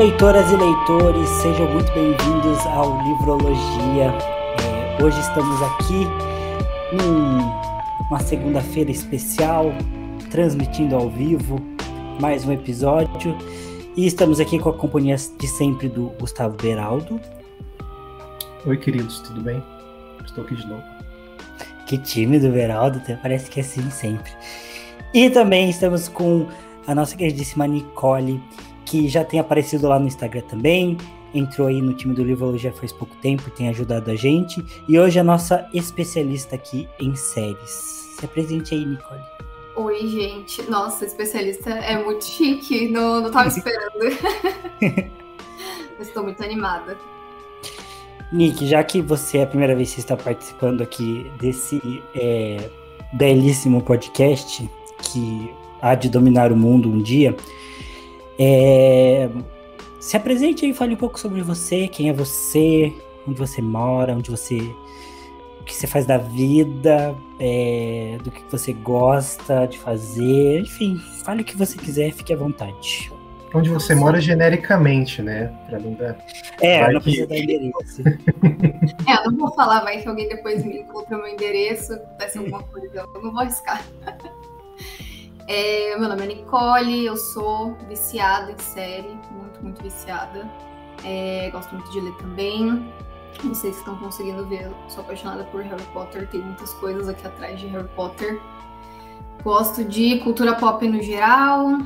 Leitoras 0.00 0.50
e 0.50 0.56
leitores, 0.56 1.28
sejam 1.28 1.70
muito 1.74 1.92
bem-vindos 1.92 2.58
ao 2.68 3.02
Livrologia. 3.02 4.10
É, 4.64 5.04
hoje 5.04 5.20
estamos 5.20 5.60
aqui 5.60 6.06
numa 6.96 8.18
segunda-feira 8.18 8.90
especial, 8.90 9.66
transmitindo 10.30 10.96
ao 10.96 11.10
vivo 11.10 11.60
mais 12.18 12.46
um 12.46 12.52
episódio. 12.52 13.36
E 13.94 14.06
estamos 14.06 14.40
aqui 14.40 14.58
com 14.58 14.70
a 14.70 14.72
companhia 14.72 15.16
de 15.16 15.46
sempre 15.46 15.86
do 15.86 16.06
Gustavo 16.18 16.56
Beraldo. 16.56 17.20
Oi, 18.64 18.78
queridos, 18.78 19.20
tudo 19.20 19.42
bem? 19.42 19.62
Estou 20.24 20.44
aqui 20.44 20.56
de 20.56 20.66
novo. 20.66 20.82
Que 21.86 21.98
tímido, 21.98 22.48
Beraldo, 22.48 23.02
parece 23.20 23.50
que 23.50 23.60
é 23.60 23.62
assim 23.62 23.90
sempre. 23.90 24.32
E 25.12 25.28
também 25.28 25.68
estamos 25.68 26.08
com 26.08 26.46
a 26.86 26.94
nossa 26.94 27.14
queridíssima 27.14 27.66
Nicole, 27.66 28.42
que 28.90 29.08
já 29.08 29.24
tem 29.24 29.38
aparecido 29.38 29.86
lá 29.86 30.00
no 30.00 30.08
Instagram 30.08 30.40
também, 30.42 30.96
entrou 31.32 31.68
aí 31.68 31.80
no 31.80 31.94
time 31.94 32.12
do 32.12 32.24
Livrologia 32.24 32.72
faz 32.72 32.90
pouco 32.90 33.14
tempo 33.18 33.44
e 33.46 33.50
tem 33.52 33.68
ajudado 33.68 34.10
a 34.10 34.16
gente. 34.16 34.64
E 34.88 34.98
hoje 34.98 35.16
é 35.16 35.20
a 35.20 35.24
nossa 35.24 35.64
especialista 35.72 36.56
aqui 36.56 36.88
em 36.98 37.14
séries. 37.14 37.70
Se 38.18 38.24
apresente 38.24 38.74
aí, 38.74 38.84
Nicole. 38.84 39.20
Oi, 39.76 40.08
gente. 40.08 40.68
Nossa, 40.68 41.04
especialista 41.04 41.70
é 41.70 42.02
muito 42.02 42.24
chique. 42.24 42.88
Não, 42.88 43.20
não 43.20 43.30
tava 43.30 43.46
esperando. 43.48 44.18
Estou 46.00 46.24
muito 46.24 46.42
animada. 46.42 46.98
Nick, 48.32 48.66
já 48.66 48.82
que 48.82 49.00
você 49.00 49.38
é 49.38 49.42
a 49.44 49.46
primeira 49.46 49.76
vez 49.76 49.94
que 49.94 50.00
está 50.00 50.16
participando 50.16 50.82
aqui 50.82 51.30
desse 51.38 52.02
é, 52.12 52.68
belíssimo 53.12 53.82
podcast 53.82 54.68
que 54.98 55.54
há 55.80 55.94
de 55.94 56.08
dominar 56.08 56.50
o 56.50 56.56
mundo 56.56 56.90
um 56.90 57.00
dia, 57.00 57.36
é, 58.42 59.28
se 60.00 60.16
apresente 60.16 60.64
aí, 60.64 60.72
fale 60.72 60.94
um 60.94 60.96
pouco 60.96 61.20
sobre 61.20 61.42
você, 61.42 61.86
quem 61.86 62.08
é 62.08 62.12
você, 62.12 62.90
onde 63.28 63.38
você 63.38 63.60
mora, 63.60 64.14
onde 64.14 64.30
você. 64.30 64.56
o 65.60 65.64
que 65.64 65.74
você 65.74 65.86
faz 65.86 66.06
da 66.06 66.16
vida, 66.16 67.14
é, 67.38 68.16
do 68.24 68.30
que 68.30 68.42
você 68.50 68.72
gosta 68.72 69.66
de 69.66 69.78
fazer, 69.78 70.60
enfim, 70.60 70.96
fale 71.22 71.42
o 71.42 71.44
que 71.44 71.54
você 71.54 71.76
quiser, 71.76 72.12
fique 72.12 72.32
à 72.32 72.36
vontade. 72.36 73.12
Onde 73.52 73.68
você 73.68 73.94
mora 73.94 74.18
genericamente, 74.20 75.20
né? 75.20 75.52
Pra 75.68 75.78
não 75.78 75.92
dar. 75.92 76.16
É, 76.62 76.84
vai 76.84 76.94
não 76.94 77.00
precisa 77.00 77.26
dar 77.26 77.36
endereço. 77.36 78.00
é, 79.06 79.26
eu 79.26 79.32
não 79.32 79.38
vou 79.38 79.54
falar, 79.54 79.80
vai 79.82 80.00
que 80.00 80.08
alguém 80.08 80.28
depois 80.28 80.64
me 80.64 80.78
encontra 80.78 81.18
meu 81.18 81.26
endereço, 81.26 81.92
acontece 81.92 82.38
alguma 82.38 82.62
coisa, 82.62 83.06
eu 83.14 83.22
não 83.22 83.32
vou 83.32 83.40
arriscar. 83.40 83.84
É, 85.52 85.96
meu 85.98 86.08
nome 86.08 86.22
é 86.22 86.26
Nicole, 86.26 87.06
eu 87.06 87.16
sou 87.16 87.74
viciada 87.88 88.52
em 88.52 88.58
série, 88.58 89.18
muito, 89.32 89.60
muito 89.60 89.82
viciada. 89.82 90.48
É, 91.04 91.50
gosto 91.50 91.74
muito 91.74 91.90
de 91.90 92.00
ler 92.00 92.16
também. 92.18 92.88
Não 93.42 93.52
sei 93.52 93.72
se 93.72 93.80
estão 93.80 93.96
conseguindo 93.98 94.46
ver, 94.46 94.66
eu 94.66 94.74
sou 94.88 95.02
apaixonada 95.02 95.42
por 95.42 95.60
Harry 95.60 95.82
Potter, 95.92 96.28
tem 96.28 96.40
muitas 96.40 96.72
coisas 96.74 97.08
aqui 97.08 97.26
atrás 97.26 97.58
de 97.58 97.66
Harry 97.66 97.88
Potter. 97.96 98.40
Gosto 99.42 99.82
de 99.82 100.20
cultura 100.20 100.54
pop 100.54 100.88
no 100.88 101.02
geral, 101.02 101.80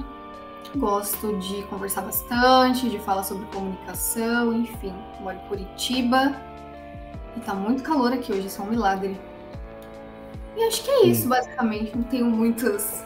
gosto 0.76 1.34
de 1.38 1.62
conversar 1.62 2.02
bastante, 2.02 2.90
de 2.90 2.98
falar 2.98 3.22
sobre 3.22 3.46
comunicação, 3.46 4.52
enfim. 4.52 4.92
Moro 5.20 5.38
em 5.38 5.48
Curitiba 5.48 6.38
e 7.34 7.40
tá 7.40 7.54
muito 7.54 7.82
calor 7.82 8.12
aqui 8.12 8.30
hoje, 8.30 8.46
isso 8.46 8.60
é 8.60 8.64
um 8.66 8.68
milagre. 8.68 9.18
E 10.54 10.64
acho 10.64 10.84
que 10.84 10.90
é 10.90 11.06
isso, 11.06 11.26
basicamente. 11.26 11.96
Não 11.96 12.04
tenho 12.04 12.26
muitas 12.26 13.02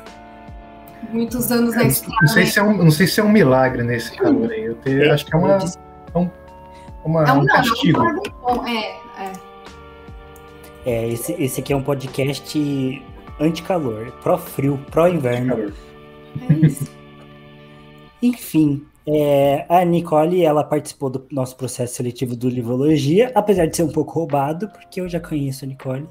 muitos 1.11 1.51
anos 1.51 1.75
na 1.75 1.85
estrada. 1.85 2.17
Não 2.21 2.29
sei, 2.29 2.47
se 2.47 2.59
é 2.59 2.63
um, 2.63 2.77
não 2.77 2.91
sei 2.91 3.07
se 3.07 3.21
é 3.21 3.25
um 3.25 3.31
milagre 3.31 3.83
nesse 3.83 4.13
calor 4.17 4.51
aí. 4.51 4.65
Eu 4.65 4.75
te, 4.77 5.03
é, 5.03 5.11
acho 5.11 5.27
que 5.27 5.35
é, 5.35 5.39
uma, 5.39 5.53
é 5.53 6.19
um, 6.19 6.31
uma, 7.05 7.25
é 7.25 7.33
um, 7.33 7.41
um 7.41 7.47
castigo. 7.47 8.03
Não, 8.03 8.67
é, 8.67 8.97
é. 9.19 9.33
é 10.87 11.09
esse, 11.09 11.33
esse 11.35 11.61
aqui 11.61 11.73
é 11.73 11.77
um 11.77 11.83
podcast 11.83 13.03
anti-calor, 13.41 14.13
pró-frio, 14.23 14.79
pró-inverno. 14.91 15.73
É 16.49 16.53
isso. 16.55 16.91
Enfim, 18.23 18.85
é, 19.11 19.65
a 19.71 19.83
Nicole, 19.87 20.45
ela 20.45 20.63
participou 20.63 21.09
do 21.09 21.27
nosso 21.33 21.57
processo 21.57 21.95
seletivo 21.95 22.37
do 22.37 22.47
Livrologia, 22.47 23.33
apesar 23.35 23.65
de 23.65 23.75
ser 23.75 23.83
um 23.83 23.91
pouco 23.91 24.13
roubado, 24.13 24.69
porque 24.69 25.01
eu 25.01 25.09
já 25.09 25.19
conheço 25.19 25.65
a 25.65 25.69
Nicole. 25.69 26.07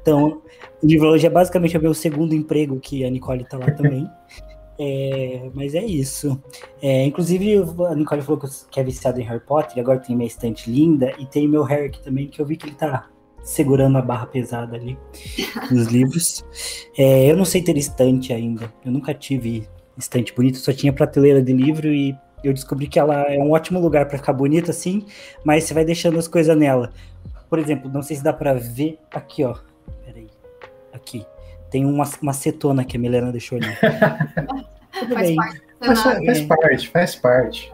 Então, 0.00 0.40
o 0.82 0.86
Livrologia 0.86 1.28
é 1.28 1.32
basicamente 1.32 1.76
o 1.76 1.82
meu 1.82 1.92
segundo 1.92 2.34
emprego, 2.34 2.80
que 2.80 3.04
a 3.04 3.10
Nicole 3.10 3.44
tá 3.44 3.58
lá 3.58 3.70
também. 3.72 4.08
É, 4.78 5.50
mas 5.52 5.74
é 5.74 5.84
isso. 5.84 6.42
É, 6.80 7.04
inclusive, 7.04 7.56
a 7.86 7.94
Nicole 7.94 8.22
falou 8.22 8.40
que 8.70 8.80
é 8.80 8.82
viciada 8.82 9.20
em 9.20 9.24
Harry 9.24 9.44
Potter, 9.44 9.76
e 9.76 9.80
agora 9.80 9.98
tem 9.98 10.16
minha 10.16 10.26
estante 10.26 10.70
linda, 10.70 11.12
e 11.18 11.26
tem 11.26 11.46
meu 11.46 11.62
Harry 11.62 11.88
aqui 11.88 12.02
também, 12.02 12.26
que 12.26 12.40
eu 12.40 12.46
vi 12.46 12.56
que 12.56 12.64
ele 12.64 12.74
tá 12.74 13.10
segurando 13.42 13.98
a 13.98 14.02
barra 14.02 14.24
pesada 14.24 14.76
ali 14.76 14.98
nos 15.70 15.88
livros. 15.88 16.42
É, 16.96 17.30
eu 17.30 17.36
não 17.36 17.44
sei 17.44 17.60
ter 17.60 17.76
estante 17.76 18.32
ainda, 18.32 18.72
eu 18.82 18.90
nunca 18.90 19.12
tive 19.12 19.68
estante 19.98 20.34
bonita, 20.34 20.58
só 20.58 20.72
tinha 20.72 20.90
prateleira 20.90 21.42
de 21.42 21.52
livro 21.52 21.92
e 21.92 22.16
eu 22.42 22.52
descobri 22.52 22.86
que 22.86 22.98
ela 22.98 23.22
é 23.22 23.38
um 23.38 23.50
ótimo 23.50 23.80
lugar 23.80 24.06
para 24.06 24.18
ficar 24.18 24.32
bonita 24.32 24.70
assim, 24.70 25.06
mas 25.44 25.64
você 25.64 25.74
vai 25.74 25.84
deixando 25.84 26.18
as 26.18 26.28
coisas 26.28 26.56
nela. 26.56 26.92
Por 27.48 27.58
exemplo, 27.58 27.90
não 27.90 28.02
sei 28.02 28.16
se 28.16 28.22
dá 28.22 28.32
para 28.32 28.54
ver 28.54 28.98
aqui, 29.10 29.44
ó. 29.44 29.56
Peraí. 30.04 30.28
Aqui. 30.92 31.26
Tem 31.70 31.84
uma, 31.84 32.08
uma 32.20 32.32
cetona 32.32 32.84
que 32.84 32.96
a 32.96 33.00
Milena 33.00 33.32
deixou 33.32 33.58
ali. 33.58 33.66
Tudo 34.98 35.14
faz 35.14 35.28
bem. 35.28 35.36
Parte, 35.36 35.62
faz, 35.78 36.02
faz, 36.02 36.42
parte, 36.42 36.88
faz 36.88 37.16
parte. 37.16 37.72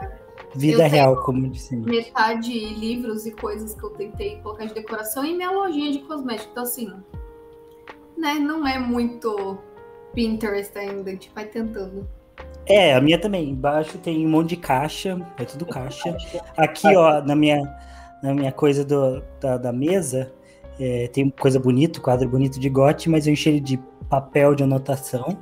Vida 0.54 0.86
real, 0.86 1.22
como 1.22 1.48
disse. 1.50 1.76
Metade 1.76 2.52
livros 2.74 3.26
e 3.26 3.30
coisas 3.30 3.74
que 3.74 3.84
eu 3.84 3.90
tentei 3.90 4.40
colocar 4.40 4.64
de 4.64 4.74
decoração 4.74 5.24
e 5.24 5.34
minha 5.34 5.50
lojinha 5.50 5.92
de 5.92 5.98
cosméticos. 6.00 6.50
Então, 6.50 6.62
assim, 6.62 6.92
né, 8.16 8.34
não 8.34 8.66
é 8.66 8.78
muito 8.78 9.58
Pinterest 10.14 10.76
ainda, 10.78 11.10
a 11.10 11.12
gente 11.12 11.30
vai 11.34 11.44
tentando. 11.44 12.08
É, 12.68 12.94
a 12.94 13.00
minha 13.00 13.18
também. 13.18 13.50
Embaixo 13.50 13.98
tem 13.98 14.26
um 14.26 14.30
monte 14.30 14.50
de 14.50 14.56
caixa, 14.56 15.20
é 15.38 15.44
tudo 15.44 15.64
caixa. 15.66 16.16
Aqui, 16.56 16.94
ó, 16.96 17.22
na 17.22 17.34
minha, 17.36 17.62
na 18.22 18.34
minha 18.34 18.52
coisa 18.52 18.84
do, 18.84 19.22
da, 19.40 19.56
da 19.56 19.72
mesa, 19.72 20.32
é, 20.78 21.08
tem 21.08 21.30
coisa 21.30 21.58
bonita, 21.58 22.00
quadro 22.00 22.28
bonito 22.28 22.58
de 22.58 22.68
gote, 22.68 23.08
mas 23.08 23.26
eu 23.26 23.32
enchi 23.32 23.48
ele 23.48 23.60
de 23.60 23.78
papel 24.08 24.54
de 24.54 24.64
anotação. 24.64 25.38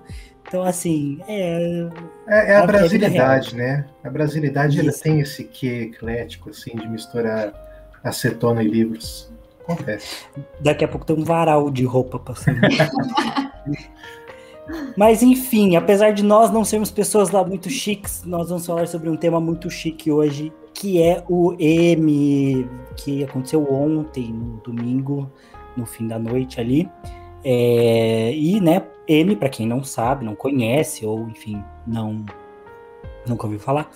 Então, 0.46 0.62
assim, 0.62 1.18
é. 1.26 1.88
É, 2.28 2.52
é 2.52 2.56
a 2.56 2.66
brasilidade, 2.66 3.56
né? 3.56 3.86
A 4.02 4.10
brasilidade 4.10 4.78
ela 4.78 4.92
tem 4.92 5.20
esse 5.20 5.44
quê 5.44 5.90
eclético, 5.92 6.50
assim, 6.50 6.76
de 6.76 6.86
misturar 6.86 7.52
acetona 8.02 8.62
e 8.62 8.68
livros. 8.68 9.32
Acontece. 9.62 10.26
Daqui 10.60 10.84
a 10.84 10.88
pouco 10.88 11.06
tem 11.06 11.16
um 11.16 11.24
varal 11.24 11.70
de 11.70 11.84
roupa 11.84 12.18
passando. 12.18 12.60
Mas 14.96 15.22
enfim, 15.22 15.76
apesar 15.76 16.12
de 16.12 16.22
nós 16.22 16.50
não 16.50 16.64
sermos 16.64 16.90
pessoas 16.90 17.30
lá 17.30 17.44
muito 17.44 17.68
chiques, 17.68 18.22
nós 18.24 18.48
vamos 18.48 18.66
falar 18.66 18.86
sobre 18.86 19.08
um 19.10 19.16
tema 19.16 19.40
muito 19.40 19.68
chique 19.70 20.10
hoje, 20.10 20.52
que 20.72 21.00
é 21.02 21.22
o 21.28 21.54
M, 21.58 22.68
que 22.96 23.22
aconteceu 23.24 23.66
ontem, 23.70 24.32
no 24.32 24.60
domingo, 24.64 25.30
no 25.76 25.84
fim 25.84 26.08
da 26.08 26.18
noite 26.18 26.60
ali. 26.60 26.88
É, 27.44 28.32
e, 28.34 28.58
né, 28.60 28.82
M, 29.06 29.36
para 29.36 29.50
quem 29.50 29.66
não 29.66 29.84
sabe, 29.84 30.24
não 30.24 30.34
conhece, 30.34 31.04
ou 31.04 31.28
enfim, 31.28 31.62
não 31.86 32.24
nunca 33.26 33.46
ouviu 33.46 33.58
falar, 33.58 33.90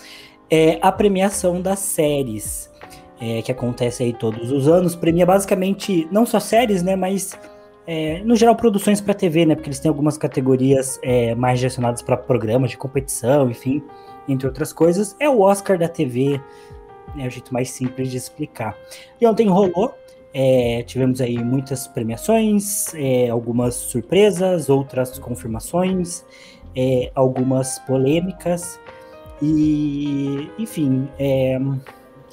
é 0.51 0.79
a 0.81 0.91
premiação 0.91 1.61
das 1.61 1.79
séries, 1.81 2.71
é, 3.21 3.43
que 3.43 3.53
acontece 3.53 4.03
aí 4.03 4.13
todos 4.13 4.51
os 4.51 4.69
anos. 4.69 4.95
Premia 4.95 5.27
basicamente 5.27 6.09
não 6.11 6.25
só 6.25 6.41
séries, 6.41 6.83
né, 6.83 6.97
mas 6.97 7.39
é, 7.91 8.21
no 8.23 8.37
geral, 8.37 8.55
produções 8.55 9.01
para 9.01 9.15
TV, 9.15 9.47
né? 9.47 9.55
Porque 9.55 9.71
eles 9.71 9.81
têm 9.81 9.89
algumas 9.89 10.19
categorias 10.19 11.01
é, 11.03 11.35
mais 11.35 11.59
direcionadas 11.59 12.03
para 12.03 12.19
programas 12.19 12.71
de 12.71 12.77
competição, 12.77 13.51
enfim, 13.51 13.83
entre 14.29 14.47
outras 14.47 14.75
coisas. 14.75 15.17
É 15.19 15.27
o 15.27 15.41
Oscar 15.41 15.79
da 15.79 15.89
TV, 15.89 16.39
é 17.17 17.27
o 17.27 17.31
jeito 17.31 17.51
mais 17.51 17.71
simples 17.71 18.11
de 18.11 18.19
explicar. 18.19 18.77
E 19.19 19.27
ontem 19.27 19.49
rolou, 19.49 19.95
é, 20.35 20.83
tivemos 20.83 21.19
aí 21.23 21.43
muitas 21.43 21.89
premiações, 21.89 22.93
é, 22.93 23.31
algumas 23.31 23.75
surpresas, 23.77 24.69
outras 24.69 25.19
confirmações, 25.19 26.27
é, 26.77 27.11
algumas 27.15 27.79
polêmicas, 27.79 28.79
e 29.41 30.51
enfim, 30.59 31.09
é, 31.19 31.59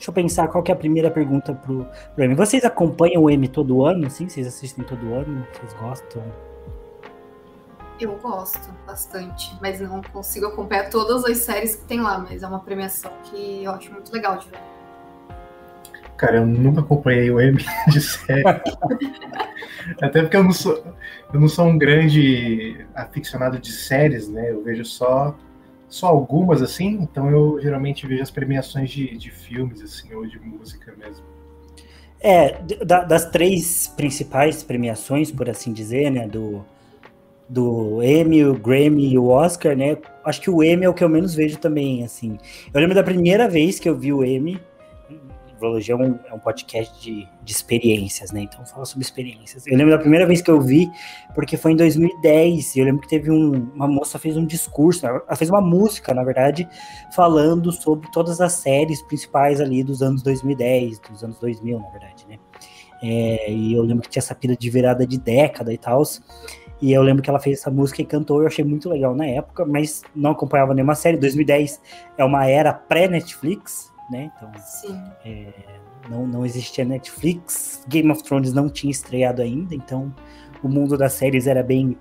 Deixa 0.06 0.12
eu 0.12 0.24
pensar 0.24 0.48
qual 0.50 0.64
que 0.64 0.72
é 0.72 0.76
a 0.76 0.78
primeira 0.78 1.10
pergunta 1.10 1.52
pro, 1.52 1.84
pro 2.14 2.24
M. 2.24 2.36
Vocês 2.36 2.64
acompanham 2.64 3.24
o 3.24 3.30
M 3.30 3.48
todo 3.48 3.84
ano, 3.84 4.08
sim? 4.08 4.30
Vocês 4.30 4.46
assistem 4.46 4.86
todo 4.86 5.16
ano? 5.16 5.44
Vocês 5.52 5.74
gostam? 5.74 6.24
Eu 8.00 8.16
gosto 8.18 8.72
bastante, 8.86 9.58
mas 9.60 9.82
não 9.82 10.04
consigo 10.04 10.46
acompanhar 10.46 10.92
todas 10.92 11.26
as 11.26 11.40
séries 11.40 11.76
que 11.76 11.86
tem 11.86 12.02
lá, 12.02 12.20
mas 12.20 12.44
é 12.44 12.48
uma 12.48 12.60
premiação 12.60 13.12
que 13.24 13.64
eu 13.64 13.72
acho 13.72 13.92
muito 13.92 14.14
legal 14.14 14.38
de 14.38 14.48
ver. 14.48 14.60
Cara, 16.18 16.38
eu 16.38 16.46
nunca 16.46 16.82
acompanhei 16.82 17.32
o 17.32 17.42
M 17.42 17.58
de 17.90 18.00
série. 18.00 18.44
Até 20.00 20.22
porque 20.22 20.38
eu 20.38 20.44
não 20.44 20.54
sou, 20.54 20.84
eu 21.34 21.40
não 21.40 21.48
sou 21.48 21.66
um 21.66 21.80
grande 21.80 22.86
aficionado 22.94 23.58
de 23.58 23.72
séries, 23.72 24.30
né? 24.30 24.52
Eu 24.52 24.64
vejo 24.64 24.86
só 24.86 25.36
só 25.88 26.08
algumas, 26.08 26.62
assim, 26.62 27.00
então 27.02 27.30
eu 27.30 27.60
geralmente 27.62 28.06
vejo 28.08 28.24
as 28.24 28.32
premiações 28.32 28.90
de, 28.90 29.18
de 29.18 29.32
filmes, 29.32 29.82
assim, 29.82 30.14
ou 30.14 30.26
de 30.26 30.40
música 30.40 30.94
mesmo. 30.98 31.24
É, 32.20 32.60
da, 32.84 33.04
das 33.04 33.30
três 33.30 33.88
principais 33.96 34.64
premiações, 34.64 35.32
por 35.32 35.50
assim 35.50 35.72
dizer, 35.72 36.10
né, 36.10 36.28
do, 36.28 36.66
do 37.48 38.02
Emmy, 38.02 38.44
o 38.44 38.56
Grammy 38.56 39.14
e 39.14 39.18
o 39.18 39.28
Oscar, 39.28 39.76
né, 39.76 39.98
acho 40.24 40.42
que 40.42 40.50
o 40.50 40.64
Emmy 40.64 40.86
é 40.86 40.90
o 40.90 40.94
que 40.94 41.04
eu 41.04 41.10
menos 41.10 41.36
vejo 41.36 41.58
também, 41.58 42.04
assim. 42.04 42.38
Eu 42.74 42.80
lembro 42.80 42.96
da 42.96 43.04
primeira 43.04 43.48
vez 43.48 43.80
que 43.80 43.88
eu 43.88 43.96
vi 43.96 44.12
o 44.12 44.24
Emmy, 44.24 44.60
Virologia 45.56 45.96
é 45.96 45.98
um, 45.98 46.20
é 46.26 46.34
um 46.34 46.40
podcast 46.40 47.02
de, 47.02 47.28
de, 47.44 47.52
experiências, 47.52 48.32
né? 48.32 48.42
Então 48.42 48.66
fala 48.66 48.86
sobre 48.86 49.04
experiências. 49.04 49.66
Eu 49.66 49.78
lembro 49.78 49.92
da 49.92 50.00
primeira 50.00 50.26
vez 50.26 50.42
que 50.42 50.52
eu 50.52 50.62
vi, 50.62 50.90
porque 51.34 51.58
foi 51.58 51.72
em 51.72 51.76
2010. 51.76 52.76
E 52.76 52.80
eu 52.80 52.86
lembro 52.86 53.02
que 53.02 53.08
teve 53.08 53.32
um, 53.32 53.70
uma 53.74 53.88
moça 53.88 54.20
fez 54.20 54.38
um 54.38 54.46
discurso, 54.46 55.06
ela 55.06 55.36
fez 55.36 55.50
uma 55.50 55.62
música, 55.62 56.14
na 56.14 56.24
verdade, 56.24 56.68
falando 57.16 57.72
sobre 57.72 58.10
todas 58.12 58.42
as 58.42 58.54
séries 58.54 59.02
principais 59.02 59.60
ali 59.60 59.84
dos 59.84 60.02
anos 60.02 60.22
2010, 60.22 61.00
dos 61.00 61.24
anos 61.24 61.40
2000, 61.40 61.80
na 61.80 61.90
verdade, 61.90 62.26
né? 62.28 62.38
É, 63.02 63.52
e 63.52 63.74
eu 63.74 63.84
lembro 63.84 64.04
que 64.04 64.10
tinha 64.10 64.22
essa 64.22 64.34
pira 64.34 64.56
de 64.56 64.70
virada 64.70 65.06
de 65.06 65.18
década 65.18 65.74
e 65.74 65.78
tal. 65.78 66.04
E 66.82 66.92
eu 66.92 67.02
lembro 67.02 67.24
que 67.24 67.30
ela 67.30 67.40
fez 67.40 67.60
essa 67.60 67.72
música 67.72 68.02
e 68.02 68.06
cantou, 68.06 68.42
eu 68.42 68.48
achei 68.48 68.64
muito 68.64 68.90
legal 68.90 69.16
na 69.16 69.26
época, 69.26 69.66
mas 69.66 70.04
não 70.16 70.32
acompanhava 70.32 70.74
nenhuma 70.74 70.96
série. 70.96 71.18
2010 71.18 71.82
é 72.18 72.24
uma 72.24 72.46
era 72.48 72.74
pré-Netflix, 72.74 73.94
né? 74.10 74.32
Então, 74.36 74.52
é, 75.26 75.48
não, 76.10 76.28
não 76.28 76.46
existia 76.46 76.86
Netflix, 76.86 77.84
Game 77.88 78.12
of 78.12 78.24
Thrones 78.24 78.54
não 78.54 78.70
tinha 78.70 78.92
estreado 78.92 79.42
ainda, 79.42 79.74
então 79.74 80.14
o 80.64 80.70
mundo 80.70 80.98
das 80.98 81.14
séries 81.14 81.48
era 81.48 81.64
bem 81.64 81.98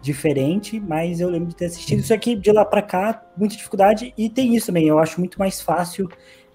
diferente, 0.00 0.78
mas 0.80 1.20
eu 1.20 1.30
lembro 1.30 1.48
de 1.48 1.56
ter 1.56 1.66
assistido 1.66 2.00
isso 2.00 2.12
aqui 2.12 2.36
de 2.36 2.52
lá 2.52 2.64
para 2.64 2.82
cá, 2.82 3.22
muita 3.36 3.56
dificuldade, 3.56 4.12
e 4.16 4.28
tem 4.28 4.54
isso 4.54 4.66
também, 4.66 4.86
eu 4.86 4.98
acho 4.98 5.18
muito 5.18 5.38
mais 5.38 5.60
fácil 5.60 6.08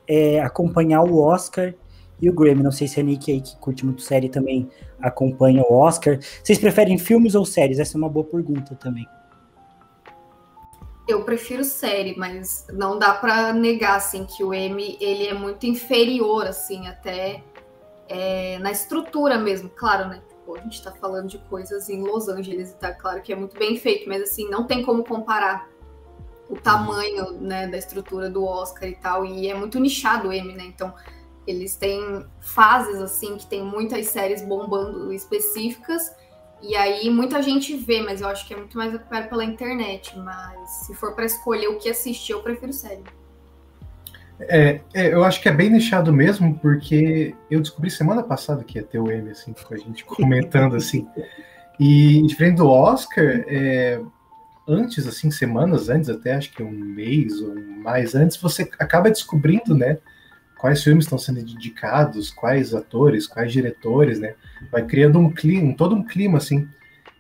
é, 0.08 0.40
acompanhar 0.40 1.04
o 1.04 1.20
Oscar 1.20 1.74
e 2.22 2.30
o 2.30 2.34
Grammy. 2.34 2.64
Não 2.64 2.72
sei 2.72 2.88
se 2.88 3.00
a 3.00 3.04
Nick 3.04 3.32
aí, 3.32 3.42
que 3.42 3.56
curte 3.58 3.86
muito 3.86 4.02
série, 4.02 4.30
também 4.30 4.70
acompanha 5.00 5.64
o 5.64 5.74
Oscar. 5.74 6.20
Vocês 6.44 6.60
preferem 6.60 6.98
filmes 6.98 7.36
ou 7.36 7.46
séries? 7.46 7.80
Essa 7.80 7.96
é 7.96 8.00
uma 8.00 8.10
boa 8.10 8.26
pergunta 8.26 8.76
também. 8.76 9.06
Eu 11.10 11.24
prefiro 11.24 11.64
série, 11.64 12.16
mas 12.16 12.68
não 12.72 13.00
dá 13.00 13.16
para 13.16 13.52
negar 13.52 13.96
assim 13.96 14.28
que 14.28 14.44
o 14.44 14.54
M 14.54 14.96
ele 15.02 15.26
é 15.26 15.34
muito 15.34 15.66
inferior 15.66 16.46
assim 16.46 16.88
até 16.88 17.44
é, 18.08 18.60
na 18.60 18.72
estrutura 18.72 19.36
mesmo, 19.40 19.70
claro, 19.70 20.08
né? 20.08 20.22
A 20.56 20.62
gente 20.62 20.76
está 20.76 20.92
falando 20.92 21.28
de 21.28 21.40
coisas 21.40 21.90
em 21.90 22.04
Los 22.04 22.28
Angeles 22.28 22.76
tá 22.80 22.94
claro 22.94 23.24
que 23.24 23.34
é 23.34 23.36
muito 23.36 23.58
bem 23.58 23.76
feito, 23.76 24.08
mas 24.08 24.22
assim 24.22 24.48
não 24.50 24.68
tem 24.68 24.84
como 24.84 25.04
comparar 25.04 25.68
o 26.48 26.56
tamanho 26.56 27.32
né, 27.34 27.68
da 27.68 27.78
estrutura 27.78 28.30
do 28.30 28.44
Oscar 28.44 28.88
e 28.88 28.96
tal 28.96 29.26
e 29.26 29.48
é 29.48 29.56
muito 29.56 29.80
nichado 29.80 30.28
o 30.28 30.34
M, 30.34 30.54
né? 30.54 30.66
Então 30.66 30.94
eles 31.48 31.76
têm 31.76 32.24
fases 32.40 33.02
assim 33.02 33.36
que 33.36 33.48
tem 33.48 33.64
muitas 33.64 34.10
séries 34.10 34.44
bombando 34.44 35.12
específicas 35.12 36.12
e 36.62 36.76
aí 36.76 37.10
muita 37.10 37.42
gente 37.42 37.76
vê, 37.76 38.02
mas 38.02 38.22
eu 38.22 38.28
acho 38.28 38.48
que 38.48 38.54
é 38.54 38.58
muito 38.58 38.78
mais 38.78 38.94
acompanhado 38.94 39.30
pela 39.30 39.44
internet. 39.44 40.18
Mas 40.18 40.70
se 40.86 40.94
for 40.94 41.14
para 41.14 41.26
escolher 41.26 41.68
o 41.68 41.78
que 41.78 41.90
assistir, 41.90 42.34
eu 42.34 42.42
prefiro 42.42 42.74
série. 42.74 43.04
É, 44.42 44.80
é, 44.94 45.14
eu 45.14 45.24
acho 45.24 45.42
que 45.42 45.50
é 45.50 45.52
bem 45.52 45.70
nichado 45.70 46.14
mesmo, 46.14 46.58
porque 46.60 47.36
eu 47.52 47.60
descobri 47.60 47.92
semana 47.92 48.24
passada 48.24 48.64
que 48.64 48.78
ia 48.78 48.84
ter 48.84 49.00
o 49.00 49.12
M, 49.12 49.30
assim, 49.30 49.54
com 49.54 49.74
a 49.74 49.78
gente 49.78 50.06
comentando 50.06 50.76
assim. 50.76 51.08
E 51.80 52.22
diferente 52.26 52.58
do 52.58 52.70
Oscar, 52.70 53.44
é, 53.48 54.02
antes, 54.68 55.08
assim, 55.08 55.30
semanas 55.32 55.90
antes, 55.90 56.10
até 56.10 56.36
acho 56.36 56.52
que 56.54 56.64
um 56.64 56.72
mês 56.72 57.42
ou 57.42 57.56
mais 57.56 58.16
antes, 58.16 58.38
você 58.38 58.70
acaba 58.80 59.10
descobrindo, 59.10 59.76
né? 59.76 59.98
Quais 60.60 60.84
filmes 60.84 61.06
estão 61.06 61.18
sendo 61.18 61.40
indicados, 61.40 62.30
quais 62.30 62.76
atores, 62.76 63.26
quais 63.26 63.52
diretores, 63.52 64.20
né? 64.20 64.36
Vai 64.70 64.86
criando 64.86 65.18
um 65.18 65.32
clima, 65.32 65.74
todo 65.76 65.96
um 65.96 66.04
clima 66.04 66.38
assim. 66.38 66.68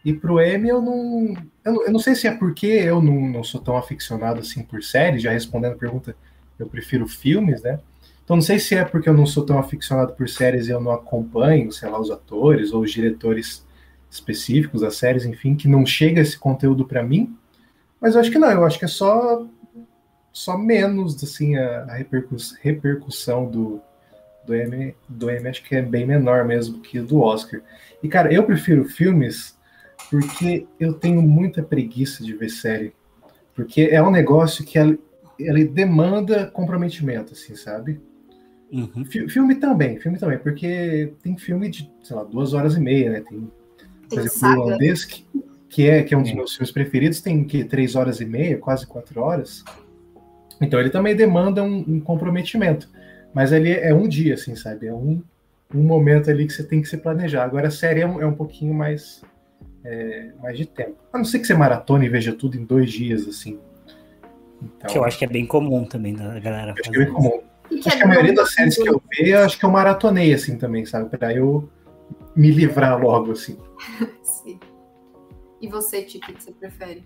E 0.04 0.14
pro 0.14 0.42
Emmy 0.42 0.70
eu 0.70 0.82
não, 0.82 1.34
eu 1.64 1.74
não, 1.74 1.86
eu 1.86 1.92
não 1.92 2.00
sei 2.00 2.16
se 2.16 2.28
é 2.28 2.32
porque 2.36 2.68
eu 2.68 3.02
não, 3.02 3.30
não 3.30 3.44
sou 3.44 3.62
tão 3.62 3.78
aficionado 3.78 4.42
assim 4.42 4.62
por 4.62 4.84
séries, 4.84 5.24
já 5.24 5.32
respondendo 5.32 5.74
a 5.74 5.78
pergunta, 5.78 6.16
eu 6.60 6.68
prefiro 6.68 7.08
filmes, 7.08 7.62
né? 7.64 7.80
Então 8.24 8.36
não 8.36 8.44
sei 8.44 8.60
se 8.60 8.76
é 8.76 8.84
porque 8.84 9.10
eu 9.10 9.14
não 9.14 9.26
sou 9.26 9.46
tão 9.46 9.58
aficionado 9.58 10.14
por 10.14 10.28
séries 10.28 10.68
e 10.68 10.72
eu 10.72 10.82
não 10.82 10.92
acompanho, 10.92 11.72
sei 11.72 11.90
lá, 11.90 12.00
os 12.00 12.12
atores 12.12 12.74
ou 12.74 12.82
os 12.82 12.92
diretores 12.92 13.66
específicos 14.12 14.82
das 14.82 14.98
séries, 14.98 15.26
enfim, 15.26 15.56
que 15.56 15.68
não 15.68 15.86
chega 15.86 16.22
esse 16.22 16.38
conteúdo 16.38 16.86
para 16.86 17.02
mim. 17.02 17.36
Mas 18.02 18.16
eu 18.16 18.22
acho 18.22 18.32
que 18.32 18.38
não, 18.38 18.52
eu 18.52 18.66
acho 18.66 18.78
que 18.78 18.86
é 18.86 18.88
só 18.88 19.46
só 20.32 20.58
menos 20.58 21.22
assim 21.24 21.56
a, 21.56 21.84
a 21.84 21.94
repercuss, 21.96 22.56
repercussão 22.62 23.50
do, 23.50 23.82
do 24.46 24.56
M, 24.56 24.96
do 25.08 25.30
M 25.30 25.48
acho 25.48 25.64
que 25.64 25.76
é 25.76 25.82
bem 25.82 26.06
menor 26.06 26.46
mesmo 26.46 26.80
que 26.80 27.00
do 27.00 27.20
Oscar. 27.20 27.62
E 28.02 28.08
cara, 28.08 28.34
eu 28.34 28.44
prefiro 28.44 28.86
filmes 28.86 29.58
porque 30.10 30.66
eu 30.80 30.94
tenho 30.94 31.22
muita 31.22 31.62
preguiça 31.62 32.24
de 32.24 32.34
ver 32.34 32.50
série. 32.50 32.94
Porque 33.54 33.90
é 33.92 34.02
um 34.02 34.12
negócio 34.12 34.66
que 34.66 34.78
ela, 34.80 34.98
ela 35.40 35.64
demanda 35.66 36.48
comprometimento, 36.48 37.34
assim, 37.34 37.56
sabe? 37.56 38.00
Uhum. 38.72 39.04
Filme 39.06 39.56
também, 39.56 40.00
filme 40.00 40.18
também, 40.18 40.38
porque 40.38 41.14
tem 41.22 41.38
filme 41.38 41.70
de, 41.70 41.92
sei 42.04 42.16
lá, 42.16 42.24
duas 42.24 42.54
horas 42.54 42.76
e 42.76 42.80
meia, 42.80 43.12
né? 43.12 43.24
Tem, 43.28 43.52
por 44.08 44.20
exemplo, 44.20 44.60
o 44.60 44.62
Holandês, 44.62 45.06
que, 45.06 45.26
que, 45.68 45.88
é, 45.88 46.04
que 46.04 46.14
é 46.14 46.18
um 46.18 46.24
dos 46.24 46.34
meus 46.34 46.54
filmes 46.54 46.72
preferidos, 46.72 47.20
tem 47.20 47.44
que 47.44 47.64
três 47.64 47.96
horas 47.96 48.22
e 48.22 48.26
meia, 48.26 48.58
quase 48.58 48.86
quatro 48.86 49.22
horas. 49.22 49.64
Então 50.62 50.80
ele 50.80 50.90
também 50.90 51.16
demanda 51.16 51.64
um, 51.64 51.84
um, 51.88 52.00
comprometimento. 52.00 52.90
Mas 53.34 53.52
ele 53.52 53.72
é 53.72 53.94
um 53.94 54.08
dia, 54.08 54.34
assim, 54.34 54.56
sabe? 54.56 54.88
É 54.88 54.94
um, 54.94 55.22
um 55.74 55.84
momento 55.84 56.30
ali 56.30 56.46
que 56.46 56.54
você 56.54 56.64
tem 56.64 56.82
que 56.82 56.88
se 56.88 56.98
planejar. 56.98 57.44
Agora 57.44 57.68
a 57.68 57.72
série 57.72 58.02
é 58.02 58.08
um, 58.08 58.22
é 58.22 58.26
um 58.26 58.34
pouquinho 58.34 58.74
mais, 58.74 59.24
é, 59.84 60.32
mais 60.42 60.58
de 60.58 60.66
tempo. 60.66 60.96
A 61.14 61.18
não 61.18 61.26
ser 61.26 61.40
que 61.40 61.48
você 61.48 61.54
maratone 61.54 62.06
e 62.06 62.10
veja 62.10 62.34
tudo 62.34 62.58
em 62.58 62.66
dois 62.66 62.92
dias, 62.92 63.28
assim. 63.28 63.60
Então, 64.62 64.90
que 64.90 64.98
eu 64.98 65.04
acho 65.04 65.18
que 65.18 65.26
é 65.26 65.28
bem 65.28 65.46
comum 65.46 65.86
também 65.86 66.14
da 66.14 66.40
galera. 66.40 66.74
Acho 66.74 66.92
que 66.92 66.96
é 66.96 67.06
bem 67.06 67.14
comum. 67.14 67.42
Acho 67.72 67.98
que 67.98 68.04
a 68.04 68.08
maioria 68.08 68.34
das 68.34 68.54
séries 68.54 68.76
que 68.76 68.90
eu 68.90 69.02
vejo, 69.10 69.38
acho 69.38 69.60
que 69.60 69.66
eu 69.66 69.70
maratonei, 69.70 70.34
assim, 70.34 70.58
também, 70.58 70.86
sabe? 70.86 71.16
Pra 71.16 71.34
eu 71.34 71.70
me 72.36 72.52
livrar 72.52 73.00
logo, 73.00 73.32
assim. 73.32 73.58
Sim. 74.24 74.60
E 75.62 75.68
você, 75.68 76.02
Tiki, 76.02 76.34
que 76.34 76.44
você 76.44 76.52
prefere? 76.52 77.06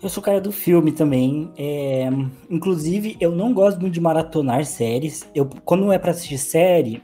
Eu 0.00 0.08
sou 0.08 0.22
cara 0.22 0.40
do 0.40 0.52
filme 0.52 0.92
também. 0.92 1.50
É, 1.56 2.08
inclusive, 2.48 3.16
eu 3.20 3.32
não 3.32 3.52
gosto 3.52 3.80
muito 3.80 3.94
de 3.94 4.00
maratonar 4.00 4.64
séries. 4.64 5.28
Eu, 5.34 5.46
quando 5.64 5.92
é 5.92 5.98
para 5.98 6.12
assistir 6.12 6.38
série. 6.38 7.02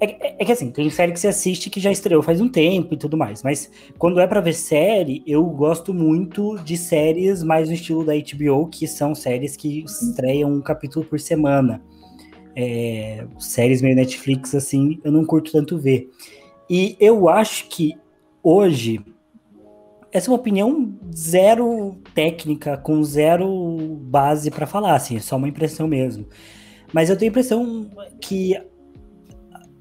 É, 0.00 0.28
é, 0.28 0.36
é, 0.38 0.44
que 0.44 0.52
assim, 0.52 0.70
tem 0.70 0.88
série 0.88 1.12
que 1.12 1.20
você 1.20 1.28
assiste 1.28 1.68
que 1.68 1.78
já 1.78 1.90
estreou 1.90 2.22
faz 2.22 2.40
um 2.40 2.48
tempo 2.48 2.94
e 2.94 2.96
tudo 2.96 3.16
mais. 3.16 3.42
Mas 3.42 3.70
quando 3.98 4.20
é 4.20 4.26
para 4.26 4.40
ver 4.40 4.54
série, 4.54 5.22
eu 5.26 5.44
gosto 5.44 5.92
muito 5.92 6.56
de 6.58 6.76
séries 6.76 7.42
mais 7.42 7.68
no 7.68 7.74
estilo 7.74 8.04
da 8.04 8.12
HBO, 8.14 8.68
que 8.68 8.86
são 8.86 9.14
séries 9.14 9.56
que 9.56 9.84
estreiam 9.84 10.50
um 10.50 10.60
capítulo 10.60 11.04
por 11.04 11.18
semana. 11.18 11.82
É, 12.54 13.26
séries 13.38 13.82
meio 13.82 13.96
Netflix, 13.96 14.54
assim, 14.54 15.00
eu 15.04 15.10
não 15.10 15.24
curto 15.24 15.52
tanto 15.52 15.76
ver. 15.76 16.08
E 16.68 16.96
eu 17.00 17.28
acho 17.28 17.68
que 17.68 17.94
hoje 18.42 19.04
essa 20.12 20.28
é 20.28 20.30
uma 20.30 20.38
opinião 20.38 20.98
zero 21.14 21.96
técnica, 22.14 22.76
com 22.76 23.02
zero 23.04 23.98
base 24.02 24.50
para 24.50 24.66
falar, 24.66 24.94
assim, 24.94 25.16
é 25.16 25.20
só 25.20 25.36
uma 25.36 25.48
impressão 25.48 25.86
mesmo. 25.86 26.26
Mas 26.92 27.08
eu 27.08 27.16
tenho 27.16 27.30
a 27.30 27.32
impressão 27.32 27.90
que 28.20 28.60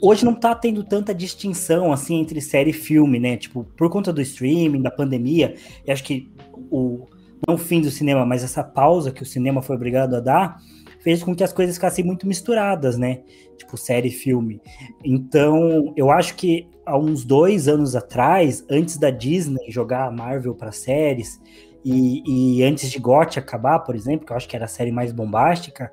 hoje 0.02 0.24
não 0.24 0.34
tá 0.34 0.56
tendo 0.56 0.84
tanta 0.84 1.14
distinção 1.14 1.92
assim 1.92 2.20
entre 2.20 2.40
série 2.40 2.70
e 2.70 2.74
filme, 2.74 3.20
né? 3.20 3.36
Tipo, 3.38 3.64
por 3.76 3.90
conta 3.90 4.14
do 4.14 4.22
streaming, 4.22 4.82
da 4.82 4.92
pandemia, 4.92 5.56
e 5.86 5.92
acho 5.92 6.04
que 6.04 6.32
o 6.72 7.08
não 7.48 7.56
o 7.56 7.58
fim 7.58 7.80
do 7.80 7.90
cinema, 7.90 8.26
mas 8.26 8.44
essa 8.44 8.62
pausa 8.62 9.12
que 9.12 9.24
o 9.24 9.26
cinema 9.26 9.62
foi 9.62 9.76
obrigado 9.76 10.14
a 10.14 10.20
dar, 10.20 10.62
fez 11.00 11.24
com 11.24 11.36
que 11.36 11.44
as 11.44 11.54
coisas 11.54 11.76
ficassem 11.76 12.04
muito 12.04 12.28
misturadas, 12.28 12.98
né? 12.98 13.22
Tipo, 13.58 13.78
série 13.78 14.10
e 14.10 14.12
filme. 14.12 14.62
Então, 15.04 15.94
eu 15.96 16.12
acho 16.12 16.36
que 16.36 16.68
há 16.86 16.98
uns 16.98 17.24
dois 17.24 17.68
anos 17.68 17.96
atrás, 17.96 18.66
antes 18.70 18.98
da 18.98 19.10
Disney 19.10 19.70
jogar 19.70 20.06
a 20.06 20.12
Marvel 20.12 20.56
para 20.56 20.72
séries, 20.72 21.40
e, 21.84 22.58
e, 22.58 22.64
antes 22.64 22.92
de 22.92 23.00
GOT 23.00 23.40
acabar, 23.40 23.80
por 23.80 23.96
exemplo, 23.96 24.26
que 24.26 24.34
eu 24.34 24.38
acho 24.38 24.50
que 24.50 24.56
era 24.56 24.66
a 24.66 24.68
série 24.68 24.92
mais 24.92 25.14
bombástica, 25.14 25.92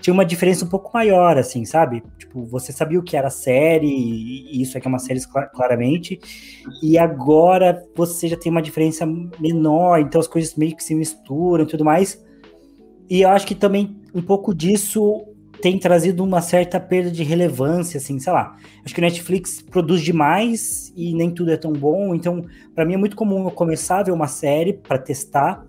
tinha 0.00 0.12
uma 0.12 0.24
diferença 0.24 0.64
um 0.64 0.68
pouco 0.68 0.90
maior, 0.92 1.38
assim, 1.38 1.64
sabe? 1.64 2.02
Tipo, 2.18 2.44
você 2.44 2.72
sabia 2.72 2.98
o 2.98 3.02
que 3.02 3.16
era 3.16 3.30
série, 3.30 3.86
e 3.86 4.60
isso 4.60 4.76
aqui 4.76 4.86
é 4.86 4.90
uma 4.90 4.98
série 4.98 5.20
claramente, 5.52 6.20
e 6.82 6.98
agora 6.98 7.84
você 7.94 8.28
já 8.28 8.36
tem 8.36 8.50
uma 8.50 8.62
diferença 8.62 9.06
menor, 9.38 10.00
então 10.00 10.20
as 10.20 10.26
coisas 10.26 10.54
meio 10.56 10.76
que 10.76 10.82
se 10.82 10.94
misturam 10.94 11.64
e 11.64 11.68
tudo 11.68 11.84
mais. 11.84 12.24
E 13.08 13.22
eu 13.22 13.28
acho 13.30 13.46
que 13.46 13.54
também 13.54 13.97
um 14.14 14.22
pouco 14.22 14.54
disso 14.54 15.24
tem 15.60 15.78
trazido 15.78 16.22
uma 16.22 16.40
certa 16.40 16.78
perda 16.78 17.10
de 17.10 17.22
relevância, 17.24 17.98
assim, 17.98 18.18
sei 18.18 18.32
lá. 18.32 18.56
Acho 18.84 18.94
que 18.94 19.00
o 19.00 19.04
Netflix 19.04 19.60
produz 19.60 20.02
demais 20.02 20.92
e 20.96 21.12
nem 21.14 21.30
tudo 21.30 21.50
é 21.50 21.56
tão 21.56 21.72
bom, 21.72 22.14
então 22.14 22.44
para 22.74 22.84
mim 22.84 22.94
é 22.94 22.96
muito 22.96 23.16
comum 23.16 23.44
eu 23.44 23.50
começar 23.50 23.98
a 23.98 24.02
ver 24.04 24.12
uma 24.12 24.28
série 24.28 24.72
para 24.72 24.98
testar 24.98 25.66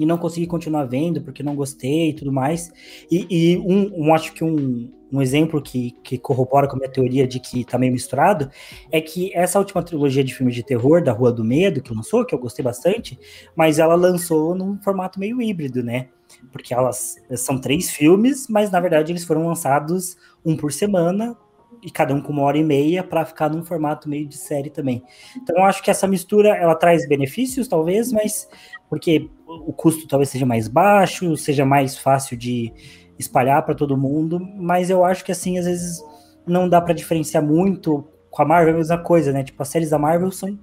e 0.00 0.06
não 0.06 0.16
consegui 0.16 0.46
continuar 0.46 0.84
vendo 0.84 1.20
porque 1.20 1.42
não 1.42 1.54
gostei 1.54 2.08
e 2.08 2.14
tudo 2.14 2.32
mais. 2.32 2.72
E, 3.10 3.26
e 3.30 3.58
um, 3.58 4.06
um, 4.06 4.14
acho 4.14 4.32
que 4.32 4.42
um, 4.42 4.90
um 5.12 5.20
exemplo 5.20 5.60
que, 5.60 5.90
que 6.02 6.16
corrobora 6.16 6.66
com 6.66 6.76
a 6.76 6.78
minha 6.78 6.90
teoria 6.90 7.28
de 7.28 7.38
que 7.38 7.66
tá 7.66 7.76
meio 7.76 7.92
misturado 7.92 8.50
é 8.90 8.98
que 8.98 9.30
essa 9.34 9.58
última 9.58 9.82
trilogia 9.82 10.24
de 10.24 10.34
filmes 10.34 10.54
de 10.54 10.62
terror 10.62 11.04
da 11.04 11.12
Rua 11.12 11.30
do 11.30 11.44
Medo 11.44 11.82
que 11.82 11.92
lançou, 11.92 12.24
que 12.24 12.34
eu 12.34 12.38
gostei 12.38 12.64
bastante, 12.64 13.18
mas 13.54 13.78
ela 13.78 13.94
lançou 13.94 14.54
num 14.54 14.80
formato 14.80 15.20
meio 15.20 15.42
híbrido, 15.42 15.82
né? 15.82 16.08
Porque 16.50 16.72
elas 16.72 17.16
são 17.36 17.60
três 17.60 17.90
filmes, 17.90 18.48
mas 18.48 18.70
na 18.70 18.80
verdade 18.80 19.12
eles 19.12 19.24
foram 19.24 19.46
lançados 19.46 20.16
um 20.42 20.56
por 20.56 20.72
semana, 20.72 21.36
e 21.82 21.90
cada 21.90 22.14
um 22.14 22.20
com 22.20 22.32
uma 22.32 22.42
hora 22.42 22.58
e 22.58 22.64
meia 22.64 23.02
para 23.02 23.24
ficar 23.24 23.48
num 23.48 23.64
formato 23.64 24.08
meio 24.08 24.26
de 24.26 24.36
série 24.36 24.70
também. 24.70 25.02
Então 25.36 25.56
eu 25.56 25.64
acho 25.64 25.82
que 25.82 25.90
essa 25.90 26.06
mistura 26.06 26.50
ela 26.50 26.74
traz 26.74 27.08
benefícios 27.08 27.68
talvez, 27.68 28.12
mas 28.12 28.48
porque 28.88 29.30
o 29.66 29.72
custo 29.72 30.06
talvez 30.06 30.28
seja 30.28 30.46
mais 30.46 30.68
baixo, 30.68 31.36
seja 31.36 31.64
mais 31.64 31.96
fácil 31.96 32.36
de 32.36 32.72
espalhar 33.18 33.64
para 33.64 33.74
todo 33.74 33.96
mundo, 33.96 34.40
mas 34.56 34.88
eu 34.88 35.04
acho 35.04 35.24
que 35.24 35.32
assim 35.32 35.58
às 35.58 35.66
vezes 35.66 36.02
não 36.46 36.68
dá 36.68 36.80
para 36.80 36.94
diferenciar 36.94 37.44
muito 37.44 38.06
com 38.30 38.42
a 38.42 38.44
Marvel 38.44 38.72
é 38.72 38.74
a 38.74 38.78
mesma 38.78 38.98
coisa, 38.98 39.32
né? 39.32 39.42
Tipo 39.42 39.62
as 39.62 39.68
séries 39.68 39.90
da 39.90 39.98
Marvel 39.98 40.30
são 40.30 40.58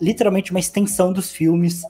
literalmente 0.00 0.50
uma 0.52 0.60
extensão 0.60 1.12
dos 1.12 1.32
filmes 1.32 1.82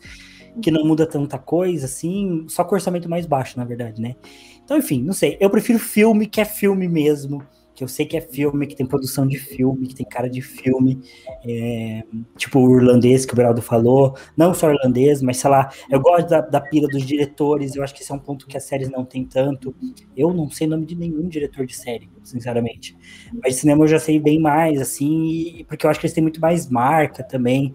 que 0.62 0.70
não 0.70 0.84
muda 0.84 1.06
tanta 1.06 1.38
coisa 1.38 1.84
assim, 1.84 2.46
só 2.48 2.64
com 2.64 2.74
orçamento 2.74 3.08
mais 3.08 3.26
baixo, 3.26 3.58
na 3.58 3.64
verdade, 3.64 4.00
né? 4.00 4.16
Então, 4.64 4.76
enfim, 4.76 5.02
não 5.02 5.12
sei. 5.12 5.36
Eu 5.40 5.50
prefiro 5.50 5.78
filme 5.78 6.26
que 6.26 6.40
é 6.40 6.44
filme 6.44 6.88
mesmo 6.88 7.42
que 7.78 7.85
eu 7.85 7.88
sei 7.88 8.04
que 8.04 8.16
é 8.16 8.20
filme, 8.20 8.66
que 8.66 8.75
tem 8.75 8.85
produção 8.85 9.25
de 9.25 9.38
filme, 9.38 9.87
que 9.87 9.94
tem 9.94 10.04
cara 10.04 10.28
de 10.28 10.42
filme, 10.42 11.00
é, 11.47 12.02
tipo 12.37 12.58
o 12.58 12.76
irlandês 12.76 13.25
que 13.25 13.32
o 13.32 13.37
Beraldo 13.37 13.62
falou, 13.62 14.16
não 14.37 14.52
só 14.52 14.73
irlandês, 14.73 15.23
mas 15.23 15.37
sei 15.37 15.49
lá, 15.49 15.70
eu 15.88 16.00
gosto 16.00 16.28
da, 16.28 16.40
da 16.40 16.61
pira 16.61 16.88
dos 16.88 17.06
diretores, 17.06 17.76
eu 17.76 17.85
acho 17.85 17.94
que 17.94 18.02
esse 18.02 18.11
é 18.11 18.14
um 18.16 18.18
ponto 18.18 18.49
que 18.49 18.56
as 18.56 18.64
séries 18.64 18.90
não 18.90 19.04
tem 19.04 19.25
tanto. 19.25 19.73
Eu 20.16 20.35
não 20.35 20.50
sei 20.50 20.66
nome 20.66 20.87
de 20.87 20.97
nenhum 20.97 21.28
diretor 21.28 21.64
de 21.64 21.76
série, 21.76 22.11
sinceramente. 22.25 22.97
Mas 23.40 23.54
cinema 23.54 23.85
eu 23.85 23.88
já 23.88 24.00
sei 24.00 24.18
bem 24.18 24.40
mais, 24.40 24.80
assim, 24.80 25.64
porque 25.68 25.87
eu 25.87 25.90
acho 25.90 26.00
que 26.00 26.06
eles 26.06 26.14
têm 26.14 26.23
muito 26.23 26.40
mais 26.40 26.68
marca 26.68 27.23
também. 27.23 27.73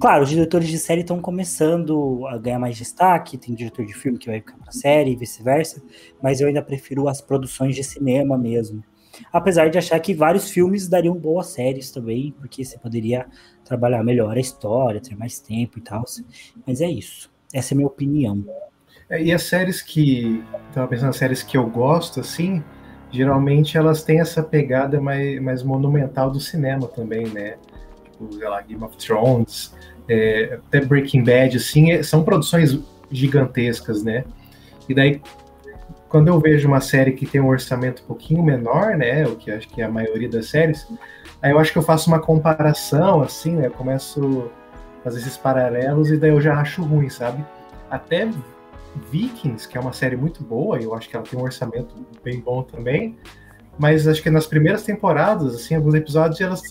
Claro, 0.00 0.24
os 0.24 0.28
diretores 0.28 0.66
de 0.66 0.76
série 0.76 1.02
estão 1.02 1.20
começando 1.20 2.26
a 2.26 2.36
ganhar 2.36 2.58
mais 2.58 2.76
destaque, 2.76 3.38
tem 3.38 3.54
diretor 3.54 3.86
de 3.86 3.94
filme 3.94 4.18
que 4.18 4.26
vai 4.26 4.40
ficar 4.40 4.56
para 4.58 4.72
série 4.72 5.12
e 5.12 5.16
vice-versa, 5.16 5.80
mas 6.20 6.40
eu 6.40 6.48
ainda 6.48 6.62
prefiro 6.62 7.08
as 7.08 7.20
produções 7.20 7.76
de 7.76 7.84
cinema 7.84 8.36
mesmo. 8.36 8.82
Apesar 9.32 9.68
de 9.68 9.78
achar 9.78 9.98
que 10.00 10.14
vários 10.14 10.50
filmes 10.50 10.88
dariam 10.88 11.14
boas 11.14 11.48
séries 11.48 11.90
também, 11.90 12.34
porque 12.38 12.64
você 12.64 12.78
poderia 12.78 13.26
trabalhar 13.64 14.02
melhor 14.02 14.36
a 14.36 14.40
história, 14.40 15.00
ter 15.00 15.16
mais 15.16 15.38
tempo 15.40 15.78
e 15.78 15.82
tal. 15.82 16.04
Mas 16.66 16.80
é 16.80 16.88
isso. 16.88 17.30
Essa 17.52 17.72
é 17.72 17.74
a 17.74 17.76
minha 17.76 17.86
opinião. 17.86 18.44
É, 19.08 19.22
e 19.22 19.32
as 19.32 19.44
séries 19.44 19.80
que. 19.80 20.42
Estava 20.68 20.88
pensando 20.88 21.06
nas 21.06 21.16
séries 21.16 21.42
que 21.42 21.56
eu 21.56 21.68
gosto, 21.68 22.20
assim, 22.20 22.62
geralmente 23.10 23.78
elas 23.78 24.02
têm 24.02 24.20
essa 24.20 24.42
pegada 24.42 25.00
mais, 25.00 25.40
mais 25.40 25.62
monumental 25.62 26.30
do 26.30 26.40
cinema 26.40 26.86
também, 26.88 27.26
né? 27.28 27.56
Tipo, 28.04 28.32
sei 28.32 28.48
lá, 28.48 28.60
Game 28.60 28.82
of 28.82 28.96
Thrones, 28.96 29.74
é, 30.08 30.58
até 30.66 30.80
Breaking 30.84 31.24
Bad, 31.24 31.56
assim, 31.56 31.92
é, 31.92 32.02
são 32.02 32.24
produções 32.24 32.78
gigantescas, 33.10 34.02
né? 34.02 34.24
E 34.88 34.94
daí, 34.94 35.20
quando 36.08 36.28
eu 36.28 36.38
vejo 36.38 36.68
uma 36.68 36.80
série 36.80 37.12
que 37.12 37.26
tem 37.26 37.40
um 37.40 37.48
orçamento 37.48 38.02
um 38.02 38.06
pouquinho 38.06 38.42
menor, 38.42 38.96
né, 38.96 39.26
o 39.26 39.36
que 39.36 39.50
acho 39.50 39.68
que 39.68 39.82
é 39.82 39.84
a 39.84 39.90
maioria 39.90 40.28
das 40.28 40.48
séries, 40.48 40.86
aí 41.42 41.50
eu 41.50 41.58
acho 41.58 41.72
que 41.72 41.78
eu 41.78 41.82
faço 41.82 42.08
uma 42.08 42.20
comparação, 42.20 43.22
assim, 43.22 43.56
né, 43.56 43.66
eu 43.66 43.70
começo 43.70 44.50
a 45.00 45.04
fazer 45.04 45.20
esses 45.20 45.36
paralelos 45.36 46.10
e 46.10 46.16
daí 46.16 46.30
eu 46.30 46.40
já 46.40 46.58
acho 46.58 46.82
ruim, 46.82 47.08
sabe? 47.08 47.44
Até 47.90 48.28
Vikings, 49.10 49.68
que 49.68 49.76
é 49.76 49.80
uma 49.80 49.92
série 49.92 50.16
muito 50.16 50.42
boa, 50.42 50.78
eu 50.80 50.94
acho 50.94 51.08
que 51.08 51.16
ela 51.16 51.24
tem 51.24 51.38
um 51.38 51.42
orçamento 51.42 51.94
bem 52.22 52.40
bom 52.40 52.62
também, 52.62 53.18
mas 53.78 54.08
acho 54.08 54.22
que 54.22 54.30
nas 54.30 54.46
primeiras 54.46 54.82
temporadas, 54.82 55.54
assim, 55.54 55.74
alguns 55.74 55.94
episódios, 55.94 56.40
elas 56.40 56.62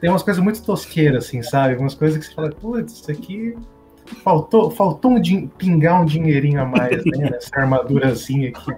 têm 0.00 0.10
umas 0.10 0.22
coisas 0.22 0.42
muito 0.42 0.62
tosqueiras, 0.62 1.26
assim, 1.26 1.42
sabe? 1.42 1.76
Umas 1.76 1.94
coisas 1.94 2.18
que 2.18 2.26
você 2.26 2.34
fala, 2.34 2.50
putz, 2.50 2.94
isso 2.94 3.10
aqui 3.10 3.54
faltou, 4.16 4.70
faltou 4.70 5.12
um 5.12 5.48
pingar 5.48 6.02
um 6.02 6.04
dinheirinho 6.04 6.60
a 6.60 6.64
mais, 6.64 7.04
né? 7.04 7.30
Nessa 7.30 7.56
armadurazinha 7.56 8.50
aqui. 8.50 8.72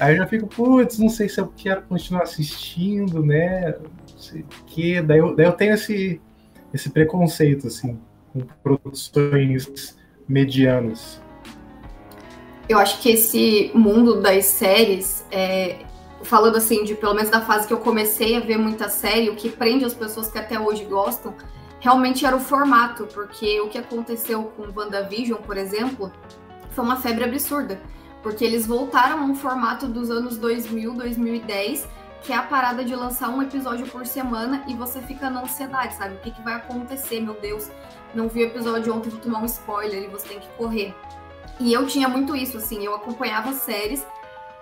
Aí 0.00 0.14
eu 0.14 0.18
já 0.18 0.26
fico, 0.26 0.46
putz, 0.46 0.98
não 0.98 1.08
sei 1.08 1.28
se 1.28 1.40
eu 1.40 1.52
quero 1.56 1.82
continuar 1.82 2.22
assistindo, 2.22 3.22
né? 3.22 3.74
Não 3.80 4.18
sei 4.18 4.42
o 4.42 4.46
quê. 4.66 5.02
Daí 5.02 5.18
eu, 5.18 5.34
daí 5.34 5.46
eu 5.46 5.52
tenho 5.52 5.74
esse, 5.74 6.20
esse 6.72 6.90
preconceito, 6.90 7.66
assim, 7.66 7.98
com 8.32 8.40
produções 8.62 9.96
medianas. 10.28 11.20
Eu 12.68 12.78
acho 12.78 13.00
que 13.02 13.10
esse 13.10 13.70
mundo 13.74 14.20
das 14.20 14.46
séries, 14.46 15.26
é, 15.30 15.76
falando 16.22 16.56
assim, 16.56 16.84
de 16.84 16.94
pelo 16.94 17.14
menos 17.14 17.30
da 17.30 17.42
fase 17.42 17.66
que 17.66 17.74
eu 17.74 17.80
comecei 17.80 18.36
a 18.36 18.40
ver 18.40 18.56
muita 18.56 18.88
série, 18.88 19.28
o 19.28 19.36
que 19.36 19.50
prende 19.50 19.84
as 19.84 19.92
pessoas 19.92 20.30
que 20.30 20.38
até 20.38 20.58
hoje 20.58 20.84
gostam 20.84 21.34
realmente 21.82 22.24
era 22.24 22.36
o 22.36 22.40
formato, 22.40 23.08
porque 23.12 23.60
o 23.60 23.68
que 23.68 23.76
aconteceu 23.76 24.44
com 24.56 24.70
WandaVision, 24.74 25.42
por 25.42 25.56
exemplo, 25.56 26.12
foi 26.70 26.84
uma 26.84 26.94
febre 26.94 27.24
absurda, 27.24 27.82
porque 28.22 28.44
eles 28.44 28.64
voltaram 28.64 29.18
a 29.18 29.24
um 29.24 29.34
formato 29.34 29.88
dos 29.88 30.08
anos 30.08 30.38
2000, 30.38 30.94
2010, 30.94 31.88
que 32.22 32.32
é 32.32 32.36
a 32.36 32.42
parada 32.42 32.84
de 32.84 32.94
lançar 32.94 33.30
um 33.30 33.42
episódio 33.42 33.84
por 33.88 34.06
semana 34.06 34.62
e 34.68 34.74
você 34.74 35.00
fica 35.00 35.28
na 35.28 35.42
ansiedade, 35.42 35.96
sabe? 35.96 36.14
O 36.14 36.18
que, 36.18 36.30
que 36.30 36.40
vai 36.40 36.54
acontecer, 36.54 37.20
meu 37.20 37.34
Deus? 37.34 37.68
Não 38.14 38.28
vi 38.28 38.44
o 38.44 38.46
episódio 38.46 38.94
ontem, 38.94 39.10
vou 39.10 39.18
tomar 39.18 39.40
um 39.40 39.46
spoiler 39.46 40.04
e 40.04 40.06
você 40.06 40.28
tem 40.28 40.38
que 40.38 40.48
correr. 40.50 40.94
E 41.58 41.72
eu 41.72 41.84
tinha 41.88 42.08
muito 42.08 42.36
isso, 42.36 42.58
assim, 42.58 42.84
eu 42.84 42.94
acompanhava 42.94 43.52
séries 43.54 44.06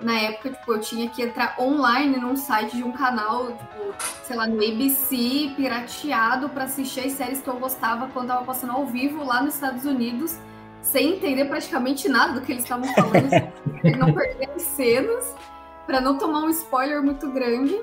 na 0.00 0.18
época, 0.18 0.50
tipo, 0.50 0.72
eu 0.72 0.80
tinha 0.80 1.08
que 1.10 1.22
entrar 1.22 1.56
online 1.58 2.16
num 2.16 2.36
site 2.36 2.76
de 2.76 2.82
um 2.82 2.92
canal, 2.92 3.48
tipo, 3.48 3.94
sei 4.24 4.36
lá, 4.36 4.46
no 4.46 4.56
ABC, 4.56 5.52
pirateado, 5.56 6.48
para 6.48 6.64
assistir 6.64 7.00
as 7.00 7.12
séries 7.12 7.42
que 7.42 7.48
eu 7.48 7.58
gostava 7.58 8.08
quando 8.08 8.28
tava 8.28 8.44
passando 8.44 8.72
ao 8.72 8.86
vivo 8.86 9.24
lá 9.24 9.42
nos 9.42 9.54
Estados 9.54 9.84
Unidos, 9.84 10.38
sem 10.80 11.14
entender 11.14 11.44
praticamente 11.44 12.08
nada 12.08 12.32
do 12.32 12.40
que 12.40 12.52
eles 12.52 12.62
estavam 12.62 12.92
falando, 12.94 13.28
não 13.98 14.12
perder 14.12 14.50
as 14.56 14.62
cenas, 14.62 15.34
para 15.86 16.00
não 16.00 16.16
tomar 16.16 16.40
um 16.40 16.50
spoiler 16.50 17.02
muito 17.02 17.30
grande. 17.30 17.78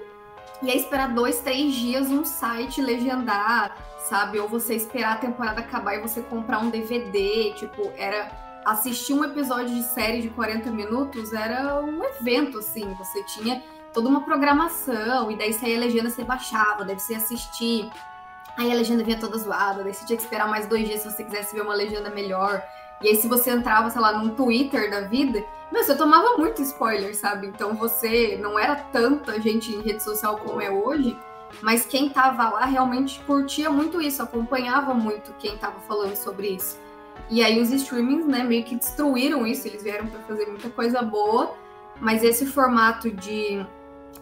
E 0.63 0.71
aí 0.71 0.77
esperar 0.77 1.13
dois, 1.13 1.39
três 1.41 1.75
dias 1.75 2.09
um 2.09 2.25
site 2.25 2.81
legendar, 2.81 3.77
sabe? 4.09 4.39
Ou 4.39 4.47
você 4.47 4.73
esperar 4.73 5.13
a 5.13 5.17
temporada 5.17 5.59
acabar 5.59 5.95
e 5.95 5.99
você 5.99 6.21
comprar 6.21 6.59
um 6.59 6.71
DVD, 6.71 7.53
tipo, 7.55 7.91
era 7.95 8.46
assistir 8.67 9.13
um 9.13 9.23
episódio 9.23 9.73
de 9.73 9.83
série 9.83 10.21
de 10.21 10.29
40 10.29 10.69
minutos 10.71 11.31
era 11.31 11.81
um 11.81 12.03
evento, 12.03 12.59
assim. 12.59 12.93
Você 12.95 13.23
tinha 13.23 13.63
toda 13.93 14.09
uma 14.09 14.21
programação, 14.21 15.31
e 15.31 15.37
daí 15.37 15.53
saía 15.53 15.77
a 15.77 15.79
legenda, 15.79 16.09
você 16.09 16.23
baixava, 16.23 16.83
deve 16.83 16.99
você 16.99 17.15
assistir. 17.15 17.89
Aí 18.57 18.71
a 18.71 18.75
legenda 18.75 19.03
vinha 19.03 19.19
toda 19.19 19.37
zoada, 19.37 19.83
daí 19.83 19.93
você 19.93 20.05
tinha 20.05 20.17
que 20.17 20.23
esperar 20.23 20.47
mais 20.47 20.67
dois 20.67 20.85
dias 20.87 21.01
se 21.01 21.11
você 21.11 21.23
quisesse 21.23 21.55
ver 21.55 21.61
uma 21.61 21.73
legenda 21.73 22.09
melhor. 22.09 22.61
E 23.01 23.07
aí, 23.07 23.15
se 23.15 23.27
você 23.27 23.51
entrava, 23.51 23.89
sei 23.89 24.01
lá, 24.01 24.11
num 24.17 24.35
Twitter 24.35 24.89
da 24.89 25.01
vida, 25.01 25.43
meu, 25.71 25.83
você 25.83 25.95
tomava 25.95 26.37
muito 26.37 26.61
spoiler, 26.61 27.15
sabe? 27.15 27.47
Então 27.47 27.75
você 27.75 28.37
não 28.41 28.57
era 28.57 28.75
tanta 28.75 29.39
gente 29.39 29.71
em 29.71 29.81
rede 29.81 30.03
social 30.03 30.37
como 30.37 30.59
é 30.59 30.71
hoje, 30.71 31.17
mas 31.61 31.85
quem 31.85 32.09
tava 32.09 32.49
lá 32.49 32.65
realmente 32.65 33.19
curtia 33.21 33.69
muito 33.69 34.01
isso, 34.01 34.21
acompanhava 34.23 34.93
muito 34.93 35.33
quem 35.33 35.57
tava 35.57 35.79
falando 35.81 36.15
sobre 36.15 36.49
isso. 36.49 36.86
E 37.29 37.43
aí 37.43 37.61
os 37.61 37.71
streamings, 37.71 38.25
né, 38.25 38.43
meio 38.43 38.63
que 38.63 38.75
destruíram 38.75 39.45
isso, 39.45 39.67
eles 39.67 39.83
vieram 39.83 40.07
para 40.07 40.19
fazer 40.21 40.45
muita 40.45 40.69
coisa 40.69 41.01
boa, 41.01 41.53
mas 41.99 42.23
esse 42.23 42.45
formato 42.45 43.11
de 43.11 43.65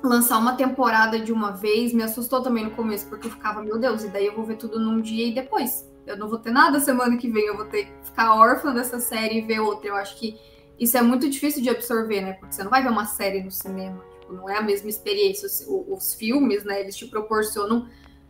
lançar 0.04 0.38
uma 0.40 0.56
temporada 0.56 1.20
de 1.20 1.32
uma 1.32 1.52
vez 1.52 1.94
me 1.94 2.04
assustou 2.04 2.42
também 2.42 2.64
no 2.64 2.72
começo, 2.72 3.08
porque 3.08 3.28
eu 3.28 3.32
ficava, 3.32 3.62
meu 3.62 3.78
Deus, 3.78 4.04
e 4.04 4.10
daí 4.10 4.26
eu 4.26 4.36
vou 4.36 4.44
ver 4.44 4.58
tudo 4.58 4.80
num 4.80 5.02
dia 5.02 5.28
e 5.28 5.34
depois. 5.34 5.90
Eu 6.06 6.18
não 6.18 6.28
vou 6.28 6.38
ter 6.38 6.52
nada 6.52 6.80
semana 6.80 7.18
que 7.18 7.30
vem, 7.30 7.46
eu 7.46 7.56
vou 7.56 7.66
ter 7.66 7.86
que 7.86 7.92
ficar 8.04 8.36
órfã 8.36 8.74
dessa 8.74 9.00
série 9.00 9.40
e 9.40 9.42
ver 9.42 9.60
outra. 9.60 9.90
Eu 9.90 9.96
acho 9.96 10.18
que 10.18 10.38
isso 10.80 10.98
é 10.98 11.02
muito 11.02 11.30
difícil 11.30 11.64
de 11.64 11.70
absorver, 11.70 12.22
né? 12.22 12.34
Porque 12.34 12.54
você 12.54 12.64
não 12.64 12.70
vai 12.70 12.84
ver 12.84 12.90
uma 12.90 13.06
série 13.06 13.44
no 13.44 13.52
cinema, 13.52 14.04
tipo, 14.20 14.34
não 14.34 14.48
é 14.50 14.58
a 14.58 14.62
mesma 14.62 14.90
experiência. 14.90 15.48
Os, 15.48 15.66
os 15.68 16.14
filmes, 16.14 16.64
né, 16.64 16.82
eles 16.82 16.96
te 16.96 17.08
proporcionam 17.08 17.88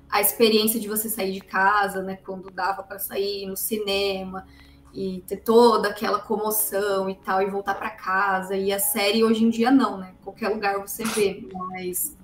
a 0.10 0.22
experiência 0.22 0.80
de 0.80 0.88
você 0.88 1.10
sair 1.10 1.34
de 1.34 1.42
casa, 1.42 2.02
né, 2.02 2.18
quando 2.24 2.50
dava 2.52 2.84
para 2.84 3.00
sair 3.00 3.46
no 3.48 3.58
cinema 3.58 4.46
e 4.96 5.22
ter 5.28 5.38
toda 5.38 5.90
aquela 5.90 6.20
comoção 6.20 7.10
e 7.10 7.16
tal, 7.16 7.42
e 7.42 7.50
voltar 7.50 7.76
para 7.76 7.90
casa. 7.90 8.56
E 8.56 8.72
a 8.72 8.80
série 8.80 9.24
hoje 9.24 9.44
em 9.44 9.50
dia 9.50 9.70
não, 9.70 9.98
né? 9.98 10.14
Qualquer 10.24 10.48
lugar 10.48 10.80
você 10.80 11.04
vê, 11.04 11.46
mas 11.52 12.16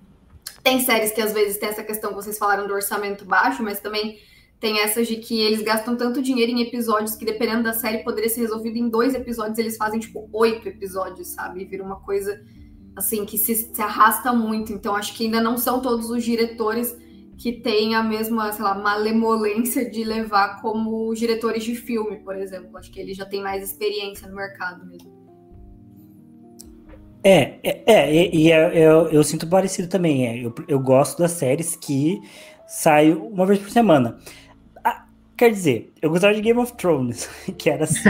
tem 0.63 0.79
séries 0.79 1.11
que 1.11 1.21
às 1.21 1.33
vezes 1.33 1.57
tem 1.57 1.67
essa 1.67 1.83
questão 1.83 2.11
que 2.11 2.15
vocês 2.15 2.37
falaram 2.37 2.65
do 2.65 2.73
orçamento 2.73 3.25
baixo, 3.25 3.61
mas 3.61 3.81
também 3.81 4.19
tem 4.57 4.79
essas 4.79 5.07
de 5.07 5.17
que 5.17 5.41
eles 5.41 5.61
gastam 5.61 5.97
tanto 5.97 6.21
dinheiro 6.21 6.51
em 6.51 6.61
episódios 6.61 7.15
que, 7.15 7.25
dependendo 7.25 7.63
da 7.63 7.73
série, 7.73 8.03
poderia 8.03 8.29
ser 8.29 8.41
resolvido 8.41 8.77
em 8.77 8.87
dois 8.87 9.13
episódios, 9.13 9.57
eles 9.57 9.75
fazem, 9.75 9.99
tipo, 9.99 10.29
oito 10.31 10.69
episódios, 10.69 11.29
sabe? 11.29 11.61
E 11.61 11.65
vira 11.65 11.83
uma 11.83 11.99
coisa, 11.99 12.41
assim, 12.95 13.25
que 13.25 13.37
se, 13.37 13.55
se 13.55 13.81
arrasta 13.81 14.31
muito. 14.31 14.71
Então, 14.71 14.95
acho 14.95 15.15
que 15.15 15.25
ainda 15.25 15.41
não 15.41 15.57
são 15.57 15.81
todos 15.81 16.11
os 16.11 16.23
diretores 16.23 16.95
que 17.41 17.51
tem 17.51 17.95
a 17.95 18.03
mesma, 18.03 18.51
sei 18.51 18.63
lá, 18.63 18.75
malemolência 18.75 19.89
de 19.89 20.03
levar 20.03 20.61
como 20.61 21.11
diretores 21.15 21.63
de 21.63 21.73
filme, 21.73 22.17
por 22.17 22.35
exemplo. 22.35 22.77
Acho 22.77 22.91
que 22.91 22.99
ele 22.99 23.15
já 23.15 23.25
tem 23.25 23.41
mais 23.41 23.63
experiência 23.63 24.27
no 24.27 24.35
mercado 24.35 24.85
mesmo. 24.85 25.11
É, 27.23 27.55
é, 27.63 27.83
é 27.87 28.35
e, 28.35 28.51
é, 28.51 28.77
eu, 28.77 29.07
eu, 29.07 29.23
sinto 29.23 29.47
parecido 29.47 29.87
também. 29.87 30.27
É, 30.27 30.45
eu, 30.45 30.53
eu 30.67 30.79
gosto 30.79 31.17
das 31.17 31.31
séries 31.31 31.75
que 31.75 32.21
saem 32.67 33.13
uma 33.13 33.47
vez 33.47 33.57
por 33.57 33.71
semana. 33.71 34.19
Ah, 34.83 35.07
quer 35.35 35.49
dizer, 35.49 35.91
eu 35.99 36.11
gostava 36.11 36.35
de 36.35 36.41
Game 36.41 36.59
of 36.59 36.73
Thrones, 36.73 37.27
que 37.57 37.71
era 37.71 37.85
assim. 37.85 38.09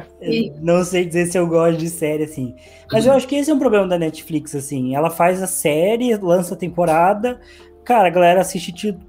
não 0.62 0.82
sei 0.82 1.04
dizer 1.04 1.26
se 1.26 1.38
eu 1.38 1.46
gosto 1.46 1.76
de 1.76 1.90
série 1.90 2.24
assim. 2.24 2.54
Mas 2.90 3.04
eu 3.04 3.12
acho 3.12 3.28
que 3.28 3.36
esse 3.36 3.50
é 3.50 3.54
um 3.54 3.58
problema 3.58 3.86
da 3.86 3.98
Netflix, 3.98 4.54
assim. 4.54 4.96
Ela 4.96 5.10
faz 5.10 5.42
a 5.42 5.46
série, 5.46 6.16
lança 6.16 6.54
a 6.54 6.58
temporada, 6.58 7.38
cara, 7.84 8.08
a 8.08 8.10
galera 8.10 8.40
assiste 8.40 8.72
tipo, 8.72 9.00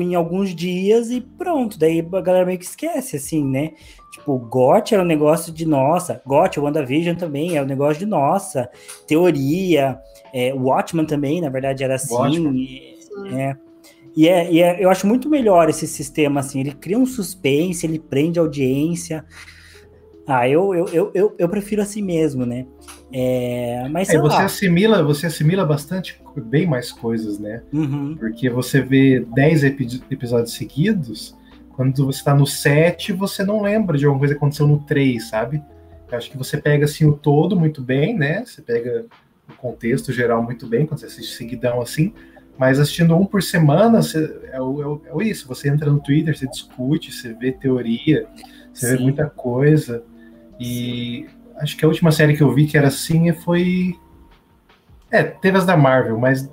em 0.00 0.14
alguns 0.14 0.54
dias 0.54 1.10
e 1.10 1.20
pronto. 1.20 1.78
Daí 1.78 2.00
a 2.00 2.20
galera 2.20 2.46
meio 2.46 2.58
que 2.58 2.64
esquece, 2.64 3.16
assim, 3.16 3.44
né? 3.44 3.72
Tipo, 4.12 4.38
GOT 4.38 4.94
era 4.94 5.02
um 5.02 5.06
negócio 5.06 5.52
de 5.52 5.66
nossa. 5.66 6.20
GOT, 6.26 6.60
WandaVision 6.60 7.16
também 7.16 7.56
é 7.56 7.62
um 7.62 7.66
negócio 7.66 7.98
de 7.98 8.06
nossa. 8.06 8.70
Teoria. 9.06 9.98
É, 10.32 10.52
Watchman 10.54 11.04
também, 11.04 11.40
na 11.40 11.48
verdade, 11.48 11.82
era 11.84 11.96
assim. 11.96 12.56
E, 12.56 12.98
é, 13.34 13.56
e, 14.14 14.28
é, 14.28 14.52
e 14.52 14.62
é, 14.62 14.84
eu 14.84 14.90
acho 14.90 15.06
muito 15.06 15.28
melhor 15.28 15.68
esse 15.68 15.86
sistema, 15.86 16.40
assim. 16.40 16.60
Ele 16.60 16.72
cria 16.72 16.98
um 16.98 17.06
suspense, 17.06 17.86
ele 17.86 17.98
prende 17.98 18.38
a 18.38 18.42
audiência. 18.42 19.24
Ah, 20.26 20.48
eu, 20.48 20.74
eu, 20.74 20.88
eu, 20.88 21.10
eu, 21.14 21.34
eu 21.36 21.48
prefiro 21.48 21.82
assim 21.82 22.00
mesmo, 22.00 22.46
né? 22.46 22.64
É, 23.12 23.88
mas 23.90 24.08
é, 24.08 24.18
você 24.18 24.36
lá. 24.36 24.44
assimila, 24.44 25.02
você 25.02 25.26
assimila 25.26 25.64
bastante 25.64 26.20
bem 26.36 26.66
mais 26.66 26.92
coisas, 26.92 27.38
né? 27.38 27.62
Uhum. 27.72 28.16
Porque 28.16 28.48
você 28.48 28.80
vê 28.80 29.20
10 29.20 29.64
episódios 29.64 30.54
seguidos, 30.54 31.36
quando 31.70 32.06
você 32.06 32.22
tá 32.22 32.34
no 32.34 32.46
7, 32.46 33.12
você 33.12 33.44
não 33.44 33.62
lembra 33.62 33.98
de 33.98 34.04
alguma 34.04 34.20
coisa 34.20 34.34
que 34.34 34.38
aconteceu 34.38 34.66
no 34.66 34.78
3, 34.78 35.28
sabe? 35.28 35.62
Eu 36.10 36.18
acho 36.18 36.30
que 36.30 36.38
você 36.38 36.56
pega 36.56 36.84
assim 36.84 37.04
o 37.06 37.14
todo 37.14 37.58
muito 37.58 37.82
bem, 37.82 38.16
né? 38.16 38.44
Você 38.44 38.62
pega 38.62 39.06
o 39.48 39.54
contexto 39.56 40.12
geral 40.12 40.42
muito 40.42 40.66
bem 40.66 40.86
quando 40.86 41.00
você 41.00 41.06
assiste 41.06 41.34
seguidão 41.36 41.80
assim, 41.80 42.12
mas 42.56 42.78
assistindo 42.78 43.16
um 43.16 43.24
por 43.24 43.42
semana 43.42 44.02
você, 44.02 44.40
é, 44.52 44.60
o, 44.60 45.00
é, 45.04 45.24
é 45.24 45.28
isso. 45.28 45.48
Você 45.48 45.68
entra 45.68 45.90
no 45.90 45.98
Twitter, 45.98 46.36
você 46.36 46.46
discute, 46.46 47.10
você 47.10 47.32
vê 47.32 47.50
teoria, 47.50 48.26
você 48.72 48.90
Sim. 48.90 48.96
vê 48.96 49.02
muita 49.02 49.28
coisa. 49.28 50.04
E 50.62 51.26
acho 51.56 51.76
que 51.76 51.84
a 51.84 51.88
última 51.88 52.12
série 52.12 52.36
que 52.36 52.42
eu 52.42 52.52
vi 52.52 52.66
que 52.66 52.76
era 52.76 52.88
assim 52.88 53.32
foi. 53.32 53.96
É, 55.10 55.22
teve 55.22 55.58
as 55.58 55.66
da 55.66 55.76
Marvel, 55.76 56.18
mas 56.18 56.50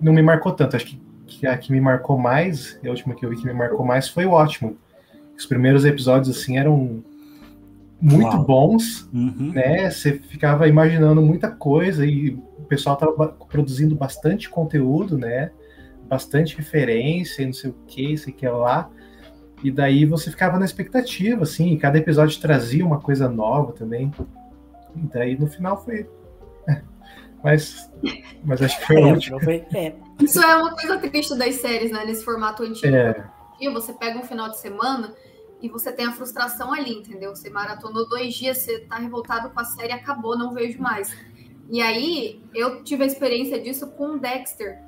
não 0.00 0.12
me 0.12 0.22
marcou 0.22 0.52
tanto. 0.52 0.76
Acho 0.76 0.86
que 0.86 1.00
que 1.30 1.46
a 1.46 1.56
que 1.56 1.72
me 1.72 1.80
marcou 1.80 2.18
mais, 2.18 2.78
a 2.84 2.90
última 2.90 3.14
que 3.14 3.24
eu 3.24 3.30
vi 3.30 3.36
que 3.36 3.46
me 3.46 3.52
marcou 3.52 3.86
mais 3.86 4.08
foi 4.08 4.26
o 4.26 4.32
Ótimo. 4.32 4.76
Os 5.38 5.46
primeiros 5.46 5.84
episódios, 5.84 6.36
assim, 6.36 6.58
eram 6.58 7.02
muito 8.00 8.34
Uau. 8.34 8.44
bons, 8.44 9.08
uhum. 9.12 9.52
né? 9.54 9.90
Você 9.90 10.14
ficava 10.14 10.66
imaginando 10.66 11.22
muita 11.22 11.50
coisa 11.50 12.04
e 12.04 12.30
o 12.30 12.64
pessoal 12.68 12.96
tava 12.96 13.28
produzindo 13.48 13.94
bastante 13.94 14.50
conteúdo, 14.50 15.16
né? 15.16 15.50
Bastante 16.08 16.56
referência, 16.56 17.46
não 17.46 17.52
sei 17.52 17.70
o 17.70 17.76
que, 17.86 18.16
sei 18.16 18.32
que 18.32 18.46
lá. 18.48 18.90
E 19.62 19.70
daí 19.70 20.04
você 20.06 20.30
ficava 20.30 20.58
na 20.58 20.64
expectativa, 20.64 21.42
assim, 21.42 21.76
cada 21.76 21.98
episódio 21.98 22.40
trazia 22.40 22.84
uma 22.84 23.00
coisa 23.00 23.28
nova 23.28 23.72
também. 23.72 24.10
E 24.96 25.00
daí 25.12 25.38
no 25.38 25.46
final 25.46 25.82
foi. 25.84 26.08
mas, 27.44 27.90
mas 28.42 28.62
acho 28.62 28.78
que 28.80 28.86
foi 28.86 28.96
é, 28.96 29.04
o 29.04 29.08
último. 29.08 29.40
Foi, 29.40 29.66
é, 29.74 29.94
isso 30.20 30.40
é 30.42 30.56
uma 30.56 30.74
coisa 30.74 30.98
triste 30.98 31.36
das 31.36 31.56
séries, 31.56 31.90
né? 31.90 32.04
Nesse 32.04 32.24
formato 32.24 32.62
antigo. 32.62 32.94
É. 32.94 33.24
Você 33.74 33.92
pega 33.92 34.18
um 34.18 34.22
final 34.22 34.48
de 34.48 34.58
semana 34.58 35.14
e 35.60 35.68
você 35.68 35.92
tem 35.92 36.06
a 36.06 36.12
frustração 36.12 36.72
ali, 36.72 36.94
entendeu? 36.94 37.36
Você 37.36 37.50
maratonou 37.50 38.08
dois 38.08 38.34
dias, 38.34 38.58
você 38.58 38.80
tá 38.80 38.96
revoltado 38.96 39.50
com 39.50 39.60
a 39.60 39.64
série, 39.64 39.92
acabou, 39.92 40.38
não 40.38 40.54
vejo 40.54 40.80
mais. 40.80 41.14
E 41.68 41.82
aí, 41.82 42.42
eu 42.54 42.82
tive 42.82 43.04
a 43.04 43.06
experiência 43.06 43.60
disso 43.60 43.86
com 43.88 44.16
Dexter, 44.16 44.78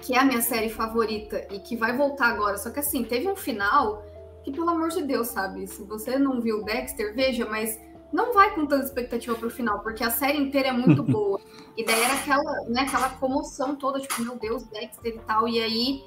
que 0.00 0.14
é 0.14 0.18
a 0.18 0.24
minha 0.24 0.40
série 0.40 0.68
favorita 0.68 1.46
e 1.50 1.60
que 1.60 1.76
vai 1.76 1.96
voltar 1.96 2.26
agora. 2.26 2.58
Só 2.58 2.70
que 2.70 2.80
assim, 2.80 3.04
teve 3.04 3.28
um 3.28 3.36
final 3.36 4.04
que, 4.50 4.56
pelo 4.56 4.70
amor 4.70 4.88
de 4.88 5.02
Deus, 5.02 5.28
sabe? 5.28 5.66
Se 5.66 5.82
você 5.84 6.18
não 6.18 6.40
viu 6.40 6.64
Dexter, 6.64 7.14
veja, 7.14 7.46
mas 7.46 7.78
não 8.12 8.32
vai 8.32 8.54
com 8.54 8.66
tanta 8.66 8.84
expectativa 8.84 9.34
pro 9.34 9.50
final, 9.50 9.80
porque 9.80 10.02
a 10.02 10.10
série 10.10 10.38
inteira 10.38 10.68
é 10.68 10.72
muito 10.72 11.02
boa. 11.04 11.40
E 11.76 11.84
daí 11.84 12.02
era 12.02 12.14
aquela, 12.14 12.60
né, 12.68 12.80
aquela 12.82 13.10
comoção 13.10 13.76
toda, 13.76 14.00
tipo, 14.00 14.22
meu 14.22 14.36
Deus, 14.38 14.64
Dexter 14.64 15.14
e 15.14 15.18
tal. 15.20 15.46
E 15.46 15.60
aí 15.60 16.02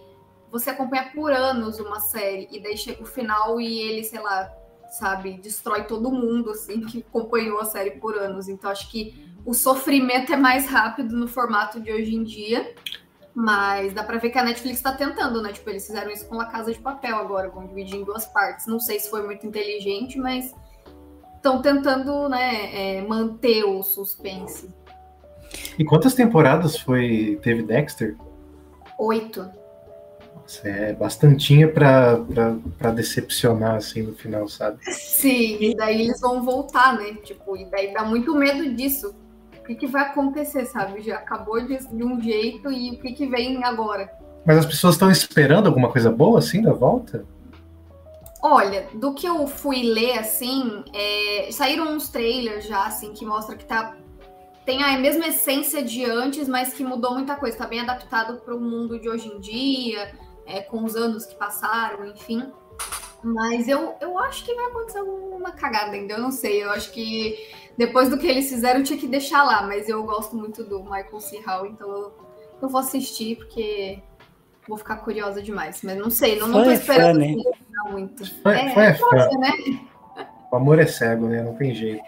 você 0.52 0.70
acompanha 0.70 1.12
por 1.14 1.32
anos 1.32 1.80
uma 1.80 2.00
série, 2.00 2.48
e 2.52 2.62
daí 2.62 2.76
chega 2.76 3.02
o 3.02 3.06
final 3.06 3.62
e 3.62 3.80
ele, 3.80 4.04
sei 4.04 4.20
lá, 4.20 4.52
sabe, 4.90 5.34
destrói 5.34 5.84
todo 5.84 6.12
mundo, 6.12 6.52
assim, 6.52 6.82
que 6.82 7.06
acompanhou 7.08 7.60
a 7.60 7.66
série 7.66 7.92
por 7.92 8.18
anos. 8.18 8.50
Então 8.50 8.70
acho 8.70 8.90
que 8.90 9.32
o 9.46 9.54
sofrimento 9.54 10.34
é 10.34 10.38
mais 10.38 10.68
rápido 10.68 11.16
no 11.16 11.28
formato 11.28 11.80
de 11.80 11.92
hoje 11.92 12.16
em 12.16 12.24
dia. 12.24 12.76
Mas 13.34 13.94
dá 13.94 14.04
pra 14.04 14.18
ver 14.18 14.30
que 14.30 14.38
a 14.38 14.44
Netflix 14.44 14.82
tá 14.82 14.92
tentando, 14.92 15.42
né? 15.42 15.54
Tipo, 15.54 15.70
eles 15.70 15.86
fizeram 15.86 16.12
isso 16.12 16.28
com 16.28 16.40
a 16.40 16.46
Casa 16.46 16.74
de 16.74 16.80
Papel 16.80 17.16
agora, 17.16 17.50
vão 17.50 17.66
dividir 17.66 17.96
em 17.96 18.04
duas 18.04 18.26
partes. 18.26 18.68
Não 18.68 18.80
sei 18.80 19.00
se 19.00 19.10
foi 19.10 19.26
muito 19.26 19.48
inteligente, 19.48 20.18
mas 20.18 20.54
estão 21.36 21.62
tentando 21.62 22.28
né, 22.28 22.98
é, 22.98 23.02
manter 23.02 23.64
o 23.64 23.82
suspense. 23.84 24.70
E 25.78 25.86
quantas 25.86 26.14
temporadas 26.14 26.78
foi 26.78 27.40
teve 27.42 27.64
Dexter? 27.64 28.16
Oito. 29.00 29.50
Nossa, 30.36 30.68
é 30.68 30.94
bastantinha 30.94 31.72
pra, 31.72 32.18
pra, 32.18 32.56
pra 32.78 32.92
decepcionar, 32.92 33.76
assim, 33.76 34.02
no 34.02 34.14
final, 34.14 34.48
sabe? 34.48 34.80
Sim, 34.94 35.58
e 35.60 35.76
daí 35.76 36.02
eles 36.02 36.20
vão 36.20 36.44
voltar, 36.44 36.98
né? 36.98 37.14
Tipo, 37.24 37.56
e 37.56 37.66
daí 37.66 37.94
dá 37.94 38.04
muito 38.04 38.36
medo 38.36 38.74
disso. 38.76 39.16
O 39.62 39.64
que, 39.64 39.76
que 39.76 39.88
vai 39.88 40.02
acontecer, 40.02 40.66
sabe? 40.66 41.02
Já 41.02 41.18
acabou 41.18 41.62
de, 41.66 41.78
de 41.78 42.04
um 42.04 42.20
jeito 42.20 42.72
e 42.72 42.92
o 42.92 43.00
que, 43.00 43.14
que 43.14 43.28
vem 43.28 43.64
agora? 43.64 44.12
Mas 44.46 44.58
as 44.58 44.66
pessoas 44.66 44.96
estão 44.96 45.12
esperando 45.12 45.68
alguma 45.68 45.90
coisa 45.92 46.12
boa, 46.12 46.40
assim, 46.40 46.62
da 46.62 46.74
volta? 46.74 47.24
Olha, 48.42 48.88
do 48.96 49.14
que 49.14 49.28
eu 49.28 49.46
fui 49.46 49.84
ler, 49.84 50.18
assim, 50.18 50.84
é, 50.94 51.50
saíram 51.52 51.96
uns 51.96 52.10
trailers 52.10 52.66
já, 52.66 52.86
assim, 52.86 53.14
que 53.14 53.24
mostra 53.24 53.56
que 53.56 53.66
tá. 53.66 53.96
Tem 54.66 54.84
a 54.84 54.98
mesma 54.98 55.28
essência 55.28 55.84
de 55.84 56.04
antes, 56.06 56.48
mas 56.48 56.74
que 56.74 56.84
mudou 56.84 57.14
muita 57.14 57.36
coisa. 57.36 57.58
Tá 57.58 57.68
bem 57.68 57.82
adaptado 57.82 58.38
para 58.38 58.56
o 58.56 58.60
mundo 58.60 59.00
de 59.00 59.08
hoje 59.08 59.28
em 59.28 59.40
dia, 59.40 60.12
é, 60.48 60.62
com 60.62 60.84
os 60.84 60.96
anos 60.96 61.26
que 61.26 61.36
passaram, 61.36 62.06
enfim. 62.08 62.52
Mas 63.24 63.68
eu, 63.68 63.96
eu 64.02 64.18
acho 64.18 64.44
que 64.44 64.54
vai 64.54 64.66
acontecer 64.66 65.02
uma 65.02 65.52
cagada 65.52 65.92
ainda, 65.92 66.14
eu 66.14 66.20
não 66.20 66.32
sei. 66.32 66.64
Eu 66.64 66.72
acho 66.72 66.92
que 66.92 67.38
depois 67.78 68.10
do 68.10 68.18
que 68.18 68.28
eles 68.28 68.50
fizeram, 68.50 68.84
tinha 68.84 68.98
que 68.98 69.08
deixar 69.08 69.44
lá. 69.44 69.62
Mas 69.64 69.88
eu 69.88 70.04
gosto 70.04 70.36
muito 70.36 70.64
do 70.64 70.84
Michael 70.84 71.20
C. 71.20 71.40
Hall, 71.46 71.68
então 71.68 71.90
eu, 71.90 72.14
eu 72.62 72.70
vou 72.70 72.80
assistir, 72.80 73.38
porque 73.38 74.00
vou 74.68 74.78
ficar 74.78 74.98
curiosa 74.98 75.42
demais. 75.42 75.82
Mas 75.84 75.98
não 75.98 76.10
sei, 76.10 76.40
não, 76.40 76.48
não 76.48 76.64
tô 76.64 76.72
esperando. 76.72 77.20
Fã, 77.20 77.26
né? 77.26 77.36
muito. 77.92 78.42
Foi, 78.42 78.56
é, 78.56 78.96
foi, 78.96 79.20
é 79.20 79.38
né? 79.38 79.52
O 80.52 80.56
amor 80.56 80.80
é 80.80 80.86
cego, 80.86 81.28
né? 81.28 81.42
Não 81.44 81.54
tem 81.56 81.74
jeito. 81.74 82.04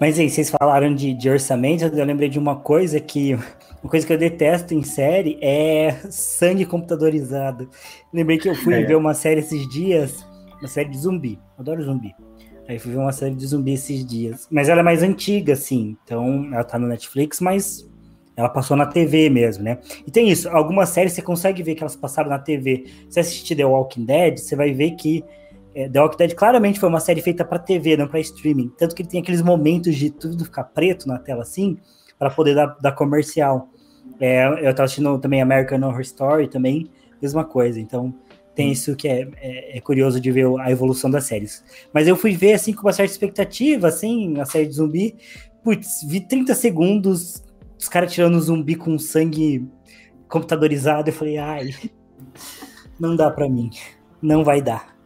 Mas 0.00 0.18
aí, 0.18 0.30
vocês 0.30 0.50
falaram 0.50 0.94
de, 0.94 1.12
de 1.12 1.28
orçamento, 1.28 1.84
eu 1.84 2.04
lembrei 2.04 2.28
de 2.28 2.38
uma 2.38 2.56
coisa 2.56 3.00
que. 3.00 3.36
Uma 3.82 3.90
coisa 3.90 4.06
que 4.06 4.12
eu 4.12 4.18
detesto 4.18 4.74
em 4.74 4.82
série 4.82 5.38
é 5.40 5.92
sangue 6.10 6.66
computadorizado. 6.66 7.68
Lembrei 8.12 8.38
que 8.38 8.48
eu 8.48 8.54
fui 8.54 8.74
é. 8.74 8.84
ver 8.84 8.96
uma 8.96 9.14
série 9.14 9.40
esses 9.40 9.68
dias, 9.68 10.26
uma 10.58 10.68
série 10.68 10.88
de 10.88 10.98
zumbi. 10.98 11.38
Adoro 11.56 11.82
zumbi. 11.82 12.14
Aí 12.68 12.78
fui 12.78 12.92
ver 12.92 12.98
uma 12.98 13.12
série 13.12 13.34
de 13.34 13.46
zumbi 13.46 13.72
esses 13.72 14.04
dias. 14.04 14.46
Mas 14.50 14.68
ela 14.68 14.80
é 14.80 14.82
mais 14.82 15.02
antiga, 15.02 15.54
assim. 15.54 15.96
Então, 16.04 16.48
ela 16.52 16.64
tá 16.64 16.78
no 16.78 16.86
Netflix, 16.86 17.40
mas 17.40 17.88
ela 18.36 18.48
passou 18.48 18.76
na 18.76 18.86
TV 18.86 19.30
mesmo, 19.30 19.64
né? 19.64 19.78
E 20.06 20.10
tem 20.10 20.28
isso, 20.28 20.48
algumas 20.48 20.90
séries 20.90 21.12
você 21.12 21.22
consegue 21.22 21.62
ver 21.62 21.74
que 21.74 21.82
elas 21.82 21.96
passaram 21.96 22.28
na 22.28 22.38
TV. 22.38 22.84
Se 23.08 23.18
assistir 23.18 23.56
The 23.56 23.64
Walking 23.64 24.04
Dead, 24.04 24.38
você 24.38 24.54
vai 24.54 24.72
ver 24.72 24.92
que 24.92 25.24
é, 25.74 25.88
The 25.88 26.00
Walking 26.00 26.18
Dead 26.18 26.34
claramente 26.34 26.78
foi 26.78 26.88
uma 26.88 27.00
série 27.00 27.20
feita 27.20 27.44
para 27.44 27.58
TV, 27.58 27.96
não 27.96 28.06
para 28.06 28.20
streaming. 28.20 28.70
Tanto 28.76 28.94
que 28.94 29.02
ele 29.02 29.08
tem 29.08 29.20
aqueles 29.20 29.42
momentos 29.42 29.96
de 29.96 30.10
tudo 30.10 30.44
ficar 30.44 30.64
preto 30.64 31.08
na 31.08 31.18
tela 31.18 31.42
assim, 31.42 31.78
para 32.18 32.30
poder 32.30 32.54
dar, 32.54 32.76
dar 32.80 32.92
comercial. 32.92 33.68
É, 34.20 34.46
eu 34.66 34.74
tava 34.74 34.84
assistindo 34.84 35.18
também 35.18 35.40
American 35.40 35.82
Horror 35.82 36.00
Story 36.00 36.48
também, 36.48 36.90
mesma 37.20 37.44
coisa. 37.44 37.80
Então 37.80 38.14
tem 38.54 38.72
isso 38.72 38.96
que 38.96 39.06
é, 39.06 39.28
é, 39.36 39.78
é, 39.78 39.80
curioso 39.80 40.20
de 40.20 40.32
ver 40.32 40.46
a 40.58 40.70
evolução 40.70 41.08
das 41.08 41.24
séries. 41.24 41.64
Mas 41.92 42.08
eu 42.08 42.16
fui 42.16 42.36
ver 42.36 42.54
assim 42.54 42.72
com 42.72 42.82
uma 42.82 42.92
certa 42.92 43.12
expectativa, 43.12 43.86
assim, 43.86 44.40
a 44.40 44.44
série 44.44 44.66
de 44.66 44.74
zumbi. 44.74 45.16
Putz, 45.62 46.04
vi 46.04 46.20
30 46.20 46.54
segundos, 46.54 47.44
os 47.78 47.88
caras 47.88 48.12
tirando 48.12 48.40
zumbi 48.40 48.74
com 48.74 48.98
sangue 48.98 49.64
computadorizado. 50.28 51.08
Eu 51.08 51.14
falei, 51.14 51.38
ai, 51.38 51.70
não 52.98 53.14
dá 53.14 53.30
para 53.30 53.48
mim, 53.48 53.70
não 54.20 54.42
vai 54.42 54.60
dar. 54.60 54.98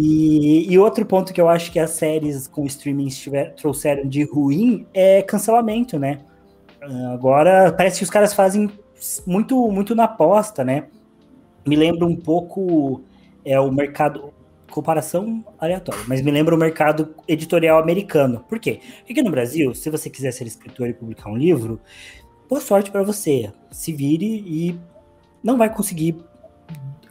E, 0.00 0.72
e, 0.72 0.78
outro 0.78 1.04
ponto 1.04 1.32
que 1.32 1.40
eu 1.40 1.48
acho 1.48 1.72
que 1.72 1.78
as 1.78 1.90
séries 1.90 2.46
com 2.46 2.64
streaming 2.64 3.08
tiver, 3.08 3.52
trouxeram 3.54 4.08
de 4.08 4.22
ruim 4.22 4.86
é 4.94 5.22
cancelamento, 5.22 5.98
né? 5.98 6.20
Agora 7.12 7.72
parece 7.72 7.98
que 7.98 8.04
os 8.04 8.10
caras 8.10 8.32
fazem 8.32 8.70
muito, 9.26 9.70
muito 9.70 9.94
na 9.94 10.04
aposta, 10.04 10.64
né? 10.64 10.86
me 11.68 11.76
lembra 11.76 12.06
um 12.06 12.16
pouco 12.16 13.02
é 13.44 13.60
o 13.60 13.70
mercado 13.70 14.32
comparação 14.70 15.44
aleatória, 15.58 16.02
mas 16.06 16.20
me 16.20 16.30
lembra 16.30 16.54
o 16.54 16.58
mercado 16.58 17.14
editorial 17.26 17.78
americano. 17.78 18.44
Por 18.48 18.58
quê? 18.58 18.80
Porque 19.06 19.22
no 19.22 19.30
Brasil, 19.30 19.74
se 19.74 19.88
você 19.88 20.10
quiser 20.10 20.30
ser 20.32 20.46
escritor 20.46 20.88
e 20.88 20.92
publicar 20.92 21.30
um 21.30 21.36
livro, 21.36 21.80
boa 22.48 22.60
sorte 22.60 22.90
para 22.90 23.02
você. 23.02 23.50
Se 23.70 23.92
vire 23.92 24.44
e 24.46 24.78
não 25.42 25.56
vai 25.56 25.72
conseguir 25.72 26.16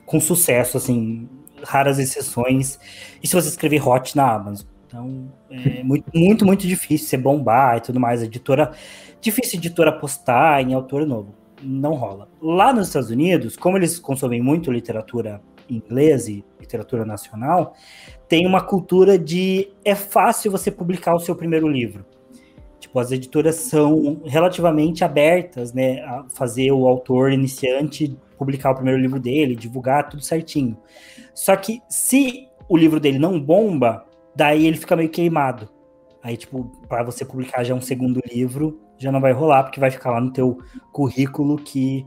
com 0.06 0.20
sucesso, 0.20 0.78
assim, 0.78 1.28
raras 1.64 1.98
exceções. 1.98 2.80
E 3.24 3.28
se 3.28 3.34
você 3.34 3.50
escrever 3.50 3.86
hot 3.86 4.16
na 4.16 4.34
Amazon? 4.34 4.68
Então, 4.86 5.34
é 5.50 5.84
muito, 5.84 6.06
muito, 6.14 6.46
muito 6.46 6.68
difícil 6.68 7.08
você 7.08 7.18
bombar 7.18 7.78
e 7.78 7.82
tudo 7.82 8.00
mais. 8.00 8.22
editora, 8.22 8.72
difícil 9.22 9.60
editora 9.60 9.90
apostar 9.90 10.62
em 10.62 10.74
autor 10.74 11.06
novo. 11.06 11.34
Não 11.62 11.94
rola. 11.94 12.30
Lá 12.42 12.72
nos 12.72 12.88
Estados 12.88 13.10
Unidos, 13.10 13.56
como 13.58 13.78
eles 13.78 14.00
consomem 14.00 14.42
muito 14.42 14.72
literatura 14.72 15.42
inglesa 15.70 16.32
e 16.32 16.46
literatura 16.60 17.06
nacional, 17.06 17.74
tem 18.28 18.46
uma 18.46 18.62
cultura 18.62 19.18
de 19.18 19.70
é 19.84 19.96
fácil 19.96 20.52
você 20.52 20.72
publicar 20.72 21.16
o 21.16 21.20
seu 21.20 21.36
primeiro 21.36 21.68
livro. 21.68 22.06
Tipo, 22.80 23.00
as 23.00 23.12
editoras 23.12 23.56
são 23.56 24.22
relativamente 24.26 25.04
abertas, 25.04 25.74
né, 25.74 26.00
a 26.02 26.26
fazer 26.30 26.72
o 26.72 26.88
autor 26.88 27.32
iniciante 27.32 28.16
publicar 28.38 28.72
o 28.72 28.76
primeiro 28.76 29.00
livro 29.00 29.20
dele, 29.20 29.56
divulgar 29.56 30.08
tudo 30.10 30.22
certinho. 30.22 30.78
Só 31.34 31.56
que 31.56 31.82
se 31.90 32.48
o 32.70 32.78
livro 32.78 33.00
dele 33.00 33.18
não 33.18 33.40
bomba, 33.40 34.06
daí 34.36 34.68
ele 34.68 34.78
fica 34.78 34.96
meio 34.96 35.10
queimado. 35.10 35.68
Aí, 36.22 36.38
tipo, 36.38 36.66
para 36.88 37.04
você 37.04 37.26
publicar 37.26 37.64
já 37.64 37.74
um 37.74 37.82
segundo 37.82 38.22
livro, 38.32 38.80
já 38.98 39.12
não 39.12 39.22
vai 39.22 39.32
rolar, 39.32 39.64
porque 39.64 39.80
vai 39.80 39.92
ficar 39.92 40.12
lá 40.12 40.22
no 40.22 40.32
teu 40.32 40.60
currículo 40.92 41.58
que, 41.58 42.06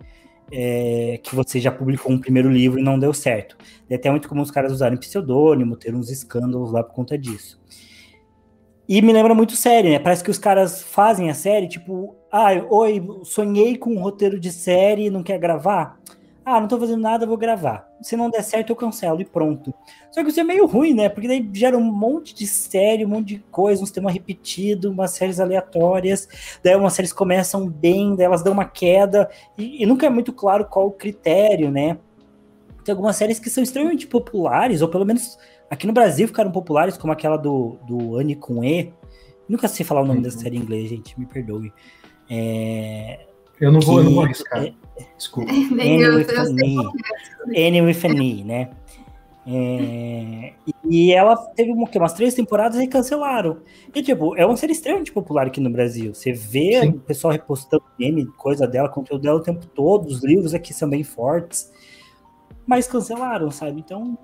é, 0.53 1.21
que 1.23 1.35
você 1.35 1.61
já 1.61 1.71
publicou 1.71 2.13
um 2.13 2.19
primeiro 2.19 2.51
livro 2.51 2.79
e 2.79 2.83
não 2.83 2.99
deu 2.99 3.13
certo. 3.13 3.57
É 3.89 3.95
até 3.95 4.11
muito 4.11 4.29
comum 4.29 4.43
os 4.43 4.51
caras 4.51 4.73
usarem 4.73 4.99
pseudônimo, 4.99 5.77
ter 5.77 5.95
uns 5.95 6.11
escândalos 6.11 6.73
lá 6.73 6.83
por 6.83 6.95
conta 6.95 7.17
disso. 7.17 7.61
E 8.89 9.01
me 9.01 9.13
lembra 9.13 9.35
muito 9.35 9.55
série, 9.55 9.91
né? 9.91 9.99
Parece 10.01 10.25
que 10.25 10.33
os 10.33 10.39
caras 10.39 10.83
fazem 10.83 11.31
a 11.31 11.35
série, 11.35 11.69
tipo, 11.69 12.17
ah, 12.33 12.51
oi, 12.69 13.01
sonhei 13.23 13.77
com 13.77 13.95
um 13.95 14.01
roteiro 14.01 14.41
de 14.41 14.51
série 14.51 15.07
e 15.07 15.11
não 15.11 15.23
quer 15.23 15.39
gravar? 15.39 16.01
Ah, 16.53 16.61
não 16.61 16.67
tô 16.67 16.77
fazendo 16.81 17.01
nada, 17.01 17.27
vou 17.27 17.37
gravar. 17.37 17.89
Se 18.03 18.17
não 18.17 18.29
der 18.29 18.43
certo, 18.43 18.71
eu 18.71 18.77
cancelo 18.77 19.21
e 19.21 19.25
pronto. 19.25 19.73
Só 20.11 20.21
que 20.25 20.31
isso 20.31 20.41
é 20.41 20.43
meio 20.43 20.67
ruim, 20.67 20.93
né? 20.93 21.09
Porque 21.09 21.29
daí 21.29 21.49
gera 21.53 21.79
um 21.79 21.83
monte 21.83 22.35
de 22.35 22.45
série, 22.45 23.07
um 23.07 23.09
monte 23.09 23.37
de 23.37 23.39
coisa, 23.53 23.81
uns 23.81 23.93
temas 23.93 24.13
repetidos, 24.13 24.91
umas 24.91 25.13
séries 25.13 25.39
aleatórias. 25.39 26.29
Daí 26.61 26.75
umas 26.75 26.93
séries 26.93 27.13
começam 27.13 27.69
bem, 27.69 28.17
daí 28.17 28.27
elas 28.27 28.43
dão 28.43 28.53
uma 28.53 28.65
queda. 28.65 29.31
E, 29.57 29.85
e 29.85 29.87
nunca 29.87 30.07
é 30.07 30.11
muito 30.11 30.33
claro 30.33 30.65
qual 30.65 30.89
o 30.89 30.91
critério, 30.91 31.71
né? 31.71 31.99
Tem 32.85 32.93
algumas 32.93 33.15
séries 33.15 33.39
que 33.39 33.49
são 33.49 33.63
extremamente 33.63 34.09
populares, 34.09 34.83
ou 34.83 34.89
pelo 34.89 35.07
menos 35.07 35.39
aqui 35.71 35.87
no 35.87 35.93
Brasil 35.93 36.27
ficaram 36.27 36.51
populares, 36.51 36.99
como 36.99 37.13
aquela 37.13 37.37
do, 37.37 37.79
do 37.87 38.17
Anne 38.17 38.35
com 38.35 38.65
E. 38.65 38.93
Nunca 39.49 39.69
sei 39.69 39.87
falar 39.87 40.01
o 40.01 40.05
nome 40.05 40.19
uhum. 40.19 40.25
dessa 40.25 40.41
série 40.41 40.57
em 40.57 40.61
inglês, 40.61 40.89
gente, 40.89 41.19
me 41.19 41.27
perdoe. 41.27 41.73
É, 42.29 43.27
eu 43.61 43.71
não 43.71 43.81
vou, 43.81 43.97
que, 43.97 44.01
eu 44.01 44.05
não 44.05 44.15
vou 44.15 44.25
arriscar. 44.25 44.65
É, 44.65 44.73
Desculpa. 45.17 45.51
Annie 45.53 46.09
with 46.09 46.31
an 46.37 46.57
E. 46.65 47.69
Annie 47.69 47.83
with 47.83 48.05
an 48.05 48.23
E, 48.23 48.45
né? 48.45 48.71
É, 49.47 50.53
e 50.85 51.13
ela 51.13 51.37
teve 51.37 51.73
uma, 51.73 51.89
umas 51.93 52.13
três 52.13 52.35
temporadas 52.35 52.81
e 52.81 52.87
cancelaram. 52.87 53.59
E, 53.95 54.03
tipo, 54.03 54.37
é 54.37 54.45
uma 54.45 54.57
série 54.57 54.73
extremamente 54.73 55.13
popular 55.13 55.47
aqui 55.47 55.61
no 55.61 55.71
Brasil. 55.71 56.15
Você 56.15 56.33
vê 56.33 56.81
Sim. 56.81 56.89
o 56.91 57.01
pessoal 57.01 57.33
repostando 57.33 57.83
meme, 57.99 58.27
coisa 58.37 58.67
dela, 58.67 58.89
conteúdo 58.89 59.23
dela 59.23 59.39
o 59.39 59.43
tempo 59.43 59.67
todo. 59.67 60.07
Os 60.07 60.23
livros 60.23 60.55
aqui 60.55 60.73
são 60.73 60.89
bem 60.89 61.03
fortes. 61.03 61.73
Mas 62.67 62.87
cancelaram, 62.87 63.51
sabe? 63.51 63.81
Então, 63.81 64.17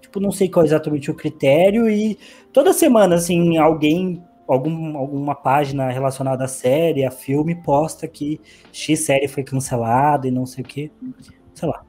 tipo, 0.00 0.20
não 0.20 0.32
sei 0.32 0.48
qual 0.48 0.64
é 0.64 0.68
exatamente 0.68 1.10
o 1.10 1.14
critério. 1.14 1.88
E 1.88 2.18
toda 2.52 2.72
semana, 2.72 3.16
assim, 3.16 3.58
alguém 3.58 4.22
algum, 4.46 4.96
alguma 4.96 5.34
página 5.34 5.90
relacionada 5.90 6.44
à 6.44 6.48
série, 6.48 7.04
a 7.04 7.10
filme, 7.10 7.54
posta 7.54 8.06
que 8.06 8.40
X 8.72 9.00
série 9.00 9.28
foi 9.28 9.42
cancelada 9.42 10.28
e 10.28 10.30
não 10.30 10.46
sei 10.46 10.64
o 10.64 10.66
que. 10.66 10.92
Sei 11.54 11.68
lá. 11.68 11.84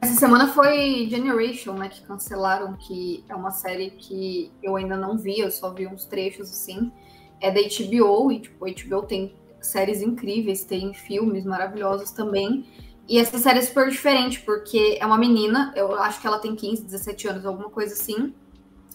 Essa 0.00 0.14
semana 0.14 0.48
foi 0.48 1.06
Generation, 1.08 1.72
né? 1.74 1.88
Que 1.88 2.02
cancelaram, 2.02 2.76
que 2.76 3.24
é 3.28 3.34
uma 3.34 3.50
série 3.50 3.90
que 3.90 4.52
eu 4.62 4.76
ainda 4.76 4.96
não 4.96 5.16
vi, 5.16 5.40
eu 5.40 5.50
só 5.50 5.72
vi 5.72 5.86
uns 5.86 6.04
trechos 6.04 6.50
assim. 6.50 6.92
É 7.40 7.50
da 7.50 7.60
HBO, 7.60 8.32
e 8.32 8.40
tipo, 8.40 8.64
a 8.64 8.68
HBO 8.70 9.02
tem 9.02 9.34
séries 9.60 10.00
incríveis, 10.00 10.64
tem 10.64 10.94
filmes 10.94 11.44
maravilhosos 11.44 12.10
também. 12.10 12.64
E 13.08 13.18
essa 13.18 13.38
série 13.38 13.58
é 13.60 13.62
super 13.62 13.88
diferente, 13.88 14.40
porque 14.40 14.98
é 15.00 15.06
uma 15.06 15.18
menina, 15.18 15.72
eu 15.76 15.94
acho 15.94 16.20
que 16.20 16.26
ela 16.26 16.38
tem 16.38 16.56
15, 16.56 16.84
17 16.84 17.28
anos, 17.28 17.46
alguma 17.46 17.70
coisa 17.70 17.94
assim 17.94 18.34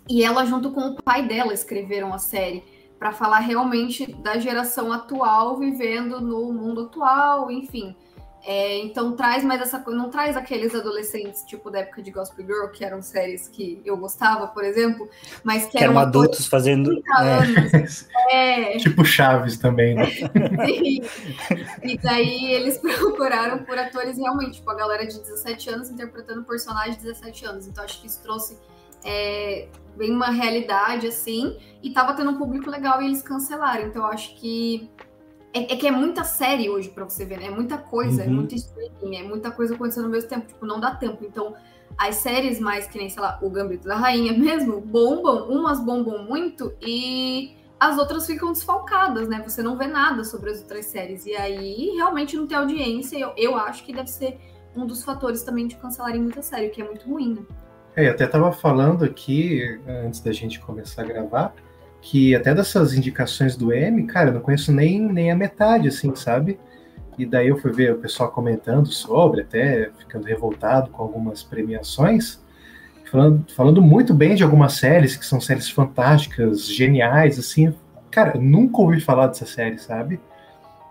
e 0.09 0.23
ela, 0.23 0.45
junto 0.45 0.71
com 0.71 0.81
o 0.81 1.01
pai 1.01 1.27
dela, 1.27 1.53
escreveram 1.53 2.13
a 2.13 2.17
série 2.17 2.63
para 2.99 3.11
falar 3.11 3.39
realmente 3.39 4.13
da 4.21 4.37
geração 4.37 4.91
atual 4.91 5.57
vivendo 5.57 6.21
no 6.21 6.53
mundo 6.53 6.81
atual, 6.81 7.49
enfim. 7.49 7.95
É, 8.43 8.79
então 8.79 9.15
traz 9.15 9.43
mais 9.43 9.61
essa 9.61 9.77
coisa, 9.79 9.99
não 9.99 10.09
traz 10.09 10.35
aqueles 10.35 10.73
adolescentes 10.73 11.43
tipo 11.43 11.69
da 11.69 11.79
época 11.79 12.01
de 12.01 12.09
Gospel 12.09 12.45
Girl, 12.45 12.67
que 12.69 12.83
eram 12.83 13.01
séries 13.01 13.47
que 13.47 13.79
eu 13.85 13.95
gostava, 13.97 14.47
por 14.47 14.63
exemplo, 14.63 15.07
mas 15.43 15.65
que, 15.65 15.77
que 15.77 15.83
eram 15.83 15.99
adultos 15.99 16.47
fazendo. 16.47 16.91
É. 18.31 18.73
É. 18.73 18.77
Tipo 18.81 19.05
Chaves 19.05 19.57
também, 19.57 19.93
né? 19.93 20.07
Sim. 20.65 21.01
E 21.83 21.97
daí 21.99 22.53
eles 22.53 22.79
procuraram 22.81 23.59
por 23.59 23.77
atores 23.77 24.17
realmente, 24.17 24.55
tipo 24.55 24.69
a 24.71 24.75
galera 24.75 25.05
de 25.05 25.19
17 25.19 25.69
anos 25.69 25.89
interpretando 25.91 26.43
personagens 26.43 26.97
de 26.97 27.03
17 27.03 27.45
anos. 27.45 27.67
Então 27.67 27.83
acho 27.83 28.01
que 28.01 28.07
isso 28.07 28.21
trouxe 28.23 28.57
é, 29.05 29.67
bem 29.95 30.11
uma 30.11 30.29
realidade 30.29 31.07
assim, 31.07 31.57
e 31.81 31.91
tava 31.91 32.13
tendo 32.13 32.31
um 32.31 32.37
público 32.37 32.69
legal 32.69 33.01
e 33.01 33.05
eles 33.05 33.21
cancelaram. 33.21 33.87
Então 33.87 34.03
eu 34.03 34.07
acho 34.09 34.35
que 34.35 34.89
é, 35.53 35.73
é 35.73 35.75
que 35.75 35.87
é 35.87 35.91
muita 35.91 36.23
série 36.23 36.69
hoje 36.69 36.89
para 36.89 37.03
você 37.03 37.25
ver, 37.25 37.39
né? 37.39 37.47
É 37.47 37.51
muita 37.51 37.77
coisa, 37.77 38.21
é 38.21 38.25
uhum. 38.25 38.31
é 38.31 38.35
muito 38.35 38.55
streaming, 38.55 39.17
é 39.17 39.23
muita 39.23 39.51
coisa 39.51 39.75
acontecendo 39.75 40.05
ao 40.05 40.11
mesmo 40.11 40.29
tempo, 40.29 40.47
tipo, 40.47 40.65
não 40.65 40.79
dá 40.79 40.95
tempo. 40.95 41.25
Então, 41.25 41.53
as 41.97 42.15
séries 42.15 42.59
mais 42.59 42.87
que 42.87 42.97
nem, 42.97 43.09
sei 43.09 43.21
lá, 43.21 43.37
o 43.41 43.49
Gambito 43.49 43.87
da 43.87 43.95
Rainha 43.95 44.33
mesmo, 44.33 44.79
bombam, 44.79 45.49
umas 45.49 45.79
bombam 45.83 46.23
muito 46.23 46.73
e 46.81 47.55
as 47.79 47.97
outras 47.97 48.25
ficam 48.25 48.51
desfalcadas, 48.53 49.27
né? 49.27 49.41
Você 49.45 49.61
não 49.61 49.77
vê 49.77 49.87
nada 49.87 50.23
sobre 50.23 50.51
as 50.51 50.61
outras 50.61 50.85
séries. 50.85 51.25
E 51.25 51.35
aí 51.35 51.91
realmente 51.95 52.37
não 52.37 52.47
tem 52.47 52.57
audiência. 52.57 53.17
Eu, 53.17 53.33
eu 53.35 53.55
acho 53.57 53.83
que 53.83 53.91
deve 53.91 54.09
ser 54.09 54.39
um 54.75 54.85
dos 54.85 55.03
fatores 55.03 55.43
também 55.43 55.67
de 55.67 55.75
cancelarem 55.75 56.21
muita 56.21 56.41
série, 56.41 56.67
o 56.67 56.71
que 56.71 56.81
é 56.81 56.85
muito 56.85 57.09
ruim, 57.09 57.33
né? 57.33 57.41
É, 57.95 58.07
eu 58.07 58.11
até 58.11 58.25
estava 58.25 58.51
falando 58.51 59.03
aqui, 59.03 59.79
antes 60.05 60.21
da 60.21 60.31
gente 60.31 60.59
começar 60.59 61.01
a 61.01 61.05
gravar, 61.05 61.53
que 62.01 62.33
até 62.35 62.53
dessas 62.53 62.93
indicações 62.93 63.55
do 63.55 63.73
M, 63.73 64.03
cara, 64.07 64.29
eu 64.29 64.33
não 64.33 64.41
conheço 64.41 64.71
nem, 64.71 65.01
nem 65.01 65.31
a 65.31 65.35
metade, 65.35 65.87
assim, 65.87 66.15
sabe? 66.15 66.57
E 67.17 67.25
daí 67.25 67.49
eu 67.49 67.57
fui 67.57 67.71
ver 67.71 67.93
o 67.93 67.99
pessoal 67.99 68.31
comentando 68.31 68.87
sobre, 68.87 69.41
até 69.41 69.91
ficando 69.99 70.25
revoltado 70.25 70.89
com 70.89 71.03
algumas 71.03 71.43
premiações, 71.43 72.41
falando, 73.11 73.45
falando 73.53 73.81
muito 73.81 74.13
bem 74.13 74.35
de 74.35 74.43
algumas 74.43 74.73
séries, 74.73 75.15
que 75.15 75.25
são 75.25 75.41
séries 75.41 75.69
fantásticas, 75.69 76.65
geniais, 76.65 77.37
assim. 77.37 77.73
Cara, 78.09 78.39
nunca 78.39 78.81
ouvi 78.81 79.01
falar 79.01 79.27
dessa 79.27 79.45
série, 79.45 79.77
sabe? 79.77 80.19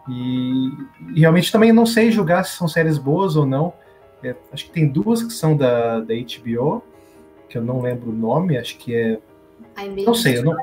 E, 0.09 0.71
e 1.15 1.21
realmente 1.21 1.51
também 1.51 1.73
não 1.73 1.87
sei 1.87 2.11
julgar 2.11 2.45
se 2.45 2.57
são 2.57 2.69
séries 2.69 2.99
boas 2.99 3.37
ou 3.37 3.47
não. 3.47 3.73
É, 4.23 4.35
acho 4.53 4.67
que 4.67 4.73
tem 4.73 4.89
duas 4.89 5.23
que 5.23 5.33
são 5.33 5.57
da, 5.57 6.01
da 6.01 6.15
HBO, 6.15 6.83
que 7.49 7.57
eu 7.57 7.63
não 7.63 7.81
lembro 7.81 8.11
o 8.11 8.15
nome, 8.15 8.59
acho 8.59 8.77
que 8.79 8.95
é. 8.95 9.19
Não 10.05 10.15
sei, 10.15 10.39
eu 10.39 10.45
não. 10.45 10.57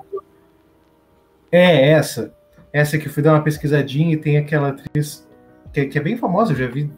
É 1.51 1.89
essa. 1.91 2.35
Essa 2.71 2.97
que 2.97 3.07
eu 3.07 3.11
fui 3.11 3.23
dar 3.23 3.33
uma 3.33 3.43
pesquisadinha 3.43 4.13
e 4.13 4.17
tem 4.17 4.37
aquela 4.37 4.69
atriz 4.69 5.27
que, 5.73 5.85
que 5.85 5.97
é 5.97 6.01
bem 6.01 6.17
famosa, 6.17 6.53
eu 6.53 6.57
já 6.57 6.67
vi 6.67 6.89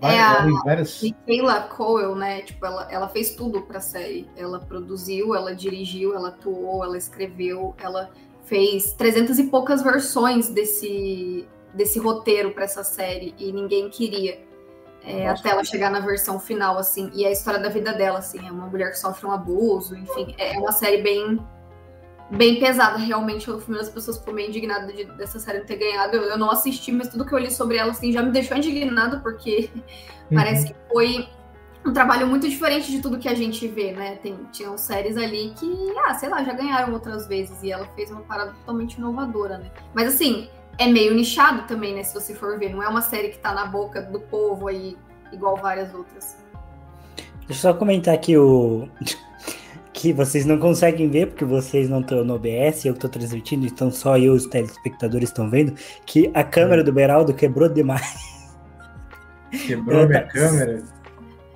várias. 0.00 0.20
É 0.20 0.20
a 0.20 0.62
várias... 0.64 1.02
Michaela 1.02 1.62
Coel, 1.62 2.14
né? 2.14 2.42
Tipo, 2.42 2.66
ela, 2.66 2.88
ela 2.90 3.08
fez 3.08 3.34
tudo 3.34 3.62
pra 3.62 3.80
série. 3.80 4.26
Ela 4.36 4.60
produziu, 4.60 5.34
ela 5.34 5.54
dirigiu, 5.54 6.14
ela 6.14 6.28
atuou, 6.28 6.84
ela 6.84 6.96
escreveu, 6.96 7.74
ela 7.82 8.10
fez 8.44 8.92
trezentas 8.92 9.38
e 9.38 9.44
poucas 9.44 9.82
versões 9.82 10.48
desse, 10.48 11.46
desse 11.74 11.98
roteiro 11.98 12.52
para 12.52 12.64
essa 12.64 12.84
série 12.84 13.34
e 13.38 13.52
ninguém 13.52 13.90
queria. 13.90 14.47
É, 15.08 15.26
até 15.26 15.48
ela 15.48 15.64
chegar 15.64 15.90
na 15.90 16.00
versão 16.00 16.38
final, 16.38 16.76
assim, 16.76 17.10
e 17.14 17.24
é 17.24 17.28
a 17.28 17.32
história 17.32 17.58
da 17.58 17.70
vida 17.70 17.94
dela, 17.94 18.18
assim, 18.18 18.46
é 18.46 18.52
uma 18.52 18.66
mulher 18.66 18.90
que 18.90 18.98
sofre 18.98 19.26
um 19.26 19.32
abuso, 19.32 19.96
enfim, 19.96 20.34
é 20.36 20.58
uma 20.58 20.70
série 20.70 20.98
bem 21.00 21.40
bem 22.30 22.60
pesada, 22.60 22.98
realmente, 22.98 23.48
eu 23.48 23.58
fui 23.58 23.74
uma 23.74 23.80
das 23.80 23.88
pessoas 23.88 24.18
ficou 24.18 24.34
meio 24.34 24.50
indignada 24.50 24.92
de, 24.92 25.04
dessa 25.04 25.38
série 25.38 25.60
não 25.60 25.64
ter 25.64 25.76
ganhado, 25.76 26.14
eu, 26.14 26.24
eu, 26.24 26.36
não 26.36 26.50
assisti, 26.50 26.92
mas 26.92 27.08
tudo 27.08 27.24
que 27.24 27.32
eu 27.32 27.38
li 27.38 27.50
sobre 27.50 27.78
ela, 27.78 27.90
assim, 27.90 28.12
já 28.12 28.22
me 28.22 28.30
deixou 28.30 28.54
indignada, 28.54 29.18
porque 29.20 29.70
uhum. 30.30 30.36
parece 30.36 30.66
que 30.66 30.74
foi 30.92 31.26
um 31.86 31.92
trabalho 31.94 32.26
muito 32.26 32.46
diferente 32.46 32.90
de 32.90 33.00
tudo 33.00 33.18
que 33.18 33.30
a 33.30 33.34
gente 33.34 33.66
vê, 33.66 33.92
né, 33.92 34.16
Tem, 34.16 34.38
tinham 34.52 34.76
séries 34.76 35.16
ali 35.16 35.54
que, 35.58 35.94
ah, 36.04 36.12
sei 36.16 36.28
lá, 36.28 36.44
já 36.44 36.52
ganharam 36.52 36.92
outras 36.92 37.26
vezes, 37.26 37.62
e 37.62 37.72
ela 37.72 37.86
fez 37.96 38.10
uma 38.10 38.20
parada 38.20 38.50
totalmente 38.50 38.98
inovadora, 38.98 39.56
né, 39.56 39.70
mas 39.94 40.08
assim, 40.08 40.50
é 40.78 40.86
meio 40.86 41.14
nichado 41.14 41.66
também, 41.66 41.94
né? 41.94 42.02
Se 42.02 42.14
você 42.14 42.34
for 42.34 42.58
ver, 42.58 42.70
não 42.70 42.82
é 42.82 42.88
uma 42.88 43.02
série 43.02 43.28
que 43.28 43.38
tá 43.38 43.52
na 43.52 43.66
boca 43.66 44.00
do 44.00 44.20
povo 44.20 44.68
aí, 44.68 44.96
igual 45.32 45.56
várias 45.56 45.92
outras. 45.92 46.36
Deixa 47.46 47.66
eu 47.68 47.72
só 47.72 47.74
comentar 47.74 48.14
aqui 48.14 48.36
o. 48.36 48.88
que 49.92 50.12
vocês 50.12 50.46
não 50.46 50.58
conseguem 50.58 51.10
ver, 51.10 51.26
porque 51.26 51.44
vocês 51.44 51.88
não 51.88 52.00
estão 52.00 52.24
no 52.24 52.34
OBS, 52.34 52.84
eu 52.84 52.92
que 52.92 52.98
estou 52.98 53.10
transmitindo, 53.10 53.66
então 53.66 53.90
só 53.90 54.16
eu 54.16 54.34
e 54.34 54.36
os 54.36 54.46
telespectadores 54.46 55.28
estão 55.28 55.50
vendo, 55.50 55.74
que 56.06 56.30
a 56.34 56.44
câmera 56.44 56.84
do 56.84 56.92
Beraldo 56.92 57.34
quebrou 57.34 57.68
demais. 57.68 58.48
Quebrou 59.66 60.06
minha 60.06 60.22
tá... 60.22 60.28
câmera? 60.28 60.84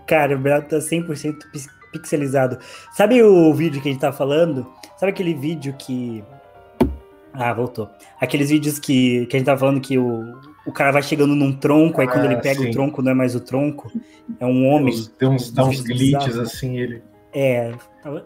Cara, 0.06 0.35
o 0.35 0.38
Beraldo 0.40 0.66
tá 0.66 0.78
100% 0.78 1.37
pixelizado. 1.92 2.58
Sabe 2.92 3.22
o 3.22 3.54
vídeo 3.54 3.80
que 3.80 3.88
a 3.88 3.92
gente 3.92 4.00
tá 4.00 4.12
falando? 4.12 4.66
Sabe 4.96 5.12
aquele 5.12 5.35
vídeo 5.35 5.74
que. 5.78 6.24
Ah, 7.33 7.53
voltou. 7.53 7.88
Aqueles 8.21 8.51
vídeos 8.51 8.79
que, 8.79 9.27
que 9.27 9.37
a 9.37 9.38
gente 9.38 9.47
tá 9.47 9.57
falando 9.57 9.81
que 9.81 9.97
o, 9.97 10.38
o 10.66 10.73
cara 10.73 10.92
vai 10.92 11.03
chegando 11.03 11.35
num 11.35 11.53
tronco, 11.53 12.01
aí 12.01 12.07
quando 12.07 12.27
ele 12.27 12.35
ah, 12.35 12.40
pega 12.40 12.61
sim. 12.61 12.68
o 12.68 12.73
tronco 12.73 13.01
não 13.01 13.12
é 13.12 13.14
mais 13.14 13.35
o 13.35 13.40
tronco, 13.40 13.90
é 14.38 14.47
um 14.47 14.66
homem. 14.66 14.95
Tem 15.18 15.29
uns, 15.29 15.51
dá 15.51 15.64
uns 15.64 15.81
glitches 15.81 16.38
assim, 16.38 16.79
ele. 16.79 17.03
É, 17.35 17.73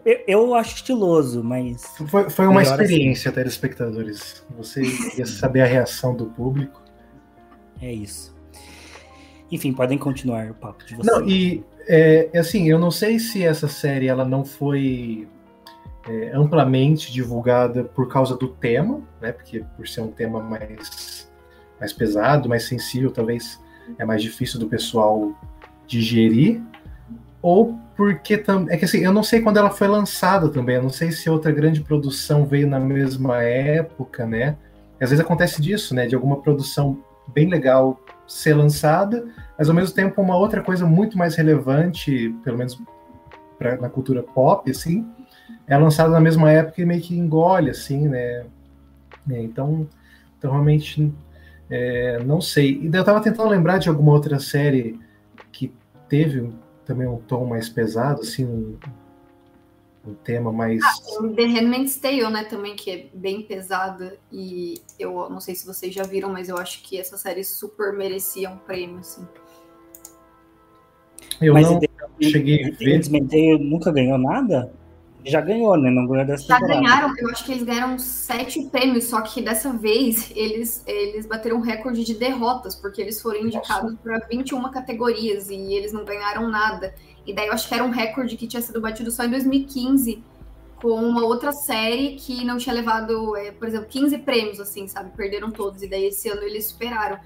eu, 0.05 0.19
eu, 0.27 0.55
acho 0.55 0.75
estiloso, 0.75 1.41
mas. 1.41 1.81
Foi, 2.07 2.29
foi 2.29 2.47
uma 2.47 2.61
assim. 2.61 2.71
experiência, 2.71 3.29
assim. 3.29 3.39
telespectadores. 3.39 4.45
Você 4.57 4.83
ia 5.17 5.25
saber 5.25 5.61
a 5.61 5.65
reação 5.65 6.13
do 6.13 6.25
público. 6.25 6.81
É 7.81 7.91
isso. 7.91 8.35
Enfim, 9.49 9.71
podem 9.71 9.97
continuar 9.97 10.51
o 10.51 10.53
papo 10.53 10.83
de 10.83 10.95
vocês. 10.95 11.05
Não, 11.05 11.25
e 11.25 11.63
é, 11.87 12.29
assim, 12.35 12.69
eu 12.69 12.77
não 12.77 12.91
sei 12.91 13.17
se 13.17 13.45
essa 13.45 13.69
série 13.69 14.07
ela 14.07 14.25
não 14.25 14.43
foi 14.43 15.25
é, 16.07 16.31
amplamente 16.33 17.11
divulgada 17.11 17.83
por 17.83 18.07
causa 18.07 18.35
do 18.35 18.47
tema, 18.47 19.01
né? 19.21 19.31
Porque 19.31 19.63
por 19.75 19.87
ser 19.87 20.01
um 20.01 20.11
tema 20.11 20.41
mais, 20.41 21.29
mais 21.79 21.91
pesado, 21.91 22.47
mais 22.47 22.63
sensível, 22.63 23.11
talvez 23.11 23.59
é 23.97 24.05
mais 24.05 24.21
difícil 24.21 24.59
do 24.59 24.67
pessoal 24.67 25.31
digerir, 25.85 26.61
ou 27.41 27.77
porque 27.95 28.37
também. 28.37 28.73
É 28.73 28.77
que 28.77 28.85
assim, 28.85 28.99
eu 28.99 29.11
não 29.11 29.23
sei 29.23 29.41
quando 29.41 29.57
ela 29.57 29.69
foi 29.69 29.87
lançada 29.87 30.49
também, 30.49 30.75
eu 30.75 30.83
não 30.83 30.89
sei 30.89 31.11
se 31.11 31.29
outra 31.29 31.51
grande 31.51 31.81
produção 31.81 32.45
veio 32.45 32.67
na 32.67 32.79
mesma 32.79 33.41
época, 33.41 34.25
né? 34.25 34.57
Às 34.99 35.09
vezes 35.09 35.23
acontece 35.23 35.61
disso, 35.61 35.93
né? 35.93 36.07
De 36.07 36.15
alguma 36.15 36.41
produção 36.41 37.03
bem 37.33 37.49
legal 37.49 37.99
ser 38.25 38.53
lançada, 38.53 39.25
mas 39.57 39.69
ao 39.69 39.75
mesmo 39.75 39.93
tempo 39.95 40.21
uma 40.21 40.37
outra 40.37 40.61
coisa 40.61 40.85
muito 40.85 41.17
mais 41.17 41.35
relevante, 41.35 42.33
pelo 42.43 42.57
menos 42.57 42.79
pra, 43.57 43.77
na 43.77 43.89
cultura 43.89 44.23
pop, 44.23 44.69
assim, 44.69 45.05
é 45.67 45.77
lançada 45.77 46.09
na 46.09 46.19
mesma 46.21 46.51
época 46.51 46.81
e 46.81 46.85
meio 46.85 47.01
que 47.01 47.17
engole, 47.17 47.69
assim, 47.69 48.07
né? 48.07 48.45
É, 49.29 49.41
então, 49.41 49.87
então 50.37 50.51
realmente 50.51 51.13
é, 51.69 52.23
não 52.23 52.39
sei. 52.39 52.79
E 52.81 52.89
eu 52.91 53.03
tava 53.03 53.21
tentando 53.21 53.49
lembrar 53.49 53.77
de 53.77 53.89
alguma 53.89 54.13
outra 54.13 54.39
série 54.39 54.99
que 55.51 55.71
teve 56.07 56.49
também 56.85 57.07
um 57.07 57.17
tom 57.17 57.45
mais 57.45 57.67
pesado, 57.67 58.21
assim, 58.21 58.45
um, 58.45 58.77
um 60.07 60.13
tema 60.13 60.53
mais. 60.53 60.81
Ah, 60.81 61.27
The 61.35 61.45
Handmaid's 61.45 61.97
Tale, 61.97 62.29
né, 62.29 62.45
também, 62.45 62.75
que 62.75 62.89
é 62.89 63.09
bem 63.13 63.41
pesada. 63.41 64.17
E 64.31 64.75
eu 64.97 65.29
não 65.29 65.41
sei 65.41 65.53
se 65.53 65.65
vocês 65.65 65.93
já 65.93 66.03
viram, 66.03 66.31
mas 66.31 66.47
eu 66.47 66.57
acho 66.57 66.81
que 66.81 66.97
essa 66.97 67.17
série 67.17 67.43
super 67.43 67.91
merecia 67.91 68.49
um 68.49 68.57
prêmio, 68.57 68.99
assim. 68.99 69.27
Eu 71.41 71.53
mas 71.53 71.69
não 71.69 71.81
cheguei 72.21 72.63
a 72.63 72.69
ver. 72.71 72.95
Handmaid's 72.95 73.29
Tale 73.29 73.57
nunca 73.57 73.91
ganhou 73.91 74.17
nada? 74.17 74.71
Já 75.29 75.41
ganhou, 75.41 75.77
né? 75.77 75.89
Não 75.89 76.07
ganhou 76.07 76.25
dessa 76.25 76.45
Já 76.45 76.59
temporada. 76.59 76.81
ganharam, 76.81 77.13
eu 77.17 77.29
acho 77.29 77.45
que 77.45 77.51
eles 77.51 77.63
ganharam 77.63 77.99
sete 77.99 78.63
prêmios, 78.65 79.05
só 79.05 79.21
que 79.21 79.41
dessa 79.41 79.71
vez 79.73 80.31
eles, 80.35 80.83
eles 80.85 81.25
bateram 81.25 81.57
um 81.57 81.61
recorde 81.61 82.03
de 82.03 82.13
derrotas, 82.13 82.75
porque 82.75 83.01
eles 83.01 83.21
foram 83.21 83.41
indicados 83.41 83.95
para 84.03 84.19
21 84.29 84.71
categorias 84.71 85.49
e 85.49 85.73
eles 85.73 85.91
não 85.91 86.05
ganharam 86.05 86.49
nada. 86.49 86.93
E 87.25 87.33
daí 87.33 87.47
eu 87.47 87.53
acho 87.53 87.67
que 87.67 87.73
era 87.73 87.83
um 87.83 87.89
recorde 87.89 88.37
que 88.37 88.47
tinha 88.47 88.61
sido 88.61 88.79
batido 88.79 89.11
só 89.11 89.23
em 89.25 89.29
2015 89.29 90.23
com 90.81 90.93
uma 90.93 91.25
outra 91.25 91.51
série 91.51 92.15
que 92.15 92.45
não 92.45 92.57
tinha 92.57 92.73
levado, 92.73 93.35
é, 93.35 93.51
por 93.51 93.67
exemplo, 93.67 93.87
15 93.87 94.19
prêmios, 94.19 94.59
assim, 94.59 94.87
sabe? 94.87 95.11
Perderam 95.15 95.51
todos. 95.51 95.81
E 95.81 95.87
daí 95.87 96.05
esse 96.05 96.29
ano 96.29 96.43
eles 96.43 96.67
superaram. 96.67 97.19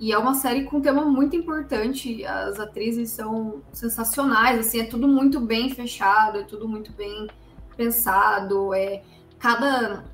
E 0.00 0.12
é 0.12 0.18
uma 0.18 0.34
série 0.34 0.64
com 0.64 0.78
um 0.78 0.80
tema 0.80 1.04
muito 1.04 1.36
importante. 1.36 2.24
As 2.24 2.58
atrizes 2.58 3.10
são 3.10 3.62
sensacionais, 3.72 4.58
assim, 4.58 4.80
é 4.80 4.84
tudo 4.84 5.06
muito 5.06 5.38
bem 5.40 5.70
fechado, 5.70 6.40
é 6.40 6.42
tudo 6.42 6.66
muito 6.66 6.92
bem 6.92 7.28
pensado. 7.74 8.72
É 8.74 9.02
cada 9.38 10.04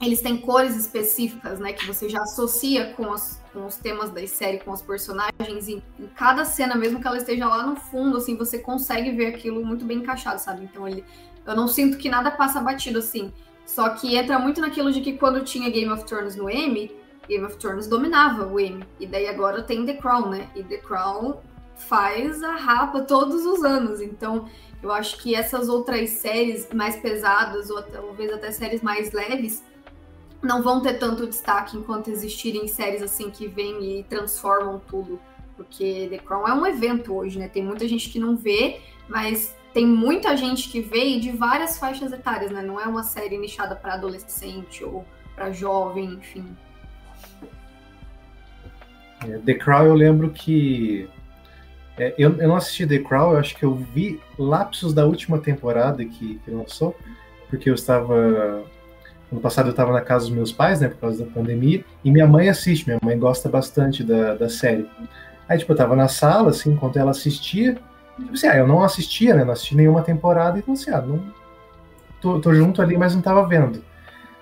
eles 0.00 0.20
têm 0.20 0.36
cores 0.36 0.76
específicas, 0.76 1.58
né, 1.58 1.72
que 1.72 1.86
você 1.86 2.06
já 2.08 2.20
associa 2.20 2.92
com, 2.92 3.06
com 3.52 3.66
os 3.66 3.76
temas 3.76 4.10
da 4.10 4.26
série, 4.26 4.58
com 4.58 4.70
os 4.70 4.82
personagens, 4.82 5.68
e 5.68 5.82
em 5.98 6.06
cada 6.14 6.44
cena, 6.44 6.74
mesmo 6.74 7.00
que 7.00 7.06
ela 7.06 7.16
esteja 7.16 7.48
lá 7.48 7.66
no 7.66 7.76
fundo, 7.76 8.18
assim, 8.18 8.36
você 8.36 8.58
consegue 8.58 9.12
ver 9.12 9.28
aquilo 9.28 9.64
muito 9.64 9.86
bem 9.86 9.98
encaixado, 9.98 10.38
sabe? 10.38 10.64
Então 10.64 10.86
ele, 10.86 11.02
eu 11.46 11.56
não 11.56 11.66
sinto 11.66 11.96
que 11.96 12.10
nada 12.10 12.30
passa 12.30 12.60
batido 12.60 12.98
assim. 12.98 13.32
Só 13.64 13.88
que 13.90 14.16
entra 14.16 14.38
muito 14.38 14.60
naquilo 14.60 14.92
de 14.92 15.00
que 15.00 15.14
quando 15.14 15.42
tinha 15.42 15.70
Game 15.70 15.90
of 15.90 16.04
Thrones 16.04 16.36
no 16.36 16.48
Emmy, 16.48 16.94
Game 17.28 17.44
of 17.44 17.56
Thrones 17.56 17.88
dominava 17.88 18.46
o 18.46 18.60
Emmy. 18.60 18.84
E 19.00 19.06
daí 19.06 19.26
agora 19.26 19.62
tem 19.62 19.84
The 19.84 19.94
Crown, 19.94 20.28
né? 20.28 20.48
E 20.54 20.62
The 20.62 20.76
Crown 20.78 21.38
faz 21.74 22.42
a 22.42 22.54
rapa 22.54 23.02
todos 23.02 23.44
os 23.44 23.64
anos. 23.64 24.00
Então, 24.00 24.48
eu 24.86 24.92
acho 24.92 25.18
que 25.18 25.34
essas 25.34 25.68
outras 25.68 26.10
séries 26.10 26.68
mais 26.72 26.96
pesadas, 26.96 27.70
ou 27.70 27.82
talvez 27.82 28.32
até 28.32 28.52
séries 28.52 28.82
mais 28.82 29.12
leves, 29.12 29.64
não 30.40 30.62
vão 30.62 30.80
ter 30.80 30.94
tanto 30.94 31.26
destaque 31.26 31.76
enquanto 31.76 32.08
existirem 32.08 32.68
séries 32.68 33.02
assim 33.02 33.28
que 33.28 33.48
vêm 33.48 33.98
e 33.98 34.04
transformam 34.04 34.80
tudo. 34.86 35.18
Porque 35.56 36.06
The 36.08 36.18
Crown 36.18 36.46
é 36.46 36.54
um 36.54 36.66
evento 36.66 37.14
hoje, 37.14 37.38
né? 37.38 37.48
Tem 37.48 37.64
muita 37.64 37.88
gente 37.88 38.10
que 38.10 38.18
não 38.18 38.36
vê, 38.36 38.80
mas 39.08 39.56
tem 39.74 39.86
muita 39.86 40.36
gente 40.36 40.68
que 40.68 40.80
vê 40.80 41.18
de 41.18 41.32
várias 41.32 41.78
faixas 41.78 42.12
etárias, 42.12 42.52
né? 42.52 42.62
Não 42.62 42.80
é 42.80 42.86
uma 42.86 43.02
série 43.02 43.36
nichada 43.38 43.74
para 43.74 43.94
adolescente 43.94 44.84
ou 44.84 45.04
para 45.34 45.50
jovem, 45.50 46.14
enfim. 46.14 46.46
É, 49.26 49.38
The 49.38 49.54
Crown 49.54 49.86
eu 49.86 49.94
lembro 49.94 50.30
que 50.30 51.08
é, 51.98 52.14
eu, 52.18 52.36
eu 52.36 52.48
não 52.48 52.56
assisti 52.56 52.86
The 52.86 52.98
Crown, 52.98 53.32
eu 53.32 53.38
acho 53.38 53.56
que 53.56 53.64
eu 53.64 53.74
vi 53.74 54.20
lapsos 54.38 54.92
da 54.92 55.06
última 55.06 55.38
temporada 55.38 56.04
que, 56.04 56.40
que 56.44 56.50
lançou, 56.50 56.94
porque 57.48 57.70
eu 57.70 57.74
estava 57.74 58.64
Ano 59.30 59.40
passado 59.40 59.66
eu 59.66 59.70
estava 59.72 59.92
na 59.92 60.00
casa 60.00 60.26
dos 60.26 60.34
meus 60.34 60.52
pais, 60.52 60.80
né, 60.80 60.88
por 60.88 60.98
causa 60.98 61.24
da 61.24 61.30
pandemia, 61.30 61.84
e 62.04 62.10
minha 62.10 62.26
mãe 62.26 62.48
assiste, 62.48 62.86
minha 62.86 62.98
mãe 63.02 63.18
gosta 63.18 63.48
bastante 63.48 64.04
da, 64.04 64.34
da 64.34 64.48
série. 64.48 64.88
Aí, 65.48 65.58
tipo, 65.58 65.72
eu 65.72 65.76
tava 65.76 65.96
na 65.96 66.06
sala, 66.06 66.50
assim, 66.50 66.72
enquanto 66.72 66.96
ela 66.96 67.10
assistia, 67.10 67.76
tipo 68.18 68.32
assim, 68.32 68.46
ah, 68.46 68.56
eu 68.56 68.66
não 68.66 68.84
assistia, 68.84 69.34
né, 69.34 69.44
não 69.44 69.52
assisti 69.52 69.74
nenhuma 69.74 70.02
temporada, 70.02 70.58
então 70.58 70.74
assim, 70.74 70.90
ah, 70.92 71.00
não, 71.00 71.20
tô, 72.20 72.40
tô 72.40 72.54
junto 72.54 72.80
ali, 72.80 72.96
mas 72.96 73.14
não 73.14 73.22
tava 73.22 73.46
vendo. 73.46 73.82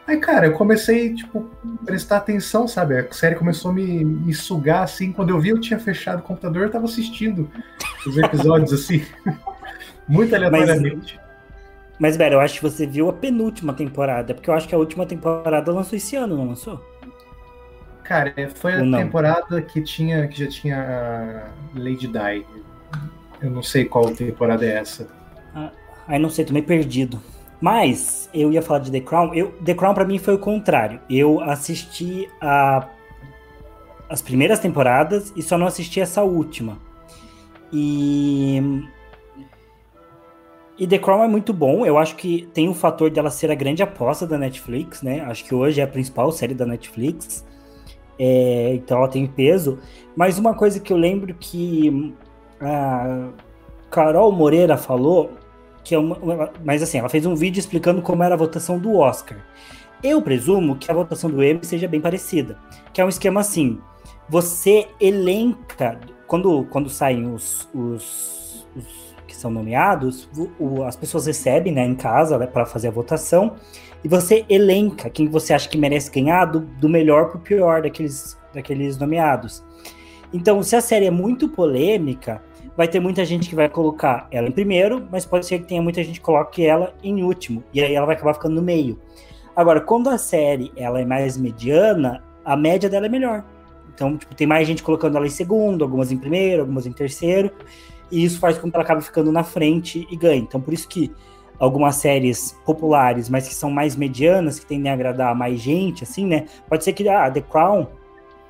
Aí, 0.07 0.19
cara, 0.19 0.47
eu 0.47 0.53
comecei, 0.53 1.15
tipo, 1.15 1.51
prestar 1.85 2.19
atenção, 2.19 2.69
sabe? 2.69 2.99
A 2.99 3.13
série 3.13 3.37
começou 3.37 3.71
a 3.71 3.75
me, 3.75 4.05
me 4.05 4.35
sugar, 4.35 4.83
assim. 4.83 5.13
Quando 5.13 5.31
eu 5.31 5.41
vi, 5.41 5.49
eu 5.49 5.61
tinha 5.61 5.79
fechado 5.79 6.21
o 6.21 6.23
computador, 6.23 6.65
eu 6.65 6.71
tava 6.71 6.85
assistindo 6.85 7.51
os 8.07 8.17
episódios, 8.19 8.73
assim. 8.75 9.05
Muito 10.07 10.35
aleatoriamente. 10.35 11.19
Mas, 11.99 12.17
Vera, 12.17 12.35
eu 12.35 12.41
acho 12.41 12.57
que 12.57 12.63
você 12.63 12.87
viu 12.87 13.09
a 13.09 13.13
penúltima 13.13 13.73
temporada, 13.73 14.35
porque 14.35 14.51
eu 14.51 14.55
acho 14.55 14.69
que 14.69 14.75
a 14.75 14.79
última 14.79 15.07
temporada 15.07 15.73
lançou 15.73 15.97
esse 15.97 16.17
ano, 16.17 16.37
não 16.37 16.49
lançou? 16.49 16.85
Cara, 18.03 18.35
foi 18.55 18.75
a 18.75 18.99
temporada 18.99 19.63
que 19.63 19.81
tinha 19.81 20.29
que 20.29 20.45
já 20.45 20.51
tinha 20.51 21.47
Lady 21.75 22.07
Di. 22.07 22.45
Eu 23.41 23.51
não 23.51 23.63
sei 23.63 23.87
qual 23.87 24.11
temporada 24.11 24.67
é 24.67 24.77
essa. 24.77 25.09
Ah, 25.55 25.71
aí 26.07 26.19
não 26.19 26.29
sei, 26.29 26.45
tô 26.45 26.53
meio 26.53 26.67
perdido. 26.67 27.23
Mas 27.65 28.29
eu 28.35 28.53
ia 28.53 28.61
falar 28.61 28.81
de 28.81 28.91
The 28.91 29.01
Crown. 29.01 29.33
Eu, 29.33 29.53
The 29.65 29.73
Crown 29.73 29.95
para 29.95 30.05
mim 30.05 30.19
foi 30.19 30.35
o 30.35 30.39
contrário. 30.39 31.01
Eu 31.09 31.41
assisti 31.41 32.29
a, 32.39 32.87
as 34.07 34.21
primeiras 34.21 34.59
temporadas 34.59 35.33
e 35.35 35.43
só 35.43 35.57
não 35.57 35.67
assisti 35.67 35.99
essa 35.99 36.23
última. 36.23 36.77
E 37.73 38.63
e 40.79 40.87
The 40.87 40.99
Crown 40.99 41.25
é 41.25 41.27
muito 41.27 41.55
bom. 41.55 41.87
Eu 41.87 41.97
acho 41.97 42.17
que 42.17 42.47
tem 42.53 42.69
o 42.69 42.75
fator 42.75 43.09
dela 43.09 43.31
ser 43.31 43.51
a 43.51 43.55
grande 43.55 43.83
aposta 43.83 44.27
da 44.27 44.37
Netflix, 44.37 45.01
né? 45.01 45.23
Acho 45.23 45.43
que 45.47 45.55
hoje 45.55 45.81
é 45.81 45.85
a 45.85 45.89
principal 45.89 46.31
série 46.33 46.53
da 46.53 46.67
Netflix. 46.67 47.47
É, 48.19 48.75
então 48.75 48.99
ela 48.99 49.09
tem 49.09 49.27
peso. 49.27 49.79
Mas 50.15 50.39
uma 50.39 50.53
coisa 50.53 50.79
que 50.79 50.93
eu 50.93 50.99
lembro 50.99 51.33
que 51.33 52.15
a 52.61 53.31
Carol 53.91 54.31
Moreira 54.33 54.77
falou, 54.77 55.33
que 55.85 55.95
é 55.95 55.99
uma, 55.99 56.51
mas 56.65 56.83
assim, 56.83 56.99
ela 56.99 57.09
fez 57.09 57.27
um 57.27 57.35
vídeo 57.35 57.61
explicando 57.61 58.03
como 58.03 58.23
era 58.23 58.35
a 58.35 58.39
votação 58.39 58.79
do 58.79 58.97
Oscar. 58.97 59.39
Eu 60.03 60.21
presumo 60.21 60.77
que 60.77 60.91
a 60.91 60.95
votação 60.95 61.31
do 61.31 61.45
Emmy 61.45 61.61
seja 61.63 61.87
bem 61.87 62.01
parecida, 62.01 62.59
que 62.93 63.01
é 63.01 63.05
um 63.05 63.09
esquema 63.09 63.41
assim: 63.41 63.79
você 64.29 64.89
elenca 65.01 66.01
quando 66.27 66.65
quando 66.65 66.89
saem 66.91 67.33
os, 67.33 67.69
os, 67.75 68.67
os 68.75 69.15
são 69.45 69.51
nomeados, 69.51 70.27
o, 70.59 70.85
as 70.85 70.97
pessoas 70.97 71.27
recebem 71.27 71.71
né, 71.71 71.85
em 71.85 71.95
casa 71.95 72.39
né, 72.39 72.47
para 72.47 72.65
fazer 72.65 72.89
a 72.89 72.91
votação 72.91 73.57
e 74.03 74.09
você 74.09 74.45
elenca 74.49 75.11
quem 75.11 75.29
você 75.29 75.53
acha 75.53 75.69
que 75.69 75.77
merece 75.77 76.11
ganhar 76.11 76.47
do, 76.47 76.61
do 76.61 76.89
melhor 76.89 77.29
para 77.29 77.37
o 77.37 77.41
pior 77.41 77.83
daqueles, 77.83 78.39
daqueles 78.55 78.97
nomeados. 78.97 79.63
Então, 80.33 80.63
se 80.63 80.75
a 80.75 80.81
série 80.81 81.05
é 81.07 81.11
muito 81.11 81.49
polêmica, 81.49 82.43
vai 82.77 82.89
ter 82.89 83.01
muita 83.01 83.25
gente 83.25 83.49
que 83.49 83.55
vai 83.55 83.69
colocar 83.69 84.27
ela 84.31 84.49
em 84.49 84.53
primeiro, 84.53 85.07
mas 85.11 85.25
pode 85.25 85.47
ser 85.47 85.61
que 85.61 85.67
tenha 85.67 85.83
muita 85.83 86.03
gente 86.03 86.21
que 86.21 86.25
coloque 86.25 86.65
ela 86.65 86.95
em 87.03 87.23
último, 87.23 87.63
e 87.73 87.81
aí 87.81 87.95
ela 87.95 88.07
vai 88.07 88.17
acabar 88.17 88.35
ficando 88.35 88.55
no 88.57 88.63
meio. 88.63 88.99
Agora, 89.55 89.81
quando 89.81 90.11
a 90.11 90.19
série 90.19 90.73
ela 90.77 91.01
é 91.01 91.05
mais 91.05 91.37
mediana, 91.37 92.23
a 92.45 92.57
média 92.57 92.91
dela 92.91 93.07
é 93.07 93.09
melhor. 93.09 93.45
Então, 93.95 94.17
tipo, 94.17 94.35
tem 94.35 94.47
mais 94.47 94.67
gente 94.67 94.83
colocando 94.83 95.17
ela 95.17 95.27
em 95.27 95.31
segundo, 95.31 95.85
algumas 95.85 96.11
em 96.11 96.19
primeiro, 96.19 96.63
algumas 96.63 96.87
em 96.87 96.93
terceiro, 96.93 97.53
e 98.11 98.25
isso 98.25 98.41
faz 98.41 98.59
com 98.59 98.69
que 98.69 98.77
ela 98.77 98.85
acabe 98.85 99.03
ficando 99.03 99.31
na 99.31 99.45
frente 99.45 100.07
e 100.11 100.17
ganhe. 100.17 100.41
Então, 100.43 100.61
por 100.61 100.75
isso 100.75 100.89
que 100.89 101.13
algumas 101.59 101.97
séries 101.97 102.59
populares, 102.67 103.29
mas 103.29 103.47
que 103.47 103.55
são 103.55 103.71
mais 103.71 103.95
medianas, 103.95 104.59
que 104.59 104.67
tendem 104.67 104.91
a 104.91 104.95
agradar 104.95 105.35
mais 105.37 105.61
gente, 105.61 106.03
assim, 106.03 106.27
né? 106.27 106.47
Pode 106.69 106.83
ser 106.83 106.93
que 106.93 107.09
ah, 107.09 107.31
The 107.31 107.41
Crown 107.41 107.87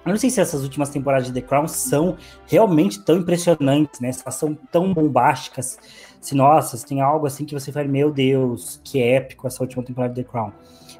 eu 0.05 0.11
não 0.11 0.17
sei 0.17 0.31
se 0.31 0.41
essas 0.41 0.63
últimas 0.63 0.91
temporadas 0.91 1.27
de 1.27 1.33
The 1.33 1.41
Crown 1.41 1.67
são 1.67 2.17
realmente 2.47 3.01
tão 3.01 3.17
impressionantes, 3.17 4.01
né? 4.01 4.13
Se 4.13 4.23
elas 4.23 4.35
são 4.35 4.55
tão 4.71 4.93
bombásticas. 4.93 5.79
Se, 6.21 6.35
nossa, 6.35 6.77
se 6.77 6.87
tem 6.87 7.01
algo 7.01 7.27
assim 7.27 7.45
que 7.45 7.55
você 7.55 7.73
fala, 7.73 7.87
meu 7.87 8.11
Deus, 8.11 8.81
que 8.85 9.01
épico 9.03 9.47
essa 9.47 9.63
última 9.63 9.83
temporada 9.83 10.13
de 10.13 10.23
The 10.23 10.31
Crown. 10.31 10.53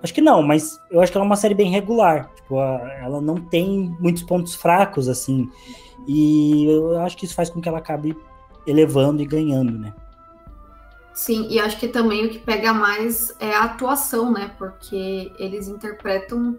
Acho 0.03 0.13
que 0.13 0.21
não, 0.21 0.43
mas 0.43 0.79
eu 0.91 1.01
acho 1.01 1.11
que 1.11 1.17
ela 1.17 1.25
é 1.25 1.29
uma 1.29 1.37
série 1.37 1.55
bem 1.55 1.71
regular. 1.71 2.31
Tipo, 2.35 2.61
ela 2.61 3.21
não 3.21 3.37
tem 3.37 3.95
muitos 4.01 4.23
pontos 4.23 4.55
fracos, 4.55 5.09
assim. 5.09 5.49
E 6.07 6.67
eu 6.67 7.01
acho 7.01 7.17
que 7.17 7.25
isso 7.25 7.35
faz 7.35 7.49
com 7.49 7.61
que 7.61 7.69
ela 7.69 7.79
acabe 7.79 8.17
elevando 8.67 9.23
e 9.23 9.27
ganhando, 9.27 9.79
né? 9.79 9.95
Sim, 11.15 11.47
e 11.49 11.61
acho 11.61 11.79
que 11.79 11.89
também 11.89 12.27
o 12.27 12.31
que 12.31 12.39
pega 12.39 12.75
mais 12.75 13.35
é 13.39 13.55
a 13.55 13.65
atuação, 13.65 14.33
né? 14.33 14.51
Porque 14.59 15.33
eles 15.39 15.69
interpretam 15.69 16.59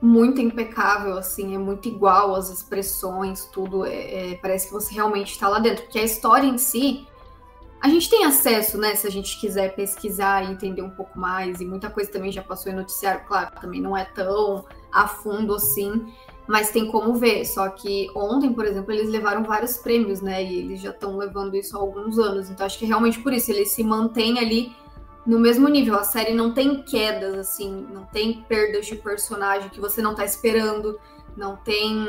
muito 0.00 0.40
impecável, 0.40 1.16
assim, 1.16 1.54
é 1.54 1.58
muito 1.58 1.88
igual 1.88 2.34
as 2.34 2.50
expressões, 2.50 3.46
tudo. 3.46 3.84
É, 3.84 4.32
é, 4.32 4.34
parece 4.36 4.68
que 4.68 4.72
você 4.72 4.94
realmente 4.94 5.32
está 5.32 5.48
lá 5.48 5.58
dentro. 5.58 5.84
Porque 5.84 5.98
a 5.98 6.04
história 6.04 6.46
em 6.46 6.58
si, 6.58 7.06
a 7.80 7.88
gente 7.88 8.08
tem 8.10 8.24
acesso, 8.24 8.78
né? 8.78 8.94
Se 8.94 9.06
a 9.06 9.10
gente 9.10 9.38
quiser 9.40 9.74
pesquisar 9.74 10.44
e 10.44 10.52
entender 10.52 10.82
um 10.82 10.90
pouco 10.90 11.18
mais, 11.18 11.60
e 11.60 11.64
muita 11.64 11.90
coisa 11.90 12.10
também 12.10 12.30
já 12.30 12.42
passou 12.42 12.70
em 12.70 12.74
noticiário, 12.74 13.24
claro, 13.26 13.50
também 13.60 13.80
não 13.80 13.96
é 13.96 14.04
tão 14.04 14.64
a 14.92 15.08
fundo 15.08 15.54
assim, 15.54 16.12
mas 16.46 16.70
tem 16.70 16.90
como 16.90 17.14
ver. 17.14 17.44
Só 17.44 17.68
que 17.70 18.10
ontem, 18.14 18.52
por 18.52 18.66
exemplo, 18.66 18.92
eles 18.92 19.08
levaram 19.08 19.44
vários 19.44 19.78
prêmios, 19.78 20.20
né? 20.20 20.44
E 20.44 20.58
eles 20.58 20.80
já 20.80 20.90
estão 20.90 21.16
levando 21.16 21.54
isso 21.54 21.76
há 21.76 21.80
alguns 21.80 22.18
anos. 22.18 22.50
Então 22.50 22.66
acho 22.66 22.78
que 22.78 22.86
realmente 22.86 23.20
por 23.20 23.32
isso 23.32 23.50
eles 23.50 23.70
se 23.70 23.82
mantêm 23.82 24.38
ali 24.38 24.76
no 25.26 25.38
mesmo 25.38 25.68
nível. 25.68 25.98
A 25.98 26.04
série 26.04 26.32
não 26.32 26.52
tem 26.52 26.82
quedas, 26.82 27.34
assim, 27.34 27.86
não 27.92 28.04
tem 28.04 28.44
perdas 28.48 28.86
de 28.86 28.96
personagem 28.96 29.68
que 29.68 29.80
você 29.80 30.00
não 30.00 30.14
tá 30.14 30.24
esperando, 30.24 30.98
não 31.36 31.56
tem 31.56 32.06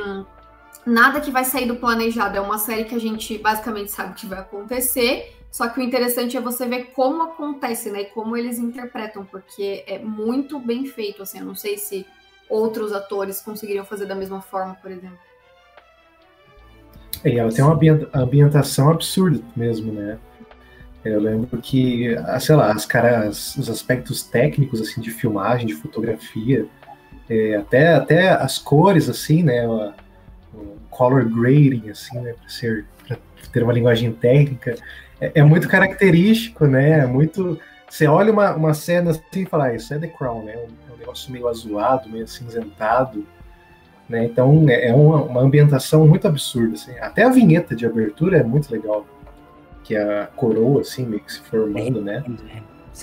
nada 0.86 1.20
que 1.20 1.32
vai 1.32 1.44
sair 1.44 1.68
do 1.68 1.76
planejado. 1.76 2.38
É 2.38 2.42
uma 2.42 2.58
série 2.58 2.86
que 2.86 2.96
a 2.96 3.00
gente 3.00 3.38
basicamente 3.38 3.92
sabe 3.92 4.12
o 4.12 4.16
que 4.16 4.28
vai 4.28 4.40
acontecer. 4.40 5.34
Só 5.52 5.68
que 5.70 5.80
o 5.80 5.84
interessante 5.84 6.38
é 6.38 6.42
você 6.42 6.68
ver 6.68 6.92
como 6.94 7.24
acontece, 7.24 7.90
né? 7.90 8.02
E 8.02 8.06
como 8.06 8.38
eles 8.38 8.60
interpretam, 8.60 9.26
porque 9.26 9.84
é 9.88 9.98
muito 9.98 10.60
bem 10.60 10.86
feito. 10.86 11.24
Assim, 11.24 11.40
eu 11.40 11.46
não 11.46 11.56
sei 11.56 11.78
se 11.78 12.06
outros 12.50 12.94
atores 12.94 13.42
conseguiriam 13.42 13.84
fazer 13.84 14.06
da 14.06 14.16
mesma 14.16 14.42
forma, 14.42 14.76
por 14.76 14.92
exemplo. 14.92 15.18
É, 17.24 17.36
ela 17.36 17.52
tem 17.52 17.64
uma 17.64 17.80
ambientação 18.14 18.92
absurda 18.92 19.42
mesmo, 19.56 19.92
né? 19.92 20.20
Eu 21.06 21.22
lembro 21.22 21.58
que, 21.62 22.16
ah, 22.26 22.40
sei 22.40 22.56
lá, 22.56 22.72
as 22.72 22.86
caras, 22.86 23.56
os 23.56 23.70
aspectos 23.70 24.24
técnicos 24.24 24.82
assim 24.82 25.00
de 25.00 25.12
filmagem, 25.12 25.68
de 25.68 25.74
fotografia, 25.74 26.66
é, 27.30 27.56
até, 27.56 27.94
até 27.94 28.30
as 28.30 28.58
cores 28.58 29.10
assim, 29.10 29.44
né, 29.44 29.68
o, 29.68 29.94
o 30.54 30.78
color 30.90 31.26
grading 31.26 31.90
assim, 31.90 32.20
né, 32.20 32.34
para 32.34 32.50
ser 32.50 32.86
pra 33.08 33.18
ter 33.52 33.64
uma 33.64 33.74
linguagem 33.74 34.12
técnica, 34.12 34.76
é, 35.20 35.32
é, 35.36 35.44
muito 35.44 35.68
característico, 35.68 36.66
né? 36.66 37.00
É 37.00 37.06
muito 37.06 37.60
você 37.90 38.06
olha 38.06 38.34
uma, 38.34 38.54
uma 38.54 38.74
cena 38.74 39.12
assim 39.12 39.24
e 39.34 39.46
fala, 39.46 39.68
ah, 39.68 39.76
isso 39.76 39.94
é 39.94 40.00
The 40.00 40.08
Crown, 40.08 40.44
né? 40.44 40.58
Um, 40.58 40.94
um 40.94 40.98
negócio 40.98 41.32
meio 41.32 41.48
azulado, 41.48 42.10
meio 42.10 42.26
acinzentado, 42.26 43.26
né? 44.10 44.26
Então 44.26 44.66
é, 44.70 44.90
é 44.90 44.94
uma, 44.94 45.24
uma 45.24 45.42
ambientação 45.42 46.06
muito 46.06 46.28
absurda, 46.28 46.74
assim. 46.74 46.98
Até 47.00 47.24
a 47.24 47.30
vinheta 47.30 47.76
de 47.76 47.86
abertura 47.86 48.38
é 48.38 48.44
muito 48.44 48.72
legal 48.72 49.06
que 49.88 49.96
é 49.96 50.22
a 50.24 50.28
coroa, 50.28 50.82
assim, 50.82 51.06
meio 51.06 51.22
que 51.22 51.32
se 51.32 51.40
formando, 51.40 52.02
né? 52.02 52.22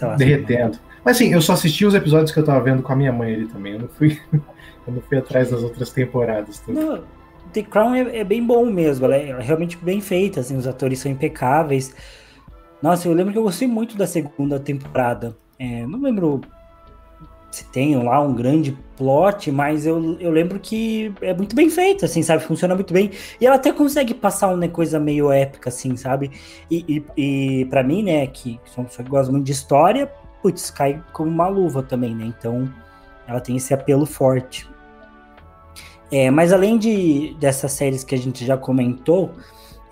Lá, 0.02 0.16
Derretendo. 0.16 0.78
Mas 1.02 1.16
assim, 1.16 1.32
eu 1.32 1.40
só 1.40 1.54
assisti 1.54 1.86
os 1.86 1.94
episódios 1.94 2.30
que 2.30 2.38
eu 2.38 2.44
tava 2.44 2.62
vendo 2.62 2.82
com 2.82 2.92
a 2.92 2.96
minha 2.96 3.12
mãe 3.12 3.32
ali 3.32 3.46
também. 3.46 3.72
Eu 3.72 3.78
não 3.80 3.88
fui, 3.88 4.20
eu 4.86 4.92
não 4.92 5.00
fui 5.00 5.16
atrás 5.16 5.50
das 5.50 5.62
outras 5.62 5.90
temporadas. 5.90 6.62
Não, 6.68 7.02
The 7.54 7.62
Crown 7.62 7.94
é, 7.94 8.18
é, 8.18 8.24
bem 8.24 8.44
bom 8.44 8.66
mesmo, 8.66 9.06
ela 9.06 9.16
é 9.16 9.40
realmente 9.40 9.78
bem 9.78 10.02
feita, 10.02 10.40
assim, 10.40 10.58
os 10.58 10.66
atores 10.66 10.98
são 10.98 11.10
impecáveis. 11.10 11.94
Nossa, 12.82 13.08
eu 13.08 13.14
lembro 13.14 13.32
que 13.32 13.38
eu 13.38 13.44
gostei 13.44 13.66
muito 13.66 13.96
da 13.96 14.06
segunda 14.06 14.60
temporada. 14.60 15.34
É, 15.58 15.86
não 15.86 16.02
lembro 16.02 16.42
se 17.54 17.64
tem 17.66 17.96
lá 18.02 18.20
um 18.20 18.34
grande 18.34 18.76
plot, 18.96 19.50
mas 19.52 19.86
eu, 19.86 20.18
eu 20.18 20.30
lembro 20.32 20.58
que 20.58 21.14
é 21.20 21.32
muito 21.32 21.54
bem 21.54 21.70
feito, 21.70 22.04
assim, 22.04 22.20
sabe? 22.20 22.42
Funciona 22.42 22.74
muito 22.74 22.92
bem. 22.92 23.12
E 23.40 23.46
ela 23.46 23.54
até 23.54 23.72
consegue 23.72 24.12
passar 24.12 24.52
uma 24.52 24.68
coisa 24.68 24.98
meio 24.98 25.30
épica, 25.30 25.68
assim, 25.68 25.96
sabe? 25.96 26.32
E, 26.68 26.84
e, 27.16 27.60
e 27.60 27.64
para 27.66 27.84
mim, 27.84 28.02
né, 28.02 28.26
que 28.26 28.58
sou 28.66 28.84
que 28.84 29.02
gosta 29.04 29.30
muito 29.30 29.44
de 29.44 29.52
história, 29.52 30.10
putz, 30.42 30.68
cai 30.68 31.00
como 31.12 31.30
uma 31.30 31.46
luva 31.46 31.80
também, 31.80 32.12
né? 32.12 32.24
Então, 32.36 32.68
ela 33.24 33.40
tem 33.40 33.56
esse 33.56 33.72
apelo 33.72 34.04
forte. 34.04 34.68
É, 36.10 36.28
mas 36.28 36.52
além 36.52 36.76
de 36.76 37.36
dessas 37.38 37.70
séries 37.70 38.02
que 38.02 38.16
a 38.16 38.18
gente 38.18 38.44
já 38.44 38.56
comentou, 38.56 39.32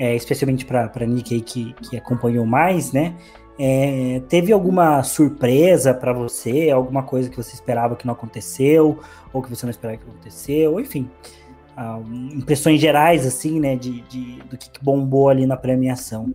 é, 0.01 0.16
especialmente 0.16 0.64
para 0.64 1.07
Nick 1.07 1.33
aí 1.33 1.40
que, 1.40 1.75
que 1.75 1.96
acompanhou 1.96 2.44
mais, 2.44 2.92
né? 2.92 3.14
É, 3.59 4.23
teve 4.29 4.53
alguma 4.53 5.03
surpresa 5.03 5.93
para 5.93 6.12
você? 6.12 6.71
Alguma 6.71 7.03
coisa 7.03 7.29
que 7.29 7.37
você 7.37 7.55
esperava 7.55 7.97
que 7.97 8.07
não 8.07 8.15
aconteceu? 8.15 8.99
Ou 9.33 9.43
que 9.43 9.51
você 9.51 9.67
não 9.67 9.71
esperava 9.71 9.99
que 9.99 10.09
aconteceu? 10.09 10.81
Enfim, 10.81 11.11
ah, 11.77 12.01
impressões 12.33 12.81
gerais, 12.81 13.27
assim, 13.27 13.61
né? 13.61 13.77
De, 13.77 14.01
de, 14.03 14.37
do 14.43 14.57
que 14.57 14.71
bombou 14.83 15.29
ali 15.29 15.47
na 15.47 15.57
premiação. 15.57 16.35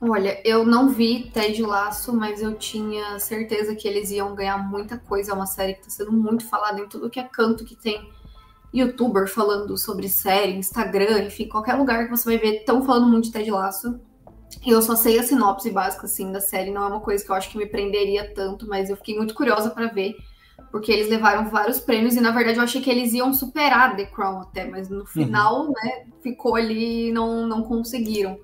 Olha, 0.00 0.40
eu 0.44 0.66
não 0.66 0.88
vi 0.88 1.30
Ted 1.32 1.62
Laço, 1.62 2.12
mas 2.12 2.42
eu 2.42 2.54
tinha 2.54 3.20
certeza 3.20 3.74
que 3.76 3.86
eles 3.86 4.10
iam 4.10 4.34
ganhar 4.34 4.58
muita 4.58 4.98
coisa. 4.98 5.30
É 5.30 5.34
uma 5.34 5.46
série 5.46 5.74
que 5.74 5.80
está 5.80 5.90
sendo 5.90 6.12
muito 6.12 6.44
falada 6.48 6.80
em 6.80 6.88
tudo 6.88 7.08
que 7.08 7.20
é 7.20 7.22
canto 7.22 7.64
que 7.64 7.76
tem 7.76 8.10
youtuber 8.74 9.28
falando 9.28 9.76
sobre 9.76 10.08
série, 10.08 10.56
Instagram, 10.56 11.24
enfim, 11.24 11.46
qualquer 11.46 11.74
lugar 11.74 12.04
que 12.04 12.10
você 12.10 12.24
vai 12.24 12.38
ver, 12.38 12.60
estão 12.60 12.82
falando 12.82 13.06
muito 13.06 13.24
de 13.24 13.32
Ted 13.32 13.50
Laço. 13.50 14.00
Eu 14.64 14.82
só 14.82 14.94
sei 14.94 15.18
a 15.18 15.22
sinopse 15.22 15.70
básica, 15.70 16.06
assim, 16.06 16.30
da 16.30 16.40
série. 16.40 16.70
Não 16.70 16.84
é 16.84 16.86
uma 16.88 17.00
coisa 17.00 17.24
que 17.24 17.30
eu 17.30 17.34
acho 17.34 17.50
que 17.50 17.58
me 17.58 17.66
prenderia 17.66 18.32
tanto, 18.34 18.68
mas 18.68 18.90
eu 18.90 18.96
fiquei 18.96 19.16
muito 19.16 19.34
curiosa 19.34 19.70
para 19.70 19.86
ver. 19.86 20.16
Porque 20.70 20.92
eles 20.92 21.08
levaram 21.08 21.50
vários 21.50 21.80
prêmios 21.80 22.14
e, 22.16 22.20
na 22.20 22.30
verdade, 22.30 22.58
eu 22.58 22.62
achei 22.62 22.80
que 22.80 22.90
eles 22.90 23.12
iam 23.12 23.32
superar 23.32 23.96
The 23.96 24.06
Crown 24.06 24.40
até. 24.40 24.64
Mas 24.64 24.88
no 24.88 25.04
final, 25.06 25.66
uhum. 25.66 25.72
né, 25.72 26.06
ficou 26.22 26.54
ali 26.54 27.08
e 27.08 27.12
não, 27.12 27.46
não 27.46 27.62
conseguiram. 27.62 28.38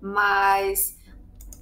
Mas 0.00 0.96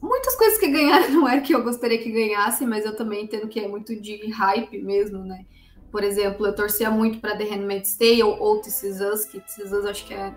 muitas 0.00 0.34
coisas 0.36 0.58
que 0.58 0.68
ganharam 0.68 1.10
não 1.12 1.28
era 1.28 1.40
que 1.40 1.54
eu 1.54 1.62
gostaria 1.62 1.98
que 1.98 2.10
ganhasse, 2.10 2.64
mas 2.64 2.84
eu 2.84 2.96
também 2.96 3.24
entendo 3.24 3.48
que 3.48 3.60
é 3.60 3.68
muito 3.68 3.94
de 4.00 4.30
hype 4.30 4.82
mesmo, 4.82 5.18
né? 5.18 5.44
Por 5.90 6.04
exemplo, 6.04 6.46
eu 6.46 6.54
torcia 6.54 6.90
muito 6.90 7.18
para 7.18 7.36
The 7.36 7.44
Handmaid's 7.44 7.96
Tale 7.96 8.22
ou 8.22 8.60
This 8.60 8.82
Is 8.84 9.00
Us, 9.00 9.24
que 9.24 9.40
This 9.40 9.58
Is 9.58 9.72
Us 9.72 9.84
acho 9.84 10.06
que 10.06 10.14
é 10.14 10.32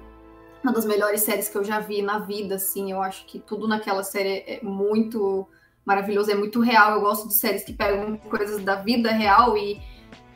uma 0.64 0.74
das 0.74 0.86
melhores 0.86 1.22
séries 1.22 1.50
que 1.50 1.58
eu 1.58 1.64
já 1.64 1.80
vi 1.80 2.02
na 2.02 2.20
vida, 2.20 2.56
assim. 2.56 2.92
Eu 2.92 3.02
acho 3.02 3.26
que 3.26 3.40
tudo 3.40 3.68
naquela 3.68 4.04
série 4.04 4.44
é 4.48 4.60
muito 4.64 5.48
maravilhoso, 5.86 6.32
é 6.32 6.36
muito 6.36 6.62
real. 6.62 6.94
Eu 6.94 7.02
gosto 7.02 7.28
de 7.28 7.34
séries 7.34 7.64
que 7.64 7.74
pegam 7.74 8.18
coisas 8.18 8.64
da 8.64 8.76
vida 8.76 9.12
real 9.12 9.58
e 9.58 9.82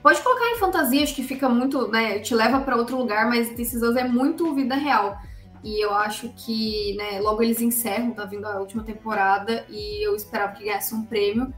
pode 0.04 0.22
colocar 0.22 0.50
em 0.52 0.58
fantasia, 0.58 1.04
acho 1.04 1.16
que 1.16 1.24
fica 1.24 1.50
muito, 1.50 1.88
né, 1.88 2.20
te 2.20 2.34
leva 2.36 2.62
para 2.62 2.78
outro 2.78 2.98
lugar, 2.98 3.28
mas 3.28 3.50
This 3.50 3.74
Is 3.74 3.84
é 3.96 4.04
muito 4.04 4.54
vida 4.54 4.76
real. 4.76 5.18
E 5.64 5.84
eu 5.84 5.94
acho 5.94 6.30
que, 6.30 6.96
né, 6.96 7.20
logo 7.20 7.42
eles 7.42 7.62
encerram, 7.62 8.12
tá 8.12 8.26
vindo 8.26 8.46
a 8.46 8.60
última 8.60 8.84
temporada 8.84 9.66
e 9.70 10.06
eu 10.06 10.16
esperava 10.16 10.54
que 10.54 10.64
ganhasse 10.64 10.94
um 10.94 11.04
prêmio. 11.04 11.54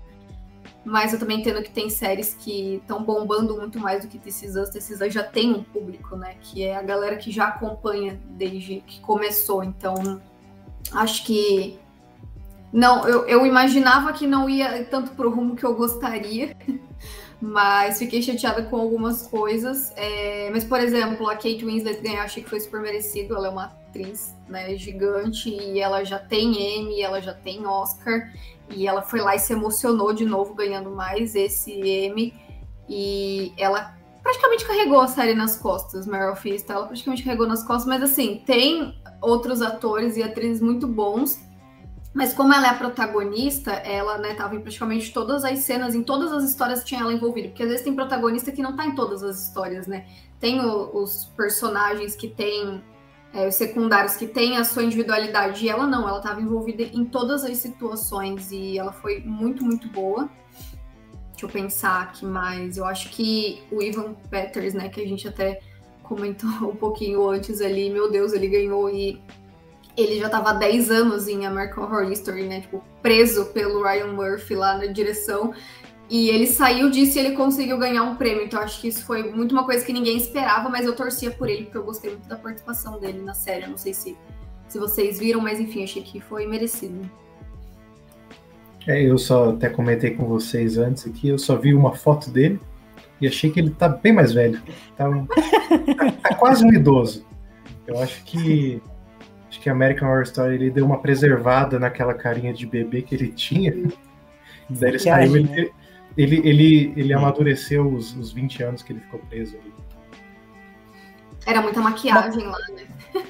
Mas 0.84 1.12
eu 1.12 1.20
também 1.20 1.40
entendo 1.40 1.62
que 1.62 1.70
tem 1.70 1.90
séries 1.90 2.34
que 2.34 2.76
estão 2.76 3.04
bombando 3.04 3.56
muito 3.58 3.80
mais 3.80 4.04
do 4.04 4.08
que 4.08 4.18
This 4.18 4.44
Is 4.44 4.56
Us. 4.56 4.70
This 4.70 4.90
Is 4.90 5.02
Us 5.02 5.14
já 5.14 5.24
tem 5.24 5.54
um 5.54 5.64
público, 5.64 6.16
né? 6.16 6.36
Que 6.42 6.64
é 6.64 6.76
a 6.76 6.82
galera 6.82 7.18
que 7.18 7.32
já 7.32 7.48
acompanha 7.48 8.20
desde 8.30 8.82
que 8.82 9.00
começou. 9.02 9.64
Então, 9.64 10.22
acho 10.94 11.26
que. 11.26 11.78
Não, 12.72 13.08
eu, 13.08 13.26
eu 13.26 13.46
imaginava 13.46 14.14
que 14.14 14.28
não 14.28 14.50
ia 14.50 14.86
tanto 14.86 15.12
pro 15.12 15.30
rumo 15.30 15.56
que 15.56 15.64
eu 15.64 15.74
gostaria, 15.74 16.56
mas 17.42 17.98
fiquei 17.98 18.22
chateada 18.22 18.64
com 18.64 18.78
algumas 18.78 19.28
coisas. 19.28 19.92
É, 19.98 20.50
mas, 20.52 20.64
por 20.64 20.80
exemplo, 20.80 21.28
a 21.30 21.36
Kate 21.36 21.66
Winslet 21.66 22.02
ganhar, 22.02 22.24
achei 22.24 22.42
que 22.42 22.50
foi 22.50 22.60
super 22.60 22.80
merecido. 22.80 23.36
Ela 23.36 23.48
é 23.48 23.52
uma 23.52 23.79
atriz 23.90 24.36
né, 24.48 24.76
gigante 24.76 25.50
e 25.50 25.80
ela 25.80 26.04
já 26.04 26.20
tem 26.20 26.80
Emmy, 26.80 27.02
ela 27.02 27.22
já 27.22 27.34
tem 27.34 27.66
Oscar. 27.66 28.32
E 28.70 28.88
ela 28.88 29.02
foi 29.02 29.20
lá 29.20 29.36
e 29.36 29.40
se 29.40 29.52
emocionou 29.52 30.14
de 30.14 30.26
novo, 30.26 30.54
ganhando 30.54 30.92
mais 30.92 31.36
esse 31.36 31.72
M. 31.72 32.34
E 32.88 33.52
ela 33.58 33.98
praticamente 34.22 34.66
carregou 34.66 35.00
a 35.00 35.08
série 35.08 35.34
nas 35.34 35.58
costas, 35.58 36.06
Meryl 36.06 36.36
Fist, 36.36 36.70
ela 36.70 36.86
praticamente 36.86 37.24
carregou 37.24 37.48
nas 37.48 37.64
costas, 37.64 37.88
mas 37.88 38.04
assim, 38.04 38.44
tem 38.46 38.96
outros 39.22 39.62
atores 39.62 40.18
e 40.18 40.24
atrizes 40.24 40.62
muito 40.62 40.88
bons, 40.88 41.40
mas 42.14 42.34
como 42.34 42.54
ela 42.54 42.68
é 42.68 42.70
a 42.70 42.76
protagonista, 42.76 43.72
ela, 43.72 44.18
né, 44.18 44.34
tava 44.34 44.56
em 44.56 44.62
praticamente 44.62 45.14
todas 45.14 45.44
as 45.44 45.60
cenas, 45.60 45.96
em 45.96 46.04
todas 46.04 46.32
as 46.32 46.44
histórias 46.44 46.84
tinha 46.84 47.02
ela 47.02 47.14
envolvida, 47.14 47.50
porque 47.50 47.64
às 47.64 47.70
vezes 47.70 47.84
tem 47.84 47.96
protagonista 47.96 48.52
que 48.52 48.62
não 48.62 48.76
tá 48.76 48.86
em 48.86 48.96
todas 48.96 49.24
as 49.24 49.48
histórias, 49.48 49.88
né? 49.88 50.06
Tem 50.40 50.60
o, 50.60 50.96
os 50.96 51.26
personagens 51.38 52.16
que 52.16 52.28
tem 52.28 52.84
é, 53.34 53.48
os 53.48 53.56
secundários 53.56 54.16
que 54.16 54.28
têm 54.28 54.58
a 54.58 54.64
sua 54.64 54.84
individualidade, 54.84 55.66
e 55.66 55.70
ela 55.70 55.86
não, 55.86 56.08
ela 56.08 56.18
estava 56.18 56.42
envolvida 56.42 56.84
em 56.84 57.06
todas 57.06 57.44
as 57.44 57.58
situações 57.58 58.52
e 58.52 58.78
ela 58.78 58.92
foi 58.92 59.20
muito, 59.20 59.64
muito 59.64 59.88
boa. 59.90 60.30
Deixa 61.32 61.46
eu 61.46 61.50
pensar 61.50 62.02
aqui 62.04 62.26
mais. 62.26 62.78
Eu 62.78 62.86
acho 62.86 63.10
que 63.10 63.64
o 63.72 63.82
Ivan 63.82 64.14
Peters, 64.30 64.74
né, 64.74 64.90
que 64.90 65.00
a 65.00 65.08
gente 65.08 65.28
até 65.28 65.62
comentou 66.04 66.50
um 66.70 66.76
pouquinho 66.76 67.28
antes 67.30 67.62
ali, 67.62 67.90
meu 67.90 68.12
Deus, 68.12 68.34
ele 68.34 68.48
ganhou 68.48 68.90
e 68.90 69.22
ele 69.96 70.18
já 70.18 70.26
estava 70.26 70.52
há 70.52 70.54
10 70.54 70.92
anos 70.92 71.28
em 71.28 71.46
American 71.46 71.84
Horror 71.84 72.12
History, 72.12 72.48
né, 72.48 72.62
tipo, 72.62 72.84
preso 73.02 73.46
pelo 73.48 73.84
Ryan 73.84 74.14
Murphy 74.14 74.56
lá 74.56 74.78
na 74.78 74.88
direção. 74.88 75.54
E 76.10 76.30
ele 76.30 76.48
saiu 76.48 76.90
disso 76.90 77.18
e 77.18 77.22
ele 77.22 77.36
conseguiu 77.36 77.78
ganhar 77.78 78.04
um 78.04 78.16
prêmio. 78.16 78.44
Então 78.44 78.60
acho 78.60 78.82
que 78.82 78.88
isso 78.88 79.06
foi 79.06 79.32
muito 79.32 79.52
uma 79.52 79.64
coisa 79.64 79.86
que 79.86 79.94
ninguém 79.94 80.18
esperava, 80.18 80.68
mas 80.68 80.86
eu 80.86 80.96
torcia 80.96 81.30
por 81.30 81.48
ele, 81.48 81.66
porque 81.66 81.78
eu 81.78 81.84
gostei 81.84 82.12
muito 82.12 82.28
da 82.28 82.36
participação 82.36 83.00
dele 83.00 83.22
na 83.22 83.36
série. 83.36 83.66
Eu 83.66 83.70
não 83.70 83.78
sei 83.78 83.94
se, 83.94 84.18
se 84.68 84.80
vocês 84.80 85.20
viram, 85.20 85.40
mas 85.40 85.60
enfim, 85.60 85.84
achei 85.84 86.02
que 86.02 86.20
foi 86.20 86.48
merecido. 86.48 87.00
É, 88.88 89.04
eu 89.04 89.20
só 89.20 89.52
até 89.52 89.70
comentei 89.70 90.12
com 90.12 90.26
vocês 90.26 90.80
antes 90.80 91.06
aqui, 91.06 91.30
eu 91.30 91.38
só 91.38 91.56
vi 91.56 91.76
uma 91.76 91.94
foto 91.94 92.32
dele 92.32 92.60
e 93.22 93.28
achei 93.28 93.52
que 93.52 93.60
ele 93.60 93.70
tá 93.70 93.88
bem 93.88 94.12
mais 94.12 94.34
velho. 94.34 94.60
Tá, 94.98 95.08
um, 95.08 95.28
tá, 95.28 95.36
tá 96.24 96.36
quase 96.36 96.66
um 96.66 96.74
idoso. 96.74 97.24
Eu 97.86 98.00
acho 98.02 98.24
que 98.24 98.82
acho 99.48 99.60
que 99.60 99.70
American 99.70 100.10
Horror 100.10 100.24
Story 100.24 100.56
ele 100.56 100.72
deu 100.72 100.86
uma 100.86 101.00
preservada 101.00 101.78
naquela 101.78 102.14
carinha 102.16 102.54
de 102.54 102.66
bebê 102.66 103.04
que 103.04 103.14
ele 103.14 103.28
tinha. 103.28 103.74
Daí 104.70 104.90
ele 104.90 105.00
saiu, 105.00 105.36
ele, 105.36 105.72
ele, 106.18 106.38
ele, 106.48 106.94
ele 106.96 107.14
amadureceu 107.14 107.88
os, 107.88 108.16
os 108.16 108.32
20 108.32 108.64
anos 108.64 108.84
que 108.84 108.94
ele 108.94 109.00
ficou 109.00 109.20
preso 109.22 109.58
ali. 109.58 109.74
Era 111.46 111.62
muita 111.62 111.82
maquiagem 111.82 112.46
lá, 112.46 112.58
né? 112.76 113.24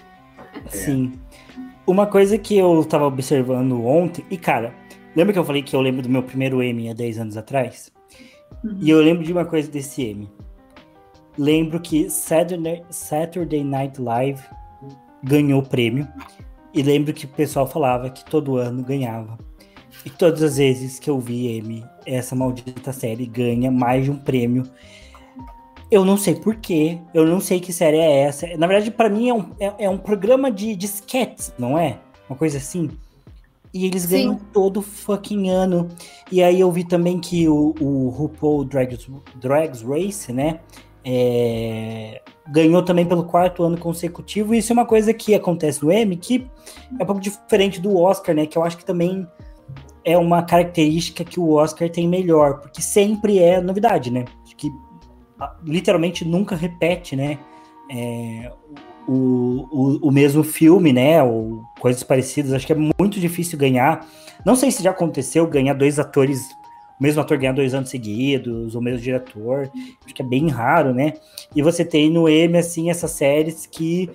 Sim. 0.68 1.14
Uma 1.86 2.06
coisa 2.06 2.38
que 2.38 2.58
eu 2.58 2.84
tava 2.86 3.06
observando 3.06 3.84
ontem, 3.86 4.26
e 4.30 4.38
cara, 4.38 4.74
lembra 5.16 5.34
que 5.34 5.40
eu 5.40 5.46
falei 5.46 5.62
que 5.62 5.76
eu 5.76 5.82
lembro 5.82 6.02
do 6.02 6.10
meu 6.10 6.24
primeiro 6.24 6.62
M 6.62 6.90
há 6.90 6.94
10 6.94 7.20
anos 7.20 7.38
atrás? 7.38 7.92
Uhum. 8.64 8.78
E 8.82 8.90
eu 8.90 9.02
lembro 9.02 9.24
de 9.24 9.32
uma 9.32 9.46
coisa 9.46 9.70
desse 9.72 10.04
M. 10.04 10.30
Lembro 11.38 11.80
que 11.80 12.10
Saturday, 12.10 12.84
Saturday 12.90 13.64
Night 13.64 14.02
Live 14.02 14.42
ganhou 15.24 15.62
o 15.62 15.66
prêmio. 15.66 16.08
E 16.74 16.84
lembro 16.84 17.14
que 17.14 17.26
o 17.26 17.30
pessoal 17.30 17.66
falava 17.66 18.10
que 18.10 18.24
todo 18.26 18.58
ano 18.58 18.84
ganhava. 18.84 19.38
E 20.06 20.10
todas 20.10 20.44
as 20.44 20.58
vezes 20.58 21.00
que 21.00 21.10
eu 21.10 21.20
vi 21.20 21.58
M, 21.58 21.84
essa 22.16 22.36
maldita 22.36 22.92
série 22.92 23.26
ganha 23.26 23.72
mais 23.72 24.06
de 24.06 24.12
um 24.12 24.18
prêmio. 24.18 24.64
Eu 25.92 26.06
não 26.06 26.18
sei 26.18 26.36
porquê, 26.36 27.00
eu 27.14 27.26
não 27.26 27.40
sei 27.40 27.60
que 27.60 27.74
série 27.74 27.98
é 27.98 28.22
essa. 28.22 28.48
Na 28.58 28.68
verdade, 28.68 28.92
para 28.92 29.10
mim 29.10 29.30
é 29.30 29.34
um, 29.34 29.52
é, 29.60 29.86
é, 29.86 29.90
um 29.90 29.98
programa 29.98 30.52
de, 30.52 30.76
de 30.76 30.86
sketches, 30.86 31.54
não 31.58 31.78
é? 31.78 31.98
Uma 32.30 32.38
coisa 32.38 32.58
assim. 32.58 32.92
E 33.74 33.86
eles 33.86 34.04
Sim. 34.04 34.10
ganham 34.10 34.40
todo 34.54 34.82
fucking 34.82 35.50
ano. 35.50 35.88
E 36.32 36.44
aí 36.44 36.60
eu 36.60 36.72
vi 36.72 36.84
também 36.84 37.20
que 37.20 37.48
o, 37.48 37.74
o 37.80 38.10
RuPaul 38.10 38.66
Drags, 38.66 39.08
Drags 39.36 39.82
Race, 39.82 40.32
né? 40.32 40.60
É, 41.04 42.22
ganhou 42.48 42.84
também 42.84 43.06
pelo 43.06 43.24
quarto 43.24 43.64
ano 43.64 43.78
consecutivo. 43.78 44.54
E 44.54 44.60
isso 44.60 44.72
é 44.72 44.76
uma 44.76 44.86
coisa 44.86 45.14
que 45.14 45.34
acontece 45.34 45.84
no 45.84 45.92
Emmy, 45.92 46.18
que 46.18 46.48
é 47.00 47.04
um 47.04 47.06
pouco 47.06 47.22
diferente 47.22 47.80
do 47.80 47.96
Oscar, 47.98 48.36
né? 48.36 48.46
Que 48.46 48.58
eu 48.58 48.64
acho 48.64 48.78
que 48.78 48.86
também 48.86 49.28
é 50.10 50.18
uma 50.18 50.42
característica 50.42 51.24
que 51.24 51.40
o 51.40 51.52
Oscar 51.52 51.88
tem 51.90 52.08
melhor, 52.08 52.60
porque 52.60 52.82
sempre 52.82 53.38
é 53.38 53.62
novidade, 53.62 54.10
né? 54.10 54.26
Que 54.58 54.72
literalmente 55.64 56.26
nunca 56.26 56.56
repete, 56.56 57.16
né? 57.16 57.38
É, 57.92 58.52
o, 59.08 59.68
o, 59.72 60.08
o, 60.08 60.12
mesmo 60.12 60.44
filme, 60.44 60.92
né? 60.92 61.22
Ou 61.22 61.62
coisas 61.80 62.04
parecidas. 62.04 62.54
Acho 62.54 62.66
que 62.66 62.74
é 62.74 62.76
muito 62.76 63.20
difícil 63.20 63.58
ganhar. 63.58 64.06
Não 64.44 64.56
sei 64.56 64.72
se 64.72 64.82
já 64.82 64.90
aconteceu 64.90 65.46
ganhar 65.46 65.74
dois 65.74 66.00
atores, 66.00 66.42
o 67.00 67.04
mesmo 67.04 67.22
ator 67.22 67.38
ganhar 67.38 67.54
dois 67.54 67.76
anos 67.76 67.90
seguidos, 67.90 68.74
o 68.74 68.82
mesmo 68.82 69.02
diretor. 69.02 69.70
Acho 70.04 70.16
que 70.16 70.24
é 70.24 70.26
bem 70.26 70.50
raro, 70.50 70.92
né? 70.92 71.14
E 71.56 71.62
você 71.62 71.86
tem 71.86 72.10
no 72.10 72.28
M, 72.28 72.58
assim, 72.58 72.90
essas 72.90 73.12
séries 73.12 73.68
que. 73.68 74.10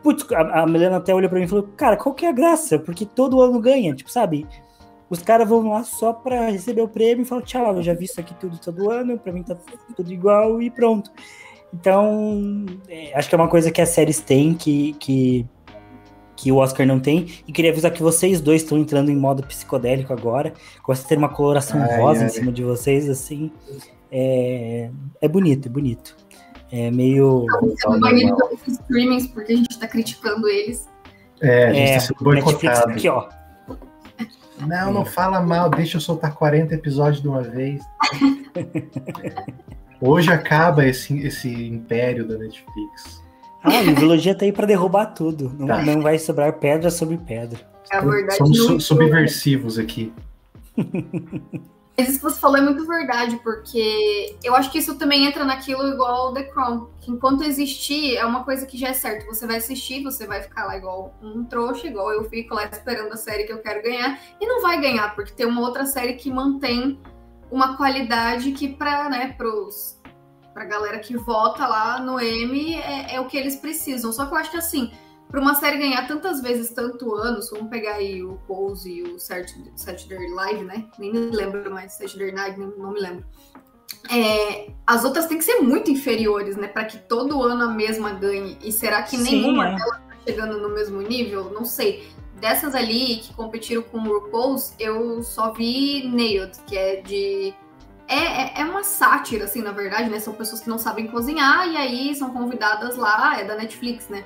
Putz, 0.00 0.24
a, 0.32 0.62
a 0.62 0.66
Melena 0.66 0.96
até 0.96 1.12
olhou 1.12 1.28
pra 1.28 1.38
mim 1.40 1.44
e 1.44 1.48
falou: 1.48 1.68
Cara, 1.76 1.96
qual 1.96 2.14
que 2.14 2.24
é 2.24 2.28
a 2.28 2.32
graça? 2.32 2.78
Porque 2.78 3.04
todo 3.04 3.40
ano 3.40 3.60
ganha, 3.60 3.94
tipo, 3.94 4.10
sabe? 4.10 4.46
Os 5.10 5.20
caras 5.20 5.48
vão 5.48 5.68
lá 5.68 5.82
só 5.82 6.12
para 6.12 6.50
receber 6.50 6.82
o 6.82 6.88
prêmio 6.88 7.22
e 7.22 7.24
falam, 7.26 7.44
tchau, 7.44 7.76
eu 7.76 7.82
já 7.82 7.92
vi 7.92 8.04
isso 8.04 8.20
aqui 8.20 8.32
tudo 8.34 8.58
todo 8.58 8.88
ano, 8.90 9.18
para 9.18 9.32
mim 9.32 9.42
tá 9.42 9.56
tudo 9.96 10.12
igual 10.12 10.62
e 10.62 10.70
pronto. 10.70 11.10
Então, 11.74 12.64
é, 12.88 13.12
acho 13.18 13.28
que 13.28 13.34
é 13.34 13.38
uma 13.38 13.48
coisa 13.48 13.72
que 13.72 13.80
as 13.80 13.88
séries 13.88 14.20
têm 14.20 14.54
que, 14.54 14.92
que, 14.94 15.46
que 16.36 16.52
o 16.52 16.56
Oscar 16.56 16.86
não 16.86 17.00
tem. 17.00 17.26
E 17.46 17.52
queria 17.52 17.72
avisar 17.72 17.92
que 17.92 18.02
vocês 18.02 18.40
dois 18.40 18.62
estão 18.62 18.78
entrando 18.78 19.10
em 19.10 19.16
modo 19.16 19.42
psicodélico 19.44 20.12
agora. 20.12 20.52
Gosto 20.84 21.02
de 21.02 21.08
ter 21.08 21.18
uma 21.18 21.28
coloração 21.28 21.82
ai, 21.82 22.00
rosa 22.00 22.20
ai. 22.20 22.26
em 22.26 22.30
cima 22.30 22.52
de 22.52 22.62
vocês, 22.62 23.08
assim. 23.08 23.50
É, 24.12 24.90
é 25.20 25.28
bonito, 25.28 25.66
é 25.66 25.70
bonito. 25.70 26.16
É 26.70 26.90
meio. 26.90 27.46
Não, 27.48 27.60
pelos 27.60 28.68
streamings 28.68 29.26
porque 29.28 29.52
a 29.52 29.56
gente 29.56 29.78
tá 29.78 29.88
criticando 29.88 30.48
eles. 30.48 30.88
É, 31.40 31.66
a 31.66 31.72
gente 31.72 31.90
é, 31.90 31.94
tá 31.94 32.00
sendo 32.00 32.24
boicotado. 32.24 32.52
Netflix 32.52 32.80
aqui, 32.80 33.08
ó. 33.08 33.39
Não, 34.66 34.92
não 34.92 35.04
fala 35.04 35.40
mal, 35.40 35.70
deixa 35.70 35.96
eu 35.96 36.00
soltar 36.00 36.34
40 36.34 36.74
episódios 36.74 37.22
de 37.22 37.28
uma 37.28 37.42
vez. 37.42 37.82
Hoje 40.00 40.32
acaba 40.32 40.86
esse, 40.86 41.18
esse 41.26 41.48
império 41.48 42.26
da 42.26 42.38
Netflix. 42.38 43.22
Ah, 43.62 43.80
a 43.80 43.92
biologia 43.92 44.34
tá 44.34 44.44
aí 44.44 44.52
para 44.52 44.66
derrubar 44.66 45.06
tudo. 45.06 45.54
Não, 45.58 45.66
tá. 45.66 45.82
não 45.82 46.00
vai 46.00 46.18
sobrar 46.18 46.54
pedra 46.54 46.90
sobre 46.90 47.18
pedra. 47.18 47.60
É 47.92 48.00
verdade. 48.00 48.36
Somos 48.36 48.84
subversivos 48.84 49.78
aqui. 49.78 50.12
Mas 51.96 52.08
isso 52.08 52.18
que 52.18 52.24
você 52.24 52.40
falou 52.40 52.56
é 52.56 52.62
muito 52.62 52.86
verdade, 52.86 53.38
porque 53.42 54.36
eu 54.42 54.54
acho 54.54 54.70
que 54.70 54.78
isso 54.78 54.96
também 54.96 55.26
entra 55.26 55.44
naquilo 55.44 55.86
igual 55.88 56.32
The 56.32 56.44
Crown, 56.44 56.88
que 57.00 57.10
enquanto 57.10 57.44
existir, 57.44 58.16
é 58.16 58.24
uma 58.24 58.42
coisa 58.42 58.64
que 58.64 58.78
já 58.78 58.88
é 58.88 58.92
certo. 58.94 59.26
Você 59.26 59.46
vai 59.46 59.56
assistir, 59.56 60.02
você 60.02 60.26
vai 60.26 60.42
ficar 60.42 60.64
lá 60.64 60.76
igual 60.76 61.14
um 61.22 61.44
trouxa, 61.44 61.86
igual 61.86 62.10
eu 62.10 62.24
fico 62.30 62.54
lá 62.54 62.64
esperando 62.64 63.12
a 63.12 63.16
série 63.16 63.44
que 63.44 63.52
eu 63.52 63.58
quero 63.58 63.82
ganhar, 63.82 64.18
e 64.40 64.46
não 64.46 64.62
vai 64.62 64.80
ganhar, 64.80 65.14
porque 65.14 65.32
tem 65.32 65.46
uma 65.46 65.60
outra 65.60 65.84
série 65.84 66.14
que 66.14 66.30
mantém 66.30 66.98
uma 67.50 67.76
qualidade 67.76 68.52
que 68.52 68.68
para 68.68 69.08
né, 69.08 69.34
pros, 69.36 70.00
pra 70.54 70.64
galera 70.64 71.00
que 71.00 71.16
vota 71.16 71.66
lá 71.66 72.00
no 72.00 72.20
M 72.20 72.76
é, 72.76 73.16
é 73.16 73.20
o 73.20 73.26
que 73.26 73.36
eles 73.36 73.56
precisam. 73.56 74.12
Só 74.12 74.26
que 74.26 74.32
eu 74.32 74.38
acho 74.38 74.50
que 74.50 74.56
assim, 74.56 74.92
para 75.30 75.40
uma 75.40 75.54
série 75.54 75.78
ganhar 75.78 76.06
tantas 76.08 76.42
vezes 76.42 76.70
tanto 76.70 77.14
anos, 77.14 77.50
vamos 77.50 77.70
pegar 77.70 77.94
aí 77.94 78.22
o 78.22 78.34
Pose 78.46 78.90
e 78.90 79.02
o 79.02 79.18
Saturday 79.18 80.30
Live, 80.34 80.64
né? 80.64 80.86
Nem 80.98 81.12
me 81.12 81.30
lembro 81.30 81.70
mais, 81.70 81.92
Saturday 81.92 82.32
Night, 82.32 82.58
não 82.58 82.92
me 82.92 83.00
lembro. 83.00 83.24
É, 84.10 84.70
as 84.86 85.04
outras 85.04 85.26
têm 85.26 85.38
que 85.38 85.44
ser 85.44 85.60
muito 85.60 85.90
inferiores, 85.90 86.56
né? 86.56 86.66
Para 86.66 86.84
que 86.84 86.98
todo 86.98 87.42
ano 87.42 87.64
a 87.64 87.68
mesma 87.68 88.10
ganhe. 88.12 88.58
E 88.62 88.72
será 88.72 89.02
que 89.02 89.16
Sim, 89.16 89.22
nenhuma 89.22 89.68
é. 89.68 89.76
delas 89.76 90.00
tá 90.08 90.16
chegando 90.26 90.58
no 90.58 90.68
mesmo 90.70 91.00
nível? 91.00 91.50
Não 91.50 91.64
sei. 91.64 92.08
Dessas 92.40 92.74
ali 92.74 93.16
que 93.16 93.34
competiram 93.34 93.82
com 93.82 93.98
o 93.98 94.18
RuPaul's, 94.18 94.74
eu 94.78 95.22
só 95.22 95.52
vi 95.52 96.08
Nailed, 96.08 96.58
que 96.66 96.76
é 96.76 97.02
de 97.02 97.54
é, 98.08 98.14
é, 98.16 98.60
é, 98.62 98.64
uma 98.64 98.82
sátira, 98.82 99.44
assim, 99.44 99.62
na 99.62 99.70
verdade, 99.70 100.10
né? 100.10 100.18
São 100.18 100.32
pessoas 100.32 100.60
que 100.60 100.68
não 100.68 100.78
sabem 100.78 101.06
cozinhar 101.06 101.68
e 101.68 101.76
aí 101.76 102.14
são 102.16 102.30
convidadas 102.30 102.96
lá, 102.96 103.38
é 103.38 103.44
da 103.44 103.54
Netflix, 103.54 104.08
né? 104.08 104.24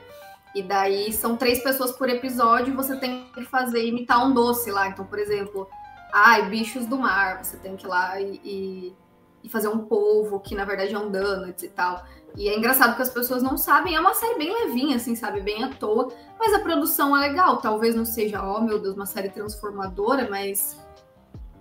E 0.55 0.63
daí 0.63 1.13
são 1.13 1.37
três 1.37 1.63
pessoas 1.63 1.93
por 1.93 2.09
episódio 2.09 2.73
e 2.73 2.77
você 2.77 2.97
tem 2.97 3.27
que 3.35 3.45
fazer, 3.45 3.85
imitar 3.85 4.25
um 4.25 4.33
doce 4.33 4.71
lá. 4.71 4.87
Então, 4.89 5.05
por 5.05 5.19
exemplo, 5.19 5.69
ai, 6.13 6.49
bichos 6.49 6.87
do 6.87 6.97
mar, 6.97 7.45
você 7.45 7.57
tem 7.57 7.77
que 7.77 7.85
ir 7.85 7.89
lá 7.89 8.21
e, 8.21 8.41
e, 8.45 8.97
e 9.43 9.49
fazer 9.49 9.69
um 9.69 9.81
polvo, 9.81 10.39
que 10.39 10.55
na 10.55 10.65
verdade 10.65 10.95
é 10.95 10.99
um 10.99 11.11
donuts 11.11 11.65
e 11.65 11.69
tal. 11.69 12.05
E 12.37 12.49
é 12.49 12.57
engraçado 12.57 12.97
que 12.97 13.03
as 13.03 13.11
pessoas 13.11 13.43
não 13.43 13.57
sabem, 13.57 13.95
é 13.95 14.01
uma 14.01 14.15
série 14.15 14.37
bem 14.37 14.53
levinha, 14.53 14.97
assim, 14.97 15.15
sabe? 15.15 15.41
Bem 15.41 15.63
à 15.63 15.69
toa, 15.69 16.13
mas 16.39 16.53
a 16.53 16.61
produção 16.61 17.17
é 17.17 17.21
legal. 17.29 17.59
Talvez 17.59 17.95
não 17.95 18.05
seja, 18.05 18.43
oh 18.43 18.61
meu 18.61 18.81
Deus, 18.81 18.95
uma 18.95 19.07
série 19.07 19.29
transformadora, 19.29 20.29
mas. 20.29 20.81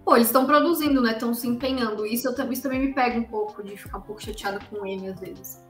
Pô, 0.03 0.15
eles 0.15 0.27
estão 0.27 0.45
produzindo, 0.45 1.01
né? 1.01 1.13
Estão 1.13 1.33
se 1.33 1.47
empenhando. 1.47 2.05
Isso, 2.05 2.27
eu, 2.27 2.51
isso 2.51 2.63
também 2.63 2.79
me 2.79 2.93
pega 2.93 3.17
um 3.19 3.23
pouco, 3.23 3.63
de 3.63 3.77
ficar 3.77 3.99
um 3.99 4.01
pouco 4.01 4.21
chateada 4.21 4.59
com 4.69 4.85
M 4.85 5.07
às 5.07 5.19
vezes. 5.19 5.63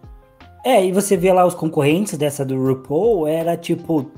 É, 0.63 0.85
e 0.85 0.91
você 0.93 1.17
vê 1.17 1.31
lá 1.33 1.45
os 1.45 1.53
concorrentes 1.53 2.17
dessa 2.17 2.45
do 2.45 2.55
RuPaul, 2.55 3.27
era 3.27 3.57
tipo 3.57 4.09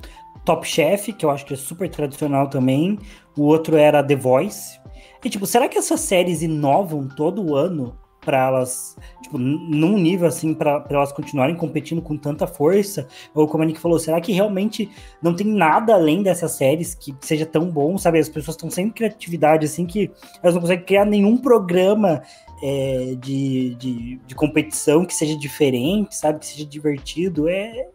Top 0.46 0.66
Chef, 0.68 1.12
que 1.12 1.26
eu 1.26 1.32
acho 1.32 1.44
que 1.44 1.56
é 1.56 1.58
super 1.58 1.90
tradicional 1.90 2.48
também. 2.48 3.00
O 3.36 3.44
outro 3.44 3.76
era 3.76 4.04
The 4.04 4.16
Voice. 4.16 4.80
E 5.24 5.30
tipo, 5.30 5.48
será 5.48 5.68
que 5.68 5.78
essas 5.78 6.02
séries 6.02 6.44
inovam 6.44 7.08
todo 7.08 7.56
ano 7.56 7.98
para 8.22 8.48
elas, 8.48 8.96
tipo, 9.22 9.38
num 9.40 9.98
nível 9.98 10.28
assim, 10.28 10.54
para 10.54 10.84
elas 10.90 11.12
continuarem 11.12 11.56
competindo 11.56 12.02
com 12.02 12.16
tanta 12.16 12.46
força? 12.46 13.08
Ou 13.34 13.48
como 13.48 13.64
a 13.64 13.66
Nick 13.66 13.80
falou, 13.80 13.98
será 13.98 14.22
que 14.22 14.32
realmente 14.32 14.90
não 15.22 15.36
tem 15.36 15.48
nada 15.48 15.96
além 15.96 16.22
dessas 16.22 16.52
séries 16.52 16.94
que 16.94 17.16
seja 17.22 17.46
tão 17.46 17.70
bom, 17.72 17.98
sabe? 17.98 18.20
As 18.20 18.30
pessoas 18.30 18.56
estão 18.56 18.70
sem 18.70 18.90
criatividade, 18.92 19.66
assim, 19.66 19.86
que 19.86 20.12
elas 20.44 20.54
não 20.54 20.62
conseguem 20.62 20.86
criar 20.86 21.06
nenhum 21.06 21.38
programa 21.38 22.22
é, 22.62 23.16
de, 23.20 23.76
de, 23.76 24.20
de, 24.26 24.36
competição 24.36 25.06
que 25.06 25.14
seja 25.14 25.38
diferente, 25.38 26.16
sabe? 26.16 26.40
Que 26.40 26.46
seja 26.46 26.66
divertido. 26.66 27.48
É, 27.48 27.88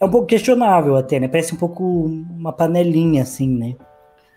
é 0.00 0.04
um 0.04 0.10
pouco 0.10 0.26
questionável 0.26 0.96
até, 0.96 1.18
né? 1.18 1.28
Parece 1.28 1.54
um 1.54 1.58
pouco 1.58 1.84
uma 1.84 2.52
panelinha, 2.52 3.22
assim, 3.22 3.48
né? 3.48 3.76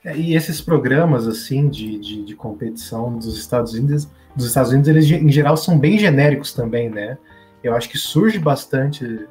É, 0.04 0.16
e 0.16 0.36
esses 0.36 0.62
programas, 0.62 1.28
assim, 1.28 1.68
de, 1.68 2.00
de, 2.00 2.24
de 2.24 2.36
competição 2.36 3.18
dos 3.18 3.38
Estados 3.38 3.74
Unidos 3.74 4.08
dos 4.36 4.48
Estados 4.48 4.72
Unidos, 4.72 4.90
eles 4.90 5.10
em 5.10 5.32
geral 5.32 5.56
são 5.56 5.80
bem 5.80 5.98
genéricos 5.98 6.54
também, 6.54 6.90
né? 6.90 7.18
Eu 7.64 7.74
acho 7.74 7.90
que 7.90 7.98
surge 7.98 8.38
bastante, 8.38 9.26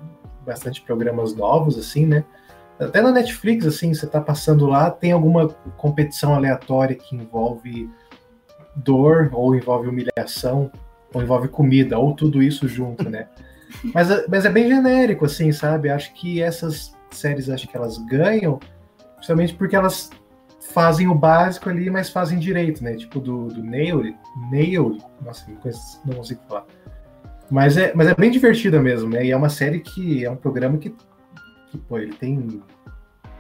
bastante 0.45 0.81
programas 0.81 1.35
novos, 1.35 1.79
assim, 1.79 2.07
né? 2.07 2.25
Até 2.81 3.01
na 3.01 3.13
Netflix, 3.13 3.67
assim, 3.67 3.93
você 3.93 4.07
tá 4.07 4.21
passando 4.21 4.67
lá, 4.67 4.91
tem 4.91 5.13
alguma 5.13 5.49
competição 5.77 6.35
aleatória 6.35 6.97
que 6.97 7.15
envolve 7.15 7.89
dor, 8.77 9.31
ou 9.33 9.55
envolve 9.55 9.89
humilhação, 9.89 10.71
ou 11.13 11.23
envolve 11.23 11.49
comida, 11.49 11.99
ou 11.99 12.15
tudo 12.15 12.43
isso 12.43 12.67
junto, 12.67 13.09
né? 13.09 13.29
Mas, 13.93 14.09
mas 14.29 14.45
é 14.45 14.51
bem 14.51 14.69
genérico, 14.69 15.25
assim, 15.25 15.53
sabe? 15.53 15.91
Acho 15.91 16.13
que 16.15 16.41
essas 16.43 16.95
séries, 17.11 17.49
acho 17.49 17.69
que 17.69 17.77
elas 17.77 17.99
ganham, 17.99 18.59
principalmente 19.17 19.55
porque 19.55 19.77
elas 19.77 20.11
fazem 20.73 21.09
o 21.09 21.15
básico 21.15 21.69
ali, 21.69 21.91
mas 21.91 22.11
fazem 22.11 22.39
direito, 22.39 22.83
né? 22.83 22.95
Tipo 22.97 23.21
do, 23.21 23.49
do 23.49 23.63
Nail, 23.63 24.15
Nail, 24.51 24.99
nossa, 25.25 25.47
não 26.05 26.15
consigo 26.17 26.41
falar. 26.49 26.65
Mas 27.51 27.77
é, 27.77 27.93
mas 27.95 28.09
é 28.09 28.15
bem 28.15 28.31
divertida 28.31 28.81
mesmo, 28.81 29.09
né? 29.11 29.25
E 29.25 29.31
é 29.31 29.37
uma 29.37 29.49
série 29.49 29.81
que 29.81 30.25
é 30.25 30.31
um 30.31 30.37
programa 30.37 30.79
que, 30.79 30.95
que 31.71 31.79
pô, 31.79 31.99
ele 31.99 32.15
tem, 32.15 32.63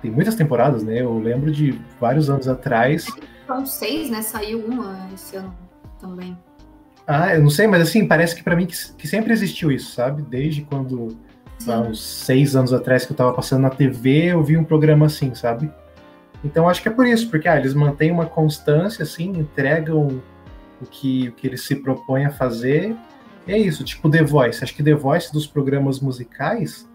tem 0.02 0.10
muitas 0.10 0.34
temporadas, 0.34 0.82
né? 0.82 1.00
Eu 1.00 1.18
lembro 1.18 1.50
de 1.50 1.80
vários 1.98 2.28
anos 2.28 2.46
atrás. 2.46 3.06
São 3.46 3.66
seis, 3.66 4.10
né? 4.10 4.22
Saiu 4.22 4.64
uma 4.64 5.08
esse 5.12 5.36
ano 5.36 5.54
também. 6.00 6.36
Ah, 7.06 7.34
eu 7.34 7.42
não 7.42 7.50
sei, 7.50 7.66
mas 7.66 7.82
assim, 7.82 8.06
parece 8.06 8.34
que 8.34 8.42
para 8.42 8.56
mim 8.56 8.66
que, 8.66 8.74
que, 8.94 9.06
sempre 9.06 9.32
existiu 9.32 9.70
isso, 9.70 9.92
sabe? 9.92 10.22
Desde 10.22 10.62
quando, 10.62 11.16
há 11.66 11.78
uns 11.80 12.02
seis 12.02 12.56
anos 12.56 12.72
atrás 12.72 13.04
que 13.04 13.12
eu 13.12 13.16
tava 13.16 13.34
passando 13.34 13.62
na 13.62 13.70
TV, 13.70 14.32
eu 14.32 14.42
vi 14.42 14.56
um 14.56 14.64
programa 14.64 15.06
assim, 15.06 15.34
sabe? 15.34 15.70
Então 16.42 16.68
acho 16.68 16.82
que 16.82 16.88
é 16.88 16.92
por 16.92 17.06
isso, 17.06 17.28
porque 17.28 17.46
ah, 17.46 17.58
eles 17.58 17.74
mantêm 17.74 18.10
uma 18.10 18.26
constância, 18.26 19.02
assim, 19.02 19.30
entregam 19.30 20.22
o 20.80 20.86
que, 20.86 21.28
o 21.28 21.32
que 21.32 21.46
eles 21.46 21.62
se 21.62 21.76
propõem 21.76 22.24
a 22.24 22.30
fazer. 22.30 22.96
E 23.46 23.52
é 23.52 23.58
isso, 23.58 23.84
tipo 23.84 24.10
The 24.10 24.22
Voice. 24.22 24.64
Acho 24.64 24.74
que 24.74 24.82
The 24.82 24.94
Voice 24.94 25.30
dos 25.30 25.46
programas 25.46 26.00
musicais, 26.00 26.88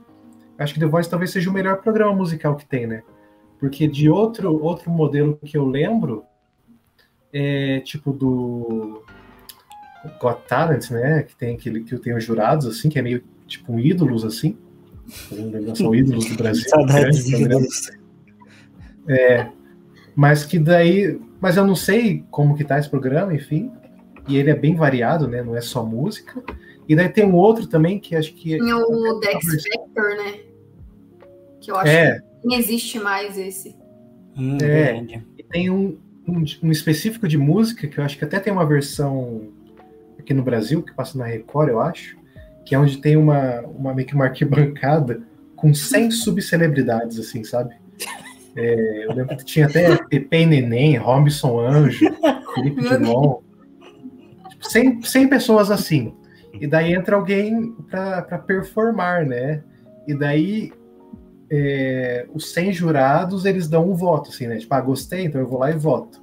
acho 0.57 0.73
que 0.73 0.79
The 0.79 0.87
Voice 0.87 1.09
talvez 1.09 1.31
seja 1.31 1.49
o 1.49 1.53
melhor 1.53 1.77
programa 1.77 2.13
musical 2.13 2.55
que 2.55 2.65
tem, 2.65 2.87
né? 2.87 3.03
Porque 3.59 3.87
de 3.87 4.09
outro, 4.09 4.63
outro 4.63 4.89
modelo 4.89 5.37
que 5.43 5.57
eu 5.57 5.65
lembro, 5.65 6.23
é 7.33 7.79
tipo 7.81 8.11
do 8.11 9.03
Got 10.19 10.47
Talent, 10.47 10.89
né? 10.91 11.23
Que 11.23 11.35
tem 11.35 11.55
aquele 11.55 11.81
que 11.81 11.97
tem 11.97 12.15
os 12.15 12.23
jurados, 12.23 12.65
assim, 12.65 12.89
que 12.89 12.99
é 12.99 13.01
meio 13.01 13.23
tipo 13.47 13.73
um 13.73 13.79
ídolos, 13.79 14.23
assim. 14.23 14.57
São 15.75 15.93
ídolos 15.93 16.25
do 16.25 16.35
Brasil. 16.35 16.63
Saudades 16.69 17.27
ídolos. 17.27 17.91
É, 19.07 19.47
mas 20.15 20.45
que 20.45 20.59
daí. 20.59 21.19
Mas 21.41 21.57
eu 21.57 21.65
não 21.65 21.75
sei 21.75 22.23
como 22.29 22.55
que 22.55 22.63
tá 22.63 22.77
esse 22.77 22.89
programa, 22.89 23.33
enfim. 23.33 23.71
E 24.27 24.37
ele 24.37 24.51
é 24.51 24.55
bem 24.55 24.75
variado, 24.75 25.27
né? 25.27 25.41
Não 25.41 25.55
é 25.55 25.61
só 25.61 25.83
música. 25.83 26.43
E 26.87 26.95
daí 26.95 27.09
tem 27.09 27.25
um 27.25 27.35
outro 27.35 27.67
também 27.67 27.99
que 27.99 28.15
acho 28.15 28.33
que. 28.33 28.57
Tem 28.57 28.73
o 28.73 29.19
Dex 29.19 29.45
Factor, 29.63 30.15
né? 30.17 30.39
Que 31.61 31.71
eu 31.71 31.75
acho 31.77 31.91
é. 31.91 32.19
que 32.19 32.47
não 32.47 32.55
existe 32.55 32.99
mais 32.99 33.37
esse. 33.37 33.75
Hum, 34.37 34.57
é. 34.61 35.21
E 35.37 35.43
tem 35.43 35.69
um, 35.69 35.97
um, 36.29 36.67
um, 36.67 36.71
específico 36.71 37.27
de 37.27 37.37
música 37.37 37.87
que 37.87 37.99
eu 37.99 38.03
acho 38.03 38.17
que 38.17 38.25
até 38.25 38.39
tem 38.39 38.51
uma 38.51 38.65
versão 38.65 39.49
aqui 40.17 40.33
no 40.33 40.43
Brasil, 40.43 40.83
que 40.83 40.93
passa 40.93 41.17
na 41.17 41.25
Record, 41.25 41.69
eu 41.69 41.79
acho, 41.79 42.17
que 42.65 42.75
é 42.75 42.79
onde 42.79 42.97
tem 42.97 43.17
uma, 43.17 43.61
uma 43.61 43.93
meio 43.93 44.07
que 44.07 44.15
uma 44.15 44.25
arquibancada 44.25 45.21
com 45.55 45.73
100 45.73 46.11
subcelebridades, 46.11 47.19
assim, 47.19 47.43
sabe? 47.43 47.75
É, 48.55 49.05
eu 49.05 49.13
lembro 49.13 49.37
que 49.37 49.45
tinha 49.45 49.65
até 49.65 49.95
Pepe 50.03 50.45
Neném, 50.45 50.95
Robson 50.97 51.59
Anjo, 51.59 52.05
Felipe 52.55 52.81
Dilon. 52.81 53.39
100, 54.61 55.01
100 55.01 55.27
pessoas 55.27 55.71
assim. 55.71 56.13
E 56.53 56.67
daí 56.67 56.93
entra 56.93 57.15
alguém 57.15 57.73
para 57.89 58.37
performar, 58.39 59.25
né? 59.25 59.63
E 60.07 60.13
daí 60.13 60.71
é, 61.51 62.27
os 62.33 62.51
100 62.53 62.73
jurados, 62.73 63.45
eles 63.45 63.67
dão 63.67 63.89
um 63.89 63.95
voto, 63.95 64.29
assim, 64.29 64.47
né? 64.47 64.57
Tipo, 64.57 64.73
ah, 64.75 64.81
gostei, 64.81 65.25
então 65.25 65.41
eu 65.41 65.47
vou 65.47 65.59
lá 65.59 65.71
e 65.71 65.77
voto. 65.77 66.21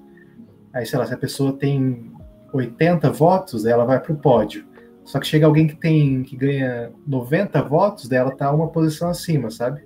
Aí, 0.72 0.86
sei 0.86 0.98
lá, 0.98 1.06
se 1.06 1.14
a 1.14 1.18
pessoa 1.18 1.52
tem 1.52 2.12
80 2.52 3.10
votos, 3.10 3.66
ela 3.66 3.84
vai 3.84 4.00
para 4.00 4.12
o 4.12 4.16
pódio. 4.16 4.64
Só 5.04 5.20
que 5.20 5.26
chega 5.26 5.46
alguém 5.46 5.66
que 5.66 5.76
tem 5.76 6.22
que 6.22 6.36
ganha 6.36 6.90
90 7.06 7.62
votos, 7.62 8.08
dela 8.08 8.30
tá 8.32 8.50
uma 8.52 8.68
posição 8.68 9.08
acima, 9.08 9.50
sabe? 9.50 9.82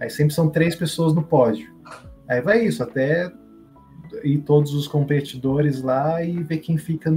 Aí 0.00 0.08
sempre 0.08 0.34
são 0.34 0.48
três 0.48 0.74
pessoas 0.74 1.12
no 1.14 1.22
pódio. 1.22 1.72
Aí 2.28 2.40
vai 2.40 2.64
isso, 2.64 2.82
até 2.82 3.30
ir 4.22 4.38
todos 4.38 4.74
os 4.74 4.86
competidores 4.86 5.82
lá 5.82 6.22
e 6.22 6.42
ver 6.42 6.58
quem 6.58 6.76
fica 6.76 7.12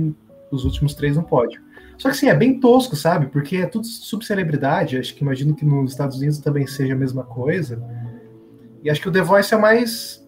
os 0.52 0.66
últimos 0.66 0.96
três 0.96 1.16
no 1.16 1.24
pódio. 1.24 1.62
Só 1.98 2.10
que 2.10 2.16
assim, 2.16 2.28
é 2.28 2.36
bem 2.36 2.60
tosco, 2.60 2.96
sabe? 2.96 3.28
Porque 3.28 3.58
é 3.58 3.66
tudo 3.66 3.86
subcelebridade. 3.88 4.98
Acho 4.98 5.16
que 5.16 5.24
imagino 5.24 5.56
que 5.56 5.66
nos 5.66 5.92
Estados 5.92 6.18
Unidos 6.18 6.40
também 6.40 6.68
seja 6.68 6.94
a 6.94 6.98
mesma 6.98 7.24
coisa. 7.24 7.82
E 8.84 8.90
acho 8.90 9.02
que 9.02 9.10
o 9.10 9.12
The 9.12 9.22
Voice 9.22 9.54
é 9.54 9.58
mais 9.58 10.26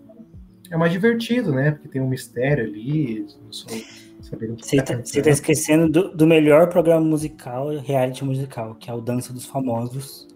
é 0.70 0.78
mais 0.78 0.91
divertido, 0.91 1.53
né? 1.53 1.72
Porque 1.72 1.88
tem 1.88 2.01
um 2.01 2.09
mistério 2.09 2.65
ali. 2.65 3.26
Você 3.49 4.76
está 4.76 4.97
tá, 4.97 5.24
tá 5.24 5.30
esquecendo 5.30 5.89
do, 5.89 6.15
do, 6.15 6.28
melhor 6.28 6.68
programa 6.68 7.05
musical, 7.05 7.70
reality 7.78 8.26
musical, 8.26 8.76
que 8.76 8.89
é 8.89 8.93
o 8.93 8.99
Dança 8.99 9.32
dos 9.32 9.45
Famosos, 9.45 10.28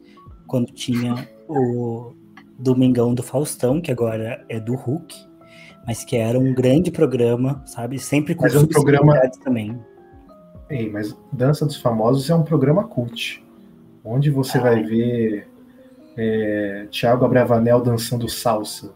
quando 0.48 0.72
tinha 0.72 1.28
o 1.48 2.14
Domingão 2.58 3.14
do 3.14 3.22
Faustão, 3.22 3.82
que 3.82 3.92
agora 3.92 4.46
é 4.48 4.60
do 4.60 4.76
Hulk, 4.76 5.14
mas 5.86 6.06
que 6.06 6.16
era 6.16 6.40
um 6.40 6.54
grande 6.54 6.90
programa, 6.90 7.62
sabe? 7.66 8.00
Sempre 8.00 8.34
com 8.34 8.44
mas 8.44 8.56
um 8.56 8.66
programa 8.66 9.20
também. 9.44 9.78
Ei, 10.72 10.90
mas 10.90 11.16
Dança 11.34 11.66
dos 11.66 11.76
Famosos 11.76 12.30
é 12.30 12.34
um 12.34 12.44
programa 12.44 12.86
cult, 12.86 13.46
onde 14.06 14.30
você 14.30 14.58
ah. 14.58 14.62
vai 14.62 14.82
ver 14.82 15.48
é, 16.16 16.88
Thiago 16.90 17.26
Abravanel 17.26 17.82
dançando 17.82 18.30
salsa. 18.30 18.94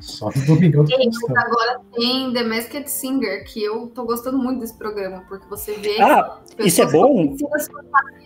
Só 0.00 0.30
no 0.34 0.46
Domingão 0.46 0.84
do 0.84 0.90
Faustão. 0.90 1.36
Agora 1.36 1.80
tem 1.94 2.32
The 2.32 2.42
Masked 2.42 2.90
Singer, 2.90 3.44
que 3.44 3.62
eu 3.62 3.86
tô 3.88 4.04
gostando 4.04 4.38
muito 4.38 4.60
desse 4.60 4.76
programa, 4.76 5.24
porque 5.28 5.46
você 5.48 5.74
vê. 5.74 6.00
Ah, 6.00 6.40
isso 6.58 6.82
é 6.82 6.90
bom? 6.90 7.34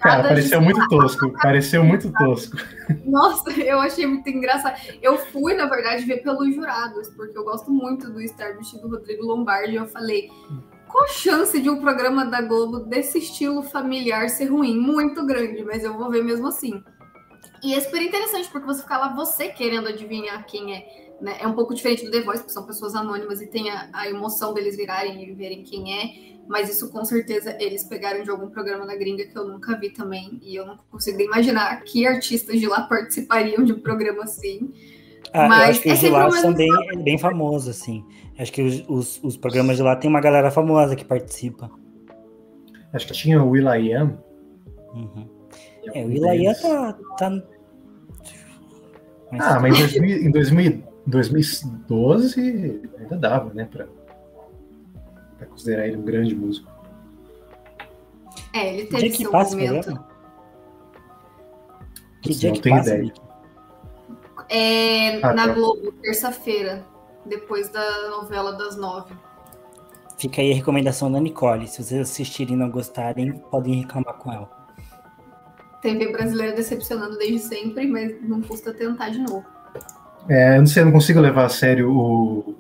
Cara, 0.01 0.29
pareceu 0.29 0.61
muito 0.61 0.89
tosco. 0.89 1.33
Pareceu 1.41 1.85
muito 1.85 2.13
tosco. 2.19 2.57
Nossa, 3.05 3.51
eu 3.53 3.81
achei 3.81 4.07
muito 4.07 4.29
engraçado. 4.29 4.77
Eu 5.01 5.19
fui, 5.19 5.55
na 5.55 5.67
verdade, 5.67 6.05
ver 6.05 6.23
pelos 6.23 6.53
jurados, 6.53 7.09
porque 7.11 7.39
eu 7.39 7.45
gosto 7.45 7.71
muito 7.71 8.11
do 8.13 8.21
Starbit 8.23 8.77
do 8.81 8.89
Rodrigo 8.89 9.25
Lombardi. 9.25 9.77
Eu 9.77 9.87
falei, 9.87 10.31
qual 10.89 11.05
a 11.05 11.09
chance 11.09 11.61
de 11.61 11.71
um 11.71 11.81
programa 11.81 12.27
da 12.27 12.41
Globo 12.41 12.81
desse 12.81 13.19
estilo 13.19 13.63
familiar 13.63 14.29
ser 14.29 14.47
ruim? 14.47 14.77
Muito 14.77 15.25
grande, 15.27 15.65
mas 15.65 15.85
eu 15.85 15.97
vou 15.97 16.11
ver 16.11 16.25
mesmo 16.25 16.49
assim. 16.49 16.83
E 17.63 17.75
é 17.75 17.81
super 17.81 18.03
interessante, 18.03 18.49
porque 18.51 18.67
você 18.67 18.83
fica 18.83 18.99
lá, 18.99 19.15
você 19.15 19.49
querendo 19.49 19.89
adivinhar 19.89 20.47
quem 20.47 20.75
é 20.75 21.09
né? 21.21 21.37
É 21.41 21.47
um 21.47 21.55
pouco 21.55 21.75
diferente 21.75 22.05
do 22.05 22.11
The 22.11 22.21
Voice, 22.21 22.41
porque 22.41 22.53
são 22.53 22.65
pessoas 22.65 22.95
anônimas 22.95 23.41
e 23.41 23.47
tem 23.47 23.71
a, 23.71 23.89
a, 23.93 24.09
emoção 24.09 24.55
deles 24.55 24.77
virarem 24.77 25.29
e 25.29 25.33
verem 25.33 25.63
quem 25.63 26.01
é, 26.01 26.39
mas 26.47 26.71
isso 26.71 26.91
com 26.91 27.05
certeza 27.05 27.57
eles 27.61 27.85
pegaram 27.85 28.23
de 28.23 28.31
algum 28.31 28.49
programa 28.49 28.85
na 28.85 28.97
gringa 28.97 29.27
que 29.27 29.37
eu 29.37 29.47
nunca 29.47 29.77
vi 29.77 29.91
também, 29.91 30.39
e 30.43 30.55
eu 30.55 30.67
não 30.67 30.79
consigo 30.91 31.21
imaginar 31.21 31.83
que 31.83 32.07
artistas 32.07 32.59
de 32.59 32.67
lá 32.67 32.83
participariam 32.83 33.65
de 33.65 33.73
um 33.73 33.81
programa 33.81 34.25
assim. 34.25 34.73
Ah, 35.33 35.49
mas 35.49 35.59
eu 35.59 35.71
acho 35.71 35.83
que 35.83 35.93
os 35.93 35.99
é 35.99 36.07
de 36.07 36.11
lá 36.11 36.31
são 36.31 36.55
bem, 36.55 36.71
bem 37.03 37.19
famosos, 37.19 37.69
assim. 37.69 38.05
Acho 38.39 38.53
que 38.53 38.63
os, 38.63 38.85
os, 38.89 39.25
os, 39.25 39.37
programas 39.37 39.77
de 39.77 39.83
lá 39.83 39.97
tem 39.97 40.09
uma 40.09 40.21
galera 40.21 40.51
famosa 40.51 40.97
que 40.97 41.05
participa. 41.05 41.71
Acho 42.93 43.07
que 43.07 43.13
tinha 43.13 43.43
o 43.43 43.51
Will.i.am. 43.51 44.17
Uhum. 44.95 45.29
É, 45.95 46.05
o 46.05 46.09
Will.i.am 46.09 46.55
tá... 46.55 46.93
tá... 47.19 47.43
Mas... 49.31 49.41
Ah, 49.43 49.61
mas 49.61 49.97
em 49.97 50.31
2000, 50.31 50.83
2012 51.07 52.81
ainda 52.99 53.17
dava, 53.17 53.53
né, 53.53 53.69
para 53.71 53.87
considerar 55.47 55.87
ele 55.87 55.99
um 55.99 56.03
grande 56.03 56.35
músico. 56.35 56.71
É, 58.55 58.75
ele 58.75 58.87
teve 58.87 59.11
que 59.11 59.23
seu 59.23 59.31
passa 59.31 59.57
momento. 59.57 60.05
Que 62.23 62.35
dia 62.35 62.53
que 62.53 62.71
passa, 62.71 62.97
ideia. 62.97 63.13
É, 64.49 65.21
ah, 65.23 65.33
na 65.33 65.47
tá. 65.47 65.53
Globo, 65.53 65.93
terça-feira, 65.93 66.85
depois 67.27 67.69
da 67.69 68.09
novela 68.11 68.53
das 68.53 68.77
nove. 68.77 69.15
Fica 70.19 70.41
aí 70.41 70.53
a 70.53 70.55
recomendação 70.55 71.13
da 71.13 71.21
Nicole. 71.21 71.69
Se 71.69 71.83
vocês 71.83 72.01
assistirem 72.01 72.55
e 72.55 72.57
não 72.59 72.71
gostarem, 72.71 73.33
podem 73.51 73.83
reclamar 73.83 74.15
com 74.15 74.33
ela. 74.33 74.51
TV 75.81 76.11
brasileira 76.11 76.57
decepcionando 76.57 77.17
desde 77.19 77.41
sempre, 77.41 77.87
mas 77.87 78.13
não 78.23 78.43
custa 78.43 78.73
tentar 78.73 79.11
de 79.11 79.19
novo. 79.19 79.45
É, 80.29 80.57
eu 80.57 80.61
não 80.61 80.67
sei, 80.67 80.83
eu 80.83 80.87
não 80.87 80.93
consigo 80.93 81.21
levar 81.21 81.45
a 81.45 81.49
sério 81.49 81.91
o, 81.91 82.55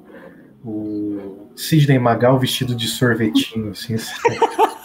o 0.64 1.48
Sidney 1.56 1.98
Magal 1.98 2.38
vestido 2.38 2.74
de 2.74 2.86
sorvetinho, 2.86 3.72
assim. 3.72 3.96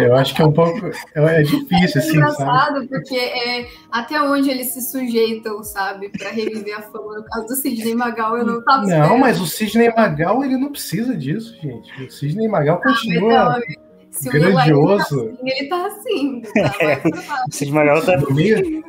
Eu 0.00 0.16
acho 0.16 0.34
que 0.34 0.42
é 0.42 0.46
um 0.46 0.52
pouco. 0.52 0.86
É, 1.14 1.40
é 1.40 1.42
difícil, 1.42 2.00
assim. 2.00 2.10
É 2.10 2.14
engraçado, 2.14 2.74
sabe? 2.74 2.88
porque 2.88 3.16
é, 3.16 3.66
até 3.90 4.20
onde 4.20 4.50
eles 4.50 4.72
se 4.72 4.82
sujeitam, 4.82 5.62
sabe, 5.62 6.08
para 6.10 6.30
reviver 6.30 6.76
a 6.76 6.82
fama. 6.82 7.16
No 7.16 7.24
caso 7.24 7.46
do 7.46 7.56
Sidney 7.56 7.94
Magal, 7.94 8.38
eu 8.38 8.46
não 8.46 8.62
tava 8.64 8.82
Não, 8.82 8.88
esperando. 8.88 9.18
mas 9.18 9.40
o 9.40 9.46
Sidney 9.46 9.92
Magal, 9.94 10.44
ele 10.44 10.56
não 10.56 10.70
precisa 10.70 11.16
disso, 11.16 11.56
gente. 11.60 12.04
O 12.04 12.10
Sidney 12.10 12.48
Magal 12.48 12.80
continua. 12.80 13.58
Não, 13.58 13.62
se 14.10 14.30
grandioso. 14.30 15.36
O 15.40 15.46
ele 15.46 15.68
tá 15.68 15.86
assim. 15.86 16.42
Ele 16.42 16.48
tá 16.48 16.66
assim. 16.66 16.78
Tá? 16.78 16.84
É, 16.84 17.02
o 17.48 17.52
Sidney 17.52 17.74
Magal 17.74 18.02
tá 18.02 18.14
assim. 18.16 18.82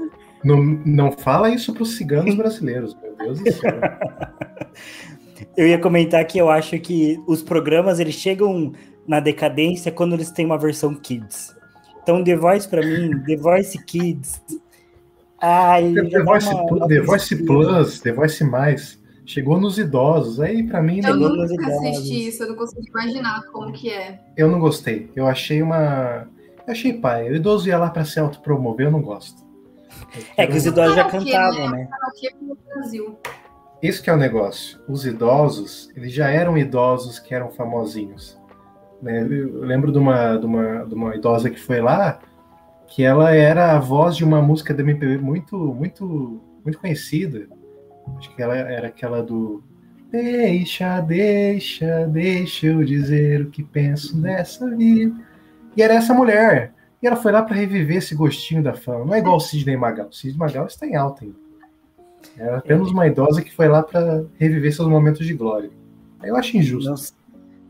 Não, 0.43 0.64
não 0.64 1.12
fala 1.12 1.49
isso 1.49 1.74
para 1.74 1.84
os 1.84 1.97
ciganos 1.97 2.34
brasileiros, 2.36 2.95
meu 3.01 3.16
Deus 3.18 3.39
do 3.39 3.51
céu. 3.51 3.72
Eu 5.55 5.68
ia 5.68 5.80
comentar 5.80 6.24
que 6.26 6.38
eu 6.38 6.49
acho 6.49 6.78
que 6.80 7.22
os 7.28 7.41
programas 7.41 7.99
eles 7.99 8.16
chegam 8.16 8.74
na 9.10 9.20
decadência 9.20 9.91
quando 9.91 10.14
eles 10.14 10.30
têm 10.30 10.45
uma 10.45 10.57
versão 10.57 10.93
Kids. 10.93 11.55
Então, 12.03 12.24
The 12.24 12.36
Voice, 12.36 12.70
para 12.70 12.86
mim, 12.86 13.20
The 13.26 13.38
Voice 13.38 13.84
Kids. 13.84 14.39
Ai, 15.41 15.91
The, 15.93 16.24
Voice, 16.24 16.47
uma, 16.47 16.88
The 16.88 17.01
Voice 17.01 17.36
Plus, 17.43 17.99
The 18.01 18.12
Voice 18.12 18.43
Mais. 18.43 18.99
Chegou 19.26 19.60
nos 19.60 19.80
idosos. 19.80 20.39
Aí, 20.39 20.62
para 20.62 20.84
mim. 20.84 21.01
Eu 21.03 21.16
nunca 21.16 21.43
assisti 21.43 22.28
isso, 22.28 22.43
eu 22.43 22.49
não 22.49 22.55
consigo 22.55 22.88
imaginar 22.88 23.41
como 23.51 23.72
que 23.72 23.89
é. 23.89 24.20
Eu 24.38 24.47
não 24.47 24.60
gostei. 24.60 25.12
Eu 25.16 25.26
achei 25.26 25.64
uma. 25.64 26.28
Eu 26.68 26.72
achei 26.72 26.93
pai. 26.93 27.32
O 27.32 27.36
idoso 27.36 27.68
ia 27.68 27.80
lá 27.80 27.89
para 27.89 28.05
se 28.05 28.20
autopromover, 28.20 28.88
eu 28.88 28.91
não 28.91 29.01
gosto. 29.01 29.43
Eu 30.16 30.24
é 30.38 30.45
que 30.45 30.55
os 30.55 30.68
idosos 30.68 30.95
já 30.95 31.05
cantavam, 31.05 31.72
né? 31.72 31.89
Brasil. 32.76 33.18
Isso 33.82 34.03
que 34.03 34.10
é 34.10 34.14
o 34.14 34.18
negócio. 34.18 34.80
Os 34.88 35.03
idosos, 35.03 35.89
eles 35.95 36.14
já 36.14 36.30
eram 36.30 36.55
idosos 36.55 37.18
que 37.18 37.34
eram 37.34 37.49
famosinhos. 37.49 38.39
Né? 39.02 39.22
Eu 39.22 39.62
lembro 39.62 39.91
de 39.91 39.97
uma, 39.97 40.38
de, 40.38 40.45
uma, 40.45 40.86
de 40.86 40.93
uma 40.93 41.16
idosa 41.16 41.50
que 41.50 41.60
foi 41.60 41.82
lá, 41.82 42.20
que 42.88 43.04
ela 43.04 43.32
era 43.32 43.76
a 43.76 43.80
voz 43.80 44.16
de 44.16 44.24
uma 44.24 44.41
música 44.41 44.74
da 44.74 44.82
MPB 44.82 45.18
muito, 45.18 45.56
muito, 45.58 46.41
muito 46.64 46.80
conhecida. 46.80 47.47
Acho 48.18 48.36
que 48.36 48.41
ela 48.41 48.56
era 48.56 48.88
aquela 48.88 49.22
do 49.22 49.64
Deixa, 50.12 51.02
deixa, 51.02 52.08
deixa 52.08 52.66
eu 52.66 52.84
dizer 52.84 53.41
o 53.41 53.52
que 53.52 53.64
penso 53.64 54.20
dessa 54.20 54.68
vida. 54.76 55.16
E 55.78 55.84
era 55.84 55.93
essa 55.93 56.16
mulher. 56.16 56.74
E 57.02 57.06
ela 57.06 57.16
foi 57.16 57.32
lá 57.32 57.43
para 57.43 57.56
reviver 57.56 57.97
esse 57.97 58.16
gostinho 58.16 58.64
da 58.64 58.74
fama. 58.74 59.06
Não 59.06 59.14
é 59.14 59.20
igual 59.20 59.38
o 59.38 59.39
Sidney 59.39 59.78
Magal. 59.78 60.08
O 60.08 60.14
Sidney 60.14 60.38
Magal 60.38 60.66
está 60.66 60.88
em 60.88 60.95
alta 60.95 61.24
ainda. 61.24 61.38
Era 62.36 62.58
apenas 62.58 62.89
uma 62.89 63.06
idosa 63.06 63.41
que 63.41 63.54
foi 63.54 63.68
lá 63.68 63.84
para 63.84 64.26
reviver 64.38 64.74
seus 64.74 64.88
momentos 64.88 65.26
de 65.26 65.34
glória. 65.34 65.70
Eu 66.24 66.36
acho 66.36 66.58
injusto. 66.58 67.14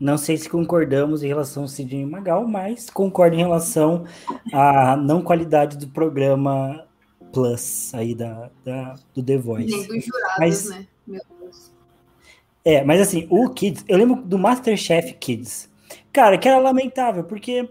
Não 0.00 0.16
sei 0.16 0.38
se 0.38 0.48
concordamos 0.48 1.22
em 1.22 1.28
relação 1.28 1.64
ao 1.64 1.68
Sidney 1.68 2.06
Magal, 2.06 2.48
mas 2.48 2.88
concordo 2.88 3.36
em 3.36 3.40
relação 3.40 4.06
à 4.50 4.96
não 4.96 5.20
qualidade 5.20 5.76
do 5.76 5.86
programa 5.88 6.86
Plus 7.30 7.94
aí 7.94 8.14
da, 8.14 8.50
da 8.64 8.94
do 9.14 9.22
The 9.22 9.36
Voice. 9.36 9.70
Nem 9.70 9.86
dos 9.86 10.04
jurados, 10.06 10.38
mas, 10.38 10.70
né? 10.70 10.86
Meu 11.06 11.20
Deus. 11.38 11.70
É, 12.64 12.82
mas 12.82 13.00
assim, 13.02 13.26
o 13.28 13.50
Kids, 13.50 13.84
eu 13.86 13.98
lembro 13.98 14.22
do 14.22 14.38
Masterchef 14.38 15.12
Kids. 15.14 15.68
Cara, 16.10 16.38
que 16.38 16.48
era 16.48 16.58
lamentável, 16.58 17.22
porque 17.24 17.68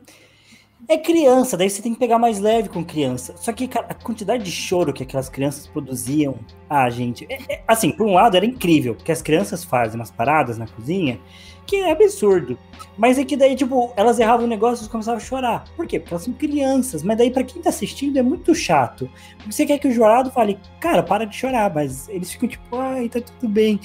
é 0.89 0.97
criança, 0.97 1.55
daí 1.55 1.69
você 1.69 1.83
tem 1.83 1.93
que 1.93 1.99
pegar 1.99 2.17
mais 2.17 2.39
leve 2.39 2.67
com 2.67 2.83
criança. 2.83 3.35
Só 3.37 3.53
que, 3.53 3.67
cara, 3.67 3.85
a 3.89 3.93
quantidade 3.93 4.43
de 4.43 4.51
choro 4.51 4.91
que 4.91 5.03
aquelas 5.03 5.29
crianças 5.29 5.67
produziam. 5.67 6.39
Ah, 6.67 6.89
gente. 6.89 7.27
É, 7.29 7.53
é, 7.53 7.63
assim, 7.67 7.91
por 7.91 8.07
um 8.07 8.13
lado 8.15 8.35
era 8.35 8.45
incrível, 8.45 8.95
porque 8.95 9.11
as 9.11 9.21
crianças 9.21 9.63
fazem 9.63 9.99
umas 9.99 10.09
paradas 10.09 10.57
na 10.57 10.67
cozinha 10.67 11.19
que 11.69 11.75
é 11.75 11.91
absurdo. 11.91 12.57
Mas 12.97 13.19
é 13.19 13.23
que 13.23 13.37
daí, 13.37 13.55
tipo, 13.55 13.93
elas 13.95 14.19
erravam 14.19 14.47
o 14.47 14.49
negócio 14.49 14.83
e 14.83 14.89
começavam 14.89 15.17
a 15.17 15.23
chorar. 15.23 15.65
Por 15.75 15.85
quê? 15.85 15.99
Porque 15.99 16.15
elas 16.15 16.23
são 16.23 16.33
crianças. 16.33 17.03
Mas 17.03 17.15
daí, 17.15 17.29
para 17.29 17.43
quem 17.43 17.61
tá 17.61 17.69
assistindo, 17.69 18.17
é 18.17 18.23
muito 18.23 18.55
chato. 18.55 19.07
Porque 19.37 19.51
você 19.51 19.67
quer 19.67 19.77
que 19.77 19.87
o 19.87 19.91
jurado 19.91 20.31
fale, 20.31 20.57
cara, 20.79 21.03
para 21.03 21.25
de 21.25 21.35
chorar. 21.35 21.71
Mas 21.71 22.09
eles 22.09 22.31
ficam 22.31 22.49
tipo, 22.49 22.75
ai, 22.75 23.07
tá 23.07 23.21
tudo 23.21 23.47
bem. 23.47 23.79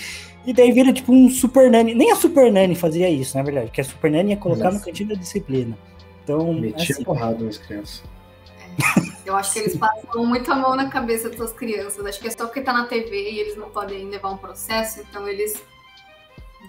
E 0.46 0.52
daí 0.54 0.72
vira 0.72 0.94
tipo 0.94 1.12
um 1.12 1.28
Super 1.28 1.70
Nani. 1.70 1.94
Nem 1.94 2.10
a 2.10 2.16
Super 2.16 2.50
Nani 2.50 2.74
fazia 2.74 3.10
isso, 3.10 3.36
na 3.36 3.42
verdade. 3.42 3.66
Porque 3.66 3.82
a 3.82 3.84
Super 3.84 4.10
Nani 4.10 4.30
ia 4.30 4.36
colocar 4.38 4.64
Nossa. 4.64 4.78
no 4.78 4.84
cantinho 4.84 5.10
da 5.10 5.14
disciplina. 5.14 5.76
Então, 6.24 6.54
Metia 6.54 6.94
assim, 6.94 7.04
porrada 7.04 7.44
nas 7.44 7.58
crianças. 7.58 8.02
É, 8.48 9.28
eu 9.28 9.36
acho 9.36 9.52
que 9.52 9.58
eles 9.58 9.76
passam 9.76 10.24
muita 10.24 10.54
mão 10.54 10.74
na 10.74 10.88
cabeça 10.88 11.28
dessas 11.28 11.52
crianças. 11.52 12.04
Acho 12.04 12.18
que 12.18 12.28
é 12.28 12.30
só 12.30 12.46
porque 12.46 12.62
tá 12.62 12.72
na 12.72 12.86
TV 12.86 13.30
e 13.30 13.38
eles 13.38 13.56
não 13.56 13.70
podem 13.70 14.08
levar 14.08 14.30
um 14.30 14.38
processo, 14.38 15.00
então 15.00 15.28
eles 15.28 15.62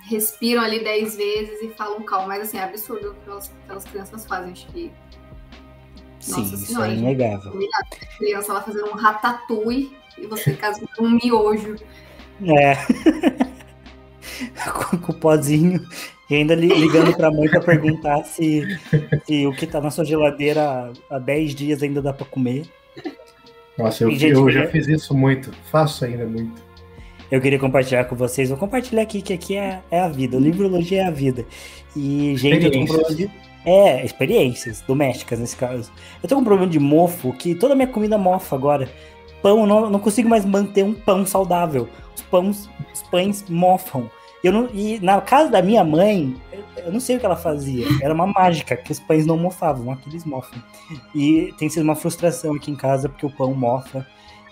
respiram 0.10 0.62
ali 0.62 0.84
dez 0.84 1.16
vezes 1.16 1.62
e 1.62 1.70
falam 1.70 2.04
calma. 2.04 2.28
Mas 2.28 2.44
assim, 2.44 2.58
é 2.58 2.64
absurdo 2.64 3.12
o 3.12 3.14
que 3.14 3.22
aquelas, 3.22 3.52
aquelas 3.64 3.86
crianças 3.86 4.26
fazem. 4.26 4.52
Acho 4.52 4.68
que. 4.68 4.92
Sim, 6.20 6.42
Nossa 6.42 6.56
isso 6.56 6.66
senhora, 6.66 6.92
é 6.92 6.96
inegável. 6.96 7.54
A 7.54 8.18
criança 8.18 8.54
lá 8.54 8.62
fazendo 8.62 8.90
um 8.90 8.96
ratatouille 8.96 9.96
e 10.18 10.28
você 10.28 10.54
casa 10.54 10.86
com 10.98 11.06
um 11.06 11.12
miojo. 11.12 11.76
É. 12.44 12.76
com, 14.70 14.98
com 14.98 15.12
o 15.14 15.16
pozinho 15.16 15.86
e 16.30 16.36
ainda 16.36 16.56
ligando 16.56 17.16
para 17.16 17.28
a 17.28 17.32
mãe 17.32 17.48
para 17.48 17.62
perguntar 17.62 18.24
se, 18.24 18.80
se, 19.26 19.46
o 19.46 19.54
que 19.54 19.66
está 19.66 19.80
na 19.80 19.92
sua 19.92 20.04
geladeira 20.04 20.92
há 21.10 21.20
10 21.20 21.54
dias 21.54 21.84
ainda 21.84 22.02
dá 22.02 22.12
para 22.12 22.26
comer. 22.26 22.66
Nossa, 23.78 24.04
eu, 24.04 24.12
gente, 24.12 24.34
eu 24.34 24.50
já 24.50 24.68
fiz 24.68 24.88
isso 24.88 25.14
muito, 25.14 25.52
faço 25.70 26.06
ainda 26.06 26.26
muito. 26.26 26.64
Eu 27.30 27.42
queria 27.42 27.60
compartilhar 27.60 28.06
com 28.06 28.16
vocês, 28.16 28.50
vou 28.50 28.58
compartilhar 28.58 29.02
aqui, 29.02 29.22
que 29.22 29.34
aqui 29.34 29.56
é, 29.56 29.82
é 29.92 30.00
a 30.00 30.08
vida, 30.08 30.38
o 30.38 30.40
livrologia 30.40 31.02
é 31.02 31.06
a 31.06 31.12
vida. 31.12 31.46
E, 31.96 32.36
gente, 32.38 32.66
eu 32.66 32.72
tô 32.72 32.80
com 32.80 32.86
problema 32.86 33.16
de. 33.16 33.32
É, 33.66 34.06
experiências 34.06 34.82
domésticas 34.82 35.40
nesse 35.40 35.56
caso. 35.56 35.92
Eu 36.22 36.30
tô 36.30 36.36
com 36.36 36.42
um 36.42 36.46
problema 36.46 36.72
de 36.72 36.78
mofo, 36.78 37.34
que 37.34 37.56
toda 37.56 37.74
a 37.74 37.76
minha 37.76 37.88
comida 37.88 38.16
mofa 38.16 38.56
agora. 38.56 38.88
Pão, 39.42 39.66
não, 39.66 39.90
não 39.90 40.00
consigo 40.00 40.30
mais 40.30 40.46
manter 40.46 40.84
um 40.84 40.94
pão 40.94 41.26
saudável. 41.26 41.90
Os 42.16 42.22
pães, 42.22 42.70
os 42.94 43.02
pães 43.04 43.46
mofam. 43.50 44.10
Eu 44.46 44.52
não, 44.52 44.70
e 44.72 45.00
na 45.00 45.20
casa 45.22 45.50
da 45.50 45.60
minha 45.60 45.84
mãe, 45.84 46.36
eu 46.78 46.92
não 46.92 47.00
sei 47.00 47.16
o 47.16 47.20
que 47.20 47.26
ela 47.26 47.36
fazia. 47.36 47.84
Era 48.00 48.14
uma 48.14 48.28
mágica, 48.28 48.78
que 48.78 48.92
os 48.92 49.00
pães 49.00 49.26
não 49.26 49.36
mofavam, 49.36 49.92
aqui 49.92 50.08
eles 50.08 50.24
mofam. 50.24 50.62
E 51.16 51.52
tem 51.58 51.68
sido 51.68 51.82
uma 51.82 51.96
frustração 51.96 52.54
aqui 52.54 52.70
em 52.70 52.76
casa, 52.76 53.10
porque 53.10 53.26
o 53.26 53.32
pão 53.32 53.56
mofa. 53.56 54.06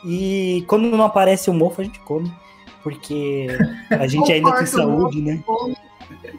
E 0.03 0.65
quando 0.67 0.89
não 0.89 1.05
aparece 1.05 1.51
o 1.51 1.53
mofo, 1.53 1.81
a 1.81 1.83
gente 1.83 1.99
come. 1.99 2.33
Porque 2.81 3.45
a 3.91 4.07
gente 4.07 4.31
ainda 4.31 4.51
tem 4.53 4.65
saúde, 4.65 5.21
né? 5.21 5.43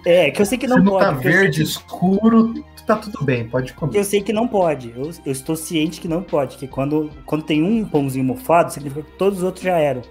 É, 0.04 0.32
que 0.32 0.42
eu 0.42 0.46
sei 0.46 0.58
que 0.58 0.66
não 0.66 0.78
Se 0.78 0.90
pode. 0.90 1.04
Não 1.06 1.14
tá 1.14 1.20
verde, 1.20 1.62
escuro, 1.62 2.54
tá 2.84 2.96
tudo 2.96 3.22
bem, 3.22 3.48
pode 3.48 3.72
comer. 3.74 3.96
Eu 3.96 4.02
sei 4.02 4.20
que 4.20 4.32
não 4.32 4.48
pode. 4.48 4.90
Eu, 4.90 5.12
eu, 5.24 5.32
estou 5.32 5.54
ciente 5.54 6.00
que 6.00 6.08
não 6.08 6.24
pode. 6.24 6.56
Que 6.56 6.66
quando, 6.66 7.08
quando 7.24 7.44
tem 7.44 7.62
um 7.62 7.84
pãozinho 7.84 8.24
mofado, 8.24 8.72
significa 8.72 9.08
que 9.08 9.16
todos 9.16 9.38
os 9.38 9.44
outros 9.44 9.64
já 9.64 9.78
eram. 9.78 10.02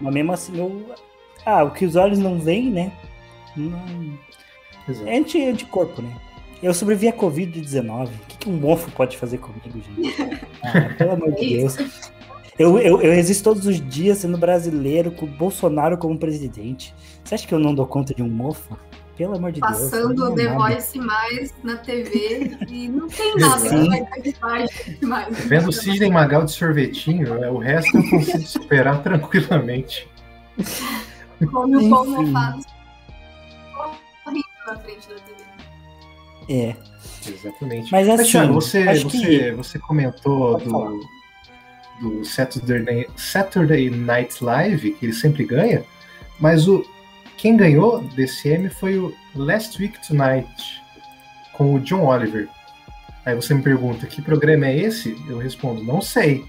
Mas 0.00 0.14
mesmo 0.14 0.32
assim, 0.32 0.58
eu 0.58 0.82
ah, 1.44 1.64
o 1.64 1.70
que 1.70 1.84
os 1.84 1.96
olhos 1.96 2.18
não 2.18 2.38
veem, 2.38 2.70
né? 2.70 2.92
Não... 3.56 4.18
É 5.06 5.18
anti, 5.18 5.42
anticorpo, 5.44 6.02
né? 6.02 6.10
Eu 6.62 6.74
sobrevivi 6.74 7.08
a 7.08 7.12
Covid-19. 7.12 8.06
O 8.06 8.26
que, 8.28 8.36
que 8.38 8.48
um 8.48 8.52
mofo 8.52 8.90
pode 8.92 9.16
fazer 9.16 9.38
comigo, 9.38 9.80
gente? 9.96 10.40
Ah, 10.62 10.94
pelo 10.98 11.12
amor 11.12 11.32
de 11.32 11.56
Deus. 11.56 11.78
Eu, 12.58 12.78
eu, 12.78 13.00
eu 13.00 13.14
resisto 13.14 13.44
todos 13.44 13.64
os 13.64 13.80
dias 13.88 14.18
sendo 14.18 14.36
brasileiro, 14.36 15.10
com 15.10 15.24
o 15.24 15.28
Bolsonaro 15.28 15.96
como 15.96 16.18
presidente. 16.18 16.94
Você 17.24 17.34
acha 17.34 17.48
que 17.48 17.54
eu 17.54 17.58
não 17.58 17.74
dou 17.74 17.86
conta 17.86 18.14
de 18.14 18.22
um 18.22 18.28
mofo? 18.28 18.76
Pelo 19.16 19.36
amor 19.36 19.52
de 19.52 19.60
Passando 19.60 20.14
Deus. 20.14 20.20
Passando 20.20 20.34
The 20.34 20.54
Voice 20.54 20.98
mais 20.98 21.54
na 21.64 21.76
TV 21.76 22.58
e 22.68 22.88
não 22.88 23.08
tem 23.08 23.36
nada 23.36 24.20
que 24.22 24.36
vai 24.38 24.66
mais. 25.00 25.38
Vendo 25.46 25.70
o 25.70 25.72
Sidney 25.72 26.10
Magal 26.10 26.44
de 26.44 26.52
sorvetinho, 26.52 27.40
né? 27.40 27.48
o 27.48 27.56
resto 27.56 27.96
eu 27.96 28.10
consigo 28.10 28.46
superar 28.46 29.02
tranquilamente. 29.02 30.06
Come 31.46 31.76
o 31.76 31.90
pão 31.90 32.06
mofado 32.06 32.64
na 34.66 34.76
frente 34.78 35.08
da 35.08 35.14
TV. 35.14 35.44
É. 36.48 36.76
Exatamente. 37.26 37.92
Mas 37.92 38.08
assim, 38.08 38.30
Thiago, 38.30 38.54
você, 38.54 38.84
você, 38.84 39.08
que... 39.08 39.50
você 39.52 39.78
comentou 39.78 40.58
do, 40.58 41.00
do 42.00 42.24
Saturday, 42.24 43.06
Saturday 43.16 43.90
Night 43.90 44.42
Live, 44.42 44.92
que 44.92 45.06
ele 45.06 45.12
sempre 45.12 45.44
ganha, 45.44 45.84
mas 46.38 46.66
o 46.66 46.84
quem 47.36 47.56
ganhou 47.56 48.02
desse 48.02 48.50
M 48.50 48.68
foi 48.68 48.98
o 48.98 49.14
Last 49.34 49.80
Week 49.80 49.98
Tonight, 50.06 50.82
com 51.54 51.74
o 51.74 51.80
John 51.80 52.04
Oliver. 52.04 52.48
Aí 53.24 53.34
você 53.34 53.54
me 53.54 53.62
pergunta, 53.62 54.06
que 54.06 54.20
programa 54.20 54.66
é 54.66 54.78
esse? 54.78 55.16
Eu 55.26 55.38
respondo, 55.38 55.82
não 55.82 56.02
sei. 56.02 56.44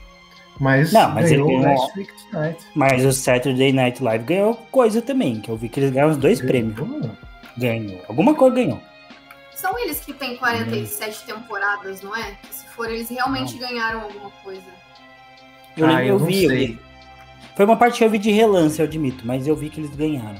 Mas, 0.61 0.93
não, 0.93 1.09
mas 1.09 1.27
ganhou 1.27 1.49
ele 1.49 1.59
ganhou, 1.59 1.81
Last 1.81 1.97
Week 1.97 2.13
Tonight. 2.29 2.65
Mas 2.75 3.03
o 3.03 3.11
Saturday 3.11 3.73
Night 3.73 4.03
Live 4.03 4.25
ganhou 4.25 4.53
coisa 4.69 5.01
também, 5.01 5.41
que 5.41 5.49
eu 5.49 5.57
vi 5.57 5.67
que 5.67 5.79
eles 5.79 5.89
ganharam 5.89 6.11
os 6.11 6.17
dois 6.17 6.39
ganhou. 6.39 6.75
prêmios. 6.75 7.11
Ganhou. 7.57 7.99
Alguma 8.07 8.35
coisa 8.35 8.55
ganhou. 8.55 8.79
São 9.55 9.77
eles 9.79 9.99
que 10.01 10.13
têm 10.13 10.37
47 10.37 11.17
hum. 11.17 11.33
temporadas, 11.33 12.03
não 12.03 12.15
é? 12.15 12.37
Que 12.43 12.53
se 12.53 12.67
for, 12.67 12.87
eles 12.87 13.09
realmente 13.09 13.53
não. 13.53 13.67
ganharam 13.67 14.01
alguma 14.01 14.29
coisa. 14.43 14.61
Eu, 15.75 15.87
ah, 15.87 16.05
eu, 16.05 16.19
eu 16.19 16.19
vi, 16.19 16.43
eu 16.43 16.49
vi. 16.51 16.79
Foi 17.55 17.65
uma 17.65 17.75
parte 17.75 17.97
que 17.97 18.03
eu 18.03 18.09
vi 18.11 18.19
de 18.19 18.29
relance, 18.29 18.79
eu 18.79 18.85
admito, 18.85 19.25
mas 19.25 19.47
eu 19.47 19.55
vi 19.55 19.67
que 19.67 19.81
eles 19.81 19.95
ganharam. 19.95 20.39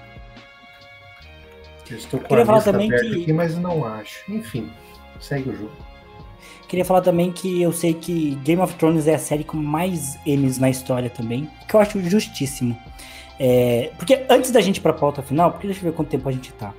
Eu 1.89 1.97
estou 1.97 2.19
com 2.19 2.28
queria 2.28 2.45
falar 2.45 2.61
também 2.61 2.89
que... 2.89 2.95
aqui, 2.95 3.34
mas 3.34 3.57
não 3.57 3.84
acho. 3.84 4.32
Enfim, 4.32 4.72
segue 5.19 5.49
o 5.49 5.55
jogo. 5.55 5.91
Queria 6.72 6.86
falar 6.86 7.01
também 7.01 7.34
que 7.34 7.61
eu 7.61 7.74
sei 7.74 7.93
que 7.93 8.36
Game 8.45 8.61
of 8.61 8.74
Thrones 8.76 9.05
é 9.05 9.15
a 9.15 9.19
série 9.19 9.43
com 9.43 9.57
mais 9.57 10.17
Emmys 10.26 10.57
na 10.57 10.69
história 10.69 11.09
também, 11.09 11.49
que 11.67 11.76
eu 11.76 11.82
acho 11.82 12.01
justíssimo. 12.01 12.78
É, 13.38 13.91
porque 13.97 14.26
antes 14.30 14.51
da 14.51 14.61
gente 14.61 14.78
ir 14.78 14.80
pra 14.80 14.93
pauta 14.93 15.22
final, 15.22 15.51
porque 15.51 15.67
deixa 15.67 15.82
eu 15.82 15.91
ver 15.91 15.97
quanto 15.97 16.07
tempo 16.07 16.30
a 16.30 16.32
gente 16.32 16.53
tá. 16.53 16.74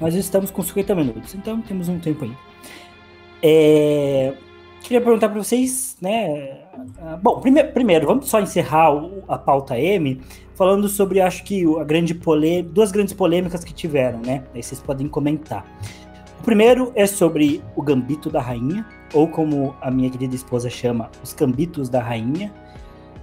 Nós 0.00 0.14
estamos 0.14 0.50
com 0.50 0.62
50 0.62 0.94
minutos, 0.94 1.34
então 1.34 1.60
temos 1.60 1.86
um 1.86 1.98
tempo 1.98 2.24
aí. 2.24 2.32
É, 3.42 4.32
queria 4.80 5.02
perguntar 5.02 5.28
para 5.28 5.38
vocês, 5.38 5.98
né? 6.00 6.60
Bom, 7.22 7.40
primeiro, 7.40 7.72
primeiro, 7.72 8.06
vamos 8.06 8.30
só 8.30 8.40
encerrar 8.40 8.88
a 9.28 9.36
pauta 9.36 9.78
M 9.78 10.18
falando 10.54 10.88
sobre, 10.88 11.20
acho 11.20 11.44
que 11.44 11.62
a 11.78 11.84
grande 11.84 12.14
polêmica, 12.14 12.70
duas 12.72 12.90
grandes 12.90 13.12
polêmicas 13.12 13.62
que 13.62 13.74
tiveram, 13.74 14.20
né? 14.20 14.44
Aí 14.54 14.62
vocês 14.62 14.80
podem 14.80 15.06
comentar. 15.08 15.62
O 16.40 16.42
primeiro 16.44 16.90
é 16.94 17.06
sobre 17.06 17.62
o 17.74 17.82
Gambito 17.82 18.28
da 18.28 18.40
Rainha, 18.40 18.84
ou 19.14 19.28
como 19.28 19.74
a 19.80 19.90
minha 19.90 20.10
querida 20.10 20.34
esposa 20.34 20.68
chama, 20.68 21.10
os 21.22 21.32
Gambitos 21.32 21.88
da 21.88 22.02
Rainha, 22.02 22.52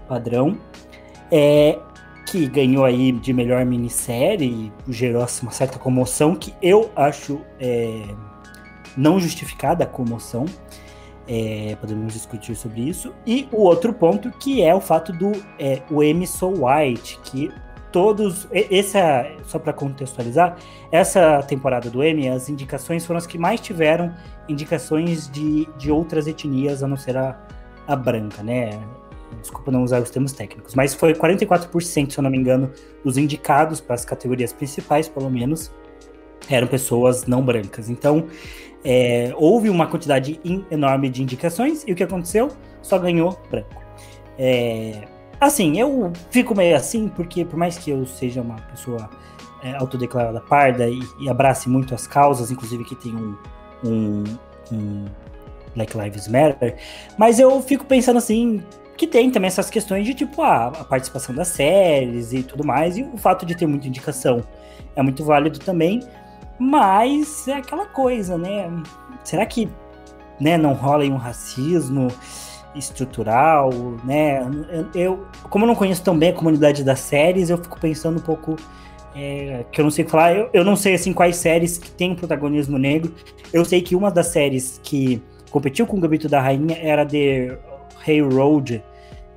padrão, 0.07 0.57
é, 1.29 1.77
que 2.25 2.47
ganhou 2.47 2.85
aí 2.85 3.11
de 3.11 3.33
melhor 3.33 3.65
minissérie 3.65 4.71
e 4.87 4.93
gerou 4.93 5.21
assim, 5.21 5.45
uma 5.45 5.51
certa 5.51 5.77
comoção, 5.77 6.33
que 6.33 6.53
eu 6.61 6.89
acho 6.95 7.41
é, 7.59 8.03
não 8.95 9.19
justificada 9.19 9.83
a 9.83 9.87
comoção. 9.87 10.45
É, 11.27 11.77
podemos 11.79 12.13
discutir 12.13 12.55
sobre 12.55 12.81
isso. 12.81 13.13
E 13.27 13.47
o 13.51 13.61
outro 13.61 13.93
ponto 13.93 14.31
que 14.31 14.63
é 14.63 14.73
o 14.73 14.81
fato 14.81 15.13
do 15.13 15.31
é, 15.59 15.81
o 15.89 16.01
M. 16.01 16.25
So 16.25 16.65
White, 16.65 17.19
que 17.23 17.51
todos. 17.91 18.47
Essa, 18.51 19.31
só 19.45 19.59
para 19.59 19.73
contextualizar, 19.73 20.57
essa 20.91 21.41
temporada 21.43 21.89
do 21.89 22.03
Emmy, 22.03 22.29
as 22.29 22.49
indicações 22.49 23.05
foram 23.05 23.17
as 23.17 23.27
que 23.27 23.37
mais 23.37 23.59
tiveram 23.59 24.13
indicações 24.47 25.29
de, 25.29 25.67
de 25.77 25.91
outras 25.91 26.27
etnias, 26.27 26.83
a 26.83 26.87
não 26.87 26.97
ser 26.97 27.17
a, 27.17 27.39
a 27.87 27.95
branca, 27.95 28.41
né? 28.43 28.79
Desculpa 29.39 29.71
não 29.71 29.83
usar 29.83 30.01
os 30.01 30.09
termos 30.09 30.33
técnicos, 30.33 30.75
mas 30.75 30.93
foi 30.93 31.13
44%, 31.13 32.11
se 32.11 32.17
eu 32.17 32.21
não 32.21 32.29
me 32.29 32.37
engano, 32.37 32.69
dos 33.03 33.17
indicados 33.17 33.79
para 33.79 33.95
as 33.95 34.03
categorias 34.03 34.51
principais, 34.51 35.07
pelo 35.07 35.29
menos, 35.29 35.71
eram 36.49 36.67
pessoas 36.67 37.25
não 37.25 37.41
brancas. 37.41 37.89
Então, 37.89 38.27
é, 38.83 39.31
houve 39.37 39.69
uma 39.69 39.87
quantidade 39.87 40.39
enorme 40.69 41.09
de 41.09 41.21
indicações 41.21 41.83
e 41.87 41.91
o 41.91 41.95
que 41.95 42.03
aconteceu? 42.03 42.49
Só 42.81 42.97
ganhou 42.97 43.39
branco. 43.49 43.81
É, 44.37 45.07
Assim, 45.41 45.79
eu 45.79 46.13
fico 46.29 46.53
meio 46.53 46.75
assim, 46.75 47.07
porque 47.07 47.43
por 47.43 47.57
mais 47.57 47.75
que 47.75 47.89
eu 47.89 48.05
seja 48.05 48.43
uma 48.43 48.57
pessoa 48.61 49.09
é, 49.63 49.75
autodeclarada 49.75 50.39
parda 50.39 50.87
e, 50.87 51.01
e, 51.19 51.27
abrace 51.27 51.67
muito 51.67 51.95
as 51.95 52.05
causas, 52.05 52.51
inclusive 52.51 52.85
que 52.85 52.93
tem 52.93 53.15
um, 53.15 53.35
um, 53.83 54.23
um 54.71 55.05
Black 55.75 55.97
Lives 55.97 56.27
Matter, 56.27 56.77
mas 57.17 57.39
eu 57.39 57.59
fico 57.59 57.85
pensando 57.85 58.17
assim, 58.17 58.63
que 58.95 59.07
tem 59.07 59.31
também 59.31 59.47
essas 59.47 59.67
questões 59.67 60.05
de 60.05 60.13
tipo 60.13 60.43
a, 60.43 60.67
a, 60.67 60.83
participação 60.83 61.33
das 61.33 61.47
séries 61.47 62.33
e 62.33 62.43
tudo 62.43 62.63
mais, 62.63 62.95
e 62.95 63.01
o 63.01 63.17
fato 63.17 63.43
de 63.43 63.55
ter 63.55 63.65
muita 63.65 63.87
indicação 63.87 64.43
é 64.95 65.01
muito 65.01 65.25
válido 65.25 65.57
também, 65.57 66.01
mas 66.59 67.47
é 67.47 67.53
aquela 67.53 67.87
coisa, 67.87 68.37
né? 68.37 68.71
Será 69.23 69.43
que 69.47 69.67
né, 70.39 70.55
não 70.55 70.73
rola 70.73 71.01
aí 71.01 71.09
um 71.09 71.17
racismo? 71.17 72.09
Estrutural, 72.75 73.69
né? 74.03 74.41
Eu, 74.95 75.25
como 75.49 75.65
eu 75.65 75.67
não 75.67 75.75
conheço 75.75 76.03
tão 76.03 76.17
bem 76.17 76.29
a 76.29 76.33
comunidade 76.33 76.83
das 76.83 76.99
séries, 76.99 77.49
eu 77.49 77.57
fico 77.57 77.79
pensando 77.79 78.17
um 78.17 78.21
pouco 78.21 78.55
é, 79.15 79.65
que 79.71 79.81
eu 79.81 79.83
não 79.83 79.91
sei 79.91 80.05
falar. 80.05 80.35
Eu, 80.35 80.49
eu 80.53 80.63
não 80.63 80.75
sei 80.75 80.95
assim 80.95 81.13
quais 81.13 81.35
séries 81.35 81.77
que 81.77 81.91
tem 81.91 82.15
protagonismo 82.15 82.77
negro. 82.77 83.13
Eu 83.51 83.65
sei 83.65 83.81
que 83.81 83.95
uma 83.95 84.09
das 84.09 84.27
séries 84.27 84.79
que 84.83 85.21
competiu 85.49 85.85
com 85.85 85.97
o 85.97 85.99
Gambito 85.99 86.29
da 86.29 86.39
Rainha 86.39 86.77
era 86.81 87.05
The 87.05 87.57
Railroad, 88.05 88.81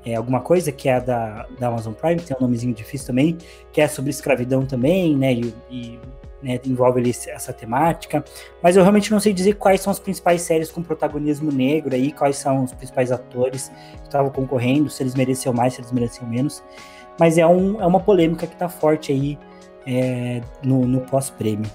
é, 0.06 0.14
alguma 0.14 0.40
coisa, 0.40 0.70
que 0.70 0.88
é 0.88 1.00
da, 1.00 1.46
da 1.58 1.68
Amazon 1.68 1.94
Prime, 1.94 2.20
tem 2.20 2.36
um 2.36 2.42
nomezinho 2.42 2.74
difícil 2.74 3.06
também, 3.06 3.38
que 3.72 3.80
é 3.80 3.88
sobre 3.88 4.10
escravidão 4.10 4.64
também, 4.66 5.16
né? 5.16 5.32
E, 5.32 5.54
e 5.70 5.98
né, 6.44 6.60
envolve 6.66 7.00
ali 7.00 7.10
essa 7.10 7.52
temática, 7.54 8.22
mas 8.62 8.76
eu 8.76 8.82
realmente 8.82 9.10
não 9.10 9.18
sei 9.18 9.32
dizer 9.32 9.54
quais 9.54 9.80
são 9.80 9.90
as 9.90 9.98
principais 9.98 10.42
séries 10.42 10.70
com 10.70 10.82
protagonismo 10.82 11.50
negro 11.50 11.94
aí, 11.94 12.12
quais 12.12 12.36
são 12.36 12.64
os 12.64 12.72
principais 12.74 13.10
atores 13.10 13.72
que 13.96 14.04
estavam 14.04 14.30
concorrendo, 14.30 14.90
se 14.90 15.02
eles 15.02 15.14
mereciam 15.14 15.54
mais, 15.54 15.72
se 15.72 15.80
eles 15.80 15.90
mereciam 15.90 16.28
menos, 16.28 16.62
mas 17.18 17.38
é, 17.38 17.46
um, 17.46 17.80
é 17.80 17.86
uma 17.86 18.00
polêmica 18.00 18.46
que 18.46 18.52
está 18.52 18.68
forte 18.68 19.10
aí 19.10 19.38
é, 19.86 20.42
no, 20.62 20.86
no 20.86 21.00
pós-prêmio. 21.00 21.70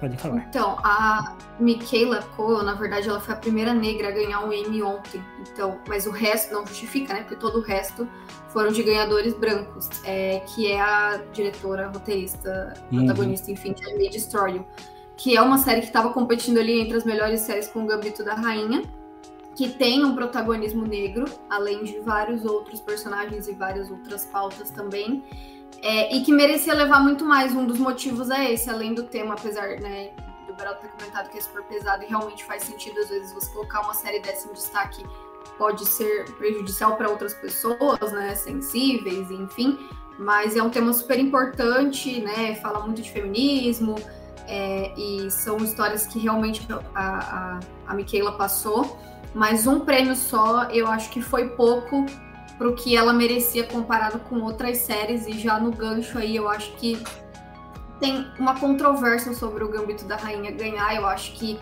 Pode 0.00 0.16
falar. 0.18 0.46
Então, 0.48 0.78
a 0.84 1.34
Michaela 1.58 2.22
Cole, 2.36 2.64
na 2.64 2.74
verdade, 2.74 3.08
ela 3.08 3.18
foi 3.18 3.34
a 3.34 3.38
primeira 3.38 3.72
negra 3.72 4.08
a 4.08 4.10
ganhar 4.10 4.44
um 4.44 4.52
Emmy 4.52 4.82
ontem. 4.82 5.22
Então, 5.40 5.80
mas 5.88 6.06
o 6.06 6.10
resto 6.10 6.52
não 6.52 6.66
justifica, 6.66 7.14
né? 7.14 7.20
Porque 7.20 7.36
todo 7.36 7.58
o 7.58 7.62
resto 7.62 8.06
foram 8.48 8.70
de 8.70 8.82
ganhadores 8.82 9.34
brancos, 9.34 9.88
é, 10.04 10.40
que 10.40 10.70
é 10.70 10.80
a 10.80 11.22
diretora, 11.32 11.88
roteirista, 11.88 12.74
uhum. 12.90 13.06
protagonista, 13.06 13.50
enfim, 13.50 13.72
de 13.72 13.88
I 13.88 13.96
May 13.96 14.08
Destroy 14.10 14.56
You, 14.56 14.66
que 15.16 15.36
é 15.36 15.40
uma 15.40 15.58
série 15.58 15.80
que 15.80 15.86
estava 15.86 16.12
competindo 16.12 16.58
ali 16.58 16.80
entre 16.80 16.96
as 16.96 17.04
melhores 17.04 17.40
séries 17.40 17.68
com 17.68 17.84
o 17.84 17.86
Gambito 17.86 18.22
da 18.22 18.34
Rainha, 18.34 18.82
que 19.54 19.70
tem 19.70 20.04
um 20.04 20.14
protagonismo 20.14 20.86
negro, 20.86 21.24
além 21.48 21.82
de 21.82 22.00
vários 22.00 22.44
outros 22.44 22.80
personagens 22.80 23.48
e 23.48 23.54
várias 23.54 23.90
outras 23.90 24.26
pautas 24.26 24.70
também. 24.70 25.24
É, 25.82 26.14
e 26.14 26.22
que 26.22 26.32
merecia 26.32 26.74
levar 26.74 27.00
muito 27.00 27.24
mais. 27.24 27.54
Um 27.54 27.66
dos 27.66 27.78
motivos 27.78 28.30
é 28.30 28.52
esse, 28.52 28.68
além 28.68 28.94
do 28.94 29.04
tema, 29.04 29.34
apesar 29.34 29.80
né, 29.80 30.10
do 30.46 30.54
Beraldo 30.54 30.80
ter 30.80 30.88
comentado 30.88 31.30
que 31.30 31.38
é 31.38 31.40
super 31.40 31.62
pesado 31.64 32.02
e 32.02 32.06
realmente 32.06 32.44
faz 32.44 32.62
sentido, 32.64 32.98
às 33.00 33.08
vezes, 33.08 33.32
você 33.32 33.50
colocar 33.52 33.80
uma 33.82 33.94
série 33.94 34.20
dessa 34.20 34.48
em 34.48 34.52
destaque 34.52 35.04
pode 35.58 35.86
ser 35.86 36.30
prejudicial 36.36 36.96
para 36.96 37.08
outras 37.08 37.34
pessoas, 37.34 38.12
né, 38.12 38.34
sensíveis, 38.34 39.30
enfim. 39.30 39.78
Mas 40.18 40.56
é 40.56 40.62
um 40.62 40.70
tema 40.70 40.92
super 40.92 41.18
importante, 41.18 42.20
né? 42.20 42.54
Fala 42.56 42.80
muito 42.80 43.02
de 43.02 43.10
feminismo, 43.10 43.96
é, 44.46 44.92
e 44.96 45.30
são 45.30 45.58
histórias 45.58 46.06
que 46.06 46.18
realmente 46.18 46.66
a, 46.94 47.60
a, 47.86 47.92
a 47.94 48.32
passou. 48.32 48.98
Mas 49.34 49.66
um 49.66 49.80
prêmio 49.80 50.16
só, 50.16 50.64
eu 50.70 50.86
acho 50.86 51.10
que 51.10 51.20
foi 51.20 51.50
pouco 51.50 52.06
para 52.58 52.68
o 52.68 52.74
que 52.74 52.96
ela 52.96 53.12
merecia 53.12 53.64
comparado 53.64 54.18
com 54.20 54.40
outras 54.40 54.78
séries. 54.78 55.26
E 55.26 55.38
já 55.38 55.58
no 55.58 55.70
gancho 55.70 56.18
aí, 56.18 56.36
eu 56.36 56.48
acho 56.48 56.72
que 56.76 57.02
tem 58.00 58.26
uma 58.38 58.58
controvérsia 58.58 59.32
sobre 59.34 59.64
o 59.64 59.68
Gambito 59.68 60.04
da 60.04 60.16
Rainha 60.16 60.50
ganhar. 60.50 60.94
Eu 60.94 61.06
acho 61.06 61.32
que 61.34 61.58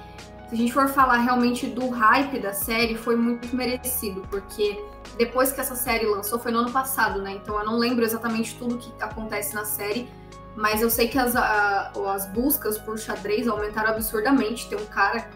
se 0.49 0.55
a 0.55 0.57
gente 0.57 0.73
for 0.73 0.89
falar 0.89 1.19
realmente 1.19 1.67
do 1.67 1.89
hype 1.89 2.39
da 2.39 2.53
série, 2.53 2.95
foi 2.97 3.17
muito 3.17 3.55
merecido, 3.55 4.23
porque 4.31 4.79
depois 5.17 5.53
que 5.53 5.61
essa 5.61 5.75
série 5.75 6.07
lançou, 6.07 6.39
foi 6.39 6.53
no 6.53 6.59
ano 6.59 6.71
passado, 6.71 7.21
né? 7.21 7.33
Então 7.33 7.59
eu 7.59 7.65
não 7.65 7.79
lembro 7.79 8.05
exatamente 8.05 8.57
tudo 8.57 8.79
que 8.79 8.93
acontece 9.03 9.55
na 9.55 9.65
série, 9.65 10.09
mas 10.55 10.83
eu 10.83 10.91
sei 10.91 11.09
que 11.09 11.19
as, 11.19 11.35
a, 11.35 11.93
as 12.13 12.27
buscas 12.27 12.79
por 12.79 12.99
xadrez 12.99 13.49
aumentaram 13.49 13.91
absurdamente. 13.91 14.69
Tem 14.69 14.79
um 14.79 14.87
cara, 14.87 15.29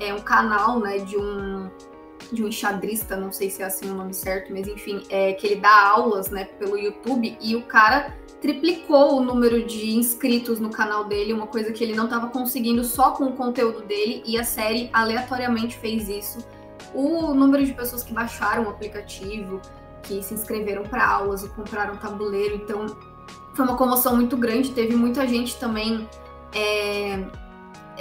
é 0.00 0.14
um 0.14 0.20
canal, 0.20 0.80
né, 0.80 0.98
de 0.98 1.16
um 1.16 1.70
de 2.30 2.44
um 2.44 2.48
enxadrista, 2.48 3.16
não 3.16 3.32
sei 3.32 3.50
se 3.50 3.62
é 3.62 3.66
assim 3.66 3.90
o 3.90 3.94
nome 3.94 4.14
certo, 4.14 4.52
mas 4.52 4.68
enfim, 4.68 5.02
é 5.08 5.32
que 5.32 5.46
ele 5.46 5.56
dá 5.56 5.88
aulas, 5.88 6.30
né, 6.30 6.44
pelo 6.58 6.76
YouTube 6.76 7.36
e 7.40 7.56
o 7.56 7.62
cara 7.62 8.16
triplicou 8.40 9.18
o 9.18 9.22
número 9.22 9.64
de 9.64 9.96
inscritos 9.96 10.58
no 10.58 10.68
canal 10.68 11.04
dele, 11.04 11.32
uma 11.32 11.46
coisa 11.46 11.72
que 11.72 11.82
ele 11.82 11.94
não 11.94 12.04
estava 12.04 12.28
conseguindo 12.28 12.84
só 12.84 13.12
com 13.12 13.24
o 13.24 13.32
conteúdo 13.32 13.82
dele 13.82 14.22
e 14.26 14.36
a 14.36 14.44
série 14.44 14.90
aleatoriamente 14.92 15.78
fez 15.78 16.08
isso. 16.08 16.38
O 16.92 17.32
número 17.32 17.64
de 17.64 17.72
pessoas 17.72 18.02
que 18.02 18.12
baixaram 18.12 18.64
o 18.64 18.68
aplicativo, 18.68 19.60
que 20.02 20.22
se 20.22 20.34
inscreveram 20.34 20.82
para 20.82 21.06
aulas 21.06 21.44
e 21.44 21.48
compraram 21.50 21.96
tabuleiro, 21.96 22.56
então 22.56 22.86
foi 23.54 23.64
uma 23.64 23.76
comoção 23.76 24.16
muito 24.16 24.36
grande. 24.36 24.72
Teve 24.72 24.96
muita 24.96 25.26
gente 25.26 25.56
também 25.58 26.08
é, 26.52 27.24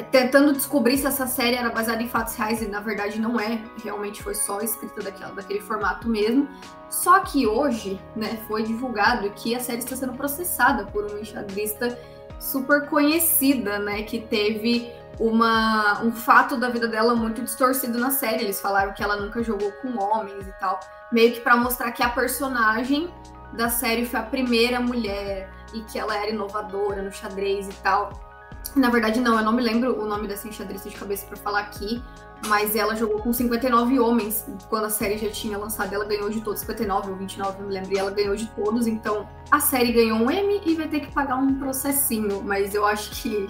tentando 0.04 0.54
descobrir 0.54 0.98
se 0.98 1.06
essa 1.06 1.28
série 1.28 1.56
era 1.56 1.70
baseada 1.70 2.02
em 2.02 2.08
fatos 2.08 2.36
reais 2.36 2.62
e 2.62 2.68
na 2.68 2.80
verdade 2.80 3.20
não 3.20 3.40
é, 3.40 3.62
realmente 3.84 4.22
foi 4.22 4.36
só 4.36 4.62
escrita 4.62 5.02
daquela, 5.02 5.34
daquele 5.34 5.60
formato 5.60 6.08
mesmo. 6.08 6.48
Só 6.90 7.20
que 7.20 7.48
hoje, 7.48 8.00
né, 8.16 8.38
foi 8.48 8.64
divulgado 8.64 9.30
que 9.32 9.56
a 9.56 9.60
série 9.60 9.80
está 9.80 9.96
sendo 9.96 10.14
processada 10.14 10.86
por 10.86 11.06
uma 11.06 11.20
enxadrista 11.20 11.98
super 12.40 12.88
conhecida, 12.88 13.80
né, 13.80 14.04
que 14.04 14.20
teve 14.20 14.92
uma, 15.20 16.02
um 16.02 16.12
fato 16.12 16.58
da 16.58 16.70
vida 16.70 16.88
dela 16.88 17.16
muito 17.16 17.42
distorcido 17.42 18.00
na 18.00 18.12
série. 18.12 18.44
Eles 18.44 18.60
falaram 18.60 18.94
que 18.94 19.04
ela 19.04 19.16
nunca 19.16 19.44
jogou 19.44 19.72
com 19.74 19.98
homens 20.00 20.48
e 20.48 20.52
tal, 20.60 20.80
meio 21.12 21.34
que 21.34 21.42
para 21.42 21.56
mostrar 21.56 21.92
que 21.92 22.04
a 22.04 22.10
personagem 22.10 23.14
da 23.54 23.70
série 23.70 24.06
foi 24.06 24.20
a 24.20 24.24
primeira 24.24 24.80
mulher 24.80 25.50
e 25.74 25.82
que 25.82 26.00
ela 26.00 26.16
era 26.16 26.32
inovadora 26.32 27.02
no 27.02 27.12
xadrez 27.12 27.68
e 27.68 27.74
tal. 27.82 28.31
Na 28.76 28.90
verdade, 28.90 29.20
não, 29.20 29.38
eu 29.38 29.44
não 29.44 29.52
me 29.52 29.62
lembro 29.62 30.02
o 30.02 30.06
nome 30.06 30.28
dessa 30.28 30.48
enxadrista 30.48 30.90
de 30.90 30.96
cabeça 30.96 31.26
para 31.26 31.36
falar 31.36 31.60
aqui, 31.60 32.02
mas 32.48 32.76
ela 32.76 32.96
jogou 32.96 33.20
com 33.20 33.32
59 33.34 34.00
homens 34.00 34.46
quando 34.70 34.86
a 34.86 34.90
série 34.90 35.18
já 35.18 35.30
tinha 35.30 35.58
lançado. 35.58 35.94
Ela 35.94 36.06
ganhou 36.06 36.30
de 36.30 36.42
todos, 36.42 36.62
59 36.62 37.12
ou 37.12 37.18
29, 37.18 37.60
não 37.60 37.68
me 37.68 37.74
lembro, 37.74 37.94
e 37.94 37.98
ela 37.98 38.12
ganhou 38.12 38.36
de 38.36 38.48
todos. 38.48 38.88
Então 38.88 39.28
a 39.52 39.60
série 39.60 39.92
ganhou 39.92 40.18
um 40.18 40.32
M 40.32 40.62
e 40.66 40.76
vai 40.76 40.88
ter 40.88 41.02
que 41.02 41.12
pagar 41.12 41.36
um 41.36 41.56
processinho. 41.56 42.42
Mas 42.44 42.74
eu 42.74 42.86
acho 42.86 43.12
que, 43.22 43.50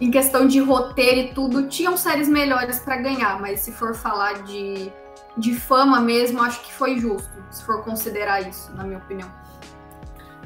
em 0.00 0.10
questão 0.10 0.46
de 0.46 0.60
roteiro 0.60 1.30
e 1.30 1.34
tudo, 1.34 1.66
tinham 1.68 1.96
séries 1.96 2.28
melhores 2.28 2.78
para 2.78 2.96
ganhar. 2.96 3.40
Mas 3.40 3.60
se 3.60 3.72
for 3.72 3.94
falar 3.94 4.42
de, 4.42 4.92
de 5.36 5.54
fama 5.54 5.98
mesmo, 5.98 6.42
acho 6.42 6.60
que 6.60 6.72
foi 6.72 6.98
justo, 6.98 7.42
se 7.50 7.64
for 7.64 7.82
considerar 7.82 8.46
isso, 8.46 8.70
na 8.72 8.84
minha 8.84 8.98
opinião. 8.98 9.30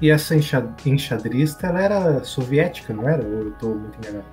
E 0.02 0.10
essa 0.10 0.34
enxadrista, 0.34 1.68
ela 1.68 1.80
era 1.80 2.24
soviética, 2.24 2.92
não 2.92 3.08
era? 3.08 3.24
Ou 3.24 3.44
eu 3.44 3.52
tô 3.52 3.68
muito 3.68 3.96
enganado? 3.98 4.26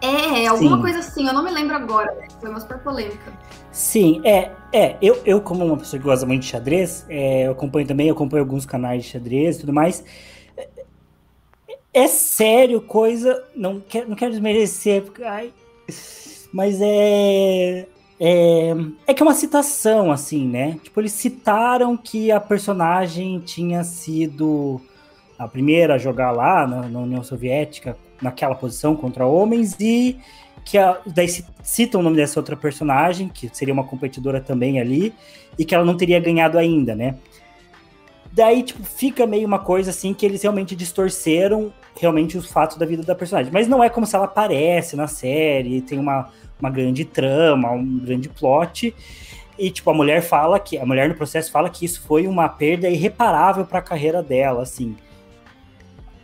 É, 0.00 0.46
alguma 0.46 0.76
Sim. 0.76 0.82
coisa 0.82 0.98
assim, 1.00 1.26
eu 1.26 1.34
não 1.34 1.44
me 1.44 1.50
lembro 1.50 1.76
agora, 1.76 2.14
né? 2.14 2.26
foi 2.40 2.48
uma 2.48 2.60
super 2.60 2.78
polêmica. 2.78 3.30
Sim, 3.70 4.22
é, 4.24 4.50
é, 4.72 4.96
eu, 5.02 5.20
eu 5.26 5.42
como 5.42 5.66
uma 5.66 5.76
pessoa 5.76 6.00
que 6.00 6.04
gosta 6.06 6.24
muito 6.24 6.42
de 6.42 6.48
xadrez, 6.48 7.04
é, 7.10 7.46
eu 7.46 7.52
acompanho 7.52 7.86
também, 7.86 8.08
eu 8.08 8.14
acompanho 8.14 8.42
alguns 8.42 8.64
canais 8.64 9.04
de 9.04 9.10
xadrez 9.10 9.56
e 9.56 9.60
tudo 9.60 9.72
mais, 9.72 10.02
é, 10.56 10.68
é 11.92 12.06
sério 12.06 12.80
coisa, 12.80 13.44
não 13.54 13.80
quero, 13.80 14.08
não 14.08 14.16
quero 14.16 14.30
desmerecer, 14.30 15.02
porque, 15.02 15.22
ai, 15.22 15.52
mas 16.52 16.78
é, 16.80 17.86
é, 18.18 18.74
é 19.06 19.14
que 19.14 19.22
é 19.22 19.26
uma 19.26 19.34
citação, 19.34 20.12
assim, 20.12 20.46
né, 20.46 20.78
tipo, 20.82 21.00
eles 21.00 21.12
citaram 21.12 21.96
que 21.96 22.30
a 22.30 22.40
personagem 22.40 23.40
tinha 23.40 23.82
sido 23.84 24.80
a 25.38 25.48
primeira 25.48 25.94
a 25.94 25.98
jogar 25.98 26.30
lá 26.30 26.66
na, 26.66 26.88
na 26.88 27.00
União 27.00 27.22
Soviética 27.22 27.96
naquela 28.22 28.54
posição 28.54 28.94
contra 28.94 29.26
homens 29.26 29.76
e 29.80 30.16
que 30.64 30.78
a, 30.78 30.98
daí 31.06 31.28
citam 31.62 32.00
o 32.00 32.04
nome 32.04 32.16
dessa 32.16 32.40
outra 32.40 32.56
personagem, 32.56 33.28
que 33.28 33.50
seria 33.52 33.74
uma 33.74 33.84
competidora 33.84 34.40
também 34.40 34.80
ali, 34.80 35.12
e 35.58 35.64
que 35.64 35.74
ela 35.74 35.84
não 35.84 35.96
teria 35.96 36.18
ganhado 36.18 36.56
ainda, 36.58 36.94
né? 36.94 37.16
Daí, 38.32 38.62
tipo, 38.62 38.82
fica 38.82 39.26
meio 39.26 39.46
uma 39.46 39.58
coisa 39.58 39.90
assim 39.90 40.12
que 40.12 40.24
eles 40.26 40.42
realmente 40.42 40.74
distorceram 40.74 41.72
realmente 42.00 42.36
os 42.36 42.50
fatos 42.50 42.76
da 42.76 42.84
vida 42.84 43.02
da 43.02 43.14
personagem. 43.14 43.52
Mas 43.52 43.68
não 43.68 43.84
é 43.84 43.88
como 43.88 44.06
se 44.06 44.16
ela 44.16 44.24
aparece 44.24 44.96
na 44.96 45.06
série, 45.06 45.80
tem 45.82 45.98
uma, 45.98 46.32
uma 46.64 46.70
grande 46.70 47.04
trama, 47.04 47.70
um 47.70 47.98
grande 47.98 48.28
plot. 48.28 48.94
E, 49.58 49.70
tipo, 49.70 49.90
a 49.90 49.94
mulher 49.94 50.22
fala 50.22 50.58
que. 50.58 50.78
A 50.78 50.86
mulher 50.86 51.08
no 51.08 51.14
processo 51.14 51.52
fala 51.52 51.70
que 51.70 51.84
isso 51.84 52.02
foi 52.02 52.26
uma 52.26 52.48
perda 52.48 52.88
irreparável 52.88 53.64
para 53.64 53.78
a 53.78 53.82
carreira 53.82 54.22
dela, 54.22 54.62
assim. 54.62 54.96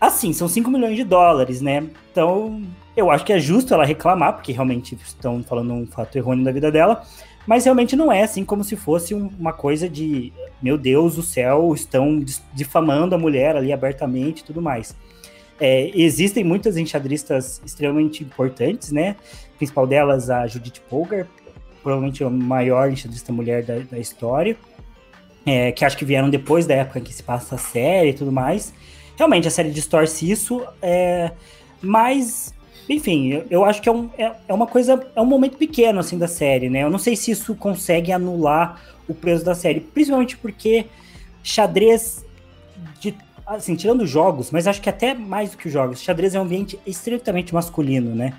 Assim, 0.00 0.32
são 0.32 0.48
5 0.48 0.70
milhões 0.70 0.96
de 0.96 1.04
dólares, 1.04 1.60
né? 1.60 1.86
Então, 2.10 2.62
eu 2.96 3.10
acho 3.10 3.24
que 3.24 3.32
é 3.32 3.38
justo 3.38 3.74
ela 3.74 3.84
reclamar, 3.84 4.32
porque 4.32 4.50
realmente 4.50 4.96
estão 5.04 5.42
falando 5.42 5.72
um 5.74 5.86
fato 5.86 6.16
errôneo 6.16 6.44
da 6.44 6.50
vida 6.50 6.72
dela, 6.72 7.02
mas 7.46 7.64
realmente 7.64 7.94
não 7.94 8.10
é 8.10 8.22
assim 8.22 8.44
como 8.44 8.64
se 8.64 8.76
fosse 8.76 9.12
uma 9.12 9.52
coisa 9.52 9.88
de, 9.88 10.32
meu 10.62 10.78
Deus 10.78 11.16
do 11.16 11.22
céu, 11.22 11.72
estão 11.74 12.24
difamando 12.54 13.14
a 13.14 13.18
mulher 13.18 13.56
ali 13.56 13.72
abertamente 13.72 14.40
e 14.40 14.44
tudo 14.44 14.62
mais. 14.62 14.96
É, 15.60 15.90
existem 15.94 16.42
muitas 16.42 16.78
enxadristas 16.78 17.60
extremamente 17.64 18.24
importantes, 18.24 18.90
né? 18.90 19.16
Principal 19.60 19.86
delas, 19.86 20.28
a 20.28 20.48
Judith 20.48 20.80
Polgar, 20.90 21.26
provavelmente 21.82 22.24
a 22.24 22.28
maior 22.30 22.90
enxadrista 22.90 23.32
mulher 23.32 23.62
da, 23.62 23.78
da 23.78 23.98
história, 23.98 24.56
é, 25.46 25.70
que 25.70 25.84
acho 25.84 25.96
que 25.96 26.04
vieram 26.04 26.28
depois 26.28 26.66
da 26.66 26.74
época 26.74 26.98
em 26.98 27.02
que 27.02 27.14
se 27.14 27.22
passa 27.22 27.54
a 27.54 27.58
série 27.58 28.10
e 28.10 28.14
tudo 28.14 28.32
mais 28.32 28.74
realmente 29.20 29.46
a 29.46 29.50
série 29.50 29.70
distorce 29.70 30.30
isso, 30.30 30.66
é, 30.80 31.30
mas, 31.82 32.54
enfim, 32.88 33.28
eu, 33.28 33.46
eu 33.50 33.64
acho 33.66 33.82
que 33.82 33.88
é, 33.88 33.92
um, 33.92 34.08
é, 34.16 34.32
é, 34.48 34.54
uma 34.54 34.66
coisa, 34.66 35.06
é 35.14 35.20
um 35.20 35.26
momento 35.26 35.58
pequeno, 35.58 36.00
assim, 36.00 36.16
da 36.16 36.26
série, 36.26 36.70
né? 36.70 36.84
Eu 36.84 36.90
não 36.90 36.98
sei 36.98 37.14
se 37.14 37.30
isso 37.30 37.54
consegue 37.54 38.12
anular 38.12 38.80
o 39.06 39.12
preço 39.12 39.44
da 39.44 39.54
série, 39.54 39.80
principalmente 39.80 40.38
porque 40.38 40.86
xadrez, 41.42 42.24
de, 42.98 43.14
assim, 43.46 43.76
tirando 43.76 44.06
jogos, 44.06 44.50
mas 44.50 44.66
acho 44.66 44.80
que 44.80 44.88
até 44.88 45.12
mais 45.12 45.50
do 45.50 45.58
que 45.58 45.66
os 45.66 45.72
jogos, 45.72 46.00
xadrez 46.00 46.34
é 46.34 46.38
um 46.38 46.44
ambiente 46.44 46.78
estritamente 46.86 47.52
masculino, 47.52 48.14
né? 48.14 48.32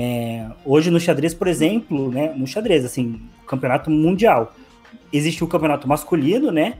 É, 0.00 0.46
hoje 0.64 0.92
no 0.92 1.00
xadrez, 1.00 1.34
por 1.34 1.48
exemplo, 1.48 2.08
né, 2.12 2.32
no 2.36 2.46
xadrez, 2.46 2.84
assim, 2.84 3.20
campeonato 3.48 3.90
mundial, 3.90 4.54
existe 5.12 5.42
o 5.42 5.48
campeonato 5.48 5.88
masculino, 5.88 6.52
né? 6.52 6.78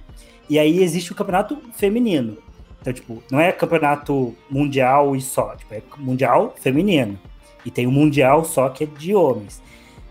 E 0.49 0.57
aí 0.57 0.81
existe 0.81 1.11
o 1.11 1.17
campeonato 1.17 1.59
feminino. 1.75 2.39
Então, 2.81 2.93
tipo, 2.93 3.21
não 3.29 3.41
é 3.41 3.51
campeonato 3.51 4.37
mundial 4.49 5.17
e 5.17 5.21
só, 5.21 5.57
tipo, 5.57 5.75
é 5.75 5.83
mundial 5.99 6.55
feminino. 6.61 7.19
E 7.67 7.73
tem 7.73 7.89
o 7.89 7.91
mundial 7.91 8.45
só 8.45 8.69
que 8.69 8.85
é 8.85 8.87
de 8.87 9.13
homens. 9.17 9.61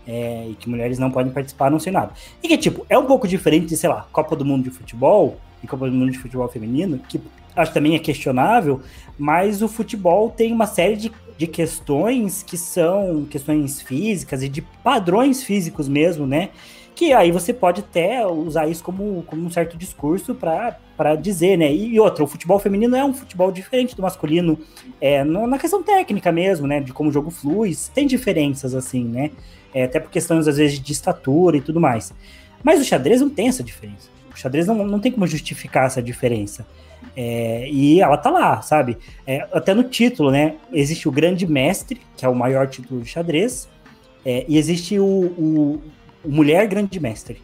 É, 0.06 0.46
e 0.50 0.54
que 0.54 0.68
mulheres 0.68 0.98
não 0.98 1.10
podem 1.10 1.32
participar, 1.32 1.70
não 1.70 1.80
sei 1.80 1.90
nada. 1.90 2.12
E 2.42 2.48
que, 2.48 2.58
tipo, 2.58 2.84
é 2.90 2.98
um 2.98 3.06
pouco 3.06 3.26
diferente 3.26 3.68
de, 3.68 3.76
sei 3.78 3.88
lá, 3.88 4.06
Copa 4.12 4.36
do 4.36 4.44
Mundo 4.44 4.64
de 4.64 4.70
Futebol 4.70 5.40
e 5.62 5.66
Copa 5.66 5.88
do 5.88 5.96
Mundo 5.96 6.12
de 6.12 6.18
Futebol 6.18 6.46
Feminino, 6.48 6.98
que 6.98 7.18
acho 7.60 7.72
também 7.72 7.94
é 7.94 7.98
questionável, 7.98 8.80
mas 9.18 9.62
o 9.62 9.68
futebol 9.68 10.30
tem 10.30 10.52
uma 10.52 10.66
série 10.66 10.96
de, 10.96 11.12
de 11.36 11.46
questões 11.46 12.42
que 12.42 12.56
são 12.56 13.26
questões 13.28 13.82
físicas 13.82 14.42
e 14.42 14.48
de 14.48 14.62
padrões 14.62 15.42
físicos 15.42 15.88
mesmo, 15.88 16.26
né? 16.26 16.50
que 16.98 17.12
aí 17.12 17.30
você 17.30 17.54
pode 17.54 17.78
até 17.78 18.26
usar 18.26 18.66
isso 18.66 18.82
como, 18.82 19.22
como 19.22 19.46
um 19.46 19.50
certo 19.52 19.76
discurso 19.76 20.34
para 20.34 21.14
dizer, 21.14 21.56
né? 21.56 21.72
E 21.72 22.00
outra, 22.00 22.24
o 22.24 22.26
futebol 22.26 22.58
feminino 22.58 22.96
é 22.96 23.04
um 23.04 23.14
futebol 23.14 23.52
diferente 23.52 23.94
do 23.94 24.02
masculino, 24.02 24.58
é, 25.00 25.22
na 25.22 25.60
questão 25.60 25.80
técnica 25.80 26.32
mesmo, 26.32 26.66
né? 26.66 26.80
De 26.80 26.92
como 26.92 27.08
o 27.08 27.12
jogo 27.12 27.30
flui, 27.30 27.72
tem 27.94 28.04
diferenças 28.04 28.74
assim, 28.74 29.04
né? 29.04 29.30
É, 29.72 29.84
até 29.84 30.00
por 30.00 30.10
questões, 30.10 30.48
às 30.48 30.56
vezes, 30.56 30.80
de 30.80 30.92
estatura 30.92 31.56
e 31.56 31.60
tudo 31.60 31.80
mais. 31.80 32.12
Mas 32.64 32.80
o 32.80 32.84
xadrez 32.84 33.20
não 33.20 33.30
tem 33.30 33.46
essa 33.46 33.62
diferença. 33.62 34.10
O 34.34 34.36
xadrez 34.36 34.66
não, 34.66 34.84
não 34.84 34.98
tem 34.98 35.12
como 35.12 35.24
justificar 35.24 35.86
essa 35.86 36.02
diferença. 36.02 36.66
É, 37.20 37.68
e 37.68 38.00
ela 38.00 38.16
tá 38.16 38.30
lá, 38.30 38.62
sabe? 38.62 38.96
É, 39.26 39.44
até 39.52 39.74
no 39.74 39.82
título, 39.82 40.30
né? 40.30 40.54
Existe 40.72 41.08
o 41.08 41.10
Grande 41.10 41.48
Mestre, 41.48 42.00
que 42.16 42.24
é 42.24 42.28
o 42.28 42.34
maior 42.34 42.68
título 42.68 43.00
de 43.00 43.08
xadrez, 43.08 43.68
é, 44.24 44.44
e 44.46 44.56
existe 44.56 45.00
o, 45.00 45.04
o, 45.04 45.82
mulher 46.24 46.68
grande 46.68 47.00
mestre. 47.00 47.42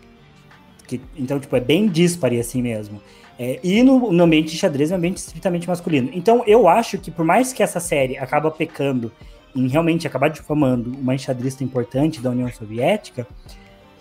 Que, 0.87 1.01
então, 1.16 1.41
tipo, 1.41 1.57
é 1.57 1.61
bem 1.61 1.89
dispare 1.89 2.39
assim 2.39 2.62
mesmo. 2.62 3.03
É, 3.37 3.59
e 3.64 3.83
no, 3.83 4.12
no, 4.12 4.22
ambiente 4.22 4.53
de 4.53 4.59
xadrez 4.59 4.93
é 4.93 4.95
um 4.95 4.99
ambiente 4.99 5.16
estritamente 5.16 5.66
masculino. 5.66 6.09
Então, 6.14 6.45
eu 6.47 6.68
acho 6.68 6.97
que 6.97 7.11
por 7.11 7.25
mais 7.25 7.53
que 7.53 7.61
essa 7.61 7.81
série 7.81 8.16
acaba 8.16 8.53
pecando 8.53 9.11
em 9.57 9.66
realmente 9.66 10.07
acabar 10.07 10.29
difamando 10.29 10.97
uma 10.97 11.16
enxadrista 11.16 11.64
importante 11.64 12.20
da 12.20 12.31
União 12.31 12.49
Soviética, 12.53 13.27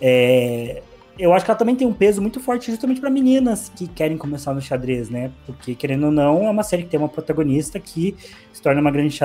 é, 0.00 0.84
eu 1.18 1.32
acho 1.32 1.44
que 1.44 1.50
ela 1.50 1.58
também 1.58 1.76
tem 1.76 1.86
um 1.86 1.92
peso 1.92 2.20
muito 2.20 2.40
forte 2.40 2.70
justamente 2.70 3.00
para 3.00 3.08
meninas 3.08 3.70
que 3.74 3.86
querem 3.86 4.16
começar 4.16 4.52
no 4.52 4.60
xadrez, 4.60 5.08
né? 5.08 5.30
Porque, 5.46 5.74
querendo 5.74 6.06
ou 6.06 6.12
não, 6.12 6.46
é 6.46 6.50
uma 6.50 6.62
série 6.62 6.82
que 6.82 6.88
tem 6.88 6.98
uma 6.98 7.08
protagonista 7.08 7.78
que 7.78 8.16
se 8.52 8.60
torna 8.60 8.80
uma 8.80 8.90
grande 8.90 9.16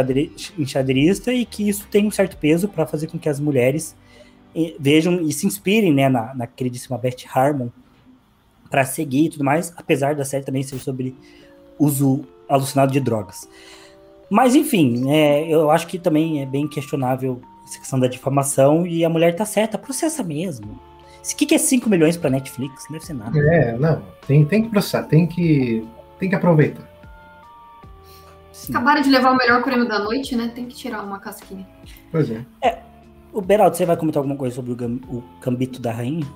enxadrista 0.58 1.34
e 1.34 1.46
que 1.46 1.68
isso 1.68 1.88
tem 1.90 2.08
um 2.08 2.12
certo 2.12 2.38
peso 2.38 2.68
para 2.68 2.86
fazer 2.86 3.08
com 3.08 3.18
que 3.18 3.28
as 3.28 3.40
mulheres 3.40 3.96
vejam 4.80 5.22
e 5.22 5.32
se 5.32 5.48
inspirem 5.48 5.94
né, 5.94 6.10
na, 6.10 6.34
na 6.34 6.48
queridíssima 6.48 6.98
Beth 6.98 7.26
Harmon 7.34 7.70
para 8.70 8.86
seguir 8.86 9.26
e 9.26 9.30
tudo 9.30 9.44
mais, 9.44 9.74
apesar 9.76 10.16
da 10.16 10.26
série 10.26 10.44
também 10.44 10.64
ser 10.64 10.78
sobre 10.80 11.16
uso 11.78 12.26
alucinado 12.48 12.92
de 12.92 13.00
drogas. 13.00 13.48
Mas 14.30 14.54
enfim, 14.54 15.10
é, 15.12 15.48
eu 15.48 15.72
acho 15.72 15.88
que 15.88 15.98
também 15.98 16.42
é 16.42 16.46
bem 16.46 16.68
questionável 16.68 17.42
essa 17.66 17.80
questão 17.80 18.00
da 18.00 18.08
difamação 18.08 18.86
e 18.86 19.04
a 19.04 19.10
mulher 19.10 19.36
tá 19.36 19.46
certa, 19.46 19.78
processa 19.78 20.24
mesmo. 20.24 20.80
O 21.22 21.36
que, 21.36 21.46
que 21.46 21.56
é 21.56 21.58
5 21.58 21.90
milhões 21.90 22.18
para 22.18 22.30
Netflix? 22.30 22.86
Não 22.86 22.94
deve 22.94 23.06
ser 23.06 23.14
nada. 23.14 23.38
É, 23.38 23.78
não, 23.78 24.02
tem, 24.26 24.46
tem 24.46 24.64
que 24.64 24.70
processar, 24.70 25.04
tem 25.04 25.28
que, 25.28 25.86
tem 26.18 26.30
que 26.30 26.36
aproveitar. 26.36 26.88
Sim. 28.52 28.74
Acabaram 28.74 29.02
de 29.02 29.10
levar 29.10 29.32
o 29.32 29.38
melhor 29.38 29.64
prêmio 29.64 29.88
da 29.88 30.00
noite, 30.00 30.36
né? 30.36 30.52
Tem 30.54 30.66
que 30.66 30.76
tirar 30.76 31.04
uma 31.04 31.20
casquinha. 31.20 31.68
Pois 32.12 32.30
é. 32.32 32.46
É, 32.62 32.80
o 33.32 33.42
Beraldo, 33.42 33.76
você 33.76 33.86
vai 33.86 33.96
comentar 33.96 34.20
alguma 34.20 34.38
coisa 34.38 34.56
sobre 34.56 34.72
o, 34.72 34.76
gam 34.76 35.00
o 35.08 35.24
Gambito 35.42 35.82
da 35.82 35.92
Rainha? 35.92 36.28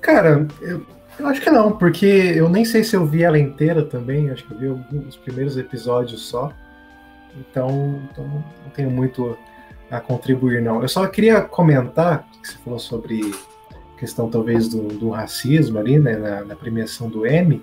Cara, 0.00 0.46
eu, 0.60 0.86
eu, 1.18 1.26
acho 1.26 1.40
que 1.40 1.50
não, 1.50 1.76
porque 1.76 2.06
eu 2.06 2.48
nem 2.48 2.64
sei 2.64 2.84
se 2.84 2.94
eu 2.94 3.04
vi 3.04 3.24
ela 3.24 3.38
inteira 3.38 3.82
também, 3.84 4.30
acho 4.30 4.44
que 4.46 4.52
eu 4.52 4.58
vi 4.58 4.68
alguns 4.68 5.16
primeiros 5.16 5.56
episódios 5.56 6.22
só. 6.22 6.52
Então, 7.38 8.00
então 8.10 8.24
não 8.24 8.70
tenho 8.74 8.90
muito 8.90 9.36
a 9.90 10.00
contribuir, 10.00 10.62
não. 10.62 10.82
Eu 10.82 10.88
só 10.88 11.06
queria 11.06 11.40
comentar 11.40 12.26
que 12.42 12.48
você 12.48 12.58
falou 12.58 12.78
sobre 12.78 13.34
questão 13.98 14.28
talvez 14.28 14.68
do, 14.68 14.88
do 14.88 15.10
racismo 15.10 15.78
ali, 15.78 15.98
né, 15.98 16.16
na, 16.16 16.44
na 16.44 16.56
premiação 16.56 17.08
do 17.08 17.26
M. 17.26 17.62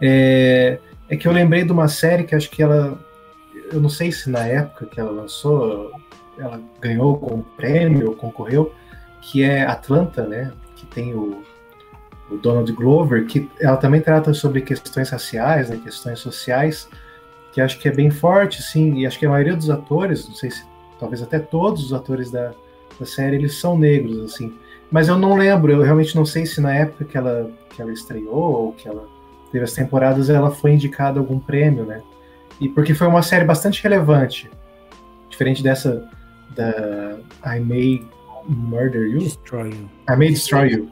É, 0.00 0.78
é 1.08 1.16
que 1.16 1.26
eu 1.26 1.32
lembrei 1.32 1.64
de 1.64 1.72
uma 1.72 1.88
série 1.88 2.24
que 2.24 2.34
acho 2.34 2.50
que 2.50 2.62
ela, 2.62 2.98
eu 3.72 3.80
não 3.80 3.88
sei 3.88 4.12
se 4.12 4.30
na 4.30 4.46
época 4.46 4.86
que 4.86 5.00
ela 5.00 5.10
lançou, 5.10 5.92
ela 6.38 6.60
ganhou 6.80 7.18
com 7.18 7.36
um 7.36 7.42
prêmio, 7.42 8.14
concorreu, 8.14 8.72
que 9.20 9.42
é 9.42 9.64
Atlanta, 9.64 10.26
né? 10.26 10.52
Que 10.76 10.86
tem 10.86 11.14
o, 11.14 11.42
o 12.30 12.36
Donald 12.36 12.70
Glover, 12.72 13.26
que 13.26 13.50
ela 13.60 13.76
também 13.76 14.00
trata 14.00 14.32
sobre 14.32 14.60
questões 14.60 15.10
raciais, 15.10 15.70
né, 15.70 15.80
questões 15.82 16.20
sociais, 16.20 16.88
que 17.52 17.60
acho 17.60 17.78
que 17.78 17.88
é 17.88 17.92
bem 17.92 18.10
forte, 18.10 18.62
sim, 18.62 18.98
e 18.98 19.06
acho 19.06 19.18
que 19.18 19.26
a 19.26 19.30
maioria 19.30 19.56
dos 19.56 19.70
atores, 19.70 20.28
não 20.28 20.34
sei 20.34 20.50
se 20.50 20.64
talvez 20.98 21.22
até 21.22 21.38
todos 21.38 21.84
os 21.84 21.92
atores 21.92 22.30
da, 22.30 22.52
da 22.98 23.06
série, 23.06 23.36
eles 23.36 23.58
são 23.58 23.78
negros, 23.78 24.18
assim. 24.20 24.54
Mas 24.90 25.08
eu 25.08 25.18
não 25.18 25.36
lembro, 25.36 25.72
eu 25.72 25.82
realmente 25.82 26.16
não 26.16 26.24
sei 26.24 26.46
se 26.46 26.60
na 26.60 26.74
época 26.74 27.04
que 27.04 27.16
ela, 27.16 27.50
que 27.70 27.82
ela 27.82 27.92
estreou, 27.92 28.34
ou 28.34 28.72
que 28.72 28.88
ela 28.88 29.06
teve 29.52 29.64
as 29.64 29.72
temporadas, 29.72 30.30
ela 30.30 30.50
foi 30.50 30.72
indicada 30.72 31.18
algum 31.18 31.38
prêmio, 31.38 31.84
né? 31.84 32.02
E 32.60 32.68
porque 32.68 32.94
foi 32.94 33.06
uma 33.06 33.22
série 33.22 33.44
bastante 33.44 33.82
relevante, 33.82 34.50
diferente 35.28 35.62
dessa 35.62 36.08
da 36.54 37.18
I 37.56 37.60
May 37.60 38.06
Murder 38.48 39.06
You. 39.06 39.18
Destroy 39.20 39.70
You. 39.70 39.90
I 40.08 40.16
May 40.16 40.28
Destroy 40.30 40.72
You. 40.72 40.88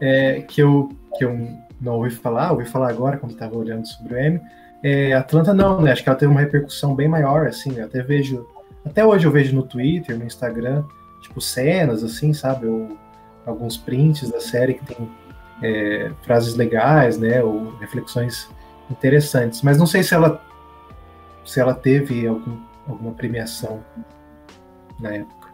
É, 0.00 0.42
que, 0.42 0.62
eu, 0.62 0.90
que 1.18 1.24
eu 1.24 1.36
não 1.80 1.94
ouvi 1.94 2.10
falar, 2.10 2.52
ouvi 2.52 2.64
falar 2.64 2.90
agora 2.90 3.18
quando 3.18 3.32
estava 3.32 3.56
olhando 3.56 3.86
sobre 3.86 4.14
o 4.14 4.18
M. 4.18 4.40
É, 4.82 5.12
Atlanta 5.14 5.52
não, 5.52 5.80
né? 5.80 5.92
Acho 5.92 6.02
que 6.02 6.08
ela 6.08 6.18
teve 6.18 6.30
uma 6.30 6.40
repercussão 6.40 6.94
bem 6.94 7.08
maior, 7.08 7.46
assim. 7.46 7.76
Eu 7.76 7.86
até 7.86 8.02
vejo, 8.02 8.46
até 8.86 9.04
hoje 9.04 9.26
eu 9.26 9.32
vejo 9.32 9.54
no 9.54 9.62
Twitter, 9.62 10.16
no 10.16 10.24
Instagram, 10.24 10.84
tipo 11.20 11.40
cenas, 11.40 12.04
assim, 12.04 12.32
sabe? 12.32 12.66
Ou 12.66 12.96
alguns 13.44 13.76
prints 13.76 14.30
da 14.30 14.40
série 14.40 14.74
que 14.74 14.86
tem 14.86 15.08
é, 15.62 16.10
frases 16.22 16.54
legais, 16.54 17.18
né? 17.18 17.42
Ou 17.42 17.76
reflexões 17.78 18.48
interessantes. 18.90 19.62
Mas 19.62 19.76
não 19.76 19.86
sei 19.86 20.02
se 20.02 20.14
ela 20.14 20.40
se 21.44 21.60
ela 21.60 21.74
teve 21.74 22.26
algum, 22.26 22.58
alguma 22.88 23.12
premiação 23.12 23.82
na 24.98 25.14
época. 25.14 25.48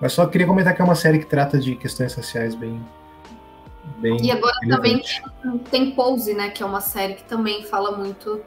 Mas 0.00 0.12
só 0.12 0.26
queria 0.26 0.46
comentar 0.46 0.74
que 0.74 0.80
é 0.80 0.84
uma 0.84 0.94
série 0.94 1.18
que 1.18 1.26
trata 1.26 1.58
de 1.58 1.74
questões 1.76 2.12
sociais 2.12 2.54
bem. 2.54 2.80
bem 3.98 4.16
e 4.24 4.30
agora 4.30 4.54
relevante. 4.62 5.22
também 5.42 5.58
tem, 5.70 5.90
Pose, 5.92 6.34
né? 6.34 6.50
Que 6.50 6.62
é 6.62 6.66
uma 6.66 6.80
série 6.80 7.14
que 7.14 7.24
também 7.24 7.64
fala 7.64 7.96
muito 7.96 8.40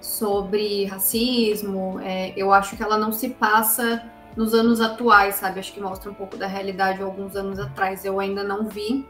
sobre 0.00 0.84
racismo. 0.86 2.00
É, 2.00 2.32
eu 2.36 2.52
acho 2.52 2.76
que 2.76 2.82
ela 2.82 2.96
não 2.96 3.12
se 3.12 3.30
passa 3.30 4.02
nos 4.36 4.54
anos 4.54 4.80
atuais, 4.80 5.36
sabe? 5.36 5.60
Acho 5.60 5.72
que 5.72 5.80
mostra 5.80 6.10
um 6.10 6.14
pouco 6.14 6.36
da 6.36 6.46
realidade 6.46 7.02
alguns 7.02 7.34
anos 7.34 7.58
atrás. 7.58 8.04
Eu 8.04 8.20
ainda 8.20 8.42
não 8.44 8.68
vi. 8.68 9.06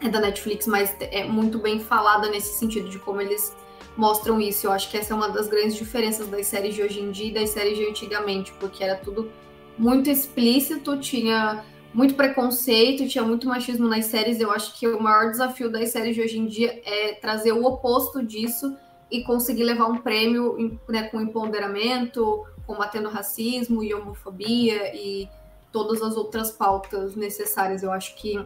É 0.00 0.08
da 0.08 0.20
Netflix, 0.20 0.66
mas 0.66 0.94
é 1.00 1.24
muito 1.24 1.58
bem 1.58 1.80
falada 1.80 2.28
nesse 2.28 2.58
sentido 2.58 2.88
de 2.88 2.98
como 2.98 3.20
eles 3.20 3.56
mostram 3.96 4.40
isso. 4.40 4.66
Eu 4.66 4.72
acho 4.72 4.88
que 4.90 4.96
essa 4.96 5.12
é 5.12 5.16
uma 5.16 5.28
das 5.28 5.48
grandes 5.48 5.74
diferenças 5.74 6.28
das 6.28 6.46
séries 6.46 6.74
de 6.74 6.82
hoje 6.82 7.00
em 7.00 7.10
dia 7.10 7.28
e 7.28 7.34
das 7.34 7.50
séries 7.50 7.76
de 7.76 7.84
antigamente, 7.84 8.52
porque 8.60 8.84
era 8.84 8.94
tudo 8.94 9.30
muito 9.76 10.08
explícito, 10.08 10.98
tinha 10.98 11.64
muito 11.92 12.14
preconceito, 12.14 13.08
tinha 13.08 13.24
muito 13.24 13.48
machismo 13.48 13.88
nas 13.88 14.06
séries. 14.06 14.38
Eu 14.38 14.52
acho 14.52 14.78
que 14.78 14.86
o 14.86 15.02
maior 15.02 15.30
desafio 15.30 15.70
das 15.70 15.88
séries 15.88 16.14
de 16.14 16.22
hoje 16.22 16.38
em 16.38 16.46
dia 16.46 16.80
é 16.84 17.14
trazer 17.14 17.52
o 17.52 17.64
oposto 17.64 18.22
disso 18.22 18.76
e 19.10 19.22
conseguir 19.22 19.64
levar 19.64 19.86
um 19.86 19.98
prêmio 19.98 20.80
né, 20.88 21.04
com 21.04 21.20
empoderamento, 21.20 22.44
combatendo 22.66 23.08
racismo 23.08 23.82
e 23.82 23.94
homofobia 23.94 24.94
e 24.94 25.28
todas 25.72 26.02
as 26.02 26.16
outras 26.16 26.50
pautas 26.50 27.14
necessárias. 27.16 27.82
Eu 27.82 27.90
acho 27.92 28.14
que 28.16 28.38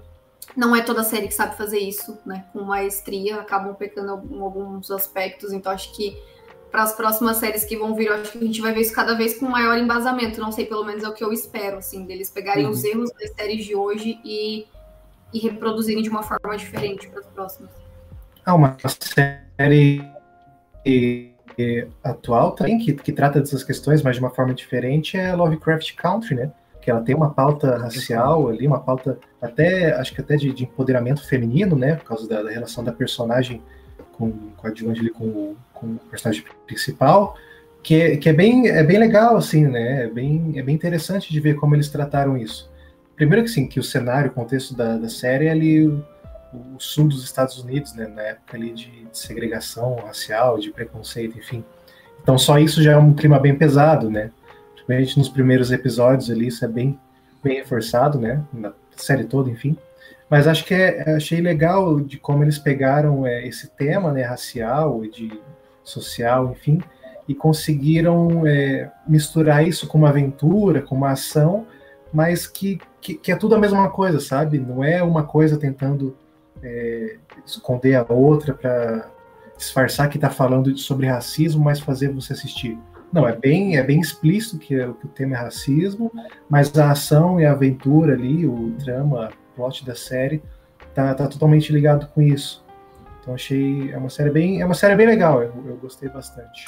não 0.57 0.75
é 0.75 0.83
toda 0.83 1.05
série 1.05 1.29
que 1.29 1.35
sabe 1.35 1.57
fazer 1.57 1.79
isso, 1.79 2.19
né? 2.27 2.45
Com 2.53 2.63
maestria, 2.63 3.41
acabam 3.41 3.75
pecando 3.75 4.23
em 4.31 4.41
alguns 4.41 4.91
aspectos. 4.91 5.53
Então, 5.53 5.73
acho 5.73 5.95
que 5.95 6.21
para 6.71 6.83
as 6.83 6.95
próximas 6.95 7.37
séries 7.37 7.65
que 7.65 7.77
vão 7.77 7.95
vir, 7.95 8.07
eu 8.07 8.15
acho 8.15 8.33
que 8.33 8.39
a 8.39 8.43
gente 8.43 8.61
vai 8.61 8.73
ver 8.73 8.81
isso 8.81 8.95
cada 8.95 9.15
vez 9.15 9.39
com 9.39 9.47
maior 9.47 9.77
embasamento. 9.79 10.41
Não 10.41 10.51
sei, 10.51 10.67
pelo 10.67 10.85
menos 10.85 11.05
é 11.05 11.09
o 11.09 11.13
que 11.13 11.23
eu 11.23 11.33
espero, 11.33 11.79
assim, 11.79 12.05
deles 12.05 12.31
pegarem 12.31 12.65
uhum. 12.65 12.71
os 12.71 12.83
erros 12.83 13.11
das 13.13 13.31
séries 13.33 13.65
de 13.65 13.75
hoje 13.75 14.19
e, 14.25 14.67
e 15.33 15.39
reproduzirem 15.39 16.03
de 16.03 16.09
uma 16.09 16.23
forma 16.23 16.57
diferente 16.57 17.09
para 17.09 17.21
as 17.21 17.27
próximas. 17.27 17.71
Ah, 18.45 18.55
uma 18.55 18.77
série 18.89 20.03
atual 22.03 22.53
também, 22.53 22.79
que, 22.79 22.93
que 22.93 23.13
trata 23.13 23.41
dessas 23.41 23.63
questões, 23.63 24.03
mas 24.03 24.17
de 24.17 24.23
uma 24.23 24.31
forma 24.31 24.55
diferente, 24.55 25.17
é 25.17 25.35
Lovecraft 25.35 25.95
Country, 25.95 26.35
né? 26.35 26.53
Que 26.81 26.91
ela 26.91 27.01
tem 27.01 27.15
uma 27.15 27.31
pauta 27.31 27.77
racial 27.77 28.49
ali, 28.49 28.67
uma 28.67 28.81
pauta 28.81 29.19
até, 29.41 29.93
acho 29.95 30.15
que 30.15 30.21
até 30.21 30.37
de, 30.37 30.53
de 30.53 30.65
empoderamento 30.65 31.27
feminino, 31.27 31.77
né? 31.77 31.97
Por 31.97 32.05
causa 32.05 32.29
da, 32.29 32.43
da 32.43 32.51
relação 32.51 32.83
da 32.83 32.93
personagem 32.93 33.63
com, 34.13 34.33
com 34.57 34.67
a 34.67 34.71
ali 34.71 35.11
com, 35.11 35.55
com 35.73 35.87
o 35.87 35.99
personagem 36.11 36.45
principal, 36.67 37.37
que, 37.83 37.95
é, 38.01 38.17
que 38.17 38.29
é, 38.29 38.33
bem, 38.33 38.69
é 38.69 38.83
bem 38.83 38.99
legal, 38.99 39.37
assim, 39.37 39.67
né? 39.67 40.05
É 40.05 40.09
bem, 40.09 40.55
é 40.57 40.63
bem 40.63 40.75
interessante 40.75 41.33
de 41.33 41.41
ver 41.41 41.55
como 41.55 41.75
eles 41.75 41.89
trataram 41.89 42.37
isso. 42.37 42.71
Primeiro 43.17 43.45
que 43.45 43.51
sim, 43.51 43.67
que 43.67 43.79
o 43.79 43.83
cenário, 43.83 44.31
o 44.31 44.35
contexto 44.35 44.75
da, 44.75 44.97
da 44.97 45.09
série 45.09 45.49
ali 45.49 45.87
o, 46.53 46.79
sul 46.79 47.09
dos 47.09 47.25
Estados 47.25 47.59
Unidos, 47.59 47.95
né? 47.95 48.07
Na 48.07 48.23
época 48.23 48.57
ali 48.57 48.73
de, 48.73 49.05
de 49.05 49.19
segregação 49.19 49.97
racial, 49.97 50.59
de 50.59 50.71
preconceito, 50.71 51.39
enfim. 51.39 51.65
Então 52.23 52.39
só 52.39 52.59
isso 52.59 52.83
já 52.83 52.93
é 52.93 52.97
um 52.97 53.15
clima 53.15 53.39
bem 53.39 53.55
pesado, 53.55 54.11
né? 54.11 54.31
Principalmente 54.73 55.19
nos 55.19 55.29
primeiros 55.29 55.73
episódios 55.73 56.31
ali, 56.31 56.49
isso 56.49 56.65
é 56.65 56.69
bem, 56.69 56.99
bem 57.43 57.57
reforçado, 57.57 58.19
né? 58.19 58.43
Na 58.53 58.73
série 58.97 59.25
toda, 59.25 59.51
enfim. 59.51 59.77
Mas 60.33 60.47
acho 60.47 60.65
que 60.65 60.73
é, 60.73 61.15
achei 61.15 61.41
legal 61.41 62.01
de 62.01 62.17
como 62.17 62.43
eles 62.43 62.59
pegaram 62.59 63.27
é, 63.27 63.47
esse 63.47 63.69
tema, 63.69 64.11
né, 64.13 64.23
racial 64.23 65.03
de 65.03 65.39
social, 65.85 66.53
enfim, 66.53 66.81
e 67.29 67.35
conseguiram 67.35 68.47
é, 68.47 68.91
misturar 69.07 69.67
isso 69.67 69.87
com 69.87 69.99
uma 69.99 70.09
aventura, 70.09 70.81
com 70.81 70.95
uma 70.95 71.11
ação, 71.11 71.67
mas 72.13 72.47
que, 72.47 72.81
que, 72.99 73.15
que, 73.15 73.31
é 73.31 73.37
tudo 73.37 73.55
a 73.55 73.59
mesma 73.59 73.91
coisa, 73.91 74.21
sabe? 74.21 74.59
Não 74.59 74.83
é 74.83 75.03
uma 75.03 75.23
coisa 75.23 75.59
tentando 75.59 76.17
é, 76.63 77.17
esconder 77.45 77.95
a 77.95 78.07
outra 78.13 78.55
para 78.55 79.11
disfarçar 79.57 80.09
que 80.09 80.17
está 80.17 80.31
falando 80.31 80.77
sobre 80.77 81.07
racismo, 81.07 81.63
mas 81.63 81.81
fazer 81.81 82.09
você 82.09 82.33
assistir. 82.33 82.79
Não, 83.13 83.29
é 83.29 83.37
bem, 83.37 83.77
é 83.77 83.83
bem 83.83 84.01
explícito 84.01 84.59
que, 84.59 84.75
que 84.75 85.07
o 85.07 85.09
tema 85.09 85.37
é 85.37 85.39
racismo, 85.39 86.11
mas 86.49 86.77
a 86.79 86.91
ação 86.91 87.39
e 87.39 87.45
a 87.45 87.53
aventura 87.53 88.15
ali, 88.15 88.47
o 88.47 88.71
drama, 88.71 89.31
o 89.53 89.57
plot 89.57 89.85
da 89.85 89.95
série, 89.95 90.43
tá, 90.95 91.15
tá 91.15 91.27
totalmente 91.27 91.73
ligado 91.73 92.09
com 92.09 92.23
isso. 92.23 92.65
Então 93.21 93.35
achei 93.35 93.93
é 93.93 93.97
uma 93.97 94.09
série 94.09 94.31
bem 94.31 94.61
é 94.61 94.65
uma 94.65 94.75
série 94.75 94.97
bem 94.97 95.07
legal, 95.07 95.43
eu, 95.43 95.53
eu 95.67 95.77
gostei 95.77 96.09
bastante. 96.09 96.65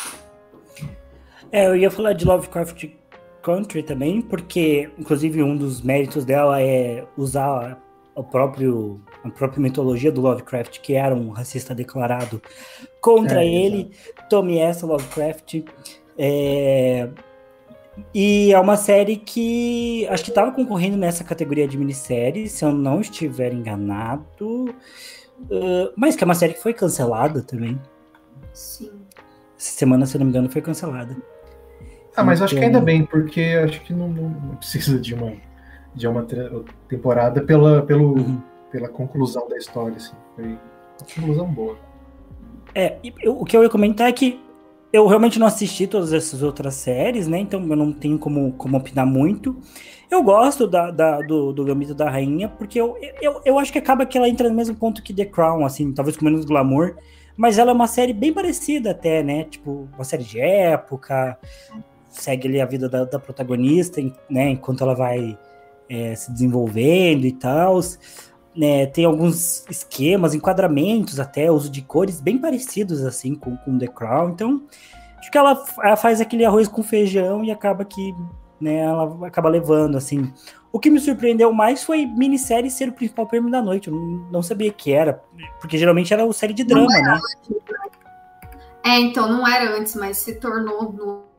É, 1.50 1.66
eu 1.66 1.76
ia 1.76 1.90
falar 1.90 2.12
de 2.12 2.24
Lovecraft 2.24 2.90
Country 3.42 3.82
também, 3.82 4.20
porque 4.20 4.90
inclusive 4.98 5.42
um 5.42 5.56
dos 5.56 5.80
méritos 5.80 6.24
dela 6.24 6.60
é 6.60 7.04
usar 7.16 7.80
o 8.14 8.22
próprio 8.22 9.00
a 9.24 9.30
própria 9.30 9.60
mitologia 9.60 10.12
do 10.12 10.20
Lovecraft, 10.20 10.80
que 10.80 10.94
era 10.94 11.14
um 11.14 11.30
racista 11.30 11.74
declarado 11.74 12.40
contra 13.00 13.42
é, 13.42 13.48
ele, 13.48 13.90
exato. 13.90 14.28
Tome 14.28 14.58
essa 14.58 14.86
Lovecraft. 14.86 15.62
É, 16.18 17.08
e 18.12 18.52
é 18.52 18.58
uma 18.58 18.76
série 18.76 19.16
que 19.16 20.06
acho 20.08 20.24
que 20.24 20.30
estava 20.30 20.52
concorrendo 20.52 20.96
nessa 20.96 21.24
categoria 21.24 21.66
de 21.66 21.78
minissérie, 21.78 22.48
se 22.48 22.64
eu 22.64 22.72
não 22.72 23.00
estiver 23.00 23.52
enganado. 23.52 24.74
Uh, 25.40 25.92
mas 25.96 26.14
que 26.14 26.22
é 26.22 26.26
uma 26.26 26.34
série 26.34 26.54
que 26.54 26.62
foi 26.62 26.74
cancelada 26.74 27.42
também. 27.42 27.80
Sim. 28.52 28.90
Essa 29.58 29.78
semana, 29.78 30.06
se 30.06 30.18
não 30.18 30.26
me 30.26 30.30
engano, 30.30 30.50
foi 30.50 30.60
cancelada. 30.60 31.16
Ah, 32.16 32.22
mas 32.22 32.38
então... 32.38 32.44
acho 32.44 32.54
que 32.54 32.60
ainda 32.60 32.78
então 32.78 32.84
bem, 32.84 33.04
porque 33.04 33.40
acho 33.64 33.80
que 33.82 33.92
não, 33.92 34.08
não, 34.08 34.56
precisa 34.56 34.98
de 35.00 35.14
uma, 35.14 35.32
de 35.94 36.06
uma 36.06 36.26
temporada 36.88 37.42
pela, 37.42 37.82
pelo, 37.82 38.14
uhum. 38.14 38.42
Pela 38.74 38.88
conclusão 38.88 39.48
da 39.48 39.56
história. 39.56 39.96
Assim. 39.96 40.16
Foi 40.34 40.44
uma 40.46 40.58
conclusão 41.14 41.46
boa. 41.46 41.78
É, 42.74 42.98
eu, 43.22 43.40
o 43.40 43.44
que 43.44 43.56
eu 43.56 43.62
ia 43.62 43.70
comentar 43.70 44.08
é 44.08 44.12
que 44.12 44.40
eu 44.92 45.06
realmente 45.06 45.38
não 45.38 45.46
assisti 45.46 45.86
todas 45.86 46.12
essas 46.12 46.42
outras 46.42 46.74
séries, 46.74 47.28
né? 47.28 47.38
Então 47.38 47.60
eu 47.60 47.76
não 47.76 47.92
tenho 47.92 48.18
como, 48.18 48.52
como 48.54 48.76
opinar 48.76 49.06
muito. 49.06 49.56
Eu 50.10 50.24
gosto 50.24 50.66
da, 50.66 50.90
da 50.90 51.20
do, 51.20 51.52
do 51.52 51.64
Gambito 51.64 51.94
da 51.94 52.10
Rainha, 52.10 52.48
porque 52.48 52.80
eu, 52.80 52.98
eu, 53.22 53.40
eu 53.44 53.58
acho 53.60 53.72
que 53.72 53.78
acaba 53.78 54.04
que 54.04 54.18
ela 54.18 54.28
entra 54.28 54.48
no 54.48 54.56
mesmo 54.56 54.74
ponto 54.74 55.04
que 55.04 55.14
The 55.14 55.24
Crown, 55.24 55.64
assim, 55.64 55.92
talvez 55.92 56.16
com 56.16 56.24
menos 56.24 56.44
glamour. 56.44 56.96
Mas 57.36 57.58
ela 57.58 57.70
é 57.70 57.74
uma 57.74 57.86
série 57.86 58.12
bem 58.12 58.32
parecida 58.32 58.90
até, 58.90 59.22
né? 59.22 59.44
Tipo, 59.44 59.88
uma 59.94 60.04
série 60.04 60.24
de 60.24 60.40
época, 60.40 61.38
segue 62.08 62.48
ali 62.48 62.60
a 62.60 62.66
vida 62.66 62.88
da, 62.88 63.04
da 63.04 63.20
protagonista, 63.20 64.00
né? 64.28 64.50
Enquanto 64.50 64.82
ela 64.82 64.94
vai 64.94 65.38
é, 65.88 66.14
se 66.16 66.32
desenvolvendo 66.32 67.24
e 67.24 67.32
tal. 67.32 67.80
Né, 68.56 68.86
tem 68.86 69.04
alguns 69.04 69.64
esquemas, 69.68 70.32
enquadramentos 70.32 71.18
até, 71.18 71.50
uso 71.50 71.68
de 71.68 71.82
cores 71.82 72.20
bem 72.20 72.38
parecidos 72.38 73.04
assim 73.04 73.34
com, 73.34 73.56
com 73.56 73.76
The 73.76 73.88
Crown. 73.88 74.30
Então, 74.30 74.62
acho 75.18 75.28
que 75.30 75.36
ela, 75.36 75.60
ela, 75.82 75.96
faz 75.96 76.20
aquele 76.20 76.44
arroz 76.44 76.68
com 76.68 76.80
feijão 76.80 77.44
e 77.44 77.50
acaba 77.50 77.84
que 77.84 78.14
né, 78.60 78.76
ela 78.76 79.26
acaba 79.26 79.48
levando 79.48 79.96
assim. 79.96 80.32
O 80.72 80.78
que 80.78 80.90
me 80.90 81.00
surpreendeu 81.00 81.52
mais 81.52 81.82
foi 81.82 82.06
minissérie 82.06 82.70
ser 82.70 82.88
o 82.88 82.92
principal 82.92 83.26
prêmio 83.26 83.50
da 83.50 83.62
noite. 83.62 83.88
Eu 83.88 83.94
não, 84.30 84.42
sabia 84.42 84.72
que 84.72 84.92
era, 84.92 85.22
porque 85.60 85.78
geralmente 85.78 86.12
era 86.12 86.24
o 86.24 86.32
série 86.32 86.52
de 86.52 86.64
drama, 86.64 86.86
né? 86.86 87.02
Né? 87.02 87.20
É, 88.84 89.00
então 89.00 89.28
não 89.28 89.46
era 89.46 89.76
antes, 89.78 89.94
mas 89.94 90.18
se 90.18 90.34
tornou 90.34 90.92
no 90.92 91.33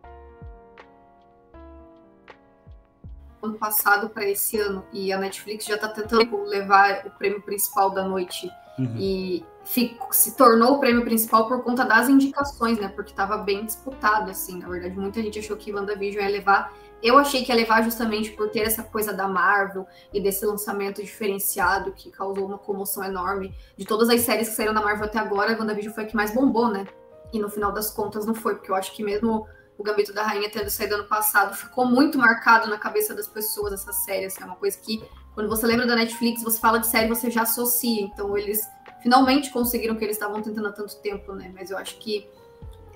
ano 3.46 3.56
passado 3.56 4.10
para 4.10 4.28
esse 4.28 4.60
ano. 4.60 4.86
E 4.92 5.12
a 5.12 5.18
Netflix 5.18 5.66
já 5.66 5.76
está 5.76 5.88
tentando 5.88 6.44
levar 6.44 7.06
o 7.06 7.12
prêmio 7.12 7.42
principal 7.42 7.90
da 7.92 8.04
noite. 8.04 8.50
Uhum. 8.78 8.96
E 8.98 9.46
fico, 9.64 10.14
se 10.14 10.36
tornou 10.36 10.74
o 10.74 10.80
prêmio 10.80 11.04
principal 11.04 11.48
por 11.48 11.64
conta 11.64 11.86
das 11.86 12.10
indicações, 12.10 12.78
né? 12.78 12.90
Porque 12.90 13.12
estava 13.12 13.38
bem 13.38 13.66
disputado, 13.66 14.30
assim. 14.30 14.60
Na 14.60 14.68
verdade, 14.68 14.96
muita 14.98 15.22
gente 15.22 15.40
achou 15.40 15.56
que 15.56 15.74
WandaVision 15.74 16.24
ia 16.24 16.30
levar. 16.30 16.74
Eu 17.02 17.18
achei 17.18 17.44
que 17.44 17.52
ia 17.52 17.56
levar 17.56 17.84
justamente 17.84 18.32
por 18.32 18.50
ter 18.50 18.62
essa 18.62 18.84
coisa 18.84 19.14
da 19.14 19.28
Marvel 19.28 19.86
e 20.14 20.20
desse 20.20 20.46
lançamento 20.46 21.02
diferenciado 21.02 21.92
que 21.92 22.10
causou 22.10 22.46
uma 22.46 22.58
comoção 22.58 23.04
enorme. 23.04 23.54
De 23.78 23.86
todas 23.86 24.10
as 24.10 24.22
séries 24.22 24.50
que 24.50 24.56
saíram 24.56 24.74
da 24.74 24.82
Marvel 24.82 25.06
até 25.06 25.20
agora, 25.20 25.54
a 25.54 25.58
WandaVision 25.58 25.94
foi 25.94 26.04
a 26.04 26.08
que 26.08 26.16
mais 26.16 26.34
bombou, 26.34 26.70
né? 26.70 26.86
E 27.32 27.40
no 27.40 27.50
final 27.50 27.72
das 27.72 27.92
contas 27.92 28.26
não 28.26 28.34
foi, 28.34 28.56
porque 28.56 28.72
eu 28.72 28.76
acho 28.76 28.94
que 28.94 29.04
mesmo 29.04 29.48
o 29.78 29.84
Gambito 29.84 30.14
da 30.14 30.24
Rainha 30.24 30.50
tendo 30.50 30.70
saído 30.70 30.96
ano 30.96 31.06
passado, 31.06 31.56
ficou 31.56 31.86
muito 31.86 32.18
marcado 32.18 32.70
na 32.70 32.78
cabeça 32.78 33.14
das 33.14 33.28
pessoas 33.28 33.74
essa 33.74 33.92
série. 33.92 34.26
Assim, 34.26 34.42
é 34.42 34.46
uma 34.46 34.56
coisa 34.56 34.78
que, 34.78 35.04
quando 35.34 35.50
você 35.50 35.66
lembra 35.66 35.86
da 35.86 35.96
Netflix, 35.96 36.44
você 36.44 36.60
fala 36.60 36.80
de 36.80 36.88
série, 36.88 37.10
você 37.10 37.30
já 37.30 37.42
associa. 37.42 38.02
Então, 38.02 38.38
eles 38.38 38.62
finalmente 39.02 39.52
conseguiram 39.52 39.96
o 39.96 39.98
que 39.98 40.04
eles 40.04 40.16
estavam 40.16 40.42
tentando 40.42 40.68
há 40.68 40.72
tanto 40.72 40.96
tempo, 41.02 41.34
né? 41.34 41.52
Mas 41.54 41.70
eu 41.70 41.78
acho 41.78 41.98
que 42.00 42.28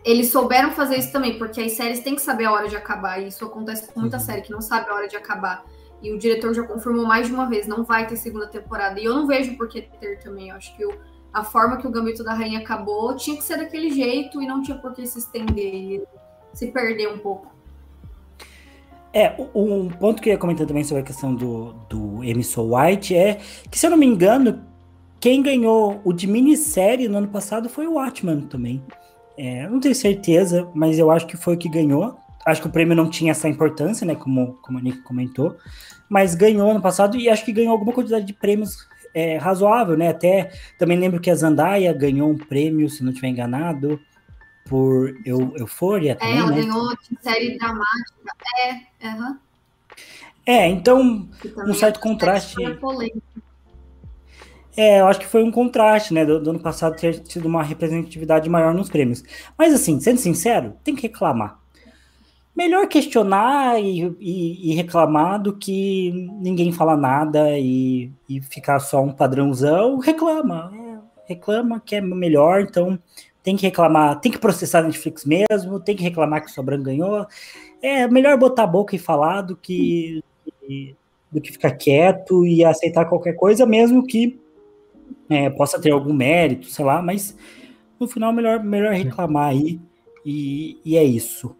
eles 0.03 0.31
souberam 0.31 0.71
fazer 0.71 0.97
isso 0.97 1.11
também, 1.11 1.37
porque 1.37 1.61
as 1.61 1.73
séries 1.73 1.99
têm 1.99 2.15
que 2.15 2.21
saber 2.21 2.45
a 2.45 2.51
hora 2.51 2.69
de 2.69 2.77
acabar, 2.77 3.21
e 3.21 3.27
isso 3.27 3.43
acontece 3.43 3.91
com 3.91 3.99
muita 3.99 4.17
uhum. 4.17 4.23
série 4.23 4.41
que 4.41 4.51
não 4.51 4.61
sabe 4.61 4.89
a 4.89 4.93
hora 4.93 5.07
de 5.07 5.17
acabar. 5.17 5.65
E 6.01 6.13
o 6.13 6.17
diretor 6.17 6.53
já 6.53 6.63
confirmou 6.63 7.05
mais 7.05 7.27
de 7.27 7.33
uma 7.33 7.45
vez, 7.45 7.67
não 7.67 7.83
vai 7.83 8.07
ter 8.07 8.15
segunda 8.15 8.47
temporada. 8.47 8.99
E 8.99 9.03
eu 9.03 9.13
não 9.13 9.27
vejo 9.27 9.57
por 9.57 9.67
que 9.67 9.81
ter 9.81 10.19
também. 10.19 10.49
Eu 10.49 10.55
acho 10.55 10.75
que 10.77 10.85
o, 10.85 10.97
a 11.33 11.43
forma 11.43 11.75
que 11.75 11.85
o 11.85 11.91
Gambito 11.91 12.23
da 12.23 12.33
Rainha 12.33 12.59
acabou 12.59 13.15
tinha 13.17 13.35
que 13.35 13.43
ser 13.43 13.57
daquele 13.57 13.91
jeito 13.91 14.41
e 14.41 14.47
não 14.47 14.61
tinha 14.61 14.77
por 14.77 14.93
que 14.93 15.05
se 15.05 15.19
estender 15.19 16.07
se 16.53 16.67
perder 16.67 17.09
um 17.09 17.17
pouco. 17.17 17.47
É, 19.11 19.33
um 19.55 19.89
ponto 19.89 20.21
que 20.21 20.29
eu 20.29 20.33
ia 20.33 20.37
comentar 20.37 20.67
também 20.67 20.83
sobre 20.83 21.01
a 21.01 21.05
questão 21.05 21.33
do, 21.33 21.73
do 21.89 22.23
Emerson 22.23 22.75
White 22.75 23.15
é 23.15 23.39
que, 23.69 23.77
se 23.77 23.87
eu 23.87 23.89
não 23.89 23.97
me 23.97 24.05
engano, 24.05 24.63
quem 25.19 25.41
ganhou 25.41 25.99
o 26.03 26.13
de 26.13 26.27
minissérie 26.27 27.07
no 27.07 27.17
ano 27.17 27.27
passado 27.27 27.67
foi 27.67 27.87
o 27.87 27.93
Watchman 27.93 28.41
também. 28.41 28.83
É, 29.37 29.67
não 29.67 29.79
tenho 29.79 29.95
certeza, 29.95 30.69
mas 30.75 30.99
eu 30.99 31.09
acho 31.09 31.25
que 31.25 31.35
foi 31.35 31.55
o 31.55 31.57
que 31.57 31.69
ganhou. 31.69 32.17
Acho 32.45 32.61
que 32.61 32.67
o 32.67 32.71
prêmio 32.71 32.95
não 32.95 33.09
tinha 33.09 33.31
essa 33.31 33.49
importância, 33.49 34.05
né? 34.05 34.15
Como, 34.15 34.53
como 34.61 34.77
a 34.77 34.81
Nick 34.81 35.01
comentou. 35.01 35.57
Mas 36.07 36.35
ganhou 36.35 36.69
ano 36.69 36.81
passado 36.81 37.17
e 37.17 37.29
acho 37.29 37.43
que 37.43 37.51
ganhou 37.51 37.71
alguma 37.71 37.93
quantidade 37.93 38.25
de 38.25 38.33
prêmios 38.33 38.87
é, 39.13 39.37
razoável, 39.37 39.97
né? 39.97 40.09
Até 40.09 40.51
também 40.77 40.97
lembro 40.97 41.19
que 41.19 41.29
a 41.29 41.35
Zandaia 41.35 41.91
ganhou 41.93 42.29
um 42.29 42.37
prêmio, 42.37 42.89
se 42.89 43.03
não 43.03 43.11
estiver 43.11 43.29
enganado, 43.29 43.99
por 44.69 45.17
Eu, 45.25 45.51
Eufória. 45.57 46.15
Também, 46.15 46.35
é, 46.35 46.37
ela 46.37 46.51
né? 46.51 46.61
ganhou 46.61 46.89
de 46.95 47.21
série 47.21 47.57
dramática. 47.57 48.13
É, 49.01 49.07
uhum. 49.07 49.37
é 50.45 50.67
então, 50.67 51.27
um 51.67 51.73
certo 51.73 51.99
é 51.99 52.03
contraste. 52.03 52.55
É, 54.77 55.01
eu 55.01 55.07
acho 55.07 55.19
que 55.19 55.25
foi 55.25 55.43
um 55.43 55.51
contraste, 55.51 56.13
né, 56.13 56.23
do, 56.23 56.39
do, 56.39 56.51
ano 56.51 56.59
passado 56.59 56.95
ter 56.95 57.19
tido 57.19 57.47
uma 57.47 57.63
representatividade 57.63 58.47
maior 58.49 58.73
nos 58.73 58.89
prêmios. 58.89 59.23
Mas 59.57 59.73
assim, 59.73 59.99
sendo 59.99 60.19
sincero, 60.19 60.77
tem 60.83 60.95
que 60.95 61.01
reclamar. 61.01 61.59
Melhor 62.55 62.87
questionar 62.87 63.81
e, 63.81 64.15
e, 64.19 64.71
e 64.71 64.75
reclamar 64.75 65.41
do 65.41 65.53
que 65.57 66.11
ninguém 66.39 66.71
falar 66.71 66.97
nada 66.97 67.57
e, 67.57 68.11
e 68.27 68.41
ficar 68.41 68.79
só 68.79 69.01
um 69.01 69.11
padrãozão. 69.11 69.97
Reclama, 69.97 70.71
é, 70.73 71.33
reclama 71.33 71.79
que 71.79 71.95
é 71.95 72.01
melhor, 72.01 72.61
então 72.61 72.99
tem 73.43 73.55
que 73.55 73.65
reclamar, 73.65 74.19
tem 74.19 74.31
que 74.31 74.37
processar 74.37 74.79
a 74.79 74.83
Netflix 74.83 75.25
mesmo, 75.25 75.79
tem 75.79 75.95
que 75.95 76.03
reclamar 76.03 76.43
que 76.43 76.49
o 76.49 76.53
Sobran 76.53 76.81
ganhou. 76.81 77.25
É 77.81 78.07
melhor 78.07 78.37
botar 78.37 78.63
a 78.63 78.67
boca 78.67 78.95
e 78.95 78.99
falar 78.99 79.41
do 79.41 79.55
que, 79.55 80.23
do 81.31 81.39
que 81.41 81.51
ficar 81.51 81.71
quieto 81.71 82.45
e 82.45 82.63
aceitar 82.63 83.05
qualquer 83.05 83.33
coisa, 83.33 83.65
mesmo 83.65 84.05
que 84.05 84.39
é, 85.29 85.49
possa 85.49 85.79
ter 85.79 85.91
algum 85.91 86.13
mérito, 86.13 86.67
sei 86.67 86.83
lá, 86.83 87.01
mas 87.01 87.37
no 87.99 88.07
final 88.07 88.33
melhor, 88.33 88.63
melhor 88.63 88.93
reclamar 88.93 89.49
aí 89.49 89.79
e, 90.25 90.79
e 90.83 90.97
é 90.97 91.03
isso. 91.03 91.55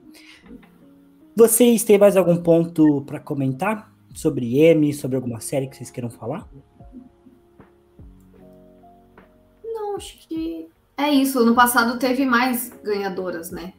Vocês 1.36 1.84
têm 1.84 1.97
mais 1.97 2.17
algum 2.17 2.36
ponto 2.36 3.01
para 3.03 3.19
comentar 3.19 3.93
sobre 4.13 4.59
M, 4.59 4.93
sobre 4.93 5.15
alguma 5.15 5.39
série 5.39 5.67
que 5.67 5.77
vocês 5.77 5.89
queiram 5.89 6.09
falar? 6.09 6.49
Não, 9.63 9.95
acho 9.95 10.27
que 10.27 10.67
é 10.99 11.09
isso. 11.09 11.45
No 11.45 11.55
passado 11.55 11.97
teve 11.97 12.25
mais 12.25 12.71
ganhadoras, 12.83 13.51
né? 13.51 13.73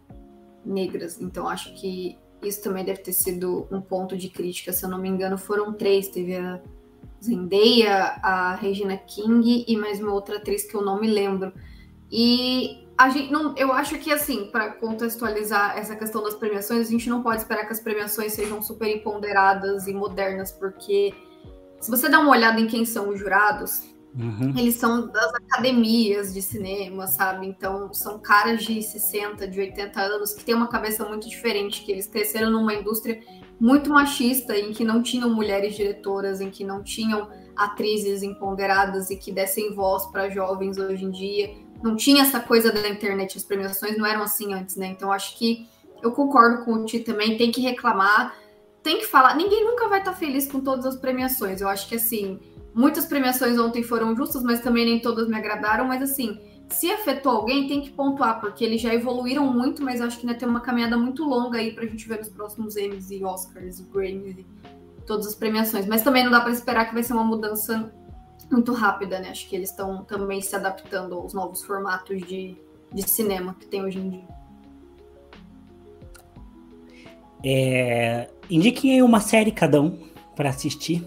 Negras. 0.65 1.21
Então 1.21 1.49
acho 1.49 1.75
que 1.75 2.19
isso 2.43 2.63
também 2.63 2.85
deve 2.85 3.01
ter 3.01 3.13
sido 3.13 3.69
um 3.71 3.81
ponto 3.81 4.17
de 4.17 4.29
crítica. 4.29 4.73
Se 4.73 4.85
eu 4.85 4.89
não 4.89 4.99
me 4.99 5.09
engano, 5.09 5.37
foram 5.37 5.73
três. 5.73 6.09
Teve 6.09 6.37
a 6.37 6.61
Zendaya, 7.23 8.19
a 8.23 8.55
Regina 8.55 8.97
King 8.97 9.65
e 9.69 9.77
mais 9.77 10.01
uma 10.01 10.13
outra 10.13 10.39
atriz 10.39 10.65
que 10.65 10.75
eu 10.75 10.83
não 10.83 11.01
me 11.01 11.07
lembro. 11.07 11.53
E 12.11 12.89
a 12.97 13.09
gente 13.09 13.33
não, 13.33 13.55
eu 13.57 13.73
acho 13.73 13.99
que 13.99 14.13
assim, 14.13 14.47
para 14.51 14.73
contextualizar 14.73 15.79
essa 15.79 15.95
questão 15.95 16.23
das 16.23 16.35
premiações, 16.35 16.89
a 16.89 16.91
gente 16.91 17.09
não 17.09 17.23
pode 17.23 17.43
esperar 17.43 17.67
que 17.67 17.73
as 17.73 17.81
premiações 17.81 18.33
sejam 18.33 18.61
super 18.63 18.89
empoderadas 18.89 19.87
e 19.87 19.93
modernas, 19.93 20.51
porque 20.51 21.15
se 21.81 21.91
você 21.91 22.09
dá 22.09 22.21
uma 22.21 22.31
olhada 22.31 22.61
em 22.61 22.67
quem 22.67 22.85
são 22.85 23.09
os 23.09 23.19
jurados, 23.19 23.85
uhum. 24.15 24.55
eles 24.57 24.77
são 24.77 25.07
das 25.09 25.35
academias 25.35 26.33
de 26.35 26.43
cinema, 26.43 27.07
sabe? 27.07 27.47
Então 27.47 27.93
são 27.93 28.19
caras 28.19 28.65
de 28.65 28.83
60, 28.83 29.47
de 29.49 29.61
80 29.61 30.01
anos 30.01 30.33
que 30.33 30.45
têm 30.45 30.55
uma 30.55 30.69
cabeça 30.69 31.05
muito 31.09 31.29
diferente, 31.29 31.85
que 31.85 31.93
eles 31.93 32.07
cresceram 32.07 32.51
numa 32.51 32.75
indústria 32.75 33.21
muito 33.61 33.91
machista, 33.91 34.57
em 34.57 34.73
que 34.73 34.83
não 34.83 35.03
tinham 35.03 35.29
mulheres 35.29 35.77
diretoras, 35.77 36.41
em 36.41 36.51
que 36.51 36.65
não 36.65 36.83
tinham 36.83 37.29
atrizes 37.55 38.23
empoderadas 38.23 39.11
e 39.11 39.17
que 39.17 39.31
dessem 39.31 39.75
voz 39.75 40.07
para 40.07 40.31
jovens 40.31 40.79
hoje 40.79 41.05
em 41.05 41.11
dia. 41.11 41.55
Não 41.83 41.95
tinha 41.95 42.23
essa 42.23 42.41
coisa 42.41 42.73
da 42.73 42.89
internet, 42.89 43.37
as 43.37 43.45
premiações 43.45 43.99
não 43.99 44.07
eram 44.07 44.23
assim 44.23 44.55
antes, 44.55 44.77
né? 44.77 44.87
Então 44.87 45.13
acho 45.13 45.37
que 45.37 45.69
eu 46.03 46.13
concordo 46.13 46.65
com 46.65 46.73
o 46.73 46.85
Ti 46.87 47.01
também, 47.01 47.37
tem 47.37 47.53
que 47.53 47.61
reclamar, 47.61 48.35
tem 48.83 48.99
que 48.99 49.07
falar. 49.07 49.37
Ninguém 49.37 49.65
nunca 49.65 49.89
vai 49.89 49.99
estar 49.99 50.15
feliz 50.15 50.51
com 50.51 50.61
todas 50.61 50.87
as 50.87 50.97
premiações. 50.97 51.61
Eu 51.61 51.69
acho 51.69 51.87
que 51.87 51.97
assim, 51.97 52.41
muitas 52.75 53.07
premiações 53.07 53.59
ontem 53.59 53.83
foram 53.83 54.15
justas, 54.17 54.43
mas 54.43 54.61
também 54.61 54.85
nem 54.85 55.01
todas 55.01 55.29
me 55.29 55.37
agradaram, 55.37 55.87
mas 55.87 56.03
assim, 56.03 56.39
se 56.69 56.91
afetou 56.91 57.33
alguém, 57.33 57.67
tem 57.67 57.81
que 57.81 57.91
pontuar, 57.91 58.41
porque 58.41 58.65
eles 58.65 58.81
já 58.81 58.95
evoluíram 58.95 59.53
muito, 59.53 59.83
mas 59.83 60.01
acho 60.01 60.19
que 60.19 60.27
ainda 60.27 60.39
tem 60.39 60.49
uma 60.49 60.61
caminhada 60.61 60.97
muito 60.97 61.25
longa 61.25 61.59
aí 61.59 61.73
pra 61.73 61.85
gente 61.85 62.07
ver 62.09 62.19
nos 62.19 62.29
próximos 62.29 62.77
Emmys 62.77 63.11
e 63.11 63.25
Oscars 63.25 63.81
e 63.81 63.83
Grammys 63.85 64.39
e 64.39 64.47
todas 65.05 65.27
as 65.27 65.35
premiações. 65.35 65.87
Mas 65.87 66.03
também 66.03 66.25
não 66.25 66.31
dá 66.31 66.41
para 66.41 66.53
esperar 66.53 66.87
que 66.87 66.95
vai 66.95 67.03
ser 67.03 67.13
uma 67.13 67.25
mudança 67.25 67.93
muito 68.51 68.73
rápida, 68.73 69.19
né? 69.19 69.31
Acho 69.31 69.49
que 69.49 69.57
eles 69.57 69.71
estão 69.71 70.05
também 70.05 70.41
se 70.41 70.55
adaptando 70.55 71.17
aos 71.17 71.35
novos 71.35 71.63
formatos 71.63 72.19
de, 72.27 72.57
de 72.93 73.09
cinema 73.09 73.55
que 73.59 73.67
tem 73.67 73.85
hoje 73.85 73.99
em 73.99 74.11
dia. 74.11 74.29
É, 77.45 78.29
indiquem 78.49 78.95
aí 78.95 79.03
uma 79.03 79.21
série 79.21 79.51
cada 79.51 79.81
um 79.81 79.99
para 80.37 80.51
assistir. 80.51 81.05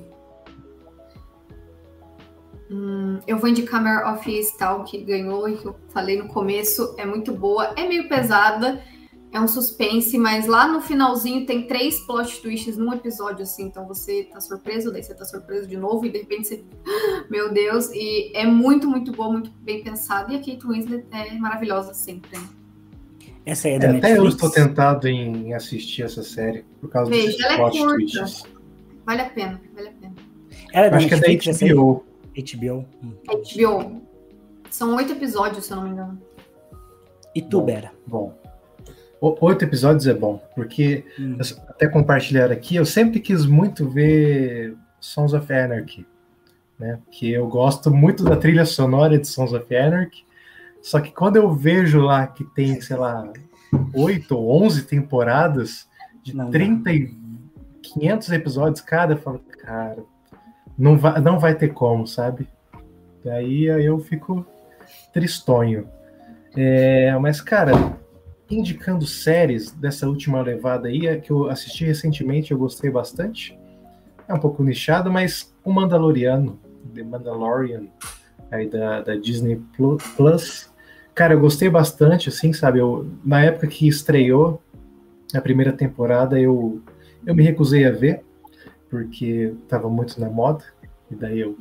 Hum, 2.73 3.19
eu 3.27 3.37
vou 3.37 3.47
indicar 3.47 3.83
Mare 3.83 4.11
of 4.11 4.29
Easttown, 4.29 4.83
que 4.83 5.03
ganhou 5.03 5.47
e 5.47 5.57
que 5.57 5.65
eu 5.65 5.75
falei 5.89 6.17
no 6.17 6.27
começo. 6.27 6.95
É 6.97 7.05
muito 7.05 7.31
boa, 7.31 7.71
é 7.77 7.87
meio 7.87 8.09
pesada, 8.09 8.81
é 9.31 9.39
um 9.39 9.47
suspense, 9.47 10.17
mas 10.17 10.47
lá 10.47 10.67
no 10.67 10.81
finalzinho 10.81 11.45
tem 11.45 11.67
três 11.67 11.99
plot 11.99 12.41
twists 12.41 12.75
num 12.75 12.91
episódio, 12.91 13.43
assim. 13.43 13.65
Então 13.65 13.87
você 13.87 14.23
tá 14.23 14.41
surpreso, 14.41 14.91
daí 14.91 15.03
você 15.03 15.13
tá 15.13 15.23
surpreso 15.23 15.67
de 15.67 15.77
novo, 15.77 16.05
e 16.07 16.09
de 16.09 16.17
repente 16.17 16.47
você. 16.47 16.63
Meu 17.29 17.53
Deus! 17.53 17.91
E 17.93 18.31
é 18.35 18.45
muito, 18.45 18.89
muito 18.89 19.11
boa, 19.11 19.31
muito 19.31 19.51
bem 19.61 19.83
pensada. 19.83 20.33
E 20.33 20.37
a 20.37 20.39
Kate 20.39 20.65
Winslet 20.65 21.05
é 21.11 21.31
maravilhosa 21.37 21.93
sempre. 21.93 22.39
Essa 23.45 23.69
é 23.69 23.77
da 23.77 23.87
é, 23.87 23.97
Até 23.97 24.17
eu 24.17 24.27
estou 24.27 24.49
tentado 24.49 25.07
em 25.07 25.53
assistir 25.53 26.03
essa 26.03 26.23
série 26.23 26.65
por 26.81 26.89
causa 26.89 27.11
Veja, 27.11 27.27
desses 27.27 27.43
ela 27.43 27.53
é 27.53 27.57
plot 27.57 27.77
é 27.77 27.81
curta. 27.81 27.95
twists. 27.97 28.43
Vale 29.05 29.21
a 29.21 29.29
pena, 29.29 29.61
vale 29.75 29.89
a 29.89 29.91
pena. 29.91 30.15
Ela 30.71 30.85
é 30.87 30.89
da 30.89 30.97
Acho 30.97 31.09
Netflix, 31.09 31.57
que 31.57 31.65
é 31.65 31.67
da 31.69 31.75
HBO. 31.75 32.12
HBO. 32.35 32.85
HBO. 33.27 34.01
São 34.69 34.95
oito 34.95 35.13
episódios, 35.13 35.65
se 35.65 35.71
eu 35.71 35.77
não 35.77 35.83
me 35.83 35.91
engano. 35.91 36.21
E 37.35 37.41
tu, 37.41 37.59
bom, 37.59 37.65
Bera? 37.65 37.91
Bom. 38.05 38.43
Oito 39.21 39.63
episódios 39.63 40.05
é 40.05 40.13
bom, 40.13 40.43
porque 40.53 41.05
hum. 41.17 41.37
até 41.69 41.87
compartilhar 41.87 42.51
aqui, 42.51 42.75
eu 42.75 42.85
sempre 42.85 43.21
quis 43.21 43.45
muito 43.45 43.87
ver 43.87 44.75
Sons 44.99 45.33
of 45.33 45.51
Anarchy, 45.53 46.05
né? 46.77 46.99
Que 47.09 47.31
eu 47.31 47.47
gosto 47.47 47.89
muito 47.89 48.23
da 48.25 48.35
trilha 48.35 48.65
sonora 48.65 49.17
de 49.17 49.25
Sons 49.25 49.53
of 49.53 49.73
Anarchy, 49.73 50.25
só 50.81 50.99
que 50.99 51.11
quando 51.11 51.37
eu 51.37 51.53
vejo 51.53 52.01
lá 52.01 52.27
que 52.27 52.43
tem, 52.43 52.81
sei 52.81 52.97
lá, 52.97 53.31
oito 53.93 54.37
ou 54.37 54.61
onze 54.61 54.83
temporadas 54.83 55.87
de 56.21 56.35
não, 56.35 56.51
30 56.51 56.89
não. 56.89 56.97
e 56.97 57.15
500 57.81 58.31
episódios 58.31 58.81
cada, 58.81 59.13
eu 59.13 59.17
falo, 59.17 59.39
cara, 59.39 60.03
não 60.77 60.97
vai, 60.97 61.19
não 61.21 61.39
vai 61.39 61.55
ter 61.55 61.69
como, 61.69 62.05
sabe? 62.07 62.47
Daí 63.23 63.65
eu 63.65 63.99
fico 63.99 64.45
tristonho. 65.13 65.87
É, 66.55 67.15
mas, 67.19 67.41
cara, 67.41 67.71
indicando 68.49 69.05
séries 69.05 69.71
dessa 69.71 70.07
última 70.07 70.41
levada 70.41 70.87
aí, 70.87 71.19
que 71.21 71.31
eu 71.31 71.49
assisti 71.49 71.85
recentemente, 71.85 72.51
eu 72.51 72.57
gostei 72.57 72.89
bastante. 72.89 73.57
é 74.27 74.33
um 74.33 74.39
pouco 74.39 74.63
nichado, 74.63 75.11
mas 75.11 75.53
o 75.63 75.71
Mandaloriano, 75.71 76.59
The 76.93 77.03
Mandalorian, 77.03 77.87
aí 78.51 78.69
da, 78.69 79.01
da 79.01 79.15
Disney 79.15 79.59
Plus, 80.15 80.71
cara, 81.15 81.33
eu 81.33 81.39
gostei 81.39 81.69
bastante, 81.69 82.29
assim, 82.29 82.53
sabe? 82.53 82.79
Eu, 82.79 83.07
na 83.23 83.43
época 83.43 83.67
que 83.67 83.87
estreou 83.87 84.61
a 85.33 85.41
primeira 85.41 85.73
temporada, 85.73 86.39
eu, 86.39 86.81
eu 87.25 87.33
me 87.33 87.43
recusei 87.43 87.85
a 87.85 87.91
ver, 87.91 88.23
porque 88.93 89.55
tava 89.67 89.89
muito 89.89 90.21
na 90.21 90.29
moda, 90.29 90.63
e 91.09 91.15
daí 91.15 91.39
eu 91.39 91.57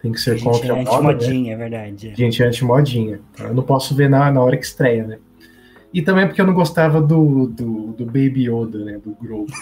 tenho 0.00 0.12
que 0.12 0.20
ser 0.20 0.36
Gente, 0.36 0.42
contra 0.42 0.66
é 0.66 0.70
a 0.72 0.74
moda, 0.74 0.90
né? 0.90 1.14
anti-modinha, 1.14 1.52
é 1.52 1.56
verdade. 1.56 2.12
Gente, 2.16 2.42
é 2.42 2.46
anti-modinha. 2.46 3.20
Então 3.32 3.46
eu 3.46 3.54
não 3.54 3.62
posso 3.62 3.94
ver 3.94 4.10
na, 4.10 4.32
na 4.32 4.42
hora 4.42 4.56
que 4.56 4.64
estreia, 4.64 5.06
né? 5.06 5.18
E 5.94 6.02
também 6.02 6.26
porque 6.26 6.40
eu 6.40 6.46
não 6.46 6.54
gostava 6.54 7.00
do, 7.00 7.46
do, 7.46 7.92
do 7.92 8.04
Baby 8.04 8.48
Yoda, 8.48 8.84
né? 8.84 8.98
Do 8.98 9.14
Grogu. 9.14 9.52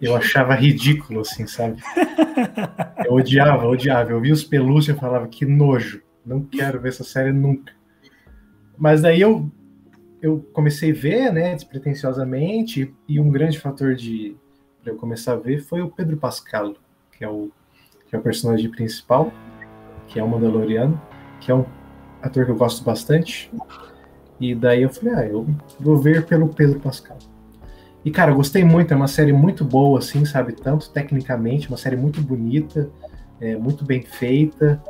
Eu 0.00 0.16
achava 0.16 0.54
ridículo, 0.54 1.20
assim, 1.20 1.46
sabe? 1.46 1.82
Eu 3.04 3.12
odiava, 3.12 3.66
odiava. 3.66 4.12
Eu 4.12 4.20
via 4.20 4.32
os 4.32 4.44
pelúcios 4.44 4.96
e 4.96 4.98
falava, 4.98 5.28
que 5.28 5.44
nojo. 5.44 6.00
Não 6.24 6.40
quero 6.40 6.80
ver 6.80 6.88
essa 6.88 7.04
série 7.04 7.32
nunca. 7.32 7.74
Mas 8.78 9.02
daí 9.02 9.20
eu, 9.20 9.50
eu 10.22 10.38
comecei 10.54 10.90
a 10.90 10.94
ver, 10.94 11.32
né, 11.32 11.54
despretensiosamente, 11.54 12.94
e 13.06 13.20
um 13.20 13.30
grande 13.30 13.58
fator 13.58 13.94
de 13.94 14.36
eu 14.84 14.96
começar 14.96 15.32
a 15.32 15.36
ver 15.36 15.60
foi 15.60 15.82
o 15.82 15.90
Pedro 15.90 16.16
Pascal, 16.16 16.74
que 17.12 17.24
é 17.24 17.28
o, 17.28 17.50
que 18.08 18.16
é 18.16 18.18
o 18.18 18.22
personagem 18.22 18.70
principal, 18.70 19.32
que 20.06 20.18
é 20.18 20.22
o 20.24 20.28
Mandaloriano, 20.28 21.00
que 21.40 21.50
é 21.50 21.54
um 21.54 21.64
ator 22.22 22.44
que 22.44 22.50
eu 22.50 22.56
gosto 22.56 22.82
bastante. 22.84 23.50
E 24.38 24.54
daí 24.54 24.82
eu 24.82 24.90
falei, 24.90 25.14
ah, 25.14 25.26
eu 25.26 25.46
vou 25.78 25.98
ver 25.98 26.24
pelo 26.26 26.48
Pedro 26.48 26.80
Pascal. 26.80 27.18
E, 28.04 28.10
cara, 28.10 28.30
eu 28.30 28.36
gostei 28.36 28.64
muito, 28.64 28.92
é 28.94 28.96
uma 28.96 29.08
série 29.08 29.32
muito 29.32 29.64
boa, 29.64 29.98
assim, 29.98 30.24
sabe? 30.24 30.54
Tanto 30.54 30.90
tecnicamente, 30.90 31.68
uma 31.68 31.76
série 31.76 31.96
muito 31.96 32.22
bonita, 32.22 32.88
é, 33.38 33.56
muito 33.56 33.84
bem 33.84 34.02
feita, 34.02 34.82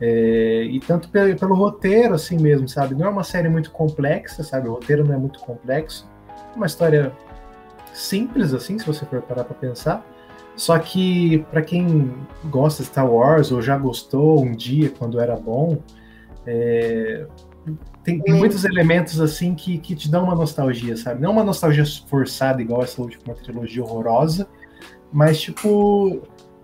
é, 0.00 0.64
e 0.64 0.78
tanto 0.80 1.08
pelo, 1.08 1.34
pelo, 1.36 1.54
roteiro, 1.54 2.14
assim 2.14 2.38
mesmo, 2.38 2.68
sabe? 2.68 2.94
Não 2.94 3.06
é 3.06 3.08
uma 3.08 3.24
série 3.24 3.48
muito 3.48 3.70
complexa, 3.70 4.42
sabe? 4.42 4.68
O 4.68 4.72
roteiro 4.72 5.04
não 5.04 5.14
é 5.14 5.18
muito 5.18 5.40
complexo, 5.40 6.06
é 6.28 6.56
uma 6.56 6.66
história 6.66 7.12
simples, 7.98 8.54
assim, 8.54 8.78
se 8.78 8.86
você 8.86 9.04
for 9.04 9.20
parar 9.22 9.44
pra 9.44 9.54
pensar. 9.54 10.06
Só 10.56 10.78
que, 10.78 11.44
para 11.50 11.62
quem 11.62 12.12
gosta 12.46 12.82
de 12.82 12.88
Star 12.88 13.08
Wars, 13.08 13.52
ou 13.52 13.62
já 13.62 13.76
gostou 13.76 14.42
um 14.42 14.52
dia, 14.52 14.90
quando 14.90 15.20
era 15.20 15.36
bom, 15.36 15.78
é, 16.46 17.26
tem, 18.02 18.20
tem, 18.20 18.34
muitos 18.34 18.64
elementos 18.64 19.20
assim 19.20 19.54
que, 19.54 19.78
que 19.78 19.94
te 19.94 20.10
dão 20.10 20.24
uma 20.24 20.34
nostalgia, 20.34 20.96
sabe? 20.96 21.20
Não 21.20 21.32
uma 21.32 21.44
nostalgia 21.44 21.84
forçada, 22.06 22.62
igual 22.62 22.82
essa 22.82 23.00
última 23.00 23.34
trilogia 23.34 23.82
horrorosa, 23.82 24.48
mas 25.12 25.40
tipo. 25.40 26.22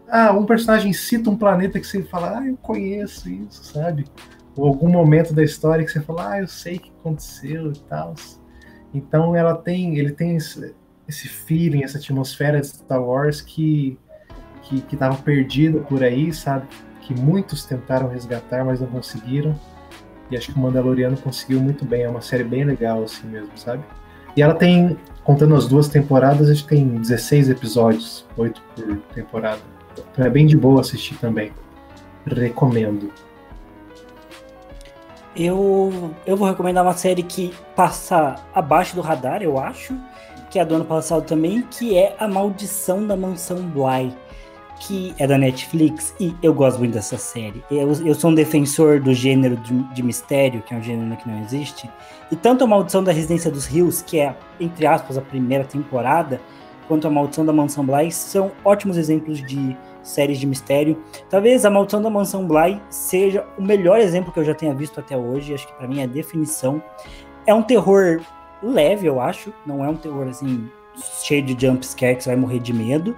Ah, 0.08 0.32
um 0.32 0.44
personagem 0.44 0.92
cita 0.92 1.30
um 1.30 1.36
planeta 1.36 1.80
que 1.80 1.86
você 1.86 2.02
fala, 2.02 2.38
ah, 2.38 2.46
eu 2.46 2.56
conheço 2.58 3.28
isso, 3.28 3.64
sabe? 3.64 4.04
Ou 4.56 4.66
algum 4.66 4.88
momento 4.88 5.34
da 5.34 5.42
história 5.42 5.84
que 5.84 5.90
você 5.90 6.00
fala, 6.00 6.32
ah, 6.32 6.40
eu 6.40 6.46
sei 6.46 6.76
o 6.76 6.80
que 6.80 6.92
aconteceu 7.00 7.72
e 7.72 7.78
tal. 7.80 8.14
Então 8.92 9.34
ela 9.34 9.56
tem, 9.56 9.98
ele 9.98 10.12
tem 10.12 10.36
esse, 11.08 11.28
feeling, 11.28 11.82
essa 11.82 11.98
atmosfera 11.98 12.60
de 12.60 12.66
Star 12.66 13.02
Wars 13.02 13.40
que 13.40 13.98
que 14.64 14.82
estava 14.94 15.14
perdida 15.16 15.80
por 15.80 16.02
aí, 16.02 16.32
sabe? 16.32 16.66
Que 17.02 17.14
muitos 17.14 17.64
tentaram 17.64 18.08
resgatar, 18.08 18.64
mas 18.64 18.80
não 18.80 18.88
conseguiram. 18.88 19.54
E 20.30 20.36
acho 20.36 20.52
que 20.52 20.58
o 20.58 20.62
Mandaloriano 20.62 21.16
conseguiu 21.18 21.60
muito 21.60 21.84
bem. 21.84 22.02
É 22.02 22.08
uma 22.08 22.22
série 22.22 22.44
bem 22.44 22.64
legal, 22.64 23.02
assim 23.02 23.26
mesmo, 23.26 23.50
sabe? 23.56 23.84
E 24.36 24.42
ela 24.42 24.54
tem, 24.54 24.96
contando 25.22 25.54
as 25.54 25.68
duas 25.68 25.86
temporadas, 25.86 26.50
acho 26.50 26.62
que 26.64 26.70
tem 26.70 26.86
16 26.86 27.50
episódios, 27.50 28.26
8 28.36 28.60
por 28.74 28.96
temporada. 29.14 29.60
Então 30.12 30.24
é 30.24 30.30
bem 30.30 30.46
de 30.46 30.56
boa 30.56 30.80
assistir 30.80 31.16
também. 31.18 31.52
Recomendo. 32.26 33.12
Eu, 35.36 36.14
eu 36.24 36.36
vou 36.36 36.48
recomendar 36.48 36.82
uma 36.82 36.94
série 36.94 37.22
que 37.22 37.52
passa 37.76 38.36
abaixo 38.54 38.94
do 38.94 39.02
radar, 39.02 39.42
eu 39.42 39.58
acho, 39.58 39.94
que 40.54 40.58
é 40.60 40.64
do 40.64 40.76
ano 40.76 40.84
passado 40.84 41.26
também, 41.26 41.62
que 41.62 41.98
é 41.98 42.14
A 42.16 42.28
Maldição 42.28 43.04
da 43.04 43.16
Mansão 43.16 43.56
Bly 43.56 44.14
que 44.78 45.12
é 45.18 45.26
da 45.26 45.36
Netflix 45.36 46.14
e 46.20 46.32
eu 46.42 46.54
gosto 46.54 46.78
muito 46.78 46.92
dessa 46.92 47.16
série. 47.16 47.64
Eu, 47.68 47.90
eu 48.04 48.14
sou 48.14 48.30
um 48.30 48.34
defensor 48.34 49.00
do 49.00 49.12
gênero 49.12 49.56
de, 49.56 49.72
de, 49.94 50.02
mistério, 50.02 50.62
que 50.62 50.72
é 50.72 50.76
um 50.76 50.82
gênero 50.82 51.16
que 51.16 51.28
não 51.28 51.40
existe. 51.42 51.90
E 52.30 52.36
tanto 52.36 52.62
a 52.62 52.66
Maldição 52.66 53.02
da 53.02 53.10
Residência 53.10 53.50
dos 53.50 53.66
Rios, 53.66 54.02
que 54.02 54.20
é, 54.20 54.36
entre 54.60 54.86
aspas, 54.86 55.16
a 55.16 55.20
primeira 55.22 55.64
temporada, 55.64 56.40
quanto 56.86 57.06
a 57.06 57.10
Maldição 57.10 57.44
da 57.44 57.52
Mansão 57.52 57.84
Bly 57.84 58.12
são 58.12 58.52
ótimos 58.64 58.96
exemplos 58.96 59.40
de 59.42 59.76
séries 60.02 60.38
de 60.38 60.46
mistério. 60.46 61.02
Talvez 61.30 61.64
a 61.64 61.70
Maldição 61.70 62.02
da 62.02 62.10
Mansão 62.10 62.46
Bly 62.46 62.80
seja 62.90 63.44
o 63.58 63.62
melhor 63.62 63.98
exemplo 63.98 64.32
que 64.32 64.38
eu 64.38 64.44
já 64.44 64.54
tenha 64.54 64.74
visto 64.74 65.00
até 65.00 65.16
hoje. 65.16 65.54
Acho 65.54 65.66
que 65.66 65.74
para 65.74 65.88
mim 65.88 66.00
é 66.00 66.04
a 66.04 66.08
definição. 66.08 66.80
É 67.46 67.54
um 67.54 67.62
terror 67.62 68.20
leve, 68.70 69.06
eu 69.06 69.20
acho. 69.20 69.52
Não 69.66 69.84
é 69.84 69.88
um 69.88 69.96
terror 69.96 70.28
assim 70.28 70.68
cheio 71.22 71.42
de 71.42 71.66
jump 71.66 71.84
scare 71.84 72.16
que 72.16 72.22
você 72.22 72.30
vai 72.30 72.36
morrer 72.36 72.60
de 72.60 72.72
medo. 72.72 73.16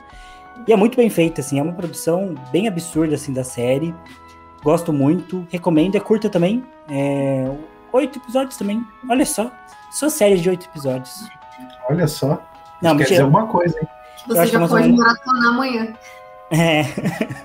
E 0.67 0.73
é 0.73 0.77
muito 0.77 0.97
bem 0.97 1.11
feita, 1.11 1.41
assim, 1.41 1.59
é 1.59 1.63
uma 1.63 1.73
produção 1.73 2.35
bem 2.51 2.67
absurda, 2.67 3.15
assim, 3.15 3.33
da 3.33 3.45
série. 3.45 3.95
Gosto 4.63 4.93
muito, 4.93 5.47
recomendo, 5.51 5.97
é 5.97 6.01
curta 6.01 6.29
também. 6.29 6.65
É... 6.89 7.51
Oito 7.93 8.19
episódios 8.19 8.57
também, 8.57 8.85
olha 9.09 9.25
só. 9.25 9.51
Só 9.91 10.09
série 10.09 10.37
de 10.37 10.49
oito 10.49 10.67
episódios. 10.67 11.29
Olha 11.89 12.07
só. 12.07 12.43
Não, 12.83 12.97
quer 12.97 13.05
dizer 13.05 13.23
alguma 13.23 13.47
coisa, 13.47 13.79
hein? 13.79 13.89
Você 14.27 14.47
já 14.47 14.67
pode 14.67 14.93
maratonar 14.93 15.49
amanhã. 15.49 15.95
É. 16.51 16.83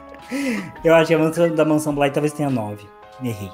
Eu 0.84 0.96
acho 0.96 1.08
que 1.08 1.14
a 1.14 1.20
mansão 1.20 1.54
da 1.54 1.66
Mansão 1.66 1.94
Bly 1.94 2.12
talvez 2.12 2.34
tenha 2.34 2.50
nove. 2.50 2.88
Errei. 3.22 3.52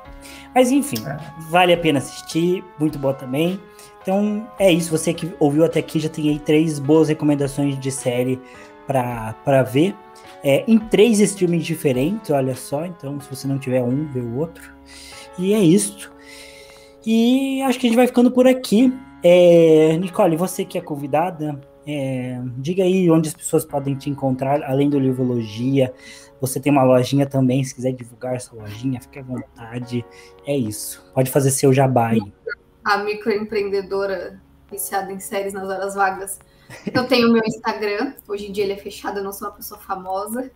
Mas 0.55 0.71
enfim, 0.71 1.05
é. 1.05 1.17
vale 1.49 1.73
a 1.73 1.77
pena 1.77 1.99
assistir, 1.99 2.63
muito 2.79 2.97
boa 2.97 3.13
também. 3.13 3.59
Então 4.07 4.47
é 4.57 4.71
isso, 4.71 4.89
você 4.89 5.13
que 5.13 5.33
ouviu 5.37 5.65
até 5.65 5.81
aqui 5.81 5.99
já 5.99 6.07
tem 6.07 6.29
aí 6.29 6.39
três 6.39 6.79
boas 6.79 7.09
recomendações 7.09 7.77
de 7.77 7.91
série 7.91 8.39
para 8.87 9.63
ver. 9.63 9.93
É, 10.41 10.63
em 10.65 10.79
três 10.79 11.19
streamings 11.19 11.65
diferentes, 11.65 12.29
olha 12.29 12.55
só. 12.55 12.85
Então, 12.85 13.19
se 13.19 13.29
você 13.29 13.45
não 13.49 13.59
tiver 13.59 13.83
um, 13.83 14.07
vê 14.07 14.21
o 14.21 14.37
outro. 14.37 14.73
E 15.37 15.53
é 15.53 15.59
isso. 15.59 16.09
E 17.05 17.61
acho 17.63 17.77
que 17.77 17.87
a 17.87 17.89
gente 17.89 17.97
vai 17.97 18.07
ficando 18.07 18.31
por 18.31 18.47
aqui. 18.47 18.97
É, 19.21 19.97
Nicole, 19.97 20.37
você 20.37 20.63
que 20.63 20.77
é 20.77 20.81
convidada, 20.81 21.59
é, 21.85 22.39
diga 22.59 22.83
aí 22.83 23.11
onde 23.11 23.27
as 23.27 23.35
pessoas 23.35 23.65
podem 23.65 23.93
te 23.93 24.09
encontrar, 24.09 24.63
além 24.63 24.89
do 24.89 24.97
Livrologia. 24.97 25.93
Você 26.39 26.61
tem 26.61 26.71
uma 26.71 26.83
lojinha 26.83 27.25
também, 27.25 27.61
se 27.61 27.75
quiser 27.75 27.91
divulgar 27.91 28.35
essa 28.35 28.55
lojinha, 28.55 29.01
fique 29.01 29.19
à 29.19 29.23
vontade. 29.23 30.05
É 30.45 30.55
isso. 30.55 31.05
Pode 31.13 31.29
fazer 31.29 31.51
seu 31.51 31.73
jabá 31.73 32.07
aí. 32.11 32.21
A 32.87 32.97
microempreendedora 32.97 34.41
viciada 34.71 35.11
em 35.11 35.19
séries 35.19 35.53
nas 35.53 35.67
horas 35.69 35.95
vagas 35.95 36.39
eu 36.93 37.07
tenho 37.07 37.29
o 37.29 37.33
meu 37.33 37.43
Instagram, 37.45 38.13
hoje 38.27 38.47
em 38.47 38.51
dia 38.51 38.63
ele 38.63 38.73
é 38.73 38.77
fechado, 38.77 39.19
eu 39.19 39.23
não 39.23 39.31
sou 39.31 39.47
uma 39.47 39.53
pessoa 39.55 39.79
famosa, 39.79 40.51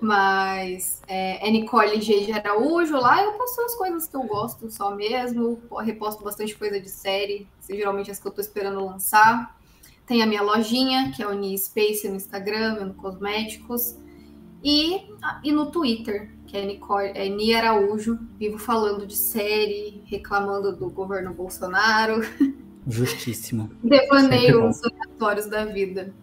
mas 0.00 1.00
é, 1.06 1.46
é 1.46 1.50
Nicole 1.50 2.00
G. 2.00 2.24
de 2.24 2.32
Araújo. 2.32 2.96
Lá 2.96 3.22
eu 3.22 3.32
posto 3.32 3.60
as 3.62 3.74
coisas 3.74 4.08
que 4.08 4.16
eu 4.16 4.22
gosto 4.24 4.70
só 4.70 4.94
mesmo, 4.94 5.62
reposto 5.80 6.24
bastante 6.24 6.56
coisa 6.56 6.80
de 6.80 6.88
série, 6.88 7.48
geralmente 7.68 8.10
as 8.10 8.18
que 8.18 8.26
eu 8.26 8.32
tô 8.32 8.40
esperando 8.40 8.84
lançar. 8.84 9.56
Tem 10.04 10.22
a 10.22 10.26
minha 10.26 10.42
lojinha, 10.42 11.12
que 11.14 11.22
é 11.22 11.26
o 11.26 11.32
Ni 11.32 11.56
Space 11.58 12.08
no 12.08 12.16
Instagram, 12.16 12.86
no 12.86 12.94
Cosméticos. 12.94 13.96
E, 14.62 15.08
e 15.44 15.52
no 15.52 15.70
Twitter, 15.70 16.30
que 16.46 16.56
é, 16.56 16.64
Nicole, 16.64 17.10
é 17.14 17.28
Ni 17.28 17.54
Araújo, 17.54 18.18
vivo 18.38 18.58
falando 18.58 19.06
de 19.06 19.16
série, 19.16 20.02
reclamando 20.06 20.74
do 20.74 20.88
governo 20.88 21.34
Bolsonaro. 21.34 22.20
Justíssimo. 22.86 23.70
Devaneios 23.82 24.80
aleatórios 24.84 25.46
da 25.46 25.64
vida. 25.64 26.14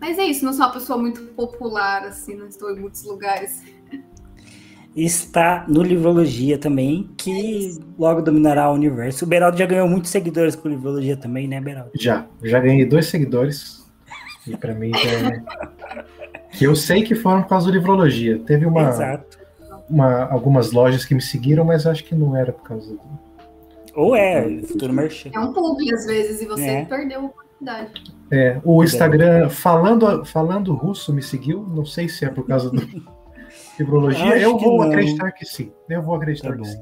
Mas 0.00 0.16
é 0.16 0.24
isso, 0.24 0.44
não 0.44 0.52
sou 0.52 0.64
uma 0.64 0.72
pessoa 0.72 0.98
muito 0.98 1.20
popular, 1.32 2.04
assim, 2.04 2.36
não 2.36 2.46
estou 2.46 2.70
em 2.70 2.80
muitos 2.80 3.02
lugares. 3.04 3.62
Está 4.94 5.64
no 5.68 5.82
Livrologia 5.82 6.56
também, 6.56 7.10
que 7.16 7.30
é 7.30 7.84
logo 7.98 8.22
dominará 8.22 8.70
o 8.70 8.74
universo. 8.74 9.24
O 9.24 9.28
Beraldo 9.28 9.58
já 9.58 9.66
ganhou 9.66 9.88
muitos 9.88 10.10
seguidores 10.10 10.54
com 10.56 10.68
Livrologia 10.68 11.16
também, 11.16 11.48
né, 11.48 11.60
Beraldo? 11.60 11.90
Já, 11.94 12.26
já 12.42 12.60
ganhei 12.60 12.84
dois 12.84 13.06
seguidores. 13.06 13.86
E 14.46 14.56
para 14.56 14.74
mim 14.74 14.92
já 14.94 15.10
é... 15.10 15.42
que 16.56 16.64
eu 16.64 16.74
sei 16.74 17.02
que 17.02 17.14
foram 17.14 17.42
por 17.42 17.48
causa 17.48 17.66
do 17.66 17.72
Livrologia. 17.72 18.38
Teve 18.40 18.66
uma, 18.66 18.90
uma, 19.88 20.24
algumas 20.24 20.72
lojas 20.72 21.04
que 21.04 21.14
me 21.14 21.20
seguiram, 21.20 21.64
mas 21.64 21.86
acho 21.86 22.04
que 22.04 22.14
não 22.14 22.36
era 22.36 22.52
por 22.52 22.62
causa 22.62 22.92
do, 22.92 23.00
ou 23.98 24.14
é, 24.14 24.62
futuro 24.62 24.92
merchan. 24.92 25.30
É 25.34 25.40
um 25.40 25.52
publi 25.52 25.92
às 25.92 26.06
vezes 26.06 26.40
e 26.40 26.46
você 26.46 26.68
é. 26.68 26.84
perdeu 26.84 27.20
a 27.20 27.24
oportunidade. 27.24 28.04
É, 28.30 28.60
o 28.62 28.84
Instagram 28.84 29.48
falando, 29.48 30.24
falando 30.24 30.72
russo 30.72 31.12
me 31.12 31.20
seguiu, 31.20 31.66
não 31.66 31.84
sei 31.84 32.08
se 32.08 32.24
é 32.24 32.28
por 32.28 32.46
causa 32.46 32.70
do 32.70 32.80
fibrologia. 33.76 34.38
Eu 34.38 34.56
vou 34.56 34.82
acreditar 34.82 35.32
que 35.32 35.44
sim. 35.44 35.72
Eu 35.90 36.00
vou 36.00 36.14
acreditar 36.14 36.50
tá 36.50 36.56
que 36.56 36.64
sim. 36.64 36.80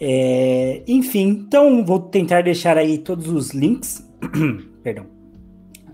É, 0.00 0.82
enfim, 0.86 1.26
então 1.28 1.84
vou 1.84 1.98
tentar 1.98 2.42
deixar 2.42 2.76
aí 2.76 2.98
todos 2.98 3.28
os 3.28 3.50
links, 3.50 4.08
perdão, 4.82 5.06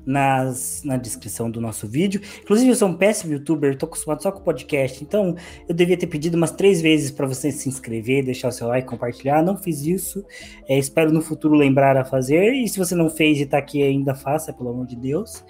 nas, 0.09 0.83
na 0.85 0.97
descrição 0.97 1.51
do 1.51 1.61
nosso 1.61 1.87
vídeo. 1.87 2.23
Inclusive, 2.41 2.71
eu 2.71 2.75
sou 2.75 2.89
um 2.89 2.95
péssimo 2.95 3.35
youtuber, 3.35 3.77
tô 3.77 3.85
acostumado 3.85 4.23
só 4.23 4.33
com 4.33 4.41
podcast, 4.41 5.05
então 5.05 5.37
eu 5.69 5.75
devia 5.75 5.99
ter 5.99 6.07
pedido 6.07 6.35
umas 6.35 6.51
três 6.51 6.81
vezes 6.81 7.11
para 7.11 7.27
você 7.27 7.53
se 7.53 7.69
inscrever, 7.69 8.25
deixar 8.25 8.49
o 8.49 8.53
seu 8.53 8.69
like, 8.69 8.89
compartilhar. 8.89 9.43
Não 9.43 9.55
fiz 9.55 9.85
isso. 9.85 10.25
É, 10.67 10.79
espero 10.79 11.13
no 11.13 11.21
futuro 11.21 11.55
lembrar 11.55 11.95
a 11.99 12.07
fazer. 12.07 12.55
E 12.55 12.67
se 12.67 12.79
você 12.79 12.95
não 12.95 13.11
fez 13.11 13.39
e 13.39 13.45
tá 13.45 13.59
aqui 13.59 13.83
ainda, 13.83 14.15
faça, 14.15 14.51
pelo 14.51 14.71
amor 14.71 14.87
de 14.87 14.97
Deus. 14.97 15.45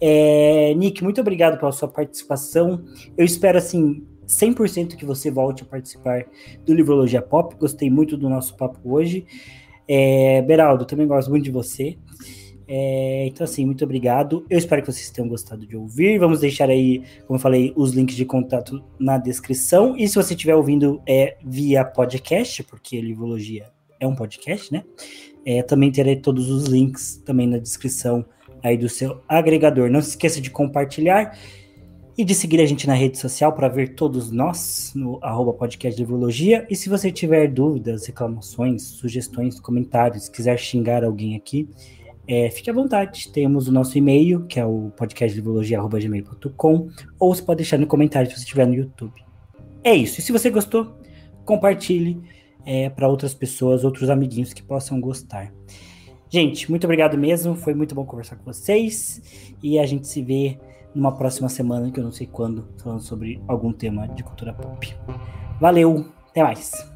É, 0.00 0.72
Nick, 0.78 1.04
muito 1.04 1.20
obrigado 1.20 1.58
pela 1.58 1.70
sua 1.70 1.88
participação. 1.88 2.82
Eu 3.18 3.24
espero, 3.26 3.58
assim, 3.58 4.02
100% 4.26 4.96
que 4.96 5.04
você 5.04 5.30
volte 5.30 5.62
a 5.62 5.66
participar 5.66 6.24
do 6.64 6.72
Livrologia 6.72 7.20
Pop. 7.20 7.54
Gostei 7.56 7.90
muito 7.90 8.16
do 8.16 8.30
nosso 8.30 8.56
papo 8.56 8.78
hoje. 8.82 9.26
É, 9.86 10.40
Beraldo, 10.40 10.86
também 10.86 11.06
gosto 11.06 11.28
muito 11.28 11.44
de 11.44 11.50
você. 11.50 11.98
É, 12.72 13.26
então, 13.26 13.44
assim, 13.44 13.66
muito 13.66 13.82
obrigado. 13.82 14.46
Eu 14.48 14.56
espero 14.56 14.80
que 14.80 14.92
vocês 14.92 15.10
tenham 15.10 15.28
gostado 15.28 15.66
de 15.66 15.76
ouvir. 15.76 16.20
Vamos 16.20 16.38
deixar 16.38 16.70
aí, 16.70 17.02
como 17.26 17.36
eu 17.36 17.42
falei, 17.42 17.72
os 17.74 17.90
links 17.90 18.14
de 18.14 18.24
contato 18.24 18.80
na 18.96 19.18
descrição. 19.18 19.96
E 19.96 20.06
se 20.06 20.14
você 20.14 20.34
estiver 20.34 20.54
ouvindo 20.54 21.02
é, 21.04 21.36
via 21.44 21.84
podcast, 21.84 22.62
porque 22.62 23.00
Livrologia 23.00 23.66
é 23.98 24.06
um 24.06 24.14
podcast, 24.14 24.72
né? 24.72 24.84
É, 25.44 25.64
também 25.64 25.90
terei 25.90 26.14
todos 26.14 26.48
os 26.48 26.66
links 26.66 27.20
também 27.24 27.48
na 27.48 27.58
descrição 27.58 28.24
aí 28.62 28.78
do 28.78 28.88
seu 28.88 29.20
agregador. 29.28 29.90
Não 29.90 30.00
se 30.00 30.10
esqueça 30.10 30.40
de 30.40 30.48
compartilhar 30.48 31.36
e 32.16 32.24
de 32.24 32.36
seguir 32.36 32.60
a 32.60 32.66
gente 32.66 32.86
na 32.86 32.94
rede 32.94 33.18
social 33.18 33.52
para 33.52 33.66
ver 33.66 33.96
todos 33.96 34.30
nós 34.30 34.92
no 34.94 35.18
arroba 35.22 35.52
podcast. 35.52 36.00
E 36.70 36.76
se 36.76 36.88
você 36.88 37.10
tiver 37.10 37.48
dúvidas, 37.48 38.06
reclamações, 38.06 38.82
sugestões, 38.82 39.58
comentários, 39.58 40.28
quiser 40.28 40.56
xingar 40.56 41.02
alguém 41.02 41.34
aqui, 41.34 41.68
é, 42.30 42.48
fique 42.48 42.70
à 42.70 42.72
vontade. 42.72 43.28
Temos 43.32 43.66
o 43.66 43.72
nosso 43.72 43.98
e-mail, 43.98 44.46
que 44.46 44.60
é 44.60 44.64
o 44.64 44.92
podcastlivrologia.gmail.com, 44.96 46.88
ou 47.18 47.34
você 47.34 47.42
pode 47.42 47.56
deixar 47.56 47.76
no 47.76 47.88
comentário 47.88 48.30
se 48.30 48.36
você 48.36 48.42
estiver 48.42 48.68
no 48.68 48.74
YouTube. 48.74 49.24
É 49.82 49.92
isso. 49.92 50.20
E 50.20 50.22
se 50.22 50.30
você 50.30 50.48
gostou, 50.48 50.94
compartilhe 51.44 52.22
é, 52.64 52.88
para 52.88 53.08
outras 53.08 53.34
pessoas, 53.34 53.82
outros 53.82 54.08
amiguinhos 54.08 54.52
que 54.52 54.62
possam 54.62 55.00
gostar. 55.00 55.52
Gente, 56.28 56.70
muito 56.70 56.84
obrigado 56.84 57.18
mesmo. 57.18 57.56
Foi 57.56 57.74
muito 57.74 57.96
bom 57.96 58.04
conversar 58.04 58.36
com 58.36 58.44
vocês. 58.44 59.52
E 59.60 59.76
a 59.80 59.84
gente 59.84 60.06
se 60.06 60.22
vê 60.22 60.56
numa 60.94 61.10
próxima 61.10 61.48
semana, 61.48 61.90
que 61.90 61.98
eu 61.98 62.04
não 62.04 62.12
sei 62.12 62.28
quando, 62.28 62.68
falando 62.80 63.00
sobre 63.00 63.42
algum 63.48 63.72
tema 63.72 64.06
de 64.06 64.22
cultura 64.22 64.52
pop. 64.52 64.96
Valeu, 65.60 66.06
até 66.28 66.44
mais. 66.44 66.89